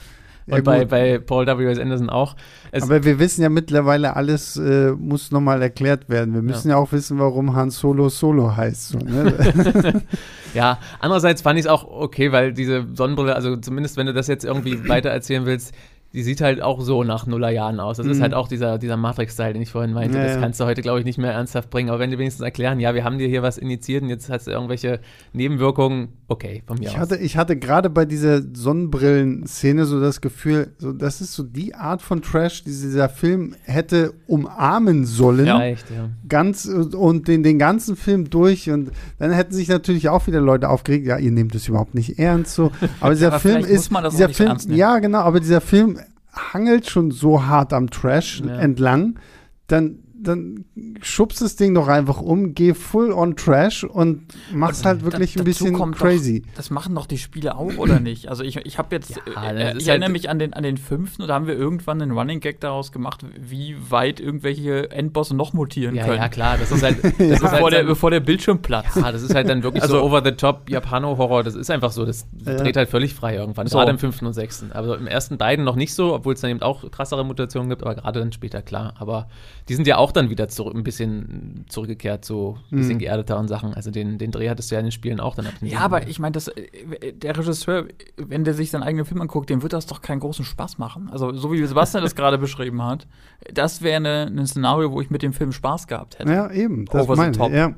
und 0.49 0.65
bei, 0.65 0.85
bei 0.85 1.19
Paul 1.19 1.47
W.S. 1.47 1.79
Anderson 1.79 2.11
auch. 2.11 2.35
Es 2.73 2.83
Aber 2.83 3.05
wir 3.05 3.21
wissen 3.21 3.43
ja 3.43 3.49
mittlerweile, 3.49 4.17
alles 4.17 4.57
äh, 4.57 4.91
muss 4.91 5.31
nochmal 5.31 5.63
erklärt 5.63 6.09
werden. 6.09 6.35
Wir 6.35 6.43
müssen 6.43 6.69
ja. 6.69 6.75
ja. 6.75 6.83
auch 6.83 6.91
wissen, 6.91 7.21
warum 7.21 7.55
Han 7.55 7.71
Solo 7.71 8.09
Solo 8.09 8.57
heißt. 8.57 8.89
So, 8.89 8.99
ne? 8.99 10.03
ja, 10.55 10.81
andererseits 10.99 11.43
fand 11.43 11.61
ich 11.61 11.67
es 11.67 11.71
auch 11.71 11.85
okay, 11.85 12.33
weil 12.33 12.53
diese 12.53 12.87
Sonnenbrille, 12.93 13.37
also 13.37 13.57
zumindest 13.57 13.97
wenn 13.97 14.07
du 14.07 14.13
das 14.13 14.27
jetzt 14.27 14.45
irgendwie 14.45 14.89
weiter 14.89 15.11
erzählen 15.11 15.47
willst, 15.47 15.73
die 16.17 16.23
sieht 16.23 16.41
halt 16.41 16.63
auch 16.63 16.81
so 16.81 17.05
nach 17.05 17.27
Nullerjahren 17.27 17.79
aus. 17.79 17.99
Das 17.99 18.07
mhm. 18.07 18.13
ist 18.13 18.23
halt 18.23 18.33
auch 18.33 18.49
dieser, 18.49 18.79
dieser 18.79 18.97
Matrix-Style, 18.97 19.53
den 19.53 19.61
ich 19.61 19.71
vorhin 19.71 19.93
meinte. 19.93 20.17
Ja, 20.17 20.25
das 20.25 20.41
kannst 20.41 20.59
du 20.59 20.65
heute, 20.65 20.81
glaube 20.81 20.99
ich, 20.99 21.05
nicht 21.05 21.19
mehr 21.19 21.33
ernsthaft 21.33 21.69
bringen. 21.69 21.91
Aber 21.91 21.99
wenn 21.99 22.11
die 22.11 22.19
wenigstens 22.19 22.43
erklären, 22.43 22.81
ja, 22.81 22.95
wir 22.95 23.05
haben 23.05 23.19
dir 23.19 23.29
hier 23.29 23.43
was 23.43 23.59
initiiert 23.59 24.03
und 24.03 24.09
jetzt 24.09 24.31
hast 24.31 24.47
du 24.47 24.51
irgendwelche 24.51 25.01
Nebenwirkungen, 25.35 26.09
okay, 26.27 26.63
von 26.67 26.79
mir 26.79 26.87
ich 26.87 26.95
aus. 26.95 27.01
Hatte, 27.01 27.17
ich 27.19 27.37
hatte 27.37 27.59
gerade 27.59 27.91
bei 27.91 28.07
dieser 28.07 28.41
Sonnenbrillen-Szene 28.41 29.85
so 29.85 30.01
das 30.01 30.23
Gefühl, 30.23 30.73
so, 30.79 30.95
das 30.95 31.21
ist 31.21 31.35
so 31.35 31.43
die 31.43 31.75
Art 31.75 32.01
von 32.01 32.23
Trash, 32.23 32.65
die 32.65 32.71
dieser 32.71 33.11
Film 33.11 33.55
hätte 33.65 34.15
umarmen 34.27 35.05
sollen. 35.05 35.45
Ja, 35.45 35.63
echt, 35.65 35.91
ja. 35.91 36.09
Ganz, 36.27 36.65
und 36.65 37.29
den, 37.29 37.43
den 37.43 37.59
ganzen 37.59 37.95
Film 37.95 38.31
durch. 38.31 38.71
Und 38.71 38.91
dann 39.19 39.33
hätten 39.33 39.53
sich 39.53 39.69
natürlich 39.69 40.09
auch 40.09 40.27
wieder 40.27 40.41
Leute 40.41 40.71
aufgeregt, 40.71 41.07
ja, 41.07 41.19
ihr 41.19 41.31
nehmt 41.31 41.55
das 41.55 41.69
überhaupt 41.69 41.95
nicht 41.95 42.19
ernst. 42.19 42.55
So. 42.55 42.73
Aber 43.01 43.13
dieser 43.13 43.27
aber 43.27 43.41
Film 43.41 43.67
ist. 43.67 43.91
dieser 44.13 44.31
Film, 44.31 44.57
ja, 44.69 44.99
genau, 44.99 45.19
aber 45.19 45.41
dieser 45.41 45.61
Film 45.61 45.99
hangelt 46.39 46.89
schon 46.89 47.11
so 47.11 47.45
hart 47.45 47.73
am 47.73 47.91
Trash 47.91 48.43
ja. 48.45 48.57
entlang, 48.57 49.19
dann 49.67 49.99
dann 50.27 50.65
schubst 51.01 51.41
das 51.41 51.57
Ding 51.57 51.75
doch 51.75 51.89
einfach 51.89 52.21
um, 52.21 52.55
geh 52.55 52.75
full 52.75 53.13
on 53.13 53.37
Trash 53.37 53.85
und 53.85 54.23
mach's 54.53 54.81
und 54.81 54.87
halt 54.87 55.05
wirklich 55.05 55.35
da, 55.35 55.41
ein 55.41 55.45
bisschen 55.45 55.93
crazy. 55.93 56.43
Doch, 56.43 56.55
das 56.57 56.71
machen 56.71 56.95
doch 56.95 57.07
die 57.07 57.19
Spiele 57.19 57.57
auch, 57.57 57.77
oder 57.77 58.01
nicht? 58.01 58.29
Also 58.29 58.45
ich, 58.45 58.57
ich 58.57 58.79
habe 58.79 58.95
jetzt, 58.95 59.15
ja, 59.35 59.51
äh, 59.51 59.77
ich 59.77 59.89
erinnere 59.89 60.09
halt 60.09 60.13
mich 60.13 60.29
an 60.29 60.39
den, 60.39 60.53
an 60.53 60.63
den 60.63 60.77
fünften, 60.77 61.27
da 61.27 61.35
haben 61.35 61.47
wir 61.47 61.55
irgendwann 61.55 62.01
einen 62.03 62.13
Running 62.13 62.41
Gag 62.41 62.61
daraus 62.61 62.93
gemacht, 62.93 63.25
wie 63.39 63.77
weit 63.91 64.21
irgendwelche 64.21 64.91
Endbosse 64.91 65.37
noch 65.37 65.53
mutieren 65.53 65.95
ja, 65.95 66.05
können. 66.05 66.19
Ja, 66.19 66.29
klar, 66.29 66.57
das 66.59 66.73
ist 66.73 66.83
halt, 66.83 67.03
das 67.05 67.19
ja. 67.19 67.27
ist 67.27 67.43
halt 67.43 67.53
bevor, 67.53 67.71
der, 67.71 67.85
bevor 67.85 68.11
der 68.11 68.21
Bildschirm 68.21 68.61
platzt. 68.61 68.97
Ja, 68.97 69.13
das 69.13 69.23
ist 69.23 69.35
halt 69.35 69.49
dann 69.49 69.63
wirklich 69.63 69.83
also, 69.83 69.99
so 69.99 70.05
over-the-top 70.05 70.69
Japano-Horror, 70.71 71.43
das 71.43 71.55
ist 71.55 71.71
einfach 71.71 71.93
so, 71.93 72.05
das 72.05 72.27
dreht 72.33 72.77
halt 72.77 72.89
völlig 72.89 73.15
frei 73.15 73.37
irgendwann, 73.37 73.67
so. 73.67 73.79
gerade 73.79 73.91
im 73.91 73.99
fünften 73.99 74.27
und 74.27 74.33
sechsten. 74.33 74.73
Also 74.73 74.95
im 74.95 75.07
ersten 75.07 75.39
beiden 75.39 75.65
noch 75.65 75.77
nicht 75.77 75.95
so, 75.95 76.15
obwohl 76.15 76.35
es 76.35 76.41
dann 76.41 76.51
eben 76.51 76.63
auch 76.63 76.91
krassere 76.91 77.25
Mutationen 77.25 77.71
gibt, 77.71 77.83
aber 77.83 77.95
gerade 77.95 78.21
dann 78.21 78.33
später, 78.33 78.63
klar. 78.63 78.95
Aber 78.99 79.29
die 79.69 79.75
sind 79.75 79.87
ja 79.87 79.97
auch 79.97 80.13
dann 80.17 80.31
wieder 80.31 80.49
zurück, 80.49 80.75
ein 80.75 80.83
bisschen 80.83 81.65
zurückgekehrt 81.69 82.25
zu 82.25 82.59
ein 82.73 82.79
bisschen 82.79 82.95
mhm. 82.95 83.01
geerdeteren 83.01 83.49
Sachen. 83.49 83.75
Also 83.75 83.91
den, 83.91 84.19
den 84.19 84.31
Dreh 84.31 84.49
hattest 84.49 84.71
du 84.71 84.75
ja 84.75 84.81
in 84.81 84.87
den 84.87 84.93
Spielen 84.93 85.21
auch 85.21 85.35
dann 85.35 85.47
ab 85.47 85.55
Ja, 85.61 85.81
aber 85.81 86.09
ich 86.09 86.19
meine, 86.19 86.39
äh, 86.39 87.13
der 87.13 87.37
Regisseur, 87.37 87.87
wenn 88.17 88.45
der 88.45 88.55
sich 88.55 88.71
seinen 88.71 88.83
eigenen 88.83 89.05
Film 89.05 89.21
anguckt, 89.21 89.51
dem 89.51 89.63
wird 89.63 89.73
das 89.73 89.87
doch 89.87 90.01
keinen 90.01 90.21
großen 90.21 90.45
Spaß 90.45 90.79
machen. 90.79 91.09
Also 91.11 91.33
so 91.33 91.53
wie 91.53 91.65
Sebastian 91.65 92.03
das 92.03 92.15
gerade 92.15 92.39
beschrieben 92.47 92.83
hat, 92.83 93.07
das 93.53 93.83
wäre 93.83 94.01
ne, 94.01 94.27
ein 94.27 94.47
Szenario, 94.47 94.91
wo 94.93 95.01
ich 95.01 95.11
mit 95.11 95.23
dem 95.23 95.33
Film 95.33 95.53
Spaß 95.53 95.87
gehabt 95.87 96.19
hätte. 96.19 96.33
Ja, 96.33 96.51
eben. 96.51 96.87
Das 96.87 97.05
Over 97.05 97.17
meine, 97.17 97.57
ja. 97.57 97.75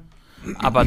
Aber 0.59 0.87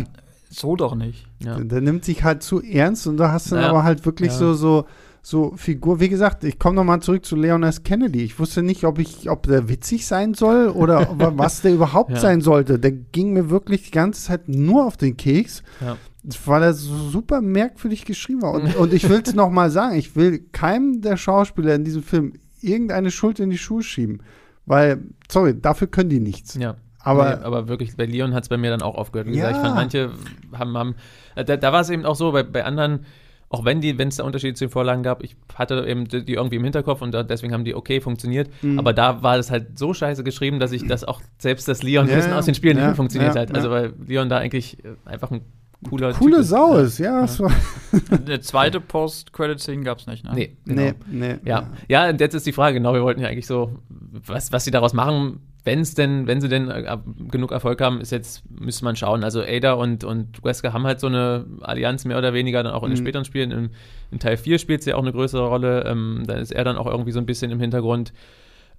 so 0.49 0.75
doch 0.75 0.95
nicht. 0.95 1.27
Ja. 1.39 1.55
Der, 1.55 1.65
der, 1.65 1.81
nimmt 1.81 2.05
sich 2.05 2.23
halt 2.23 2.43
zu 2.43 2.61
ernst 2.61 3.07
und 3.07 3.17
da 3.17 3.31
hast 3.31 3.51
du 3.51 3.55
ja. 3.55 3.69
aber 3.69 3.83
halt 3.83 4.05
wirklich 4.05 4.31
ja. 4.31 4.37
so, 4.37 4.53
so 4.53 4.85
so 5.21 5.53
Figur. 5.55 5.99
Wie 5.99 6.09
gesagt, 6.09 6.43
ich 6.43 6.57
komme 6.57 6.75
nochmal 6.75 7.01
zurück 7.01 7.25
zu 7.25 7.35
Leon 7.35 7.63
S. 7.63 7.83
Kennedy. 7.83 8.23
Ich 8.23 8.39
wusste 8.39 8.63
nicht, 8.63 8.83
ob 8.85 8.97
ich, 8.97 9.29
ob 9.29 9.43
der 9.43 9.69
witzig 9.69 10.07
sein 10.07 10.33
soll 10.33 10.69
oder 10.69 11.07
was 11.37 11.61
der 11.61 11.73
überhaupt 11.73 12.11
ja. 12.11 12.19
sein 12.19 12.41
sollte. 12.41 12.79
Der 12.79 12.91
ging 12.91 13.33
mir 13.33 13.49
wirklich 13.49 13.83
die 13.83 13.91
ganze 13.91 14.23
Zeit 14.23 14.49
nur 14.49 14.85
auf 14.85 14.97
den 14.97 15.17
Keks. 15.17 15.63
Ja. 15.79 15.97
Weil 16.45 16.63
er 16.63 16.73
so 16.73 16.95
super 17.09 17.41
merkwürdig 17.41 18.05
geschrieben 18.05 18.41
war. 18.41 18.53
Und, 18.53 18.75
und 18.77 18.93
ich 18.93 19.09
will 19.09 19.21
es 19.23 19.33
nochmal 19.33 19.69
sagen, 19.69 19.95
ich 19.95 20.15
will 20.15 20.39
keinem 20.51 21.01
der 21.01 21.17
Schauspieler 21.17 21.75
in 21.75 21.83
diesem 21.83 22.03
Film 22.03 22.33
irgendeine 22.61 23.11
Schuld 23.11 23.39
in 23.39 23.49
die 23.49 23.57
Schuhe 23.57 23.83
schieben. 23.83 24.21
Weil, 24.65 25.03
sorry, 25.29 25.59
dafür 25.59 25.87
können 25.87 26.09
die 26.09 26.19
nichts. 26.19 26.55
Ja. 26.55 26.75
Aber, 27.03 27.37
nee, 27.37 27.43
aber 27.43 27.67
wirklich, 27.67 27.97
bei 27.97 28.05
Leon 28.05 28.33
hat 28.33 28.43
es 28.43 28.49
bei 28.49 28.57
mir 28.57 28.69
dann 28.69 28.83
auch 28.83 28.95
aufgehört. 28.95 29.27
Wie 29.27 29.35
ja. 29.35 29.47
gesagt, 29.47 29.55
ich 29.57 29.61
fand, 29.61 29.75
manche 29.75 30.11
haben, 30.53 30.77
haben 30.77 30.95
äh, 31.35 31.43
da, 31.43 31.57
da 31.57 31.73
war 31.73 31.81
es 31.81 31.89
eben 31.89 32.05
auch 32.05 32.15
so, 32.15 32.31
bei, 32.31 32.43
bei 32.43 32.63
anderen 32.63 33.05
auch 33.51 33.65
wenn 33.65 33.81
die, 33.81 33.97
wenn 33.97 34.07
es 34.07 34.15
da 34.15 34.23
Unterschiede 34.23 34.53
zu 34.53 34.65
den 34.65 34.71
Vorlagen 34.71 35.03
gab, 35.03 35.21
ich 35.23 35.35
hatte 35.55 35.85
eben 35.85 36.07
die 36.07 36.33
irgendwie 36.33 36.55
im 36.55 36.63
Hinterkopf 36.63 37.01
und 37.01 37.13
deswegen 37.29 37.53
haben 37.53 37.65
die 37.65 37.75
okay 37.75 37.99
funktioniert. 37.99 38.49
Mhm. 38.61 38.79
Aber 38.79 38.93
da 38.93 39.21
war 39.23 39.37
es 39.37 39.51
halt 39.51 39.77
so 39.77 39.93
scheiße 39.93 40.23
geschrieben, 40.23 40.59
dass 40.59 40.71
ich 40.71 40.87
das 40.87 41.03
auch 41.03 41.21
selbst 41.37 41.67
das 41.67 41.83
Leon-Wissen 41.83 42.31
ja, 42.31 42.39
aus 42.39 42.45
den 42.45 42.55
Spielen 42.55 42.77
ja, 42.77 42.87
nicht 42.87 42.95
funktioniert 42.95 43.35
ja, 43.35 43.41
hat. 43.41 43.53
Also 43.53 43.69
weil 43.69 43.93
Leon 44.07 44.29
da 44.29 44.37
eigentlich 44.37 44.83
äh, 44.85 44.95
einfach 45.05 45.31
ein 45.31 45.41
cooler 45.87 46.13
Coole 46.13 46.37
typ 46.37 46.45
Sau 46.45 46.77
ist, 46.77 46.97
ja. 46.97 47.25
ja. 47.25 47.47
Eine 48.25 48.39
zweite 48.39 48.79
Post-Credit-Scene 48.79 49.83
gab 49.83 49.99
es 49.99 50.07
nicht, 50.07 50.23
ne? 50.23 50.31
Nee, 50.33 50.57
genau. 50.65 50.81
nee, 50.81 50.93
nee. 51.11 51.35
Ja. 51.43 51.69
ja, 51.89 52.07
und 52.09 52.21
jetzt 52.21 52.33
ist 52.33 52.45
die 52.45 52.53
Frage, 52.53 52.75
genau, 52.75 52.93
wir 52.93 53.03
wollten 53.03 53.19
ja 53.19 53.27
eigentlich 53.27 53.47
so, 53.47 53.79
was, 53.89 54.53
was 54.53 54.63
sie 54.63 54.71
daraus 54.71 54.93
machen, 54.93 55.41
wenn 55.63 55.79
es 55.79 55.93
denn, 55.93 56.25
wenn 56.27 56.41
sie 56.41 56.49
denn 56.49 56.69
äh, 56.69 56.97
genug 57.29 57.51
Erfolg 57.51 57.81
haben, 57.81 58.01
ist 58.01 58.11
jetzt, 58.11 58.43
müsste 58.49 58.83
man 58.83 58.95
schauen. 58.95 59.23
Also 59.23 59.41
Ada 59.41 59.73
und, 59.73 60.03
und 60.03 60.43
Wesker 60.43 60.73
haben 60.73 60.85
halt 60.85 60.99
so 60.99 61.07
eine 61.07 61.45
Allianz 61.61 62.05
mehr 62.05 62.17
oder 62.17 62.33
weniger 62.33 62.63
dann 62.63 62.73
auch 62.73 62.83
in 62.83 62.89
mhm. 62.89 62.95
den 62.95 63.03
späteren 63.03 63.25
Spielen. 63.25 63.51
In, 63.51 63.69
in 64.09 64.19
Teil 64.19 64.37
4 64.37 64.57
spielt 64.57 64.81
sie 64.83 64.93
auch 64.93 65.01
eine 65.01 65.11
größere 65.11 65.47
Rolle. 65.47 65.85
Ähm, 65.85 66.23
da 66.25 66.35
ist 66.35 66.51
er 66.51 66.63
dann 66.63 66.77
auch 66.77 66.87
irgendwie 66.87 67.11
so 67.11 67.19
ein 67.19 67.27
bisschen 67.27 67.51
im 67.51 67.59
Hintergrund. 67.59 68.11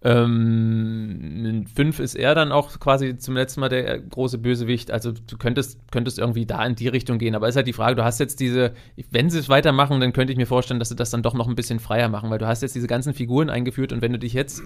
Ähm, 0.05 1.45
in 1.45 1.67
5 1.69 2.01
ist 2.01 2.17
er 2.17 2.35
dann 2.35 2.51
auch 2.51 2.81
quasi 2.81 3.17
zum 3.17 3.37
letzten 3.37 3.61
Mal 3.61 3.69
der 3.69 4.01
große 4.01 4.39
Bösewicht. 4.39 4.91
Also 4.91 5.13
du 5.13 5.39
könntest, 5.39 5.79
könntest 5.93 6.19
irgendwie 6.19 6.47
da 6.47 6.67
in 6.67 6.75
die 6.75 6.89
Richtung 6.89 7.19
gehen. 7.19 7.37
Aber 7.37 7.47
ist 7.47 7.55
halt 7.55 7.69
die 7.69 7.73
Frage, 7.73 7.95
du 7.95 8.03
hast 8.03 8.19
jetzt 8.19 8.41
diese, 8.41 8.73
wenn 9.13 9.31
sie 9.31 9.39
es 9.39 9.49
weitermachen, 9.49 10.01
dann 10.01 10.13
könnte 10.13 10.33
ich 10.33 10.37
mir 10.37 10.47
vorstellen, 10.47 10.81
dass 10.81 10.89
sie 10.89 10.97
das 10.97 11.11
dann 11.11 11.23
doch 11.23 11.35
noch 11.35 11.47
ein 11.47 11.55
bisschen 11.55 11.79
freier 11.79 12.09
machen, 12.09 12.29
weil 12.31 12.39
du 12.39 12.49
hast 12.49 12.63
jetzt 12.63 12.75
diese 12.75 12.89
ganzen 12.89 13.15
Figuren 13.15 13.51
eingeführt 13.51 13.93
und 13.93 14.03
wenn 14.03 14.13
du 14.13 14.19
dich 14.19 14.33
jetzt 14.33 14.65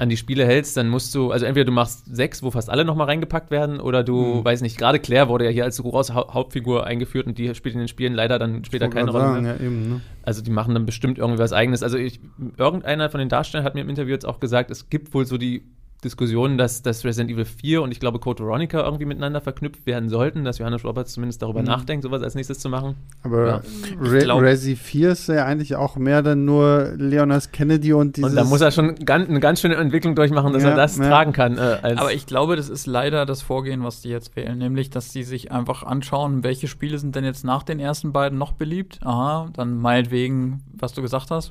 an 0.00 0.08
die 0.08 0.16
Spiele 0.16 0.46
hältst, 0.46 0.78
dann 0.78 0.88
musst 0.88 1.14
du, 1.14 1.30
also 1.30 1.44
entweder 1.44 1.66
du 1.66 1.72
machst 1.72 2.04
sechs, 2.06 2.42
wo 2.42 2.50
fast 2.50 2.70
alle 2.70 2.86
nochmal 2.86 3.06
reingepackt 3.06 3.50
werden, 3.50 3.80
oder 3.80 4.02
du, 4.02 4.16
mhm. 4.16 4.44
weiß 4.44 4.62
nicht, 4.62 4.78
gerade 4.78 4.98
Claire 4.98 5.28
wurde 5.28 5.44
ja 5.44 5.50
hier 5.50 5.64
als 5.64 5.76
große 5.76 6.14
ha 6.14 6.32
Hauptfigur 6.32 6.86
eingeführt 6.86 7.26
und 7.26 7.36
die 7.36 7.54
spielt 7.54 7.74
in 7.74 7.80
den 7.80 7.88
Spielen 7.88 8.14
leider 8.14 8.38
dann 8.38 8.64
später 8.64 8.88
keine 8.88 9.10
Rolle 9.10 9.24
sagen, 9.24 9.42
mehr. 9.42 9.56
Ja, 9.56 9.62
eben, 9.62 9.88
ne? 9.88 10.00
Also 10.22 10.42
die 10.42 10.50
machen 10.50 10.72
dann 10.72 10.86
bestimmt 10.86 11.18
irgendwie 11.18 11.38
was 11.38 11.52
eigenes. 11.52 11.82
Also 11.82 11.98
ich, 11.98 12.20
irgendeiner 12.56 13.10
von 13.10 13.20
den 13.20 13.28
Darstellern 13.28 13.64
hat 13.64 13.74
mir 13.74 13.82
im 13.82 13.90
Interview 13.90 14.12
jetzt 14.12 14.26
auch 14.26 14.40
gesagt, 14.40 14.70
es 14.70 14.88
gibt 14.88 15.12
wohl 15.12 15.26
so 15.26 15.36
die 15.36 15.64
Diskussionen, 16.00 16.56
dass, 16.56 16.82
dass 16.82 17.04
Resident 17.04 17.30
Evil 17.30 17.44
4 17.44 17.82
und 17.82 17.92
ich 17.92 18.00
glaube 18.00 18.18
Code 18.18 18.42
Veronica 18.42 18.82
irgendwie 18.82 19.04
miteinander 19.04 19.40
verknüpft 19.40 19.84
werden 19.86 20.08
sollten, 20.08 20.44
dass 20.44 20.58
Johannes 20.58 20.84
Roberts 20.84 21.12
zumindest 21.12 21.42
darüber 21.42 21.60
mhm. 21.60 21.66
nachdenkt, 21.66 22.04
sowas 22.04 22.22
als 22.22 22.34
nächstes 22.34 22.58
zu 22.58 22.68
machen. 22.68 22.96
Aber 23.22 23.46
ja. 23.46 23.62
Re 24.00 24.18
glaub, 24.20 24.40
Resi 24.40 24.76
4 24.76 25.10
ist 25.10 25.28
ja 25.28 25.44
eigentlich 25.44 25.76
auch 25.76 25.96
mehr 25.96 26.22
dann 26.22 26.44
nur 26.44 26.94
Leonas 26.96 27.52
Kennedy 27.52 27.92
und 27.92 28.16
dieses. 28.16 28.30
Und 28.30 28.36
da 28.36 28.44
muss 28.44 28.60
er 28.60 28.70
schon 28.70 28.94
ganz, 28.94 29.28
eine 29.28 29.40
ganz 29.40 29.60
schöne 29.60 29.74
Entwicklung 29.76 30.14
durchmachen, 30.14 30.52
dass 30.52 30.62
ja, 30.62 30.70
er 30.70 30.76
das 30.76 30.96
ja. 30.96 31.08
tragen 31.08 31.32
kann. 31.32 31.58
Äh, 31.58 31.94
Aber 31.96 32.12
ich 32.12 32.26
glaube, 32.26 32.56
das 32.56 32.68
ist 32.68 32.86
leider 32.86 33.26
das 33.26 33.42
Vorgehen, 33.42 33.84
was 33.84 34.00
die 34.00 34.08
jetzt 34.08 34.34
wählen, 34.36 34.56
nämlich, 34.56 34.90
dass 34.90 35.12
sie 35.12 35.22
sich 35.22 35.52
einfach 35.52 35.82
anschauen, 35.82 36.42
welche 36.44 36.68
Spiele 36.68 36.98
sind 36.98 37.14
denn 37.14 37.24
jetzt 37.24 37.44
nach 37.44 37.62
den 37.62 37.78
ersten 37.78 38.12
beiden 38.12 38.38
noch 38.38 38.52
beliebt. 38.52 39.00
Aha, 39.04 39.48
dann 39.52 39.76
meinetwegen, 39.76 40.62
was 40.72 40.94
du 40.94 41.02
gesagt 41.02 41.30
hast. 41.30 41.50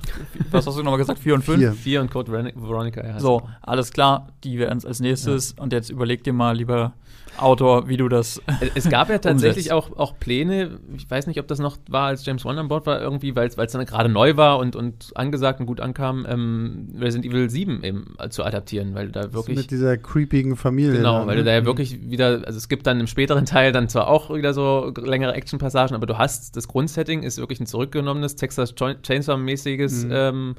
Was 0.51 0.65
hast 0.65 0.77
du 0.77 0.83
nochmal 0.83 0.97
gesagt? 0.97 1.19
4 1.19 1.35
und 1.35 1.43
5? 1.43 1.79
4 1.79 2.01
und 2.01 2.11
Code 2.11 2.31
Veronica, 2.31 3.05
ja. 3.05 3.19
So, 3.19 3.43
alles 3.61 3.91
klar 3.91 4.27
die 4.43 4.59
werden 4.59 4.77
es 4.77 4.85
als 4.85 4.99
nächstes. 4.99 5.55
Ja. 5.57 5.63
Und 5.63 5.73
jetzt 5.73 5.89
überleg 5.89 6.23
dir 6.23 6.33
mal, 6.33 6.55
lieber 6.55 6.93
Autor, 7.37 7.87
wie 7.87 7.97
du 7.97 8.09
das. 8.09 8.41
Es 8.75 8.89
gab 8.89 9.09
ja 9.09 9.17
tatsächlich 9.19 9.71
auch, 9.71 9.95
auch 9.97 10.19
Pläne, 10.19 10.79
ich 10.95 11.09
weiß 11.09 11.27
nicht, 11.27 11.39
ob 11.39 11.47
das 11.47 11.59
noch 11.59 11.77
war, 11.89 12.07
als 12.07 12.25
James 12.25 12.43
Wan 12.45 12.57
an 12.57 12.67
Bord 12.67 12.85
war, 12.85 13.01
irgendwie, 13.01 13.35
weil 13.35 13.47
es 13.47 13.55
dann 13.55 13.85
gerade 13.85 14.09
neu 14.09 14.35
war 14.37 14.59
und, 14.59 14.75
und 14.75 15.11
angesagt 15.15 15.59
und 15.59 15.65
gut 15.65 15.79
ankam, 15.79 16.25
ähm, 16.27 16.89
Resident 16.99 17.25
Evil 17.25 17.49
7 17.49 17.83
eben 17.83 18.15
zu 18.29 18.43
adaptieren, 18.43 18.93
weil 18.95 19.09
da 19.09 19.33
wirklich. 19.33 19.57
Mit 19.57 19.71
dieser 19.71 19.97
creepigen 19.97 20.55
Familie. 20.55 20.97
Genau, 20.97 21.25
weil 21.25 21.35
ne? 21.35 21.43
du 21.43 21.43
da 21.43 21.53
ja 21.53 21.65
wirklich 21.65 22.09
wieder, 22.09 22.41
also 22.45 22.57
es 22.57 22.67
gibt 22.67 22.87
dann 22.87 22.99
im 22.99 23.07
späteren 23.07 23.45
Teil 23.45 23.71
dann 23.71 23.89
zwar 23.89 24.07
auch 24.07 24.33
wieder 24.33 24.53
so 24.53 24.93
längere 24.97 25.33
Action-Passagen, 25.33 25.95
aber 25.95 26.07
du 26.07 26.17
hast, 26.17 26.55
das 26.55 26.67
Grundsetting 26.67 27.23
ist 27.23 27.37
wirklich 27.37 27.59
ein 27.59 27.67
zurückgenommenes 27.67 28.35
Texas 28.35 28.75
Chainsaw-mäßiges. 28.75 30.05
Mhm. 30.05 30.11
Ähm, 30.11 30.55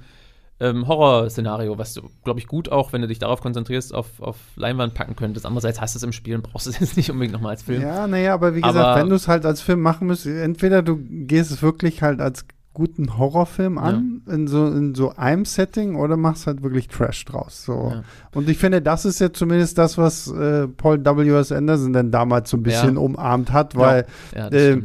ähm, 0.60 0.86
Horrorszenario, 0.86 1.78
was 1.78 1.94
du, 1.94 2.10
glaube 2.22 2.38
ich, 2.38 2.46
gut 2.46 2.70
auch, 2.70 2.92
wenn 2.92 3.00
du 3.00 3.08
dich 3.08 3.18
darauf 3.18 3.40
konzentrierst, 3.40 3.94
auf, 3.94 4.20
auf 4.20 4.36
Leinwand 4.56 4.94
packen 4.94 5.16
könntest. 5.16 5.46
Andererseits 5.46 5.80
hast 5.80 5.94
du 5.94 5.98
es 5.98 6.02
im 6.02 6.12
Spiel 6.12 6.36
und 6.36 6.42
brauchst 6.42 6.66
es 6.66 6.78
jetzt 6.80 6.96
nicht 6.96 7.10
unbedingt 7.10 7.32
nochmal 7.32 7.52
als 7.52 7.62
Film. 7.62 7.82
Ja, 7.82 8.06
naja, 8.06 8.34
aber 8.34 8.54
wie 8.54 8.60
gesagt, 8.60 8.76
aber 8.76 9.00
wenn 9.00 9.08
du 9.08 9.16
es 9.16 9.26
halt 9.26 9.46
als 9.46 9.62
Film 9.62 9.80
machen 9.80 10.06
müsstest, 10.06 10.38
entweder 10.38 10.82
du 10.82 10.98
gehst 11.00 11.50
es 11.50 11.62
wirklich 11.62 12.02
halt 12.02 12.20
als 12.20 12.44
guten 12.72 13.18
Horrorfilm 13.18 13.78
an, 13.78 14.22
ja. 14.26 14.34
in, 14.34 14.46
so, 14.46 14.66
in 14.66 14.94
so 14.94 15.10
einem 15.16 15.44
Setting, 15.44 15.96
oder 15.96 16.16
machst 16.16 16.46
halt 16.46 16.62
wirklich 16.62 16.86
Trash 16.86 17.24
draus. 17.24 17.64
So. 17.64 17.90
Ja. 17.92 18.04
Und 18.32 18.48
ich 18.48 18.58
finde, 18.58 18.80
das 18.80 19.04
ist 19.04 19.18
ja 19.18 19.32
zumindest 19.32 19.76
das, 19.76 19.98
was 19.98 20.28
äh, 20.28 20.68
Paul 20.68 21.04
W.S. 21.04 21.50
Anderson 21.50 21.92
denn 21.92 22.12
damals 22.12 22.50
so 22.50 22.56
ein 22.56 22.62
bisschen 22.62 22.94
ja. 22.94 23.00
umarmt 23.00 23.52
hat, 23.52 23.76
weil 23.76 24.06
äh, 24.34 24.78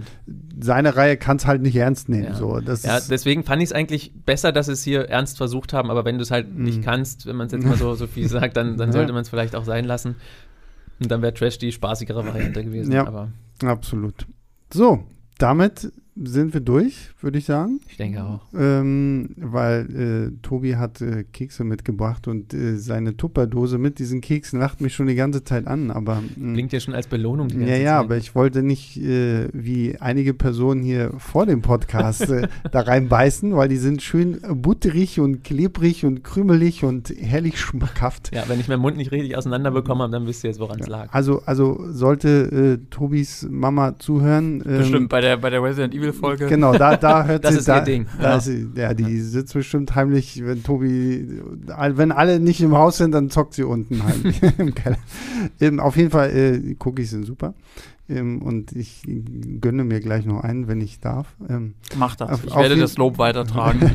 seine 0.59 0.95
Reihe 0.95 1.17
kann 1.17 1.37
es 1.37 1.45
halt 1.45 1.61
nicht 1.61 1.75
ernst 1.75 2.09
nehmen. 2.09 2.33
So. 2.33 2.59
Das 2.59 2.83
ja, 2.83 2.99
deswegen 2.99 3.43
fand 3.43 3.61
ich 3.61 3.69
es 3.69 3.73
eigentlich 3.73 4.13
besser, 4.25 4.51
dass 4.51 4.65
sie 4.65 4.71
es 4.71 4.83
hier 4.83 5.09
ernst 5.09 5.37
versucht 5.37 5.71
haben, 5.71 5.91
aber 5.91 6.05
wenn 6.05 6.17
du 6.17 6.23
es 6.23 6.31
halt 6.31 6.53
mhm. 6.53 6.63
nicht 6.63 6.81
kannst, 6.81 7.27
wenn 7.27 7.35
man 7.35 7.47
es 7.47 7.53
jetzt 7.53 7.65
mal 7.65 7.77
so, 7.77 7.93
so 7.93 8.07
viel 8.07 8.27
sagt, 8.27 8.57
dann, 8.57 8.77
dann 8.77 8.91
sollte 8.93 9.13
man 9.13 9.21
es 9.21 9.29
vielleicht 9.29 9.55
auch 9.55 9.65
sein 9.65 9.85
lassen. 9.85 10.15
Und 10.99 11.11
dann 11.11 11.21
wäre 11.21 11.33
Trash 11.33 11.59
die 11.59 11.71
spaßigere 11.71 12.25
Variante 12.25 12.63
gewesen. 12.63 12.91
Ja, 12.91 13.05
aber. 13.05 13.29
absolut. 13.63 14.25
So, 14.73 15.03
damit 15.37 15.91
sind 16.15 16.53
wir 16.53 16.61
durch, 16.61 17.09
würde 17.19 17.37
ich 17.37 17.45
sagen. 17.45 17.81
Ich 17.89 17.97
denke 17.97 18.23
auch. 18.23 18.39
Ähm, 18.57 19.31
weil 19.35 20.31
äh, 20.33 20.41
Tobi 20.41 20.77
hat 20.77 21.01
äh, 21.01 21.25
Kekse 21.25 21.65
mitgebracht 21.65 22.29
und 22.29 22.53
äh, 22.53 22.77
seine 22.77 23.17
Tupperdose 23.17 23.77
mit 23.77 23.99
diesen 23.99 24.21
Keksen 24.21 24.59
lacht 24.59 24.79
mich 24.79 24.93
schon 24.93 25.07
die 25.07 25.15
ganze 25.15 25.43
Zeit 25.43 25.67
an. 25.67 25.91
Aber 25.91 26.21
mh, 26.37 26.53
klingt 26.53 26.71
ja 26.71 26.79
schon 26.79 26.93
als 26.93 27.07
Belohnung. 27.07 27.49
Die 27.49 27.57
ganze 27.57 27.71
ja, 27.71 27.77
ja, 27.77 27.97
Zeit. 27.97 28.05
aber 28.05 28.17
ich 28.17 28.33
wollte 28.33 28.63
nicht 28.63 28.95
äh, 28.97 29.49
wie 29.51 29.97
einige 29.99 30.33
Personen 30.33 30.83
hier 30.83 31.11
vor 31.17 31.45
dem 31.45 31.61
Podcast 31.61 32.29
äh, 32.29 32.47
da 32.71 32.81
reinbeißen, 32.81 33.53
weil 33.53 33.67
die 33.67 33.77
sind 33.77 34.01
schön 34.01 34.39
butterig 34.49 35.19
und 35.19 35.43
klebrig 35.43 36.05
und 36.05 36.23
krümelig 36.23 36.85
und 36.85 37.09
herrlich 37.09 37.59
schmackhaft. 37.59 38.33
Ja, 38.33 38.43
wenn 38.47 38.61
ich 38.61 38.69
meinen 38.69 38.81
Mund 38.81 38.95
nicht 38.95 39.11
richtig 39.11 39.35
auseinander 39.35 39.71
bekommen 39.71 40.01
habe, 40.01 40.13
dann 40.13 40.27
wisst 40.27 40.45
ihr 40.45 40.49
jetzt, 40.49 40.61
woran 40.61 40.79
es 40.79 40.87
ja. 40.87 40.93
lag. 40.93 41.09
Also, 41.11 41.41
also 41.45 41.77
sollte 41.89 42.79
äh, 42.79 42.89
Tobis 42.89 43.45
Mama 43.49 43.99
zuhören. 43.99 44.63
Ähm, 44.65 44.77
Bestimmt 44.77 45.09
bei 45.09 45.19
der 45.19 45.35
bei 45.37 45.49
der 45.49 45.61
Resident 45.61 45.93
Evil 45.93 46.04
Folge. 46.13 46.47
Genau, 46.47 46.73
da, 46.73 46.97
da 46.97 47.25
hört 47.25 47.43
das 47.43 47.53
sie. 47.53 47.59
Ist 47.59 47.67
da, 47.67 47.79
ihr 47.79 47.83
Ding. 47.83 48.07
Da 48.19 48.31
ja. 48.31 48.39
Sie, 48.39 48.67
ja, 48.75 48.93
die 48.93 49.19
sitzt 49.19 49.53
bestimmt 49.53 49.95
heimlich, 49.95 50.45
wenn 50.45 50.63
Tobi, 50.63 51.41
wenn 51.65 52.11
alle 52.11 52.39
nicht 52.39 52.61
im 52.61 52.75
Haus 52.75 52.97
sind, 52.97 53.11
dann 53.11 53.29
zockt 53.29 53.53
sie 53.53 53.63
unten 53.63 54.03
heimlich 54.03 54.41
im 54.57 54.73
Keller. 54.73 54.97
Ähm, 55.59 55.79
auf 55.79 55.97
jeden 55.97 56.11
Fall, 56.11 56.29
äh, 56.29 56.75
Cookies 56.79 57.11
sind 57.11 57.25
super. 57.25 57.53
Ähm, 58.07 58.41
und 58.41 58.71
ich 58.73 59.01
gönne 59.61 59.83
mir 59.83 59.99
gleich 59.99 60.25
noch 60.25 60.43
einen, 60.43 60.67
wenn 60.67 60.79
ich 60.79 60.99
darf. 60.99 61.35
Ähm, 61.49 61.73
Mach 61.97 62.15
das. 62.15 62.29
Auf, 62.29 62.45
ich 62.45 62.55
werde 62.55 62.77
das 62.77 62.97
Lob 62.97 63.17
weitertragen. 63.17 63.79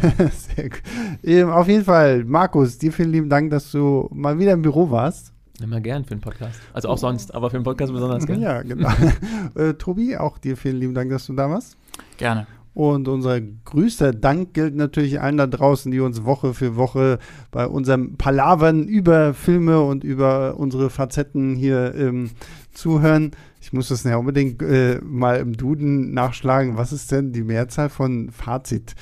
Sehr 0.57 0.69
gut. 0.69 0.83
Ähm, 1.23 1.51
auf 1.51 1.69
jeden 1.69 1.85
Fall, 1.85 2.25
Markus, 2.25 2.79
dir 2.79 2.93
vielen 2.93 3.13
lieben 3.13 3.29
Dank, 3.29 3.51
dass 3.51 3.71
du 3.71 4.09
mal 4.13 4.39
wieder 4.39 4.53
im 4.53 4.63
Büro 4.63 4.91
warst. 4.91 5.33
Immer 5.61 5.81
gern 5.81 6.05
für 6.05 6.13
einen 6.13 6.21
Podcast. 6.21 6.61
Also 6.73 6.89
auch 6.89 6.99
sonst, 6.99 7.35
aber 7.35 7.51
für 7.51 7.57
einen 7.57 7.65
Podcast 7.65 7.93
besonders 7.93 8.27
gern. 8.27 8.41
Ja, 8.41 8.63
genau. 8.63 8.89
äh, 9.55 9.75
Tobi, 9.75 10.17
auch 10.17 10.39
dir 10.39 10.57
vielen 10.57 10.77
lieben 10.77 10.95
Dank, 10.95 11.11
dass 11.11 11.27
du 11.27 11.35
da 11.35 11.51
warst. 11.51 11.77
Gerne. 12.17 12.47
Und 12.73 13.09
unser 13.09 13.41
größter 13.41 14.13
Dank 14.13 14.55
gilt 14.55 14.77
natürlich 14.77 15.21
allen 15.21 15.37
da 15.37 15.47
draußen, 15.49 15.91
die 15.91 16.01
uns 16.01 16.25
Woche 16.25 16.55
für 16.55 16.77
Woche 16.77 17.19
bei 17.51 17.67
unserem 17.67 18.17
Palavern 18.17 18.85
über 18.85 19.35
Filme 19.35 19.81
und 19.83 20.05
über 20.05 20.57
unsere 20.57 20.89
Facetten 20.89 21.57
hier 21.57 21.95
ähm, 21.97 22.31
zuhören. 22.73 23.33
Ich 23.61 23.73
muss 23.73 23.89
das 23.89 24.05
ja 24.05 24.17
unbedingt 24.17 24.63
äh, 24.63 25.01
mal 25.03 25.39
im 25.39 25.57
Duden 25.57 26.13
nachschlagen. 26.15 26.77
Was 26.77 26.93
ist 26.93 27.13
denn 27.13 27.33
die 27.33 27.43
Mehrzahl 27.43 27.91
von 27.91 28.31
Fazit? 28.31 28.95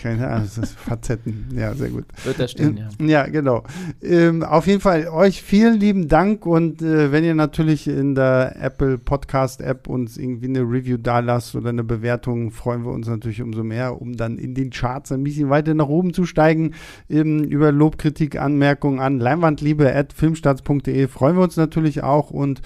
Keine 0.00 0.28
Ahnung, 0.28 0.48
das 0.56 0.72
Facetten. 0.72 1.48
Ja, 1.54 1.74
sehr 1.74 1.90
gut. 1.90 2.04
Wird 2.24 2.40
da 2.40 2.48
stehen, 2.48 2.80
ähm, 2.98 3.08
ja. 3.08 3.22
Ja, 3.24 3.26
genau. 3.26 3.64
Ähm, 4.02 4.42
auf 4.42 4.66
jeden 4.66 4.80
Fall 4.80 5.08
euch 5.08 5.42
vielen 5.42 5.78
lieben 5.78 6.08
Dank 6.08 6.46
und 6.46 6.82
äh, 6.82 7.12
wenn 7.12 7.24
ihr 7.24 7.34
natürlich 7.34 7.86
in 7.86 8.14
der 8.14 8.56
Apple 8.60 8.98
Podcast 8.98 9.60
App 9.60 9.88
uns 9.88 10.16
irgendwie 10.16 10.48
eine 10.48 10.60
Review 10.60 10.96
da 10.96 11.20
lasst 11.20 11.54
oder 11.54 11.68
eine 11.68 11.84
Bewertung, 11.84 12.50
freuen 12.50 12.84
wir 12.84 12.92
uns 12.92 13.08
natürlich 13.08 13.42
umso 13.42 13.62
mehr, 13.62 14.00
um 14.00 14.16
dann 14.16 14.38
in 14.38 14.54
den 14.54 14.70
Charts 14.70 15.12
ein 15.12 15.22
bisschen 15.22 15.50
weiter 15.50 15.74
nach 15.74 15.88
oben 15.88 16.14
zu 16.14 16.24
steigen. 16.24 16.74
Ähm, 17.08 17.44
über 17.44 17.70
Lobkritik, 17.70 18.40
Anmerkungen 18.40 19.00
an 19.00 19.18
leinwandliebe 19.18 19.94
at 19.94 20.12
filmstarts.de 20.12 21.08
freuen 21.08 21.36
wir 21.36 21.42
uns 21.42 21.56
natürlich 21.56 22.02
auch 22.02 22.30
und 22.30 22.62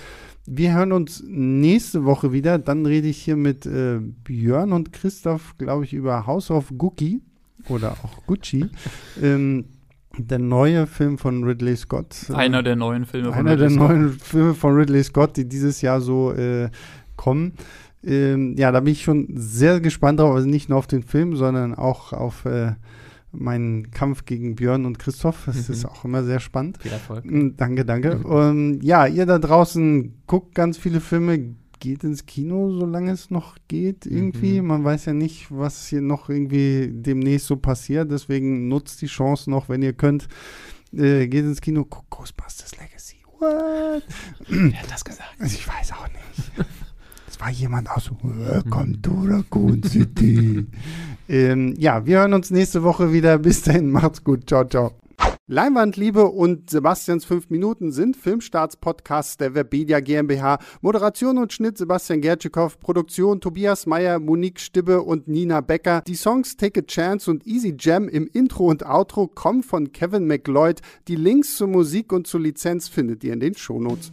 wir 0.46 0.74
hören 0.74 0.92
uns 0.92 1.22
nächste 1.26 2.04
Woche 2.04 2.32
wieder. 2.32 2.58
Dann 2.58 2.86
rede 2.86 3.08
ich 3.08 3.18
hier 3.18 3.36
mit 3.36 3.66
äh, 3.66 3.98
Björn 3.98 4.72
und 4.72 4.92
Christoph, 4.92 5.56
glaube 5.58 5.84
ich, 5.84 5.92
über 5.94 6.26
House 6.26 6.50
of 6.50 6.72
Gucci 6.76 7.22
oder 7.68 7.92
auch 7.92 8.26
Gucci. 8.26 8.66
ähm, 9.22 9.66
der 10.16 10.38
neue 10.38 10.86
Film 10.86 11.18
von 11.18 11.42
Ridley 11.44 11.76
Scott. 11.76 12.30
Einer 12.32 12.62
der 12.62 12.76
neuen 12.76 13.04
Filme 13.04 13.32
von 13.32 13.46
Ridley 13.48 13.70
Scott. 13.70 13.80
Einer 13.80 13.96
der 13.96 13.98
neuen 13.98 14.10
Filme 14.12 14.54
von 14.54 14.74
Ridley 14.74 15.02
Scott, 15.02 15.36
die 15.36 15.48
dieses 15.48 15.80
Jahr 15.80 16.00
so 16.00 16.32
äh, 16.32 16.70
kommen. 17.16 17.54
Ähm, 18.04 18.54
ja, 18.56 18.70
da 18.70 18.80
bin 18.80 18.92
ich 18.92 19.02
schon 19.02 19.28
sehr 19.34 19.80
gespannt 19.80 20.20
drauf. 20.20 20.34
Also 20.34 20.46
nicht 20.46 20.68
nur 20.68 20.78
auf 20.78 20.86
den 20.86 21.02
Film, 21.02 21.36
sondern 21.36 21.74
auch 21.74 22.12
auf 22.12 22.44
äh, 22.44 22.72
meinen 23.34 23.90
Kampf 23.90 24.24
gegen 24.24 24.54
Björn 24.54 24.84
und 24.84 24.98
Christoph. 24.98 25.44
Das 25.46 25.68
mhm. 25.68 25.74
ist 25.74 25.84
auch 25.84 26.04
immer 26.04 26.24
sehr 26.24 26.40
spannend. 26.40 26.78
Viel 26.82 26.92
Erfolg. 26.92 27.24
Mm, 27.24 27.56
danke, 27.56 27.84
danke. 27.84 28.16
Mhm. 28.16 28.24
Und 28.24 28.80
ja, 28.82 29.06
ihr 29.06 29.26
da 29.26 29.38
draußen 29.38 30.22
guckt 30.26 30.54
ganz 30.54 30.78
viele 30.78 31.00
Filme, 31.00 31.54
geht 31.80 32.02
ins 32.02 32.24
Kino, 32.24 32.70
solange 32.70 33.12
es 33.12 33.30
noch 33.30 33.56
geht, 33.68 34.06
irgendwie. 34.06 34.60
Mhm. 34.60 34.68
Man 34.68 34.84
weiß 34.84 35.04
ja 35.04 35.12
nicht, 35.12 35.48
was 35.50 35.86
hier 35.86 36.00
noch 36.00 36.30
irgendwie 36.30 36.88
demnächst 36.90 37.46
so 37.46 37.56
passiert. 37.56 38.10
Deswegen 38.10 38.68
nutzt 38.68 39.02
die 39.02 39.06
Chance 39.06 39.50
noch, 39.50 39.68
wenn 39.68 39.82
ihr 39.82 39.92
könnt. 39.92 40.28
Äh, 40.92 41.26
geht 41.28 41.44
ins 41.44 41.60
Kino, 41.60 41.84
guckt 41.84 42.08
Ghostbusters 42.10 42.78
Legacy. 42.78 43.16
What? 43.38 44.02
Wer 44.48 44.80
hat 44.80 44.90
das 44.90 45.04
gesagt? 45.04 45.34
Ich 45.44 45.68
weiß 45.68 45.92
auch 45.92 46.08
nicht. 46.08 46.68
Das 47.26 47.40
war 47.40 47.50
jemand 47.50 47.90
aus 47.90 48.12
Welcome 48.22 49.02
to 49.02 49.10
Raccoon 49.24 49.82
City. 49.82 50.68
ähm, 51.28 51.74
ja, 51.78 52.06
wir 52.06 52.20
hören 52.20 52.34
uns 52.34 52.50
nächste 52.50 52.82
Woche 52.82 53.12
wieder. 53.12 53.38
Bis 53.44 53.62
dahin, 53.62 53.90
macht's 53.90 54.24
gut. 54.24 54.48
Ciao, 54.48 54.64
ciao. 54.64 54.92
Leinwandliebe 55.46 56.24
und 56.24 56.70
Sebastians 56.70 57.26
5 57.26 57.50
Minuten 57.50 57.92
sind 57.92 58.16
Filmstarts-Podcasts 58.16 59.36
der 59.36 59.54
Webedia 59.54 60.00
GmbH. 60.00 60.58
Moderation 60.80 61.36
und 61.36 61.52
Schnitt 61.52 61.76
Sebastian 61.76 62.22
Gertschikow, 62.22 62.80
Produktion 62.80 63.42
Tobias 63.42 63.84
Meyer, 63.84 64.20
Monique 64.20 64.58
Stibbe 64.58 65.02
und 65.02 65.28
Nina 65.28 65.60
Becker. 65.60 66.02
Die 66.06 66.14
Songs 66.14 66.56
Take 66.56 66.80
a 66.80 66.82
Chance 66.82 67.30
und 67.30 67.46
Easy 67.46 67.76
Jam 67.78 68.08
im 68.08 68.26
Intro 68.32 68.68
und 68.70 68.86
Outro 68.86 69.26
kommen 69.26 69.62
von 69.62 69.92
Kevin 69.92 70.26
McLeod. 70.26 70.80
Die 71.08 71.16
Links 71.16 71.56
zur 71.56 71.68
Musik 71.68 72.14
und 72.14 72.26
zur 72.26 72.40
Lizenz 72.40 72.88
findet 72.88 73.22
ihr 73.22 73.34
in 73.34 73.40
den 73.40 73.54
Shownotes. 73.54 74.12